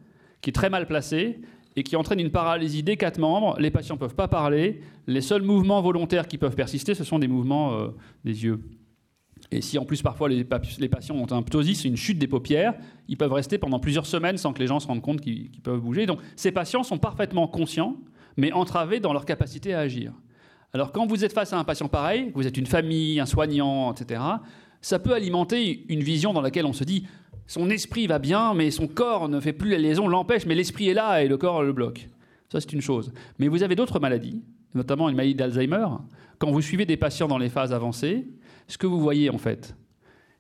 qui 0.42 0.52
est 0.52 0.54
très 0.54 0.70
mal 0.70 0.86
placée 0.86 1.42
et 1.76 1.82
qui 1.82 1.96
entraîne 1.96 2.20
une 2.20 2.30
paralysie 2.30 2.84
des 2.84 2.98
quatre 2.98 3.18
membres. 3.18 3.56
Les 3.60 3.72
patients 3.72 3.96
ne 3.96 4.00
peuvent 4.00 4.14
pas 4.14 4.28
parler. 4.28 4.82
Les 5.08 5.22
seuls 5.22 5.42
mouvements 5.42 5.82
volontaires 5.82 6.28
qui 6.28 6.38
peuvent 6.38 6.56
persister, 6.56 6.94
ce 6.94 7.04
sont 7.04 7.18
des 7.18 7.28
mouvements 7.28 7.74
euh, 7.74 7.88
des 8.24 8.44
yeux. 8.44 8.60
Et 9.54 9.62
si 9.62 9.78
en 9.78 9.86
plus 9.86 10.02
parfois 10.02 10.30
les, 10.30 10.44
patients 10.44 11.16
ont 11.16 11.32
un 11.32 11.44
ptosis, 11.44 11.86
une 11.86 11.96
chute 11.96 12.18
des 12.18 12.28
paupières, 12.28 12.74
ils 13.08 13.18
peuvent 13.18 13.34
rester 13.34 13.60
pendant 13.60 13.80
plusieurs 13.80 14.08
semaines 14.08 14.38
sans 14.38 14.52
que 14.52 14.60
les 14.60 14.66
gens 14.66 14.80
se 14.80 14.88
rendent 14.88 15.02
compte 15.02 15.22
qu'ils 15.22 15.62
peuvent 15.62 15.80
bouger. 15.80 16.08
Donc 16.08 16.20
ces 16.36 16.52
patients 16.52 16.82
sont 16.82 16.98
parfaitement 16.98 17.48
conscients, 17.48 17.98
mais 18.36 18.52
entravés 18.52 19.00
dans 19.00 19.14
leur 19.14 19.26
capacité 19.26 19.76
à 19.76 19.80
agir. 19.80 20.12
Alors 20.74 20.92
quand 20.92 21.06
vous 21.06 21.24
êtes 21.24 21.34
face 21.34 21.54
à 21.54 21.60
un 21.60 21.64
patient 21.64 21.88
pareil, 21.88 22.32
vous 22.34 22.48
êtes 22.48 22.58
une 22.58 22.66
famille, 22.66 23.20
un 23.20 23.28
soignant, 23.28 23.94
etc., 23.94 24.22
ça 24.82 24.98
peut 24.98 25.14
alimenter 25.14 25.86
une 25.88 26.02
vision 26.02 26.34
dans 26.34 26.42
laquelle 26.42 26.66
on 26.66 26.74
se 26.74 26.84
dit 26.84 27.06
son 27.46 27.70
esprit 27.70 28.08
va 28.08 28.18
bien, 28.18 28.56
mais 28.56 28.72
son 28.72 28.88
corps 28.88 29.30
ne 29.30 29.40
fait 29.40 29.54
plus 29.54 29.70
la 29.70 29.78
liaison, 29.78 30.08
l'empêche, 30.08 30.48
mais 30.48 30.56
l'esprit 30.56 30.90
est 30.90 30.94
là 30.96 31.22
et 31.22 31.28
le 31.28 31.38
corps 31.38 31.62
le 31.62 31.74
bloque. 31.74 32.10
Ça, 32.52 32.60
c'est 32.60 32.74
une 32.74 32.82
chose. 32.82 33.14
Mais 33.38 33.48
vous 33.48 33.64
avez 33.64 33.76
d'autres 33.76 34.00
maladies, 34.00 34.42
notamment 34.74 35.10
une 35.10 35.16
maladie 35.16 35.36
d'Alzheimer. 35.36 35.86
Quand 36.40 36.52
vous 36.52 36.62
suivez 36.62 36.86
des 36.86 36.98
patients 36.98 37.28
dans 37.28 37.38
les 37.38 37.50
phases 37.50 37.72
avancées, 37.72 38.28
ce 38.68 38.78
que 38.78 38.88
vous 38.88 39.00
voyez 39.00 39.30
en 39.30 39.38
fait, 39.38 39.76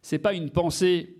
c'est 0.01 0.19
pas 0.19 0.33
une 0.33 0.49
pensée 0.49 1.17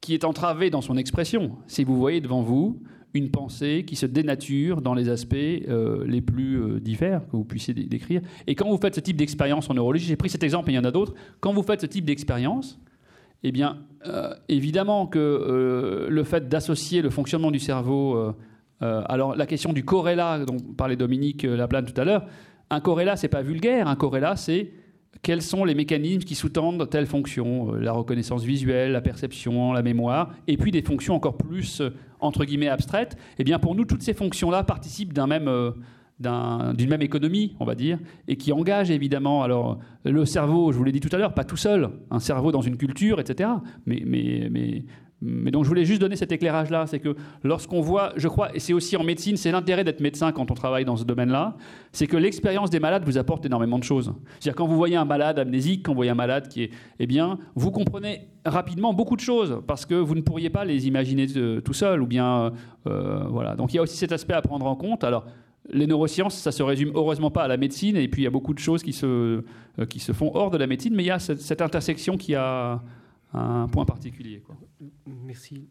qui 0.00 0.14
est 0.14 0.24
entravée 0.24 0.70
dans 0.70 0.80
son 0.82 0.96
expression. 0.96 1.56
Si 1.66 1.84
vous 1.84 1.96
voyez 1.96 2.20
devant 2.20 2.42
vous 2.42 2.80
une 3.16 3.30
pensée 3.30 3.84
qui 3.86 3.96
se 3.96 4.06
dénature 4.06 4.82
dans 4.82 4.94
les 4.94 5.08
aspects 5.08 5.34
euh, 5.34 6.04
les 6.06 6.20
plus 6.20 6.60
euh, 6.60 6.80
divers 6.80 7.26
que 7.26 7.36
vous 7.36 7.44
puissiez 7.44 7.74
décrire. 7.74 8.20
Et 8.46 8.54
quand 8.54 8.68
vous 8.68 8.76
faites 8.78 8.94
ce 8.94 9.00
type 9.00 9.16
d'expérience 9.16 9.68
en 9.70 9.74
neurologie, 9.74 10.06
j'ai 10.06 10.16
pris 10.16 10.28
cet 10.28 10.42
exemple 10.42 10.70
et 10.70 10.74
il 10.74 10.76
y 10.76 10.78
en 10.78 10.84
a 10.84 10.90
d'autres, 10.90 11.14
quand 11.40 11.52
vous 11.52 11.62
faites 11.62 11.80
ce 11.80 11.86
type 11.86 12.04
d'expérience, 12.04 12.78
eh 13.42 13.52
bien, 13.52 13.78
euh, 14.06 14.34
évidemment 14.48 15.06
que 15.06 16.06
le 16.08 16.24
fait 16.24 16.48
d'associer 16.48 17.02
le 17.02 17.10
fonctionnement 17.10 17.50
du 17.50 17.58
cerveau, 17.58 18.34
alors 18.80 19.36
la 19.36 19.46
question 19.46 19.72
du 19.72 19.84
corrélat 19.84 20.44
dont 20.44 20.58
parlait 20.58 20.96
Dominique 20.96 21.42
Laplane 21.44 21.84
tout 21.84 21.98
à 22.00 22.04
l'heure, 22.04 22.26
un 22.70 22.80
corrélat, 22.80 23.16
c'est 23.16 23.28
pas 23.28 23.42
vulgaire, 23.42 23.88
un 23.88 23.96
corrélat, 23.96 24.36
c'est 24.36 24.72
quels 25.22 25.42
sont 25.42 25.64
les 25.64 25.74
mécanismes 25.74 26.22
qui 26.22 26.34
sous-tendent 26.34 26.88
telle 26.88 27.06
fonction, 27.06 27.74
euh, 27.74 27.80
la 27.80 27.92
reconnaissance 27.92 28.44
visuelle, 28.44 28.92
la 28.92 29.00
perception, 29.00 29.72
la 29.72 29.82
mémoire, 29.82 30.32
et 30.46 30.56
puis 30.56 30.70
des 30.70 30.82
fonctions 30.82 31.14
encore 31.14 31.36
plus, 31.36 31.80
euh, 31.80 31.90
entre 32.20 32.44
guillemets, 32.44 32.68
abstraites. 32.68 33.16
Eh 33.38 33.44
bien, 33.44 33.58
pour 33.58 33.74
nous, 33.74 33.84
toutes 33.84 34.02
ces 34.02 34.14
fonctions-là 34.14 34.62
participent 34.64 35.12
d'un 35.12 35.26
même... 35.26 35.48
Euh, 35.48 35.72
d'une 36.18 36.88
même 36.88 37.02
économie, 37.02 37.54
on 37.60 37.66
va 37.66 37.74
dire, 37.74 37.98
et 38.26 38.36
qui 38.36 38.50
engagent 38.50 38.90
évidemment 38.90 39.42
alors 39.42 39.80
le 40.02 40.24
cerveau, 40.24 40.72
je 40.72 40.78
vous 40.78 40.84
l'ai 40.84 40.90
dit 40.90 41.00
tout 41.00 41.14
à 41.14 41.18
l'heure, 41.18 41.34
pas 41.34 41.44
tout 41.44 41.58
seul, 41.58 41.90
un 42.10 42.20
cerveau 42.20 42.52
dans 42.52 42.62
une 42.62 42.78
culture, 42.78 43.20
etc. 43.20 43.50
Mais, 43.84 44.02
mais 44.06 44.86
mais 45.22 45.50
donc 45.50 45.64
je 45.64 45.68
voulais 45.68 45.86
juste 45.86 46.00
donner 46.00 46.16
cet 46.16 46.30
éclairage-là, 46.30 46.86
c'est 46.86 47.00
que 47.00 47.16
lorsqu'on 47.42 47.80
voit, 47.80 48.12
je 48.16 48.28
crois, 48.28 48.54
et 48.54 48.58
c'est 48.58 48.74
aussi 48.74 48.96
en 48.96 49.02
médecine, 49.02 49.36
c'est 49.36 49.50
l'intérêt 49.50 49.82
d'être 49.82 50.00
médecin 50.00 50.30
quand 50.30 50.50
on 50.50 50.54
travaille 50.54 50.84
dans 50.84 50.96
ce 50.96 51.04
domaine-là, 51.04 51.56
c'est 51.92 52.06
que 52.06 52.18
l'expérience 52.18 52.68
des 52.68 52.80
malades 52.80 53.04
vous 53.04 53.16
apporte 53.16 53.46
énormément 53.46 53.78
de 53.78 53.84
choses. 53.84 54.12
C'est-à-dire 54.38 54.54
quand 54.54 54.66
vous 54.66 54.76
voyez 54.76 54.96
un 54.96 55.06
malade 55.06 55.38
amnésique, 55.38 55.84
quand 55.84 55.92
vous 55.92 55.96
voyez 55.96 56.10
un 56.10 56.16
malade 56.16 56.48
qui 56.48 56.64
est, 56.64 56.70
eh 56.98 57.06
bien, 57.06 57.38
vous 57.54 57.70
comprenez 57.70 58.28
rapidement 58.44 58.92
beaucoup 58.92 59.16
de 59.16 59.20
choses 59.20 59.62
parce 59.66 59.86
que 59.86 59.94
vous 59.94 60.14
ne 60.14 60.20
pourriez 60.20 60.50
pas 60.50 60.64
les 60.66 60.86
imaginer 60.86 61.26
tout 61.26 61.72
seul, 61.72 62.02
ou 62.02 62.06
bien, 62.06 62.52
euh, 62.86 63.24
voilà. 63.30 63.56
Donc 63.56 63.72
il 63.72 63.76
y 63.76 63.78
a 63.78 63.82
aussi 63.82 63.96
cet 63.96 64.12
aspect 64.12 64.34
à 64.34 64.42
prendre 64.42 64.66
en 64.66 64.76
compte. 64.76 65.02
Alors 65.02 65.24
les 65.72 65.86
neurosciences, 65.86 66.34
ça 66.34 66.52
se 66.52 66.62
résume 66.62 66.92
heureusement 66.94 67.30
pas 67.30 67.44
à 67.44 67.48
la 67.48 67.56
médecine, 67.56 67.96
et 67.96 68.06
puis 68.08 68.22
il 68.22 68.24
y 68.24 68.28
a 68.28 68.30
beaucoup 68.30 68.54
de 68.54 68.58
choses 68.58 68.82
qui 68.82 68.92
se, 68.92 69.06
euh, 69.06 69.86
qui 69.88 69.98
se 69.98 70.12
font 70.12 70.30
hors 70.34 70.50
de 70.50 70.58
la 70.58 70.66
médecine, 70.66 70.94
mais 70.94 71.04
il 71.04 71.06
y 71.06 71.10
a 71.10 71.18
cette 71.18 71.62
intersection 71.62 72.16
qui 72.16 72.34
a 72.34 72.82
un 73.32 73.68
point 73.68 73.84
particulier. 73.84 74.42
Merci, 75.06 75.68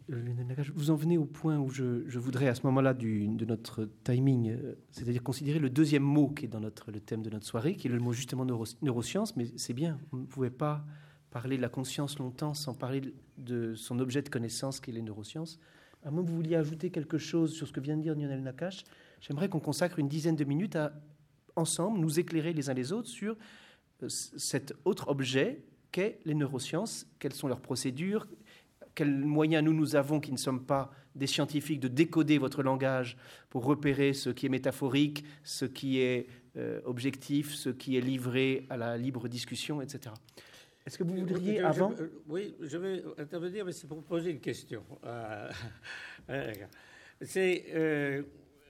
Vous 0.75 0.91
en 0.91 0.95
venez 0.95 1.17
au 1.17 1.25
point 1.25 1.57
où 1.57 1.69
je, 1.69 2.19
voudrais, 2.19 2.47
à 2.47 2.55
ce 2.55 2.63
moment-là 2.63 2.93
de 2.93 3.45
notre 3.45 3.89
timing, 4.03 4.51
euh, 4.51 4.75
c'est-à-dire 4.91 5.23
considérer 5.23 5.59
le 5.59 5.69
deuxième 5.69 6.03
mot 6.03 6.29
qui 6.29 6.45
est 6.45 6.47
dans 6.49 6.59
notre, 6.59 6.91
le 6.91 6.99
thème 6.99 7.21
de 7.21 7.29
notre 7.29 7.45
soirée, 7.45 7.75
qui 7.75 7.87
est 7.87 7.91
le 7.91 7.99
mot 7.99 8.13
justement 8.13 8.45
neurosciences, 8.81 9.35
mais 9.35 9.47
c'est 9.55 9.73
bien, 9.73 9.97
on 10.11 10.17
ne 10.17 10.25
pouvait 10.25 10.49
pas 10.49 10.85
parler 11.31 11.57
de 11.57 11.61
la 11.61 11.69
conscience 11.69 12.19
longtemps 12.19 12.53
sans 12.53 12.73
parler 12.73 13.01
de 13.37 13.73
son 13.75 13.99
objet 13.99 14.21
de 14.21 14.29
connaissance 14.29 14.79
qui 14.79 14.91
est 14.91 14.93
les 14.93 15.01
neurosciences. 15.01 15.59
À 16.03 16.11
moins 16.11 16.23
que 16.23 16.29
vous 16.29 16.35
vouliez 16.35 16.55
ajouter 16.55 16.91
quelque 16.91 17.17
chose 17.17 17.53
sur 17.53 17.67
ce 17.67 17.73
que 17.73 17.79
vient 17.79 17.97
de 17.97 18.03
dire 18.03 18.15
Lionel 18.15 18.41
Nakache, 18.43 18.83
j'aimerais 19.21 19.49
qu'on 19.49 19.59
consacre 19.59 19.99
une 19.99 20.07
dizaine 20.07 20.35
de 20.35 20.43
minutes 20.43 20.75
à, 20.75 20.93
ensemble, 21.55 21.99
nous 21.99 22.19
éclairer 22.19 22.53
les 22.53 22.69
uns 22.69 22.73
les 22.73 22.91
autres 22.91 23.07
sur 23.07 23.35
euh, 24.03 24.09
cet 24.09 24.73
autre 24.85 25.09
objet 25.09 25.63
qu'est 25.95 26.19
les 26.25 26.33
neurosciences, 26.33 27.07
quelles 27.19 27.31
sont 27.31 27.47
leurs 27.47 27.61
procédures, 27.61 28.27
quels 28.95 29.17
moyens 29.17 29.63
nous 29.63 29.71
nous 29.71 29.95
avons 29.95 30.19
qui 30.19 30.33
ne 30.33 30.37
sommes 30.37 30.65
pas 30.65 30.91
des 31.15 31.25
scientifiques 31.25 31.79
de 31.79 31.87
décoder 31.87 32.37
votre 32.37 32.63
langage 32.63 33.15
pour 33.49 33.63
repérer 33.63 34.11
ce 34.11 34.29
qui 34.29 34.45
est 34.45 34.49
métaphorique, 34.49 35.23
ce 35.43 35.63
qui 35.63 36.01
est 36.01 36.27
euh, 36.57 36.81
objectif, 36.83 37.53
ce 37.53 37.69
qui 37.69 37.95
est 37.95 38.01
livré 38.01 38.65
à 38.69 38.75
la 38.75 38.97
libre 38.97 39.29
discussion, 39.29 39.81
etc. 39.81 40.13
Est-ce 40.85 40.97
que 40.97 41.05
vous 41.05 41.15
voudriez 41.15 41.61
avant 41.61 41.93
Oui, 42.27 42.55
je 42.59 42.75
vais 42.75 43.01
intervenir, 43.17 43.63
mais 43.63 43.71
c'est 43.71 43.87
pour 43.87 44.03
poser 44.03 44.31
une 44.31 44.41
question. 44.41 44.83
c'est 47.21 48.25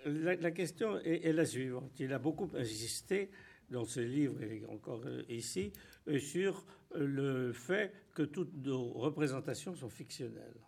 la, 0.06 0.52
question 0.52 1.00
est, 1.00 1.34
la 1.34 1.46
suivante. 1.46 1.92
Il 2.00 2.14
a 2.14 2.20
beaucoup 2.20 2.52
insisté 2.56 3.32
dans 3.70 3.86
ce 3.86 4.00
livre 4.00 4.42
et 4.44 4.64
encore 4.70 5.04
ici 5.30 5.72
sur 6.20 6.66
le 6.96 7.52
fait 7.54 7.92
que 8.14 8.24
toutes 8.24 8.54
nos 8.64 8.94
représentations 8.94 9.76
sont 9.76 9.90
fictionnelles. 9.90 10.62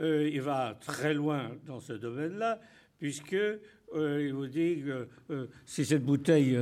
Euh, 0.00 0.28
il 0.32 0.40
va 0.40 0.78
très 0.80 1.12
loin 1.12 1.50
dans 1.66 1.80
ce 1.80 1.92
domaine-là, 1.92 2.60
puisque 2.98 3.34
euh, 3.34 4.26
il 4.26 4.32
vous 4.32 4.46
dit 4.46 4.82
que 4.82 5.06
euh, 5.30 5.46
si 5.66 5.84
cette 5.84 6.04
bouteille, 6.04 6.58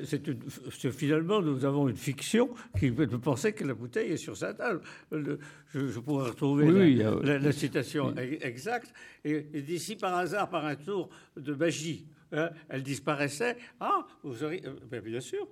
c'est 0.00 0.90
finalement 0.90 1.42
nous 1.42 1.66
avons 1.66 1.88
une 1.88 1.96
fiction 1.96 2.48
qui 2.78 2.90
peut 2.90 3.06
penser 3.06 3.52
que 3.52 3.64
la 3.64 3.74
bouteille 3.74 4.12
est 4.12 4.16
sur 4.16 4.36
sa 4.36 4.54
table. 4.54 4.80
je, 5.12 5.98
pourrais 6.00 6.30
retrouver 6.30 6.94
la, 6.94 7.52
citation 7.52 8.14
exacte. 8.16 8.92
Et, 9.24 9.42
d'ici 9.60 9.96
par 9.96 10.16
hasard, 10.16 10.48
par 10.48 10.64
un 10.64 10.76
tour 10.76 11.10
de 11.36 11.52
magie, 11.52 12.06
hein, 12.32 12.50
elle 12.68 12.82
disparaissait. 12.82 13.56
Ah, 13.80 14.06
vous 14.22 14.44
auriez, 14.44 14.62
ben, 14.90 15.00
bien 15.00 15.20
sûr. 15.20 15.48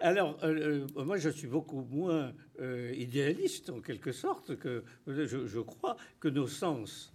Alors, 0.00 0.38
euh, 0.44 0.86
euh, 0.96 1.04
moi, 1.04 1.16
je 1.18 1.28
suis 1.28 1.48
beaucoup 1.48 1.82
moins 1.82 2.32
euh, 2.60 2.92
idéaliste, 2.96 3.70
en 3.70 3.80
quelque 3.80 4.12
sorte, 4.12 4.56
que 4.56 4.84
je, 5.06 5.60
crois 5.60 5.96
que 6.20 6.28
nos 6.28 6.46
sens 6.46 7.12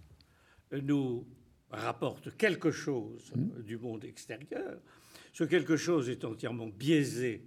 nous 0.70 1.26
rapportent 1.70 2.36
quelque 2.36 2.70
chose 2.70 3.32
mmh. 3.34 3.62
du 3.62 3.78
monde 3.78 4.04
extérieur. 4.04 4.78
Ce 5.32 5.44
quelque 5.44 5.76
chose 5.76 6.10
est 6.10 6.24
entièrement 6.24 6.68
biaisé 6.68 7.46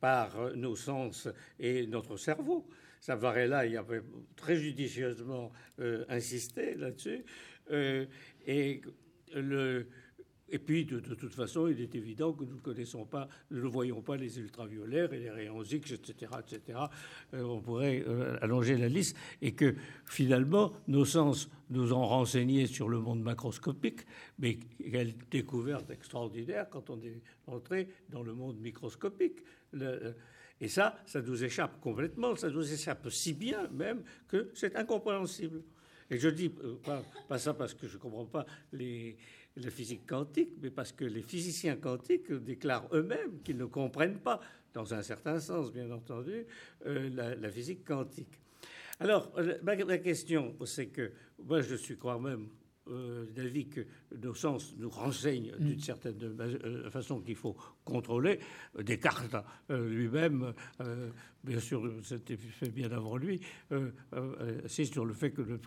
par 0.00 0.56
nos 0.56 0.74
sens 0.74 1.28
et 1.58 1.86
notre 1.86 2.16
cerveau. 2.16 2.66
Là, 3.06 3.66
il 3.66 3.76
avait 3.76 4.02
très 4.36 4.56
judicieusement 4.56 5.52
insisté 6.08 6.74
là-dessus. 6.74 7.24
et 7.70 8.82
le, 9.34 9.86
et 10.54 10.58
puis, 10.58 10.84
de, 10.84 11.00
toute 11.00 11.32
façon, 11.32 11.66
il 11.66 11.80
est 11.80 11.94
évident 11.94 12.34
que 12.34 12.44
nous 12.44 12.56
ne 12.56 12.60
connaissons 12.60 13.06
pas, 13.06 13.26
nous 13.50 13.62
ne 13.62 13.68
voyons 13.68 14.02
pas 14.02 14.18
les 14.18 14.38
ultraviolets 14.38 15.08
et 15.10 15.18
les 15.18 15.30
rayons 15.30 15.62
X, 15.62 15.92
etc., 15.92 16.30
etc. 16.40 16.78
Euh, 17.32 17.42
on 17.44 17.62
pourrait 17.62 18.04
euh, 18.06 18.36
allonger 18.42 18.76
la 18.76 18.90
liste 18.90 19.16
et 19.40 19.52
que 19.52 19.74
finalement, 20.04 20.74
nos 20.88 21.06
sens 21.06 21.48
nous 21.70 21.94
ont 21.94 22.04
renseignés 22.04 22.66
sur 22.66 22.90
le 22.90 22.98
monde 22.98 23.22
macroscopique, 23.22 24.00
mais 24.38 24.58
quelle 24.90 25.14
découverte 25.30 25.90
extraordinaire 25.90 26.68
quand 26.68 26.90
on 26.90 27.00
est 27.00 27.22
entré 27.46 27.88
dans 28.10 28.22
le 28.22 28.34
monde 28.34 28.58
microscopique. 28.58 29.38
Euh, 29.74 30.12
et 30.60 30.68
ça, 30.68 30.98
ça 31.06 31.22
nous 31.22 31.42
échappe 31.42 31.80
complètement, 31.80 32.36
ça 32.36 32.50
nous 32.50 32.70
échappe 32.70 33.08
si 33.08 33.32
bien 33.32 33.68
même 33.68 34.02
que 34.28 34.50
c'est 34.52 34.76
incompréhensible. 34.76 35.62
Et 36.10 36.18
je 36.18 36.28
dis 36.28 36.50
pas, 36.50 37.02
pas 37.26 37.38
ça 37.38 37.54
parce 37.54 37.72
que 37.72 37.88
je 37.88 37.96
ne 37.96 38.02
comprends 38.02 38.26
pas 38.26 38.44
les 38.70 39.16
la 39.56 39.70
physique 39.70 40.06
quantique, 40.06 40.52
mais 40.62 40.70
parce 40.70 40.92
que 40.92 41.04
les 41.04 41.22
physiciens 41.22 41.76
quantiques 41.76 42.32
déclarent 42.32 42.88
eux-mêmes 42.92 43.40
qu'ils 43.44 43.58
ne 43.58 43.66
comprennent 43.66 44.18
pas, 44.18 44.40
dans 44.72 44.94
un 44.94 45.02
certain 45.02 45.38
sens 45.38 45.72
bien 45.72 45.90
entendu, 45.90 46.46
euh, 46.86 47.36
la, 47.38 47.50
physique 47.50 47.84
quantique. 47.84 48.40
Alors, 49.00 49.32
ma, 49.62 49.76
question, 49.98 50.54
c'est 50.64 50.86
que 50.86 51.12
moi 51.44 51.60
je 51.60 51.74
suis 51.74 51.96
quand 51.96 52.18
même 52.18 52.48
euh, 52.88 53.26
d'avis 53.26 53.68
que 53.68 53.86
nos 54.22 54.34
sens 54.34 54.74
nous 54.78 54.88
renseignent 54.88 55.52
d'une 55.58 55.76
mm. 55.76 55.80
certaine 55.80 56.18
euh, 56.40 56.90
façon 56.90 57.20
qu'il 57.20 57.36
faut 57.36 57.56
contrôler. 57.84 58.38
Descartes 58.78 59.36
lui-même, 59.68 60.54
bien 61.44 61.60
sûr, 61.60 61.92
c'était 62.02 62.36
fait 62.36 62.70
bien 62.70 62.90
avant 62.92 63.16
lui, 63.16 63.40
c'est 64.66 64.84
sur 64.84 65.04
le 65.04 65.12
fait 65.12 65.30
que 65.30 65.42
le, 65.42 65.60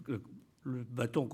le 0.63 0.83
bâton 0.83 1.27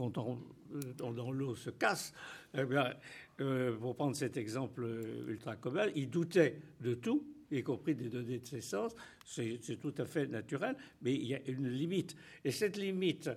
on, 1.02 1.12
dans 1.12 1.32
l'eau 1.32 1.56
se 1.56 1.70
casse, 1.70 2.14
eh 2.58 2.66
bien, 2.66 2.94
euh, 3.40 3.76
pour 3.78 3.96
prendre 3.96 4.16
cet 4.16 4.38
exemple 4.38 4.86
ultra 5.28 5.56
commun, 5.56 5.88
il 5.96 6.10
doutait 6.10 6.60
de 6.80 6.94
tout, 6.94 7.26
y 7.52 7.64
compris 7.64 7.96
des 7.96 8.10
données 8.10 8.40
de 8.40 8.46
ses 8.46 8.62
sens. 8.62 8.96
C'est 9.26 9.80
tout 9.80 9.94
à 9.98 10.06
fait 10.06 10.28
naturel, 10.28 10.76
mais 11.02 11.14
il 11.14 11.26
y 11.26 11.36
a 11.36 11.40
une 11.48 11.70
limite. 11.70 12.16
Et 12.44 12.52
cette 12.52 12.78
limite, 12.78 13.30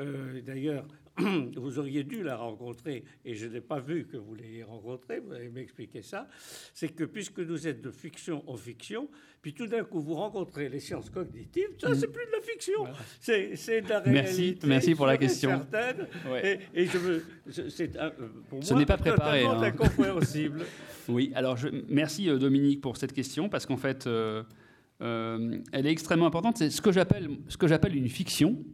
euh, 0.00 0.40
d'ailleurs, 0.42 0.86
vous 1.56 1.78
auriez 1.78 2.04
dû 2.04 2.22
la 2.22 2.36
rencontrer, 2.36 3.04
et 3.24 3.34
je 3.34 3.46
n'ai 3.46 3.60
pas 3.60 3.80
vu 3.80 4.06
que 4.06 4.16
vous 4.16 4.34
l'ayez 4.34 4.62
rencontrée, 4.62 5.20
vous 5.20 5.32
allez 5.32 5.48
m'expliquer 5.48 6.02
ça, 6.02 6.28
c'est 6.74 6.88
que 6.88 7.04
puisque 7.04 7.38
nous 7.38 7.66
êtes 7.66 7.80
de 7.80 7.90
fiction 7.90 8.42
en 8.46 8.56
fiction, 8.56 9.08
puis 9.42 9.52
tout 9.52 9.66
d'un 9.66 9.84
coup 9.84 10.00
vous 10.00 10.14
rencontrez 10.14 10.68
les 10.68 10.80
sciences 10.80 11.10
cognitives, 11.10 11.70
ça 11.78 11.94
c'est 11.94 12.08
plus 12.08 12.24
de 12.26 12.32
la 12.32 12.40
fiction, 12.40 12.86
c'est 13.20 13.80
de 13.80 13.88
la 13.88 14.00
réalité. 14.00 14.10
Merci, 14.10 14.58
merci 14.64 14.94
pour 14.94 15.06
la 15.06 15.16
question. 15.16 15.50
Certaine, 15.70 16.06
et, 16.74 16.86
je 16.86 16.98
veux, 16.98 17.24
c'est 17.68 17.96
pour 18.48 18.62
Ce 18.62 18.74
n'est 18.74 18.86
pas 18.86 18.96
préparé. 18.96 19.44
Hein. 19.44 19.60
incompréhensible. 19.62 20.64
oui, 21.08 21.32
alors 21.34 21.56
je, 21.56 21.68
merci 21.88 22.28
euh, 22.28 22.38
Dominique 22.38 22.80
pour 22.80 22.96
cette 22.96 23.12
question, 23.12 23.48
parce 23.48 23.66
qu'en 23.66 23.76
fait, 23.76 24.06
euh, 24.06 24.42
elle 25.00 25.86
est 25.86 25.92
extrêmement 25.92 26.26
importante. 26.26 26.58
C'est 26.58 26.70
ce 26.70 26.80
que 26.80 26.92
j'appelle 26.92 27.28
ce 27.48 27.56
que 27.56 27.66
j'appelle 27.66 27.96
une 27.96 28.08
fiction 28.08 28.64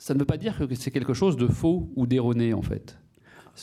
ça 0.00 0.14
ne 0.14 0.18
veut 0.18 0.24
pas 0.24 0.38
dire 0.38 0.56
que 0.56 0.74
c'est 0.74 0.90
quelque 0.90 1.12
chose 1.12 1.36
de 1.36 1.46
faux 1.46 1.90
ou 1.94 2.06
d'erroné, 2.06 2.54
en 2.54 2.62
fait. 2.62 2.98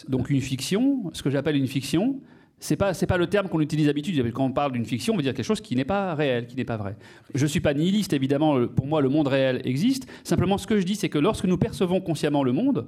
Donc 0.07 0.29
une 0.29 0.39
fiction, 0.39 1.09
ce 1.11 1.23
que 1.23 1.31
j'appelle 1.31 1.55
une 1.55 1.67
fiction, 1.67 2.21
c'est 2.59 2.75
pas 2.75 2.93
pas 2.93 3.17
le 3.17 3.25
terme 3.25 3.49
qu'on 3.49 3.59
utilise 3.59 3.87
d'habitude. 3.87 4.31
Quand 4.31 4.45
on 4.45 4.51
parle 4.51 4.71
d'une 4.71 4.85
fiction, 4.85 5.15
on 5.15 5.17
veut 5.17 5.23
dire 5.23 5.33
quelque 5.33 5.43
chose 5.43 5.61
qui 5.61 5.75
n'est 5.75 5.83
pas 5.83 6.13
réel, 6.13 6.45
qui 6.45 6.55
n'est 6.55 6.63
pas 6.63 6.77
vrai. 6.77 6.95
Je 7.33 7.47
suis 7.47 7.59
pas 7.59 7.73
nihiliste, 7.73 8.13
évidemment. 8.13 8.67
Pour 8.67 8.85
moi, 8.85 9.01
le 9.01 9.09
monde 9.09 9.27
réel 9.27 9.61
existe. 9.65 10.07
Simplement, 10.23 10.59
ce 10.59 10.67
que 10.67 10.79
je 10.79 10.85
dis, 10.85 10.95
c'est 10.95 11.09
que 11.09 11.17
lorsque 11.17 11.45
nous 11.45 11.57
percevons 11.57 12.01
consciemment 12.01 12.43
le 12.43 12.51
monde, 12.51 12.87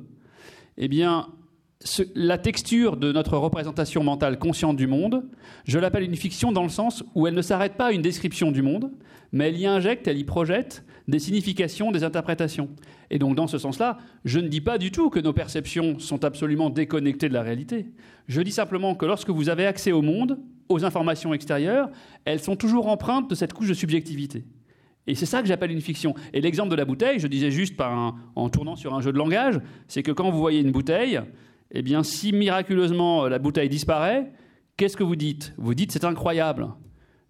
eh 0.78 0.88
bien, 0.88 1.30
la 2.14 2.38
texture 2.38 2.98
de 2.98 3.14
notre 3.14 3.38
représentation 3.38 4.04
mentale 4.04 4.38
consciente 4.38 4.76
du 4.76 4.86
monde, 4.86 5.24
je 5.64 5.80
l'appelle 5.80 6.04
une 6.04 6.16
fiction 6.16 6.52
dans 6.52 6.64
le 6.64 6.70
sens 6.70 7.04
où 7.16 7.26
elle 7.26 7.34
ne 7.34 7.42
s'arrête 7.42 7.76
pas 7.76 7.88
à 7.88 7.92
une 7.94 8.02
description 8.02 8.52
du 8.52 8.62
monde, 8.62 8.92
mais 9.32 9.48
elle 9.48 9.58
y 9.58 9.66
injecte, 9.66 10.08
elle 10.08 10.18
y 10.18 10.26
projette 10.26 10.84
des 11.08 11.20
significations, 11.20 11.92
des 11.92 12.04
interprétations. 12.04 12.70
Et 13.10 13.18
donc 13.18 13.36
dans 13.36 13.48
ce 13.48 13.58
sens-là, 13.58 13.98
je 14.26 14.40
ne 14.40 14.50
dis 14.50 14.60
pas 14.60 14.78
du 14.78 14.92
tout 14.92 15.10
que 15.10 15.20
nos 15.20 15.32
perceptions 15.32 16.00
sont 16.00 16.26
absolument 16.26 16.70
déconnectées 16.70 17.30
de 17.30 17.34
la 17.34 17.44
réalité. 17.44 17.88
Je 18.28 18.42
dis 18.42 18.52
simplement 18.52 18.94
que 18.94 19.06
lorsque 19.06 19.30
vous 19.30 19.48
avez 19.48 19.66
accès 19.66 19.94
au 19.94 20.02
monde, 20.02 20.38
aux 20.68 20.84
informations 20.84 21.34
extérieures, 21.34 21.90
elles 22.26 22.42
sont 22.42 22.58
toujours 22.58 22.88
empreintes 22.88 23.30
de 23.30 23.36
cette 23.36 23.54
couche 23.54 23.70
de 23.70 23.74
subjectivité. 23.74 24.44
Et 25.08 25.16
c'est 25.16 25.26
ça 25.26 25.42
que 25.42 25.48
j'appelle 25.48 25.72
une 25.72 25.82
fiction. 25.82 26.14
Et 26.34 26.42
l'exemple 26.42 26.70
de 26.70 26.76
la 26.76 26.86
bouteille, 26.86 27.20
je 27.20 27.28
disais 27.28 27.50
juste 27.50 27.80
en 27.82 28.50
tournant 28.50 28.76
sur 28.76 28.94
un 28.94 29.02
jeu 29.02 29.12
de 29.14 29.18
langage, 29.18 29.60
c'est 29.88 30.04
que 30.04 30.12
quand 30.12 30.30
vous 30.30 30.38
voyez 30.38 30.60
une 30.60 30.72
bouteille, 30.72 31.20
eh 31.72 31.82
bien, 31.82 32.04
si 32.04 32.32
miraculeusement 32.32 33.26
euh, 33.26 33.30
la 33.30 33.40
bouteille 33.40 33.70
disparaît, 33.70 34.32
qu'est-ce 34.78 34.98
que 34.98 35.04
vous 35.04 35.16
dites? 35.16 35.54
Vous 35.58 35.76
dites 35.76 35.92
c'est 35.92 36.06
incroyable. 36.06 36.70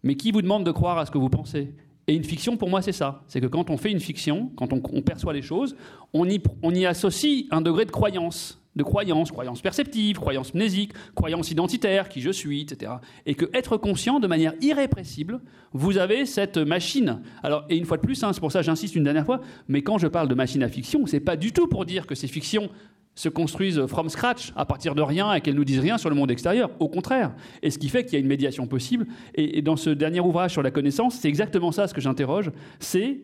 Mais 0.03 0.15
qui 0.15 0.31
vous 0.31 0.41
demande 0.41 0.65
de 0.65 0.71
croire 0.71 0.97
à 0.97 1.05
ce 1.05 1.11
que 1.11 1.17
vous 1.17 1.29
pensez? 1.29 1.73
Et 2.07 2.15
une 2.15 2.23
fiction, 2.23 2.57
pour 2.57 2.69
moi, 2.69 2.81
c'est 2.81 2.91
ça. 2.91 3.23
C'est 3.27 3.39
que 3.39 3.45
quand 3.45 3.69
on 3.69 3.77
fait 3.77 3.91
une 3.91 3.99
fiction, 3.99 4.51
quand 4.55 4.73
on, 4.73 5.01
perçoit 5.01 5.31
les 5.31 5.43
choses, 5.43 5.75
on 6.11 6.27
y, 6.27 6.85
associe 6.87 7.45
un 7.51 7.61
degré 7.61 7.85
de 7.85 7.91
croyance. 7.91 8.59
De 8.75 8.81
croyance, 8.81 9.29
croyance 9.29 9.61
perceptive, 9.61 10.17
croyance 10.17 10.55
mnésique, 10.55 10.93
croyance 11.13 11.51
identitaire, 11.51 12.09
qui 12.09 12.21
je 12.21 12.31
suis, 12.31 12.61
etc. 12.61 12.93
Et 13.27 13.35
que 13.35 13.45
être 13.53 13.77
conscient 13.77 14.19
de 14.19 14.25
manière 14.25 14.53
irrépressible, 14.59 15.39
vous 15.73 15.99
avez 15.99 16.25
cette 16.25 16.57
machine. 16.57 17.21
Alors, 17.43 17.65
et 17.69 17.77
une 17.77 17.85
fois 17.85 17.97
de 17.97 18.01
plus, 18.01 18.23
hein, 18.23 18.33
c'est 18.33 18.39
pour 18.39 18.51
ça 18.51 18.63
j'insiste 18.63 18.95
une 18.95 19.03
dernière 19.03 19.25
fois, 19.25 19.41
mais 19.67 19.83
quand 19.83 19.99
je 19.99 20.07
parle 20.07 20.29
de 20.29 20.35
machine 20.35 20.63
à 20.63 20.67
fiction, 20.67 21.05
c'est 21.05 21.19
pas 21.19 21.35
du 21.35 21.51
tout 21.51 21.67
pour 21.67 21.85
dire 21.85 22.07
que 22.07 22.15
ces 22.15 22.27
fictions 22.27 22.71
se 23.19 23.27
construisent 23.27 23.85
from 23.87 24.07
scratch, 24.07 24.53
à 24.55 24.63
partir 24.63 24.95
de 24.95 25.01
rien, 25.01 25.33
et 25.33 25.41
qu'elles 25.41 25.55
nous 25.55 25.65
disent 25.65 25.81
rien 25.81 25.97
sur 25.97 26.09
le 26.09 26.15
monde 26.15 26.31
extérieur. 26.31 26.71
Au 26.79 26.87
contraire. 26.87 27.33
Et 27.61 27.69
ce 27.69 27.77
qui 27.77 27.89
fait 27.89 28.05
qu'il 28.05 28.13
y 28.13 28.15
a 28.15 28.19
une 28.19 28.29
médiation 28.29 28.65
possible. 28.65 29.07
Et, 29.35 29.61
dans 29.61 29.75
ce 29.75 29.89
dernier 29.89 30.21
ouvrage 30.21 30.53
sur 30.53 30.63
la 30.63 30.71
connaissance, 30.71 31.15
c'est 31.15 31.27
exactement 31.27 31.73
ça 31.73 31.89
ce 31.89 31.93
que 31.93 31.99
j'interroge. 31.99 32.49
C'est 32.79 33.19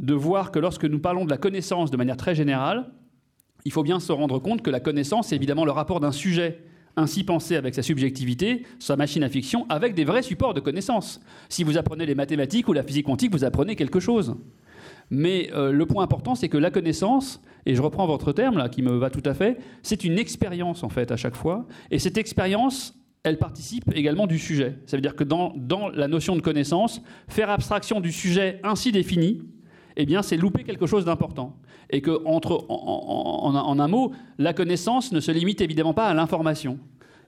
de 0.00 0.12
voir 0.12 0.50
que 0.50 0.58
lorsque 0.58 0.84
nous 0.84 0.98
parlons 0.98 1.24
de 1.24 1.30
la 1.30 1.38
connaissance 1.38 1.90
de 1.90 1.96
manière 1.96 2.18
très 2.18 2.34
générale, 2.34 2.90
il 3.64 3.72
faut 3.72 3.82
bien 3.82 4.00
se 4.00 4.12
rendre 4.12 4.38
compte 4.38 4.60
que 4.60 4.68
la 4.68 4.80
connaissance, 4.80 5.28
c'est 5.28 5.36
évidemment 5.36 5.64
le 5.64 5.72
rapport 5.72 6.00
d'un 6.00 6.12
sujet 6.12 6.60
ainsi 6.96 7.24
pensé 7.24 7.56
avec 7.56 7.74
sa 7.74 7.82
subjectivité, 7.82 8.66
sa 8.78 8.96
machine 8.96 9.22
à 9.22 9.30
fiction, 9.30 9.64
avec 9.70 9.94
des 9.94 10.04
vrais 10.04 10.22
supports 10.22 10.52
de 10.52 10.60
connaissance. 10.60 11.20
Si 11.48 11.64
vous 11.64 11.78
apprenez 11.78 12.04
les 12.04 12.14
mathématiques 12.14 12.68
ou 12.68 12.74
la 12.74 12.82
physique 12.82 13.06
quantique, 13.06 13.32
vous 13.32 13.44
apprenez 13.44 13.76
quelque 13.76 14.00
chose. 14.00 14.36
Mais 15.10 15.50
euh, 15.54 15.72
le 15.72 15.86
point 15.86 16.04
important, 16.04 16.34
c'est 16.34 16.48
que 16.48 16.58
la 16.58 16.70
connaissance, 16.70 17.42
et 17.66 17.74
je 17.74 17.82
reprends 17.82 18.06
votre 18.06 18.32
terme 18.32 18.58
là, 18.58 18.68
qui 18.68 18.82
me 18.82 18.92
va 18.96 19.10
tout 19.10 19.22
à 19.24 19.34
fait, 19.34 19.58
c'est 19.82 20.04
une 20.04 20.18
expérience 20.18 20.82
en 20.82 20.88
fait 20.88 21.10
à 21.10 21.16
chaque 21.16 21.36
fois. 21.36 21.66
Et 21.90 21.98
cette 21.98 22.18
expérience, 22.18 22.94
elle 23.24 23.38
participe 23.38 23.84
également 23.94 24.26
du 24.26 24.38
sujet. 24.38 24.78
Ça 24.86 24.96
veut 24.96 25.00
dire 25.00 25.16
que 25.16 25.24
dans, 25.24 25.54
la 25.94 26.08
notion 26.08 26.36
de 26.36 26.40
connaissance, 26.40 27.02
faire 27.28 27.50
abstraction 27.50 28.00
du 28.00 28.12
sujet 28.12 28.60
ainsi 28.62 28.92
défini, 28.92 29.42
eh 29.96 30.06
bien, 30.06 30.22
c'est 30.22 30.36
louper 30.36 30.62
quelque 30.62 30.86
chose 30.86 31.04
d'important. 31.04 31.56
Et 31.90 32.00
que, 32.00 32.24
entre, 32.24 32.66
en, 32.68 33.78
un 33.78 33.88
mot, 33.88 34.12
la 34.38 34.52
connaissance 34.52 35.10
ne 35.10 35.20
se 35.20 35.32
limite 35.32 35.60
évidemment 35.60 35.94
pas 35.94 36.06
à 36.06 36.14
l'information. 36.14 36.78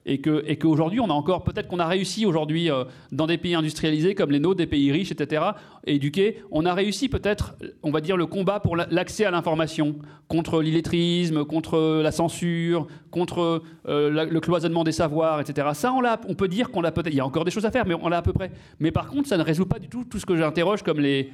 Et 0.05 0.19
que 0.19 0.43
et 0.47 0.57
qu'aujourd'hui 0.57 0.99
on 0.99 1.09
a 1.09 1.13
encore 1.13 1.43
peut-être 1.43 1.67
qu'on 1.67 1.79
a 1.79 1.87
réussi 1.87 2.25
aujourd'hui 2.25 2.71
euh, 2.71 2.85
dans 3.11 3.27
des 3.27 3.37
pays 3.37 3.55
industrialisés 3.55 4.15
comme 4.15 4.31
les 4.31 4.39
nôtres, 4.39 4.57
des 4.57 4.67
pays 4.67 4.91
riches, 4.91 5.11
etc. 5.11 5.43
éduqués, 5.85 6.41
on 6.51 6.65
a 6.65 6.73
réussi 6.73 7.09
peut-être, 7.09 7.55
on 7.83 7.91
va 7.91 8.01
dire 8.01 8.17
le 8.17 8.25
combat 8.25 8.59
pour 8.59 8.75
l'accès 8.75 9.25
à 9.25 9.31
l'information 9.31 9.95
contre 10.27 10.61
l'illettrisme, 10.61 11.45
contre 11.45 12.01
la 12.01 12.11
censure, 12.11 12.87
contre 13.09 13.61
euh, 13.87 14.25
le 14.25 14.39
cloisonnement 14.39 14.83
des 14.83 14.91
savoirs, 14.91 15.41
etc. 15.41 15.69
Ça 15.73 15.93
on 15.93 16.01
l'a, 16.01 16.19
on 16.27 16.35
peut 16.35 16.47
dire 16.47 16.71
qu'on 16.71 16.81
l'a 16.81 16.91
peut-être. 16.91 17.13
Il 17.13 17.17
y 17.17 17.19
a 17.19 17.25
encore 17.25 17.45
des 17.45 17.51
choses 17.51 17.65
à 17.65 17.71
faire, 17.71 17.85
mais 17.85 17.95
on 18.01 18.09
l'a 18.09 18.17
à 18.17 18.21
peu 18.21 18.33
près. 18.33 18.51
Mais 18.79 18.91
par 18.91 19.07
contre, 19.07 19.27
ça 19.27 19.37
ne 19.37 19.43
résout 19.43 19.65
pas 19.65 19.79
du 19.79 19.89
tout 19.89 20.05
tout 20.05 20.19
ce 20.19 20.25
que 20.25 20.35
j'interroge 20.35 20.83
comme 20.83 20.99
les, 20.99 21.31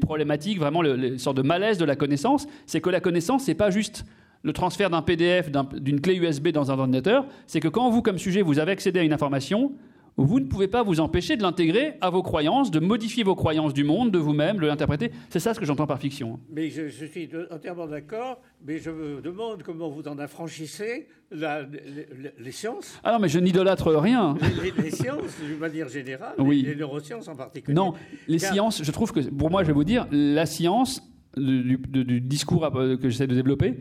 problématiques, 0.00 0.58
vraiment 0.58 0.82
les 0.82 1.18
sortes 1.18 1.36
de 1.36 1.42
malaise 1.42 1.78
de 1.78 1.84
la 1.84 1.96
connaissance. 1.96 2.46
C'est 2.66 2.80
que 2.80 2.90
la 2.90 3.00
connaissance, 3.00 3.44
c'est 3.44 3.54
pas 3.54 3.70
juste 3.70 4.04
le 4.42 4.52
transfert 4.52 4.90
d'un 4.90 5.02
PDF, 5.02 5.50
d'une 5.50 6.00
clé 6.00 6.16
USB 6.16 6.48
dans 6.48 6.70
un 6.70 6.78
ordinateur, 6.78 7.26
c'est 7.46 7.60
que 7.60 7.68
quand 7.68 7.90
vous, 7.90 8.02
comme 8.02 8.18
sujet, 8.18 8.42
vous 8.42 8.58
avez 8.58 8.72
accédé 8.72 9.00
à 9.00 9.02
une 9.02 9.12
information, 9.12 9.72
vous 10.16 10.40
ne 10.40 10.44
pouvez 10.46 10.68
pas 10.68 10.82
vous 10.82 11.00
empêcher 11.00 11.36
de 11.36 11.42
l'intégrer 11.42 11.94
à 12.00 12.10
vos 12.10 12.22
croyances, 12.22 12.70
de 12.70 12.80
modifier 12.80 13.22
vos 13.22 13.34
croyances 13.34 13.72
du 13.72 13.84
monde, 13.84 14.10
de 14.10 14.18
vous-même, 14.18 14.58
de 14.58 14.66
l'interpréter. 14.66 15.12
C'est 15.30 15.40
ça 15.40 15.54
ce 15.54 15.60
que 15.60 15.64
j'entends 15.64 15.86
par 15.86 15.98
fiction. 15.98 16.38
Mais 16.52 16.68
je, 16.68 16.88
suis 16.88 17.28
entièrement 17.50 17.86
d'accord, 17.86 18.40
mais 18.66 18.78
je 18.78 18.90
me 18.90 19.20
demande 19.20 19.62
comment 19.62 19.88
vous 19.88 20.06
en 20.08 20.18
affranchissez 20.18 21.08
les, 21.30 22.52
sciences. 22.52 22.98
Ah 23.04 23.12
non, 23.12 23.18
mais 23.18 23.28
je 23.28 23.38
n'idolâtre 23.38 23.92
rien. 23.94 24.36
Les, 24.82 24.90
scienses, 24.90 25.40
d'une 25.42 25.58
manière 25.58 25.88
générale, 25.88 26.34
oui. 26.38 26.62
les 26.66 26.76
neurosciences 26.76 27.28
en 27.28 27.36
particulier. 27.36 27.74
Non, 27.74 27.94
les 28.28 28.38
sciences, 28.38 28.82
je 28.82 28.90
trouve 28.90 29.12
que, 29.12 29.20
pour 29.20 29.50
moi, 29.50 29.62
je 29.62 29.68
vais 29.68 29.74
vous 29.74 29.84
dire, 29.84 30.06
la 30.10 30.44
science, 30.44 31.02
du, 31.36 31.78
du 31.78 32.20
discours 32.20 32.70
que 32.72 33.08
j'essaie 33.08 33.28
de 33.28 33.34
développer, 33.34 33.78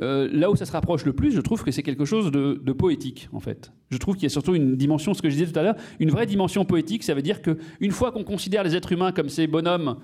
euh, 0.00 0.28
là 0.32 0.50
où 0.50 0.56
ça 0.56 0.64
se 0.64 0.72
rapproche 0.72 1.04
le 1.04 1.12
plus, 1.12 1.32
je 1.32 1.40
trouve 1.40 1.62
que 1.62 1.70
c'est 1.70 1.82
quelque 1.82 2.04
chose 2.04 2.30
de, 2.30 2.72
poétique, 2.72 3.28
en 3.32 3.40
fait. 3.40 3.72
Je 3.90 3.98
trouve 3.98 4.14
qu'il 4.14 4.24
y 4.24 4.26
a 4.26 4.30
surtout 4.30 4.54
une 4.54 4.76
dimension, 4.76 5.12
ce 5.14 5.22
que 5.22 5.28
je 5.28 5.34
disais 5.36 5.52
tout 5.52 5.58
à 5.58 5.62
l'heure, 5.62 5.76
une 5.98 6.10
vraie 6.10 6.26
dimension 6.26 6.64
poétique. 6.64 7.02
Ça 7.02 7.14
veut 7.14 7.22
dire 7.22 7.42
qu'une 7.42 7.90
fois 7.90 8.12
qu'on 8.12 8.24
considère 8.24 8.62
les 8.62 8.76
êtres 8.76 8.92
humains 8.92 9.12
comme 9.12 9.28
ces 9.28 9.46
bonhommes 9.46 9.96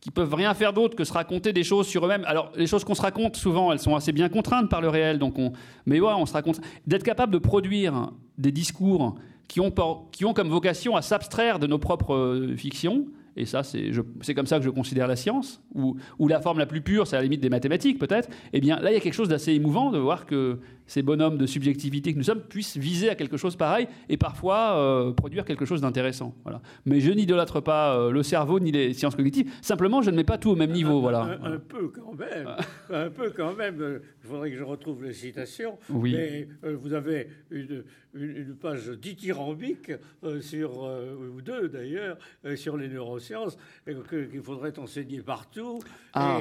qui 0.00 0.10
peuvent 0.10 0.34
rien 0.34 0.54
faire 0.54 0.72
d'autre 0.72 0.94
que 0.94 1.04
se 1.04 1.12
raconter 1.12 1.52
des 1.52 1.64
choses 1.64 1.86
sur 1.86 2.04
eux-mêmes. 2.04 2.24
Alors, 2.26 2.52
les 2.56 2.66
choses 2.66 2.84
qu'on 2.84 2.94
se 2.94 3.02
raconte, 3.02 3.36
souvent, 3.36 3.72
elles 3.72 3.80
sont 3.80 3.96
assez 3.96 4.12
bien 4.12 4.28
contraintes 4.28 4.68
par 4.68 4.80
le 4.80 4.88
réel. 4.88 5.18
Donc 5.18 5.38
on... 5.38 5.52
Mais 5.86 6.00
ouais, 6.00 6.12
on 6.16 6.26
se 6.26 6.32
raconte. 6.32 6.60
D'être 6.86 7.02
capable 7.02 7.32
de 7.32 7.38
produire 7.38 8.12
des 8.36 8.52
discours 8.52 9.16
qui 9.48 9.60
ont, 9.60 9.72
qui 10.12 10.24
ont 10.24 10.34
comme 10.34 10.48
vocation 10.48 10.94
à 10.94 11.02
s'abstraire 11.02 11.58
de 11.58 11.66
nos 11.66 11.78
propres 11.78 12.14
euh, 12.14 12.56
fictions, 12.56 13.06
et 13.38 13.46
ça, 13.46 13.62
c'est 13.62 14.34
comme 14.34 14.46
ça 14.46 14.58
que 14.58 14.64
je 14.64 14.70
considère 14.70 15.06
la 15.06 15.14
science, 15.14 15.62
ou, 15.74 15.96
la 16.28 16.40
forme 16.40 16.58
la 16.58 16.66
plus 16.66 16.80
pure, 16.80 17.06
c'est 17.06 17.14
à 17.14 17.20
la 17.20 17.22
limite 17.22 17.40
des 17.40 17.48
mathématiques 17.48 17.98
peut-être, 17.98 18.28
eh 18.52 18.60
bien 18.60 18.80
là, 18.80 18.90
il 18.90 18.94
y 18.94 18.96
a 18.96 19.00
quelque 19.00 19.14
chose 19.14 19.28
d'assez 19.28 19.52
émouvant 19.52 19.90
de 19.90 19.98
voir 19.98 20.26
que 20.26 20.58
ces 20.88 21.02
bonhommes 21.02 21.38
de 21.38 21.46
subjectivité 21.46 22.12
que 22.12 22.18
nous 22.18 22.24
sommes 22.24 22.40
puissent 22.40 22.76
viser 22.76 23.10
à 23.10 23.14
quelque 23.14 23.36
chose 23.36 23.54
pareil 23.54 23.86
et 24.08 24.16
parfois 24.16 24.76
euh, 24.76 25.12
produire 25.12 25.44
quelque 25.44 25.64
chose 25.64 25.82
d'intéressant. 25.82 26.34
Voilà. 26.42 26.60
Mais 26.86 26.98
je 26.98 27.12
n'idolâtre 27.12 27.60
pas 27.60 27.96
euh, 27.96 28.10
le 28.10 28.22
cerveau 28.24 28.58
ni 28.58 28.72
les 28.72 28.94
sciences 28.94 29.14
cognitives. 29.14 29.52
Simplement, 29.62 30.02
je 30.02 30.10
ne 30.10 30.16
mets 30.16 30.24
pas 30.24 30.38
tout 30.38 30.50
au 30.50 30.56
même 30.56 30.72
niveau. 30.72 30.98
Un, 30.98 31.00
voilà. 31.00 31.38
un, 31.44 31.58
peu 31.58 31.88
quand 31.88 32.14
même. 32.14 32.48
un 32.90 33.10
peu 33.10 33.30
quand 33.30 33.54
même. 33.54 34.00
Il 34.24 34.28
faudrait 34.28 34.50
que 34.50 34.56
je 34.56 34.64
retrouve 34.64 35.04
les 35.04 35.12
citations. 35.12 35.78
Oui. 35.90 36.14
Mais 36.16 36.48
euh, 36.64 36.76
vous 36.80 36.94
avez 36.94 37.28
une, 37.50 37.84
une, 38.14 38.54
page 38.54 38.88
dithyrambique 38.88 39.92
sur 40.40 40.82
ou 40.82 41.42
deux 41.42 41.68
d'ailleurs 41.68 42.16
sur 42.56 42.76
les 42.76 42.88
neurosciences 42.88 43.58
qu'il 43.86 44.42
faudrait 44.42 44.76
enseigner 44.78 45.20
partout. 45.20 45.80
Ah. 46.14 46.40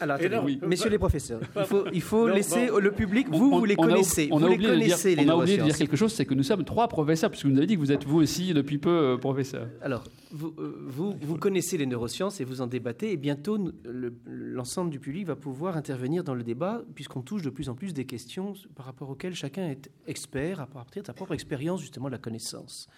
Alors, 0.00 0.46
messieurs 0.62 0.90
les 0.90 0.98
professeurs, 0.98 1.40
il 1.56 1.64
faut, 1.64 1.84
il 1.92 2.02
faut 2.02 2.28
laisser 2.28 2.68
le 2.80 2.92
public 2.92 3.26
vous 3.28 3.63
vous 3.64 3.68
les 3.68 3.76
connaissez. 3.76 4.28
On 4.30 4.42
a, 4.42 4.48
oublié, 4.48 4.70
de 4.70 4.76
dire, 4.76 4.96
on 5.26 5.28
a 5.28 5.36
oublié 5.36 5.56
de 5.56 5.62
dire 5.62 5.76
quelque 5.76 5.96
chose, 5.96 6.12
c'est 6.12 6.26
que 6.26 6.34
nous 6.34 6.42
sommes 6.42 6.64
trois 6.64 6.88
professeurs, 6.88 7.30
puisque 7.30 7.46
vous 7.46 7.52
nous 7.52 7.58
avez 7.58 7.66
dit 7.66 7.74
que 7.74 7.80
vous 7.80 7.92
êtes 7.92 8.04
vous 8.04 8.20
aussi 8.20 8.52
depuis 8.52 8.78
peu 8.78 8.90
euh, 8.90 9.16
professeur. 9.16 9.68
Alors, 9.80 10.04
vous, 10.30 10.54
euh, 10.58 10.84
vous, 10.86 11.14
vous, 11.20 11.36
connaissez 11.38 11.78
les 11.78 11.86
neurosciences 11.86 12.40
et 12.40 12.44
vous 12.44 12.60
en 12.60 12.66
débattez, 12.66 13.12
et 13.12 13.16
bientôt 13.16 13.58
l'ensemble 14.26 14.90
du 14.90 15.00
public 15.00 15.26
va 15.26 15.36
pouvoir 15.36 15.76
intervenir 15.76 16.24
dans 16.24 16.34
le 16.34 16.42
débat, 16.42 16.82
puisqu'on 16.94 17.22
touche 17.22 17.42
de 17.42 17.50
plus 17.50 17.68
en 17.68 17.74
plus 17.74 17.94
des 17.94 18.04
questions 18.04 18.54
par 18.74 18.86
rapport 18.86 19.08
auxquelles 19.08 19.34
chacun 19.34 19.68
est 19.68 19.90
expert 20.06 20.60
à 20.60 20.66
partir 20.66 21.02
de 21.02 21.06
sa 21.06 21.14
propre 21.14 21.32
expérience 21.32 21.80
justement 21.80 22.06
de 22.06 22.12
la 22.12 22.18
connaissance. 22.18 22.88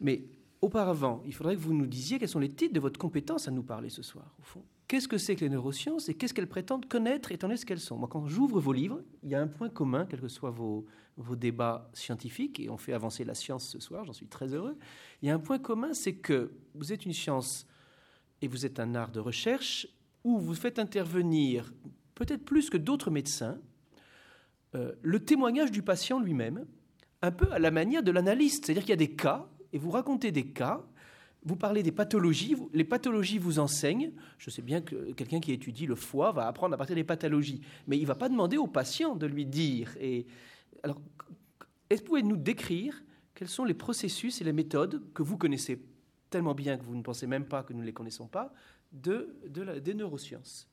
Mais 0.00 0.24
auparavant, 0.60 1.22
il 1.26 1.32
faudrait 1.32 1.56
que 1.56 1.60
vous 1.60 1.74
nous 1.74 1.86
disiez 1.86 2.18
quels 2.18 2.28
sont 2.28 2.40
les 2.40 2.50
titres 2.50 2.74
de 2.74 2.80
votre 2.80 2.98
compétence 2.98 3.48
à 3.48 3.50
nous 3.50 3.62
parler 3.62 3.88
ce 3.88 4.02
soir, 4.02 4.34
au 4.38 4.44
fond 4.44 4.62
qu'est-ce 4.88 5.08
que 5.08 5.18
c'est 5.18 5.36
que 5.36 5.44
les 5.44 5.50
neurosciences 5.50 6.08
et 6.08 6.14
qu'est-ce 6.14 6.34
qu'elles 6.34 6.48
prétendent 6.48 6.86
connaître 6.86 7.32
étant 7.32 7.48
donné 7.48 7.56
ce 7.56 7.66
qu'elles 7.66 7.80
sont? 7.80 7.96
Moi, 7.96 8.08
quand 8.10 8.26
j'ouvre 8.26 8.60
vos 8.60 8.72
livres, 8.72 9.02
il 9.22 9.30
y 9.30 9.34
a 9.34 9.40
un 9.40 9.46
point 9.46 9.68
commun, 9.68 10.06
quels 10.06 10.20
que 10.20 10.28
soient 10.28 10.50
vos, 10.50 10.86
vos 11.16 11.36
débats 11.36 11.90
scientifiques, 11.92 12.60
et 12.60 12.68
on 12.68 12.76
fait 12.76 12.92
avancer 12.92 13.24
la 13.24 13.34
science 13.34 13.66
ce 13.68 13.80
soir, 13.80 14.04
j'en 14.04 14.12
suis 14.12 14.26
très 14.26 14.52
heureux. 14.54 14.78
Il 15.22 15.28
y 15.28 15.30
a 15.30 15.34
un 15.34 15.38
point 15.38 15.58
commun, 15.58 15.94
c'est 15.94 16.14
que 16.14 16.52
vous 16.74 16.92
êtes 16.92 17.06
une 17.06 17.12
science 17.12 17.66
et 18.42 18.48
vous 18.48 18.66
êtes 18.66 18.78
un 18.78 18.94
art 18.94 19.10
de 19.10 19.20
recherche 19.20 19.88
où 20.24 20.38
vous 20.38 20.54
faites 20.54 20.78
intervenir, 20.78 21.72
peut-être 22.14 22.44
plus 22.44 22.68
que 22.70 22.76
d'autres 22.76 23.10
médecins, 23.10 23.58
euh, 24.74 24.92
le 25.02 25.24
témoignage 25.24 25.70
du 25.70 25.82
patient 25.82 26.20
lui-même, 26.20 26.66
un 27.22 27.30
peu 27.30 27.50
à 27.52 27.58
la 27.58 27.70
manière 27.70 28.02
de 28.02 28.10
l'analyste. 28.10 28.66
C'est-à-dire 28.66 28.82
qu'il 28.82 28.90
y 28.90 28.92
a 28.92 28.96
des 28.96 29.14
cas, 29.14 29.48
et 29.72 29.78
vous 29.78 29.90
racontez 29.90 30.32
des 30.32 30.48
cas, 30.48 30.84
vous 31.46 31.54
parlez 31.54 31.84
des 31.84 31.92
pathologies, 31.92 32.56
les 32.74 32.84
pathologies 32.84 33.38
vous 33.38 33.60
enseignent. 33.60 34.12
Je 34.36 34.50
sais 34.50 34.62
bien 34.62 34.80
que 34.80 35.12
quelqu'un 35.12 35.38
qui 35.38 35.52
étudie 35.52 35.86
le 35.86 35.94
foie 35.94 36.32
va 36.32 36.48
apprendre 36.48 36.74
à 36.74 36.76
partir 36.76 36.96
des 36.96 37.04
pathologies, 37.04 37.60
mais 37.86 37.96
il 37.96 38.02
ne 38.02 38.06
va 38.06 38.16
pas 38.16 38.28
demander 38.28 38.56
au 38.56 38.66
patient 38.66 39.14
de 39.14 39.26
lui 39.26 39.46
dire. 39.46 39.96
Et 40.00 40.26
alors, 40.82 41.00
est-ce 41.88 42.00
que 42.00 42.06
vous 42.06 42.10
pouvez 42.10 42.22
nous 42.24 42.36
décrire 42.36 43.00
quels 43.34 43.48
sont 43.48 43.64
les 43.64 43.74
processus 43.74 44.40
et 44.40 44.44
les 44.44 44.52
méthodes 44.52 45.00
que 45.14 45.22
vous 45.22 45.38
connaissez 45.38 45.80
tellement 46.30 46.54
bien 46.54 46.76
que 46.76 46.84
vous 46.84 46.96
ne 46.96 47.02
pensez 47.02 47.28
même 47.28 47.44
pas 47.44 47.62
que 47.62 47.72
nous 47.72 47.80
ne 47.80 47.86
les 47.86 47.92
connaissons 47.92 48.26
pas 48.26 48.52
de, 48.90 49.36
des 49.80 49.94
neurosciences? 49.94 50.68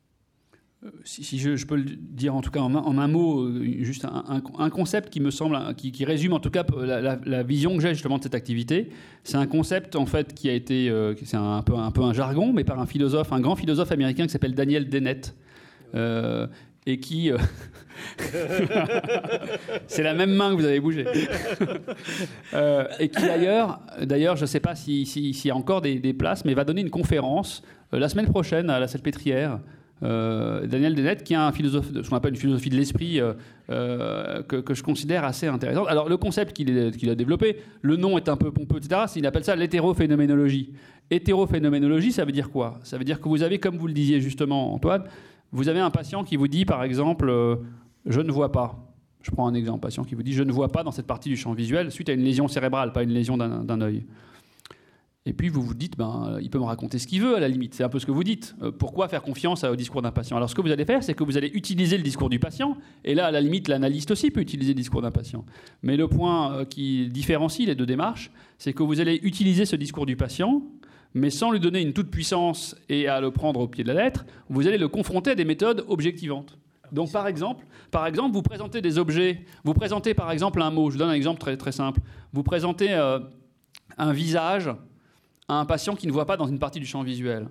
Euh, 0.85 0.89
si, 1.05 1.39
je, 1.39 1.65
peux 1.65 1.75
le 1.75 1.85
dire 1.85 2.35
en 2.35 2.41
tout 2.41 2.51
cas 2.51 2.59
en, 2.59 2.97
un 2.97 3.07
mot, 3.07 3.43
euh, 3.43 3.63
juste 3.81 4.05
un, 4.05 4.69
concept 4.69 5.09
qui 5.09 5.19
me 5.21 5.31
semble, 5.31 5.57
qui, 5.75 6.03
résume 6.05 6.33
en 6.33 6.39
tout 6.39 6.49
cas 6.49 6.65
la, 6.83 7.43
vision 7.43 7.75
que 7.75 7.81
j'ai 7.81 7.93
justement 7.93 8.17
de 8.17 8.23
cette 8.23 8.35
activité. 8.35 8.89
C'est 9.23 9.37
un 9.37 9.47
concept 9.47 9.95
en 9.95 10.05
fait 10.05 10.33
qui 10.33 10.49
a 10.49 10.53
été, 10.53 10.89
euh, 10.89 11.13
c'est 11.23 11.37
un 11.37 11.61
peu, 11.61 11.73
un 11.75 12.13
jargon, 12.13 12.51
mais 12.51 12.63
par 12.63 12.79
un 12.79 12.85
philosophe, 12.85 13.31
un 13.31 13.39
grand 13.39 13.55
philosophe 13.55 13.91
américain 13.91 14.25
qui 14.25 14.31
s'appelle 14.31 14.55
Daniel 14.55 14.89
Dennett. 14.89 15.35
et 16.85 16.99
qui. 16.99 17.31
c'est 19.87 20.03
la 20.03 20.13
même 20.13 20.33
main 20.33 20.51
que 20.51 20.55
vous 20.55 20.65
avez 20.65 20.81
bougé. 20.81 21.05
et 22.99 23.09
qui 23.09 23.21
d'ailleurs, 23.21 23.79
d'ailleurs, 24.01 24.35
je 24.35 24.41
ne 24.41 24.47
sais 24.47 24.59
pas 24.59 24.75
s'il 24.75 25.45
y 25.45 25.51
a 25.51 25.55
encore 25.55 25.81
des, 25.81 25.99
des, 25.99 26.13
places, 26.13 26.43
mais 26.43 26.53
va 26.53 26.65
donner 26.65 26.81
une 26.81 26.89
conférence 26.89 27.63
la 27.93 28.09
semaine 28.09 28.27
prochaine 28.27 28.69
à 28.69 28.79
la 28.79 28.87
Salpêtrière 28.87 29.59
euh, 30.03 30.67
Daniel 30.67 30.95
Dennett, 30.95 31.23
qui 31.23 31.33
a 31.33 31.47
un 31.47 31.51
philosophe, 31.51 31.87
ce 31.93 32.09
qu'on 32.09 32.15
appelle 32.15 32.33
une 32.33 32.39
philosophie 32.39 32.69
de 32.69 32.75
l'esprit 32.75 33.21
euh, 33.21 33.33
euh, 33.69 34.43
que, 34.43 34.73
je 34.73 34.83
considère 34.83 35.23
assez 35.23 35.47
intéressante. 35.47 35.87
Alors, 35.87 36.09
le 36.09 36.17
concept 36.17 36.53
qu'il 36.53 37.09
a 37.09 37.15
développé, 37.15 37.57
le 37.81 37.95
nom 37.95 38.17
est 38.17 38.27
un 38.27 38.35
peu 38.35 38.51
pompeux, 38.51 38.77
etc. 38.77 39.01
Il 39.15 39.25
appelle 39.25 39.43
ça 39.43 39.55
l'hétérophénoménologie. 39.55 40.73
Hétérophénoménologie, 41.09 42.11
ça 42.11 42.25
veut 42.25 42.31
dire 42.31 42.49
quoi? 42.49 42.79
Ça 42.83 42.97
veut 42.97 43.05
dire 43.05 43.21
que 43.21 43.29
vous 43.29 43.43
avez, 43.43 43.59
comme 43.59 43.77
vous 43.77 43.87
le 43.87 43.93
disiez 43.93 44.19
justement, 44.19 44.73
Antoine, 44.73 45.03
vous 45.51 45.69
avez 45.69 45.79
un 45.79 45.91
patient 45.91 46.23
qui 46.23 46.35
vous 46.35 46.47
dit, 46.47 46.65
par 46.65 46.83
exemple, 46.83 47.31
je 48.05 48.21
ne 48.21 48.31
vois 48.31 48.51
pas. 48.51 48.89
Je 49.21 49.31
prends 49.31 49.47
un 49.47 49.53
exemple, 49.53 49.79
patient 49.79 50.03
qui 50.03 50.15
vous 50.15 50.23
dit, 50.23 50.33
je 50.33 50.43
ne 50.43 50.51
vois 50.51 50.67
pas 50.67 50.83
dans 50.83 50.91
cette 50.91 51.07
partie 51.07 51.29
du 51.29 51.37
champ 51.37 51.53
visuel 51.53 51.91
suite 51.91 52.09
à 52.09 52.13
une 52.13 52.23
lésion 52.23 52.49
cérébrale, 52.49 52.91
pas 52.91 53.03
une 53.03 53.13
lésion 53.13 53.37
d'un 53.37 53.81
œil. 53.81 54.03
Et 55.25 55.31
puis 55.31 55.47
vous 55.47 55.61
vous 55.61 55.73
dites, 55.73 55.97
ben, 55.97 56.37
il 56.41 56.49
peut 56.49 56.59
me 56.59 56.65
raconter 56.65 56.99
ce 56.99 57.07
qu'il 57.07 57.21
veut 57.21 57.37
à 57.37 57.39
la 57.39 57.47
limite. 57.47 57.73
C'est 57.73 57.83
un 57.83 57.89
peu 57.89 57.99
ce 57.99 58.05
que 58.05 58.11
vous 58.11 58.25
dites. 58.25 58.55
Euh, 58.61 58.71
pourquoi 58.71 59.07
faire 59.07 59.21
confiance 59.21 59.63
au 59.63 59.75
discours 59.77 60.01
d'un 60.01 60.11
patient? 60.11 60.35
Alors 60.35 60.49
ce 60.49 60.55
que 60.55 60.61
vous 60.61 60.71
allez 60.71 60.83
faire, 60.83 61.01
c'est 61.01 61.13
que 61.13 61.23
vous 61.23 61.37
allez 61.37 61.49
utiliser 61.53 61.95
le 61.95 62.03
discours 62.03 62.29
du 62.29 62.39
patient. 62.39 62.75
Et 63.05 63.15
là, 63.15 63.27
à 63.27 63.31
la 63.31 63.39
limite, 63.39 63.69
l'analyste 63.69 64.11
aussi 64.11 64.31
peut 64.31 64.41
utiliser 64.41 64.73
le 64.73 64.77
discours 64.77 65.01
d'un 65.01 65.11
patient. 65.11 65.45
Mais 65.81 65.95
le 65.95 66.09
point 66.09 66.53
euh, 66.53 66.65
qui 66.65 67.07
différencie 67.07 67.65
les 67.65 67.75
deux 67.75 67.85
démarches, 67.85 68.31
c'est 68.57 68.73
que 68.73 68.83
vous 68.83 68.99
allez 68.99 69.21
utiliser 69.23 69.65
ce 69.65 69.77
discours 69.77 70.05
du 70.05 70.17
patient, 70.17 70.61
mais 71.13 71.29
sans 71.29 71.51
lui 71.51 71.61
donner 71.61 71.81
une 71.81 71.93
toute 71.93 72.11
puissance 72.11 72.75
et 72.89 73.07
à 73.07 73.21
le 73.21 73.31
prendre 73.31 73.61
au 73.61 73.67
pied 73.69 73.85
de 73.85 73.93
la 73.93 74.03
lettre. 74.03 74.25
Vous 74.49 74.67
allez 74.67 74.77
le 74.77 74.89
confronter 74.89 75.31
à 75.31 75.35
des 75.35 75.45
méthodes 75.45 75.85
objectivantes. 75.87 76.57
Donc 76.91 77.13
par 77.13 77.27
exemple, 77.27 77.65
par 77.91 78.05
exemple, 78.07 78.33
vous 78.33 78.41
présentez 78.41 78.81
des 78.81 78.97
objets. 78.97 79.45
Vous 79.63 79.73
présentez 79.73 80.13
par 80.13 80.31
exemple 80.31 80.61
un 80.61 80.69
mot. 80.69 80.89
Je 80.89 80.95
vous 80.95 80.99
donne 80.99 81.11
un 81.11 81.13
exemple 81.13 81.39
très 81.39 81.55
très 81.55 81.71
simple. 81.71 82.01
Vous 82.33 82.43
présentez 82.43 82.91
euh, 82.91 83.19
un 83.97 84.11
visage 84.11 84.69
à 85.47 85.59
un 85.59 85.65
patient 85.65 85.95
qui 85.95 86.07
ne 86.07 86.11
voit 86.11 86.25
pas 86.25 86.37
dans 86.37 86.47
une 86.47 86.59
partie 86.59 86.79
du 86.79 86.85
champ 86.85 87.03
visuel. 87.03 87.49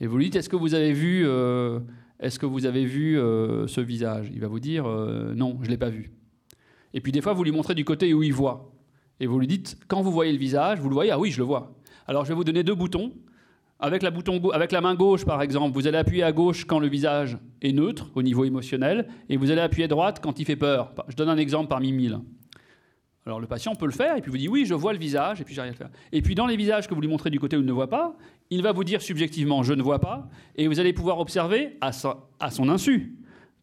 Et 0.00 0.06
vous 0.06 0.16
lui 0.18 0.26
dites, 0.26 0.36
est-ce 0.36 0.48
que 0.48 0.56
vous 0.56 0.74
avez 0.74 0.92
vu, 0.92 1.26
euh, 1.26 1.80
est-ce 2.20 2.38
que 2.38 2.46
vous 2.46 2.66
avez 2.66 2.84
vu 2.84 3.18
euh, 3.18 3.66
ce 3.66 3.80
visage? 3.80 4.30
Il 4.32 4.40
va 4.40 4.48
vous 4.48 4.60
dire, 4.60 4.86
euh, 4.86 5.34
non, 5.34 5.58
je 5.60 5.66
ne 5.66 5.70
l'ai 5.70 5.78
pas 5.78 5.88
vu. 5.88 6.12
Et 6.92 7.00
puis 7.00 7.12
des 7.12 7.20
fois, 7.20 7.32
vous 7.32 7.44
lui 7.44 7.52
montrez 7.52 7.74
du 7.74 7.84
côté 7.84 8.12
où 8.12 8.22
il 8.22 8.32
voit. 8.32 8.72
Et 9.20 9.26
vous 9.26 9.38
lui 9.38 9.46
dites, 9.46 9.78
quand 9.88 10.02
vous 10.02 10.12
voyez 10.12 10.32
le 10.32 10.38
visage, 10.38 10.80
vous 10.80 10.88
le 10.88 10.94
voyez, 10.94 11.10
ah 11.10 11.18
oui, 11.18 11.30
je 11.30 11.38
le 11.38 11.44
vois. 11.44 11.74
Alors 12.06 12.24
je 12.24 12.30
vais 12.30 12.34
vous 12.34 12.44
donner 12.44 12.62
deux 12.62 12.74
boutons. 12.74 13.12
Avec 13.78 14.02
la, 14.02 14.10
avec 14.54 14.72
la 14.72 14.80
main 14.80 14.94
gauche, 14.94 15.26
par 15.26 15.42
exemple, 15.42 15.74
vous 15.74 15.86
allez 15.86 15.98
appuyer 15.98 16.22
à 16.22 16.32
gauche 16.32 16.64
quand 16.64 16.78
le 16.78 16.88
visage 16.88 17.36
est 17.60 17.72
neutre 17.72 18.10
au 18.14 18.22
niveau 18.22 18.46
émotionnel, 18.46 19.06
et 19.28 19.36
vous 19.36 19.50
allez 19.50 19.60
appuyer 19.60 19.84
à 19.84 19.88
droite 19.88 20.20
quand 20.22 20.38
il 20.38 20.46
fait 20.46 20.56
peur. 20.56 20.94
Je 21.08 21.16
donne 21.16 21.28
un 21.28 21.36
exemple 21.36 21.68
parmi 21.68 21.92
mille. 21.92 22.20
Alors 23.26 23.40
le 23.40 23.46
patient 23.48 23.74
peut 23.74 23.86
le 23.86 23.92
faire 23.92 24.16
et 24.16 24.20
puis 24.20 24.30
vous 24.30 24.38
dit 24.38 24.48
oui, 24.48 24.64
je 24.66 24.74
vois 24.74 24.92
le 24.92 24.98
visage 24.98 25.40
et 25.40 25.44
puis 25.44 25.54
j'arrive 25.54 25.70
à 25.70 25.72
le 25.72 25.78
faire. 25.78 25.90
Et 26.12 26.22
puis 26.22 26.34
dans 26.34 26.46
les 26.46 26.56
visages 26.56 26.86
que 26.86 26.94
vous 26.94 27.00
lui 27.00 27.08
montrez 27.08 27.30
du 27.30 27.40
côté 27.40 27.56
où 27.56 27.60
il 27.60 27.66
ne 27.66 27.72
voit 27.72 27.90
pas, 27.90 28.16
il 28.50 28.62
va 28.62 28.72
vous 28.72 28.84
dire 28.84 29.02
subjectivement 29.02 29.64
je 29.64 29.72
ne 29.72 29.82
vois 29.82 29.98
pas 29.98 30.28
et 30.54 30.68
vous 30.68 30.78
allez 30.78 30.92
pouvoir 30.92 31.18
observer 31.18 31.76
à, 31.80 31.90
à 32.38 32.50
son 32.50 32.68
insu 32.68 33.16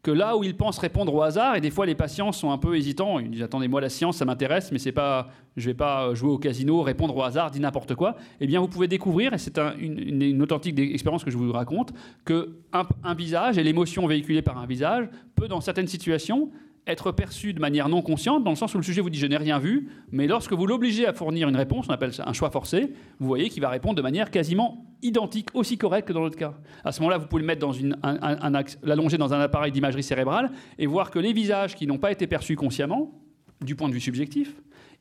que 0.04 0.12
là 0.12 0.36
où 0.36 0.44
il 0.44 0.58
pense 0.58 0.78
répondre 0.80 1.16
au 1.16 1.22
hasard, 1.22 1.56
et 1.56 1.62
des 1.62 1.72
fois 1.72 1.86
les 1.86 1.96
patients 1.96 2.34
sont 2.34 2.52
un 2.52 2.58
peu 2.58 2.76
hésitants, 2.76 3.20
ils 3.20 3.32
disent 3.32 3.42
attendez 3.42 3.70
moi 3.70 3.80
la 3.80 3.88
science 3.88 4.18
ça 4.18 4.26
m'intéresse, 4.26 4.70
mais 4.74 4.78
c'est 4.78 4.92
pas, 4.92 5.30
je 5.56 5.68
vais 5.68 5.74
pas 5.74 6.14
jouer 6.14 6.30
au 6.30 6.38
casino, 6.38 6.82
répondre 6.82 7.16
au 7.16 7.24
hasard, 7.24 7.52
dire 7.52 7.62
n'importe 7.62 7.96
quoi. 7.96 8.18
Eh 8.42 8.46
bien 8.46 8.60
vous 8.60 8.68
pouvez 8.68 8.90
découvrir, 8.90 9.34
et 9.34 9.38
c'est 9.38 9.58
une, 9.58 10.42
authentique 10.42 10.78
expérience 10.78 11.24
que 11.24 11.32
je 11.32 11.38
vous 11.38 11.54
raconte, 11.54 11.94
que 12.26 12.58
un 12.74 13.14
visage 13.14 13.58
et 13.58 13.64
l'émotion 13.64 14.06
véhiculée 14.06 14.42
par 14.42 14.58
un 14.58 14.66
visage 14.66 15.08
peut 15.36 15.48
dans 15.48 15.62
certaines 15.62 15.88
situations 15.88 16.52
être 16.88 17.12
perçu 17.12 17.54
de 17.54 17.60
manière 17.60 17.88
non 17.90 18.02
consciente, 18.02 18.44
dans 18.44 18.52
le 18.52 18.56
sens 18.56 18.74
où 18.76 18.78
le 18.78 18.84
sujet 18.84 19.02
vous 19.02 19.10
dit 19.10 19.20
je 19.20 19.28
n'ai 19.28 19.38
rien 19.38 19.60
vu, 19.60 19.90
mais 20.12 20.28
lorsque 20.28 20.54
vous 20.54 20.66
l'obligez 20.66 21.08
à 21.08 21.14
fournir 21.14 21.48
une 21.48 21.56
réponse, 21.56 21.86
on 21.88 21.94
appelle 21.94 22.14
ça 22.14 22.24
un 22.28 22.34
choix 22.34 22.50
forcé, 22.50 22.94
vous 23.20 23.28
voyez 23.28 23.50
qu'il 23.50 23.62
va 23.62 23.70
répondre 23.70 23.96
de 23.96 24.02
manière 24.02 24.32
quasiment 24.32 24.86
identique, 25.02 25.50
aussi 25.54 25.78
correcte 25.78 26.08
que 26.08 26.14
dans 26.14 26.22
l'autre 26.22 26.38
cas. 26.38 26.54
À 26.84 26.92
ce 26.92 27.02
moment-là, 27.02 27.18
vous 27.18 27.28
pouvez 27.28 27.42
le 27.42 27.48
mettre 27.48 27.62
dans 27.62 27.74
un, 28.04 28.64
l'allonger 28.84 29.18
dans 29.18 29.34
un 29.34 29.40
appareil 29.40 29.72
d'imagerie 29.72 30.04
cérébrale 30.04 30.52
et 30.78 30.86
voir 30.86 31.12
que 31.12 31.20
les 31.20 31.34
visages 31.34 31.76
qui 31.76 31.88
n'ont 31.88 31.98
pas 31.98 32.12
été 32.12 32.28
perçus 32.28 32.56
consciemment, 32.56 33.20
du 33.62 33.76
point 33.76 33.88
de 33.88 33.94
vue 33.94 34.02
subjectif, 34.02 34.54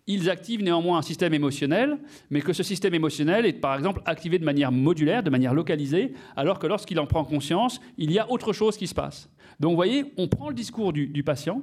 ils 0.07 0.31
activent 0.31 0.63
néanmoins 0.63 0.99
un 0.99 1.03
système 1.03 1.33
émotionnel, 1.33 1.99
mais 2.31 2.41
que 2.41 2.53
ce 2.53 2.63
système 2.63 2.95
émotionnel 2.95 3.47
est 3.47 3.53
par 3.53 3.77
exemple 3.77 4.03
activé 4.05 4.39
de 4.39 4.45
manière 4.45 4.73
modulaire, 4.73 5.23
de 5.23 5.31
manière 5.31 5.55
localisée, 5.55 6.13
alors 6.37 6.59
que 6.59 6.67
lorsqu'il 6.67 6.99
en 6.99 7.07
prend 7.07 7.25
conscience, 7.25 7.81
il 7.99 8.11
y 8.11 8.19
a 8.19 8.31
autre 8.31 8.53
chose 8.53 8.77
qui 8.77 8.87
se 8.87 8.95
passe. 8.95 9.31
Donc 9.61 9.71
vous 9.71 9.77
voyez, 9.77 10.13
on 10.17 10.27
prend 10.27 10.49
le 10.49 10.55
discours 10.55 10.93
du, 10.93 11.23
patient, 11.23 11.63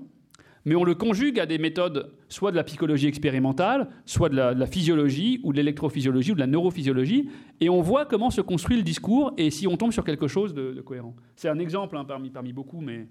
mais 0.64 0.76
on 0.76 0.86
le 0.86 0.96
conjugue 0.96 1.40
à 1.40 1.46
des 1.46 1.58
méthodes 1.58 2.14
soit 2.30 2.52
de 2.52 2.56
la 2.56 2.64
psychologie 2.64 3.08
expérimentale, 3.08 3.90
soit 4.06 4.30
de 4.30 4.36
la, 4.36 4.68
physiologie, 4.68 5.42
ou 5.44 5.52
de 5.52 5.58
l'électrophysiologie, 5.58 6.32
ou 6.32 6.36
de 6.36 6.40
la 6.40 6.48
neurophysiologie, 6.48 7.30
et 7.60 7.70
on 7.70 7.82
voit 7.82 8.06
comment 8.06 8.30
se 8.30 8.40
construit 8.40 8.78
le 8.78 8.84
discours 8.84 9.34
et 9.38 9.50
si 9.50 9.68
on 9.68 9.76
tombe 9.76 9.92
sur 9.92 10.06
quelque 10.06 10.28
chose 10.28 10.54
de, 10.54 10.80
cohérent. 10.82 11.14
C'est 11.36 11.50
un 11.50 11.60
exemple 11.60 11.98
hein, 11.98 12.06
parmi, 12.06 12.30
parmi 12.30 12.54
beaucoup, 12.54 12.80
mais... 12.80 13.08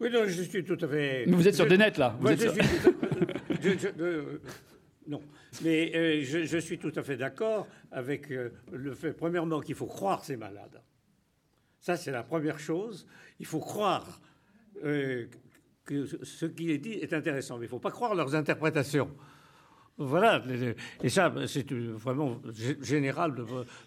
Oui, 0.00 0.10
non, 0.10 0.26
je 0.26 0.42
suis 0.42 0.64
tout 0.64 0.78
à 0.80 0.88
fait. 0.88 1.24
Mais 1.26 1.36
vous 1.36 1.48
êtes 1.48 1.54
sur 1.54 1.66
des 1.66 1.78
nets, 1.78 1.98
là. 1.98 2.16
Vous 2.20 2.28
non, 5.08 5.22
mais 5.62 5.92
euh, 5.94 6.22
je, 6.22 6.58
suis 6.58 6.78
tout 6.78 6.92
à 6.96 7.02
fait 7.02 7.16
d'accord 7.16 7.68
avec 7.92 8.30
euh, 8.30 8.50
le 8.72 8.92
fait, 8.94 9.12
premièrement, 9.12 9.60
qu'il 9.60 9.74
faut 9.74 9.86
croire 9.86 10.24
ces 10.24 10.36
malades. 10.36 10.82
Ça, 11.80 11.96
c'est 11.96 12.10
la 12.10 12.24
première 12.24 12.58
chose. 12.58 13.06
Il 13.38 13.46
faut 13.46 13.60
croire 13.60 14.20
euh, 14.84 15.26
que 15.84 16.06
ce 16.24 16.46
qui 16.46 16.72
est 16.72 16.78
dit 16.78 16.94
est 16.94 17.12
intéressant, 17.12 17.56
mais 17.56 17.66
il 17.66 17.68
ne 17.68 17.70
faut 17.70 17.78
pas 17.78 17.92
croire 17.92 18.14
leurs 18.14 18.34
interprétations. 18.34 19.10
Voilà, 19.98 20.44
et 21.02 21.08
ça, 21.08 21.32
c'est 21.46 21.72
vraiment 21.72 22.42
général 22.82 23.34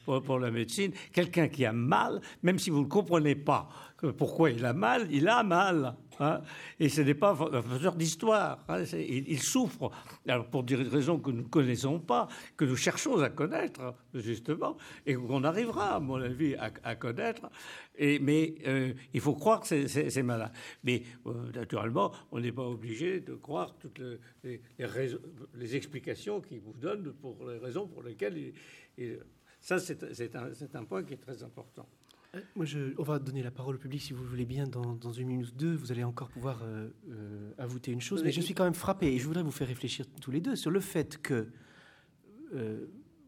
pour, 0.06 0.40
la 0.40 0.50
médecine. 0.50 0.92
Quelqu'un 1.14 1.48
qui 1.50 1.66
a 1.66 1.72
mal, 1.72 2.20
même 2.42 2.58
si 2.58 2.72
vous 2.72 2.82
ne 2.82 2.88
comprenez 2.88 3.36
pas 3.36 3.70
pourquoi 4.18 4.52
il 4.52 4.66
a 4.66 4.74
mal, 4.74 5.08
il 5.12 5.28
a 5.28 5.44
mal. 5.44 5.96
Hein. 6.22 6.42
et 6.82 6.90
ce 6.90 7.00
n'est 7.00 7.14
pas 7.14 7.32
un 7.32 7.62
faiseur 7.62 7.96
d'histoire. 7.96 8.66
Hein. 8.68 8.84
il, 8.94 9.40
souffre 9.42 9.90
alors 10.28 10.50
pour 10.50 10.64
des 10.64 10.76
raisons 10.76 11.18
que 11.18 11.32
nous 11.32 11.44
ne 11.44 11.48
connaissons 11.48 12.00
pas, 12.00 12.28
que 12.58 12.66
nous 12.66 12.76
cherchons 12.76 13.22
à 13.22 13.30
connaître, 13.30 13.96
justement, 14.14 14.76
et 15.06 15.16
qu'on 15.16 15.46
arrivera, 15.46 15.96
à 15.96 16.00
mon 16.02 16.22
avis, 16.22 16.56
à, 16.56 16.96
connaître. 16.96 17.50
Et, 17.98 18.20
mais 18.20 18.56
euh, 18.68 18.94
il 19.14 19.22
faut 19.22 19.34
croire 19.34 19.62
que 19.62 19.88
c'est 19.88 20.24
malin. 20.24 20.52
Mais 20.84 21.04
euh, 21.26 21.52
naturellement, 21.54 22.12
on 22.32 22.42
n'est 22.42 22.52
pas 22.52 22.68
obligé 22.68 23.22
de 23.22 23.36
croire 23.36 23.78
toutes 23.80 24.02
les, 24.44 25.76
explications 25.76 26.42
qu'il 26.42 26.60
vous 26.60 26.74
donne 26.74 27.14
pour 27.14 27.48
les 27.48 27.60
raisons 27.60 27.88
pour 27.88 28.04
lesquelles 28.04 28.54
il, 28.98 29.20
ça, 29.62 29.78
c'est 29.80 30.76
un 30.76 30.84
point 30.86 31.04
qui 31.04 31.14
est 31.14 31.18
très 31.18 31.44
important. 31.44 31.88
Euh, 32.36 32.42
moi, 32.56 32.66
je, 32.66 32.94
on 32.98 33.04
va 33.04 33.20
donner 33.20 33.42
la 33.42 33.52
parole 33.52 33.76
au 33.76 33.80
public 33.80 34.02
si 34.02 34.14
vous 34.14 34.24
le 34.24 34.30
voulez 34.30 34.46
bien 34.46 34.68
dans, 34.68 35.12
une 35.12 35.28
minute 35.28 35.50
ou 35.50 35.56
deux. 35.56 35.76
Vous 35.76 35.92
allez 35.92 36.04
encore 36.04 36.30
pouvoir 36.30 36.62
euh, 36.64 36.90
euh, 37.10 37.52
avouer 37.58 37.82
une 37.88 38.02
chose, 38.02 38.24
mais 38.24 38.32
je 38.32 38.42
suis 38.42 38.54
quand 38.54 38.64
même 38.64 38.74
frappé 38.74 39.08
et 39.08 39.18
je 39.18 39.26
voudrais 39.26 39.44
vous 39.44 39.52
faire 39.52 39.68
réfléchir 39.68 40.06
tous 40.22 40.32
les 40.32 40.42
deux 40.42 40.56
sur 40.56 40.72
le 40.72 40.80
fait 40.80 41.22
que 41.22 41.50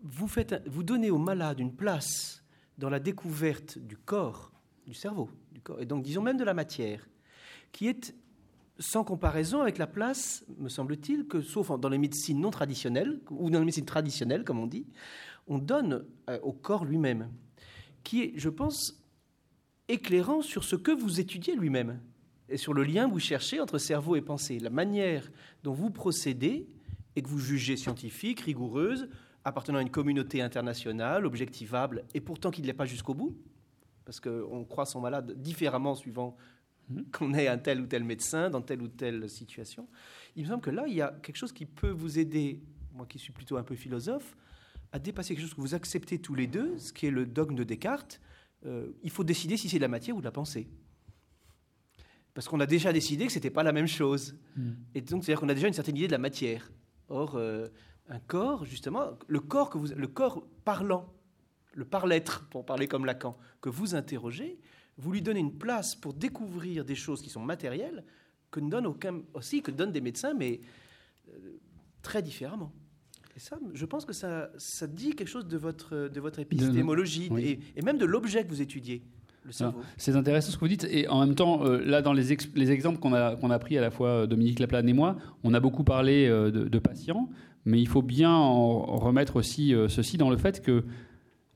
vous, 0.04 0.28
faites, 0.28 0.64
vous 0.68 0.82
donnez 0.82 1.12
aux 1.12 1.20
malades 1.20 1.60
une 1.60 1.76
place 1.76 2.44
dans 2.80 2.90
la 2.90 3.00
découverte 3.00 3.78
du 3.78 3.96
corps, 3.96 4.52
du 4.88 4.96
cerveau, 4.96 5.30
du 5.52 5.62
corps, 5.62 5.80
et 5.80 5.86
donc 5.86 6.02
disons 6.02 6.24
même 6.24 6.38
de 6.38 6.44
la 6.44 6.56
matière, 6.56 7.08
qui 7.72 7.88
est 7.88 8.16
sans 8.80 9.04
comparaison 9.04 9.62
avec 9.62 9.78
la 9.78 9.86
place, 9.86 10.44
me 10.58 10.70
semble-t-il, 10.70 11.28
que 11.28 11.42
sauf 11.42 11.70
dans 11.80 11.90
les 11.90 12.00
médecines 12.00 12.40
non 12.40 12.50
traditionnelles, 12.50 13.20
ou 13.30 13.52
dans 13.52 13.60
les 13.60 13.66
médecines 13.66 13.86
traditionnelles, 13.86 14.44
comme 14.44 14.58
on 14.58 14.66
dit, 14.66 14.88
on 15.46 15.60
donne 15.60 16.04
au 16.42 16.52
corps 16.52 16.84
lui-même 16.86 17.30
qui 18.04 18.24
est, 18.24 18.34
je 18.36 18.50
pense, 18.50 19.02
éclairant 19.88 20.42
sur 20.42 20.64
ce 20.64 20.76
que 20.76 20.92
vous 20.92 21.20
étudiez 21.20 21.56
lui-même 21.56 22.00
et 22.50 22.58
sur 22.58 22.74
le 22.74 22.84
lien 22.84 23.08
que 23.08 23.14
vous 23.14 23.20
cherchez 23.20 23.60
entre 23.60 23.78
cerveau 23.78 24.16
et 24.16 24.22
pensée, 24.22 24.60
la 24.60 24.70
manière 24.70 25.30
dont 25.64 25.74
vous 25.74 25.90
procédez 25.90 26.68
et 27.16 27.22
que 27.22 27.28
vous 27.28 27.40
jugez 27.40 27.78
scientifique, 27.78 28.42
rigoureuse, 28.42 29.10
appartenant 29.44 29.80
à 29.80 29.82
une 29.82 29.90
communauté 29.90 30.42
internationale, 30.42 31.26
objectivable, 31.26 32.04
et 32.14 32.22
pourtant 32.22 32.52
qui 32.52 32.62
ne 32.62 32.68
l'est 32.68 32.74
pas 32.74 32.86
jusqu'au 32.86 33.14
bout, 33.14 33.38
parce 34.06 34.20
qu'on 34.20 34.66
croit 34.66 34.86
son 34.86 35.02
malade 35.02 35.34
différemment 35.42 35.96
suivant 35.96 36.36
mhm. 36.90 37.06
qu'on 37.12 37.34
est 37.34 37.48
un 37.48 37.58
tel 37.58 37.82
ou 37.82 37.88
tel 37.88 38.04
médecin 38.04 38.50
dans 38.50 38.62
telle 38.62 38.82
ou 38.82 38.88
telle 38.88 39.30
situation. 39.30 39.88
Il 40.36 40.44
me 40.44 40.50
semble 40.50 40.62
que 40.62 40.70
là, 40.70 40.86
il 40.88 40.94
y 40.94 41.02
a 41.02 41.14
quelque 41.22 41.38
chose 41.38 41.54
qui 41.54 41.66
peut 41.66 41.92
vous 41.92 42.20
aider, 42.20 42.62
moi 42.94 43.06
qui 43.06 43.20
suis 43.20 43.34
plutôt 43.34 43.58
un 43.58 43.64
peu 43.64 43.76
philosophe, 43.76 44.36
à 44.92 45.00
dépasser 45.00 45.36
quelque 45.36 45.44
chose 45.44 45.54
que 45.54 45.62
vous 45.62 45.76
acceptez 45.76 46.20
tous 46.20 46.36
les 46.36 46.48
deux, 46.48 46.78
ce 46.78 46.92
qui 46.92 47.08
est 47.08 47.12
le 47.12 47.26
dogme 47.26 47.56
de 47.56 47.64
Descartes. 47.64 48.20
Euh, 48.66 48.88
il 49.04 49.10
faut 49.10 49.24
décider 49.24 49.58
si 49.58 49.70
c'est 49.70 49.78
de 49.78 49.82
la 49.82 49.88
matière 49.88 50.16
ou 50.16 50.20
de 50.20 50.26
la 50.26 50.32
pensée. 50.32 50.68
Parce 52.34 52.48
qu'on 52.48 52.60
a 52.60 52.66
déjà 52.66 52.94
décidé 52.94 53.26
que 53.26 53.32
ce 53.32 53.38
n'était 53.38 53.50
pas 53.50 53.64
la 53.64 53.72
même 53.72 53.88
chose. 53.88 54.36
Hmm. 54.56 54.72
Et 54.96 55.02
donc, 55.02 55.24
c'est-à-dire 55.24 55.42
qu'on 55.42 55.50
a 55.50 55.54
déjà 55.54 55.68
une 55.68 55.74
certaine 55.74 55.98
idée 55.98 56.08
de 56.08 56.12
la 56.12 56.18
matière. 56.18 56.72
Or, 57.10 57.36
euh, 57.36 57.68
un 58.10 58.20
corps, 58.20 58.66
justement, 58.66 59.18
le 59.28 59.40
corps, 59.40 59.70
que 59.70 59.78
vous, 59.78 59.88
le 59.88 60.08
corps 60.08 60.46
parlant, 60.64 61.14
le 61.74 61.86
par-l'être, 61.86 62.48
pour 62.50 62.66
parler 62.66 62.88
comme 62.88 63.06
Lacan, 63.06 63.38
que 63.62 63.70
vous 63.70 63.96
interrogez, 63.96 64.60
vous 64.98 65.12
lui 65.12 65.22
donnez 65.22 65.40
une 65.40 65.58
place 65.58 65.96
pour 65.96 66.14
découvrir 66.14 66.86
des 66.86 66.96
choses 66.96 67.22
qui 67.22 67.30
sont 67.30 67.42
matérielles 67.42 68.04
que 68.52 68.60
ne 68.60 68.70
donne 68.70 68.86
aucun, 68.86 69.22
aussi 69.34 69.62
que 69.62 69.72
donnent 69.72 69.94
des 69.94 70.02
médecins, 70.02 70.34
mais 70.34 70.60
euh, 71.30 71.58
très 72.02 72.22
différemment. 72.22 72.74
Et 73.36 73.40
ça, 73.40 73.58
je 73.74 73.86
pense 73.86 74.06
que 74.06 74.14
ça, 74.14 74.50
ça 74.58 74.88
dit 74.88 75.16
quelque 75.16 75.30
chose 75.30 75.48
de 75.48 75.58
votre, 75.58 76.10
de 76.10 76.20
votre 76.20 76.40
épistémologie 76.40 77.30
et, 77.76 77.82
même 77.82 77.98
de 77.98 78.06
l'objet 78.06 78.44
que 78.44 78.50
vous 78.50 78.62
étudiez. 78.62 79.02
C'est 79.98 80.16
intéressant 80.16 80.52
ce 80.52 80.56
que 80.56 80.62
vous 80.62 80.68
dites. 80.68 80.88
Et 80.92 81.08
en 81.08 81.26
même 81.26 81.34
temps, 81.36 81.66
euh, 81.66 81.84
là, 81.84 82.02
dans 82.02 82.14
les, 82.14 82.38
les 82.56 82.72
exemples 82.72 83.00
qu'on 83.00 83.14
a, 83.14 83.36
qu'on 83.36 83.50
a 83.50 83.58
pris 83.58 83.78
à 83.78 83.82
la 83.82 83.90
fois 83.90 84.10
euh, 84.10 84.28
Dominique 84.28 84.60
Laplane 84.60 84.88
et 84.88 84.94
moi, 84.94 85.18
on 85.44 85.54
a 85.54 85.60
beaucoup 85.60 85.84
parlé 85.84 86.28
euh, 86.28 86.52
de, 86.52 86.80
patients, 86.80 87.30
mais 87.66 87.82
il 87.82 87.88
faut 87.88 88.04
bien 88.04 88.32
en 88.32 88.98
remettre 88.98 89.38
aussi 89.38 89.74
ceci 89.88 90.18
dans 90.18 90.30
le 90.30 90.38
fait 90.38 90.62
que 90.62 90.84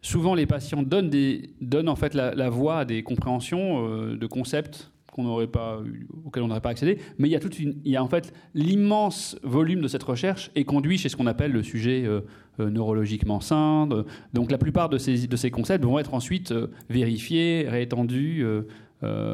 souvent 0.01 0.33
les 0.33 0.45
patients 0.45 0.83
donnent, 0.83 1.09
des, 1.09 1.53
donnent 1.61 1.89
en 1.89 1.95
fait 1.95 2.13
la, 2.13 2.33
la 2.33 2.49
voix 2.49 2.79
à 2.79 2.85
des 2.85 3.03
compréhensions 3.03 4.15
de 4.15 4.27
concepts 4.27 4.91
qu'on 5.15 5.47
pas, 5.47 5.79
auquel 6.25 6.43
on 6.43 6.47
n'aurait 6.49 6.61
pas 6.61 6.69
accédé. 6.69 6.97
Mais 7.17 7.29
il 7.29 7.31
y 7.31 7.35
a 7.35 7.39
toute 7.39 7.57
une, 7.57 7.75
il 7.85 7.91
y 7.91 7.95
a 7.95 8.03
en 8.03 8.07
fait 8.07 8.33
l'immense 8.53 9.39
volume 9.43 9.81
de 9.81 9.87
cette 9.87 10.03
recherche 10.03 10.51
est 10.55 10.65
conduit 10.65 10.97
chez 10.97 11.07
ce 11.07 11.15
qu'on 11.15 11.27
appelle 11.27 11.53
le 11.53 11.63
sujet 11.63 12.03
euh, 12.05 12.21
euh, 12.59 12.69
neurologiquement 12.69 13.39
sain. 13.39 13.87
donc 14.33 14.51
la 14.51 14.57
plupart 14.57 14.89
de 14.89 14.97
ces, 14.97 15.27
de 15.27 15.35
ces 15.37 15.51
concepts 15.51 15.85
vont 15.85 15.99
être 15.99 16.13
ensuite 16.13 16.51
euh, 16.51 16.67
vérifiés, 16.89 17.65
réétendus 17.69 18.45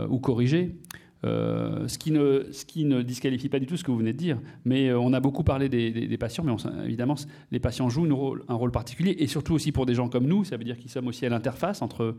ou 0.10 0.20
corrigés. 0.20 0.76
ce, 1.24 1.98
qui 1.98 2.12
ne, 2.12 2.44
ce 2.52 2.66
qui 2.66 2.84
ne 2.86 3.02
disqualifie 3.02 3.50
pas 3.50 3.60
du 3.60 3.66
tout 3.66 3.78
ce 3.78 3.84
que 3.84 3.90
vous 3.90 3.98
venez 3.98 4.14
de 4.14 4.18
dire. 4.18 4.38
Mais 4.66 4.94
on 4.94 5.14
a 5.14 5.20
beaucoup 5.20 5.44
parlé 5.44 5.70
des, 5.70 6.18
patients, 6.18 6.44
mais 6.44 6.54
évidemment, 6.86 7.16
les 7.52 7.60
patients 7.60 7.90
jouent 7.90 8.14
rôle, 8.14 8.44
un 8.50 8.56
rôle 8.56 8.72
particulier, 8.72 9.16
et 9.18 9.28
surtout 9.28 9.54
aussi 9.54 9.72
pour 9.72 9.86
des 9.86 9.96
gens 9.96 10.10
comme 10.10 10.28
nous, 10.28 10.44
ça 10.44 10.58
veut 10.58 10.64
dire 10.64 10.78
qu'ils 10.78 10.92
sommes 10.92 11.08
aussi 11.08 11.26
à 11.26 11.30
l'interface 11.30 11.82
entre 11.82 12.16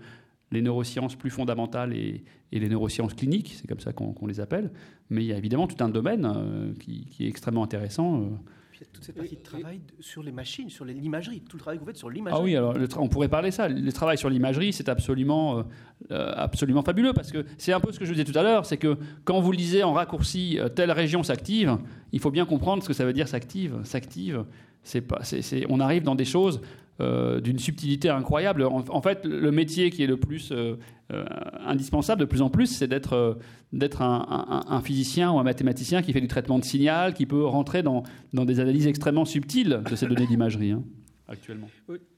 les 0.52 0.62
neurosciences 0.62 1.16
plus 1.16 1.30
fondamentales 1.30 1.94
et, 1.94 2.22
les 2.52 2.68
neurosciences 2.68 3.14
cliniques, 3.14 3.54
c'est 3.58 3.66
comme 3.66 3.80
ça 3.80 3.94
qu'on 3.94 4.26
les 4.26 4.38
appelle. 4.38 4.70
Mais 5.08 5.24
il 5.24 5.26
y 5.26 5.32
a 5.32 5.38
évidemment 5.38 5.66
tout 5.66 5.82
un 5.82 5.88
domaine 5.88 6.30
euh, 6.36 6.74
qui, 6.78 7.06
est 7.20 7.26
extrêmement 7.26 7.64
intéressant. 7.64 8.20
Euh. 8.20 8.26
il 8.74 8.80
y 8.80 8.82
a 8.82 8.86
toute 8.92 9.04
cette 9.04 9.16
partie 9.16 9.36
de 9.36 9.42
travail 9.42 9.80
sur 10.00 10.22
les 10.22 10.32
machines, 10.32 10.68
sur 10.68 10.84
l'imagerie, 10.84 11.40
tout 11.40 11.56
le 11.56 11.62
travail 11.62 11.78
que 11.78 11.84
vous 11.84 11.88
faites 11.88 11.96
sur 11.96 12.10
l'imagerie. 12.10 12.38
Ah 12.38 12.44
oui, 12.44 12.54
alors 12.54 12.76
on 12.98 13.08
pourrait 13.08 13.30
parler 13.30 13.50
ça. 13.50 13.68
Le 13.68 13.92
travail 13.92 14.18
sur 14.18 14.28
l'imagerie, 14.28 14.74
c'est 14.74 14.90
absolument, 14.90 15.64
euh, 16.10 16.32
absolument 16.36 16.82
fabuleux 16.82 17.14
parce 17.14 17.32
que 17.32 17.46
c'est 17.56 17.72
un 17.72 17.80
peu 17.80 17.90
ce 17.90 17.98
que 17.98 18.04
je 18.04 18.12
disais 18.12 18.30
tout 18.30 18.38
à 18.38 18.42
l'heure, 18.42 18.66
c'est 18.66 18.76
que 18.76 18.98
quand 19.24 19.40
vous 19.40 19.52
lisez 19.52 19.82
en 19.82 19.94
raccourci 19.94 20.58
telle 20.76 20.92
région 20.92 21.22
s'active, 21.22 21.78
il 22.12 22.20
faut 22.20 22.30
bien 22.30 22.44
comprendre 22.44 22.82
ce 22.82 22.88
que 22.88 22.94
ça 22.94 23.06
veut 23.06 23.14
dire 23.14 23.28
s'active. 23.28 23.80
S'active, 23.84 24.44
C'est 24.82 25.00
pas, 25.00 25.20
c'est, 25.22 25.64
on 25.70 25.80
arrive 25.80 26.02
dans 26.02 26.16
des 26.16 26.26
choses 26.26 26.60
euh, 27.00 27.40
d'une 27.40 27.58
subtilité 27.58 28.10
incroyable. 28.10 28.64
En, 28.64 29.00
fait, 29.00 29.24
le 29.24 29.50
métier 29.50 29.88
qui 29.88 30.02
est 30.02 30.06
le 30.06 30.18
plus 30.18 30.52
euh, 30.52 30.76
euh, 31.10 31.24
indispensable 31.64 32.20
de 32.20 32.26
plus 32.26 32.42
en 32.42 32.50
plus, 32.50 32.66
c'est 32.66 32.86
d'être 32.86 33.38
d'être 33.72 34.02
un, 34.02 34.80
physicien 34.84 35.32
ou 35.32 35.38
un 35.38 35.42
mathématicien 35.42 36.02
qui 36.02 36.12
fait 36.12 36.20
du 36.20 36.28
traitement 36.28 36.58
de 36.58 36.64
signal, 36.64 37.14
qui 37.14 37.24
peut 37.24 37.46
rentrer 37.46 37.82
dans, 37.82 38.02
dans 38.34 38.44
des 38.44 38.60
analyses 38.60 38.86
extrêmement 38.86 39.24
subtiles 39.24 39.80
de 39.88 39.96
ces 39.96 40.06
données 40.06 40.26
d'imagerie 40.26 40.72
hein, 40.72 40.84
actuellement. 41.28 41.70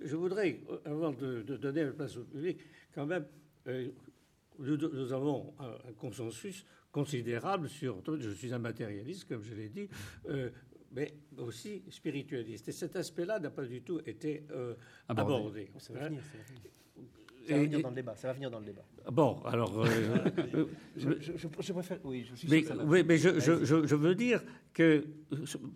je 0.05 0.17
voudrais, 0.17 0.61
avant 0.85 1.13
de, 1.13 1.43
donner 1.57 1.85
la 1.85 1.93
place 1.93 2.17
au 2.17 2.25
public, 2.25 2.59
quand 2.93 3.07
même, 3.07 3.25
nous, 4.59 5.13
avons 5.13 5.55
un, 5.61 5.93
consensus 5.97 6.67
considérable 6.91 7.69
sur. 7.69 8.03
Je 8.19 8.31
suis 8.31 8.53
un 8.53 8.59
matérialiste, 8.59 9.29
comme 9.29 9.45
je 9.45 9.55
l'ai 9.55 9.69
dit 9.69 9.89
mais 10.95 11.15
aussi 11.39 11.83
spiritualiste. 11.91 12.69
Et 12.69 12.73
cet 12.73 12.97
aspect-là 12.97 13.41
n'a 13.41 13.51
pas 13.51 13.65
du 13.65 13.83
tout 13.83 14.01
été 14.07 14.45
euh, 14.53 14.75
abordé. 15.09 15.71
Ça 15.79 15.93
va, 15.93 16.09
venir, 16.09 16.23
ça 16.23 17.57
va 17.57 17.63
venir. 17.63 17.81
dans 17.81 17.89
le 17.91 17.95
débat. 17.95 18.17
Ça 18.17 18.29
va 18.29 18.35
venir 18.35 18.51
dans 18.51 18.61
le 18.61 18.67
débat. 18.67 18.85
Bon, 19.11 19.43
alors. 19.45 19.81
Euh, 19.81 19.87
euh, 20.55 20.67
je, 20.97 21.49
préfère. 21.49 21.99
Oui, 22.05 22.25
je 22.31 22.35
suis 22.37 22.49
mais, 22.49 22.65
oui, 22.85 23.03
mais 23.07 23.19
je, 23.19 23.41
je, 23.41 23.95
veux 23.95 24.15
dire 24.15 24.43
que, 24.73 25.05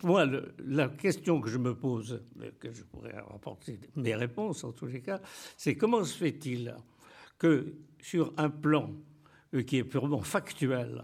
moi, 0.05 0.25
la 0.65 0.89
question 0.89 1.41
que 1.41 1.51
je 1.51 1.59
me 1.59 1.75
pose, 1.75 2.23
que 2.61 2.73
je 2.73 2.85
pourrais 2.85 3.15
apporter 3.15 3.79
mes 3.97 4.15
réponses 4.15 4.63
en 4.63 4.73
tous 4.73 4.87
les 4.87 5.01
cas, 5.01 5.21
c'est 5.57 5.75
comment 5.75 6.05
se 6.05 6.17
fait-il 6.17 6.75
que, 7.39 7.75
sur 8.01 8.33
un 8.37 8.51
plan 8.51 8.93
qui 9.67 9.79
est 9.79 9.85
purement 9.85 10.21
factuel, 10.21 11.03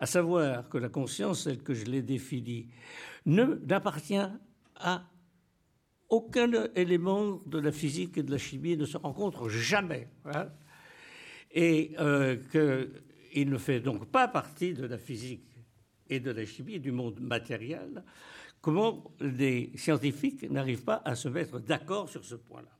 à 0.00 0.06
savoir 0.06 0.68
que 0.68 0.78
la 0.78 0.88
conscience, 0.88 1.44
telle 1.44 1.62
que 1.62 1.74
je 1.74 1.84
l'ai 1.84 2.02
définie, 2.02 2.68
n'appartient 3.26 4.28
à 4.76 5.02
aucun 6.08 6.50
élément 6.74 7.40
de 7.46 7.58
la 7.58 7.72
physique 7.72 8.16
et 8.16 8.22
de 8.22 8.30
la 8.30 8.38
chimie, 8.38 8.76
ne 8.76 8.86
se 8.86 8.96
rencontre 8.96 9.48
jamais. 9.48 10.08
Hein. 10.24 10.48
et 11.50 11.92
euh, 11.98 12.36
qu'il 13.32 13.50
ne 13.50 13.58
fait 13.58 13.80
donc 13.80 14.10
pas 14.10 14.28
partie 14.28 14.74
de 14.74 14.86
la 14.86 14.98
physique 14.98 15.48
et 16.08 16.20
de 16.20 16.30
la 16.30 16.44
chimie, 16.44 16.80
du 16.80 16.92
monde 16.92 17.20
matériel. 17.20 18.04
Comment 18.60 19.12
les 19.20 19.72
scientifiques 19.76 20.48
n'arrivent 20.50 20.84
pas 20.84 21.02
à 21.04 21.14
se 21.14 21.28
mettre 21.28 21.58
d'accord 21.58 22.08
sur 22.08 22.24
ce 22.24 22.34
point-là 22.34 22.77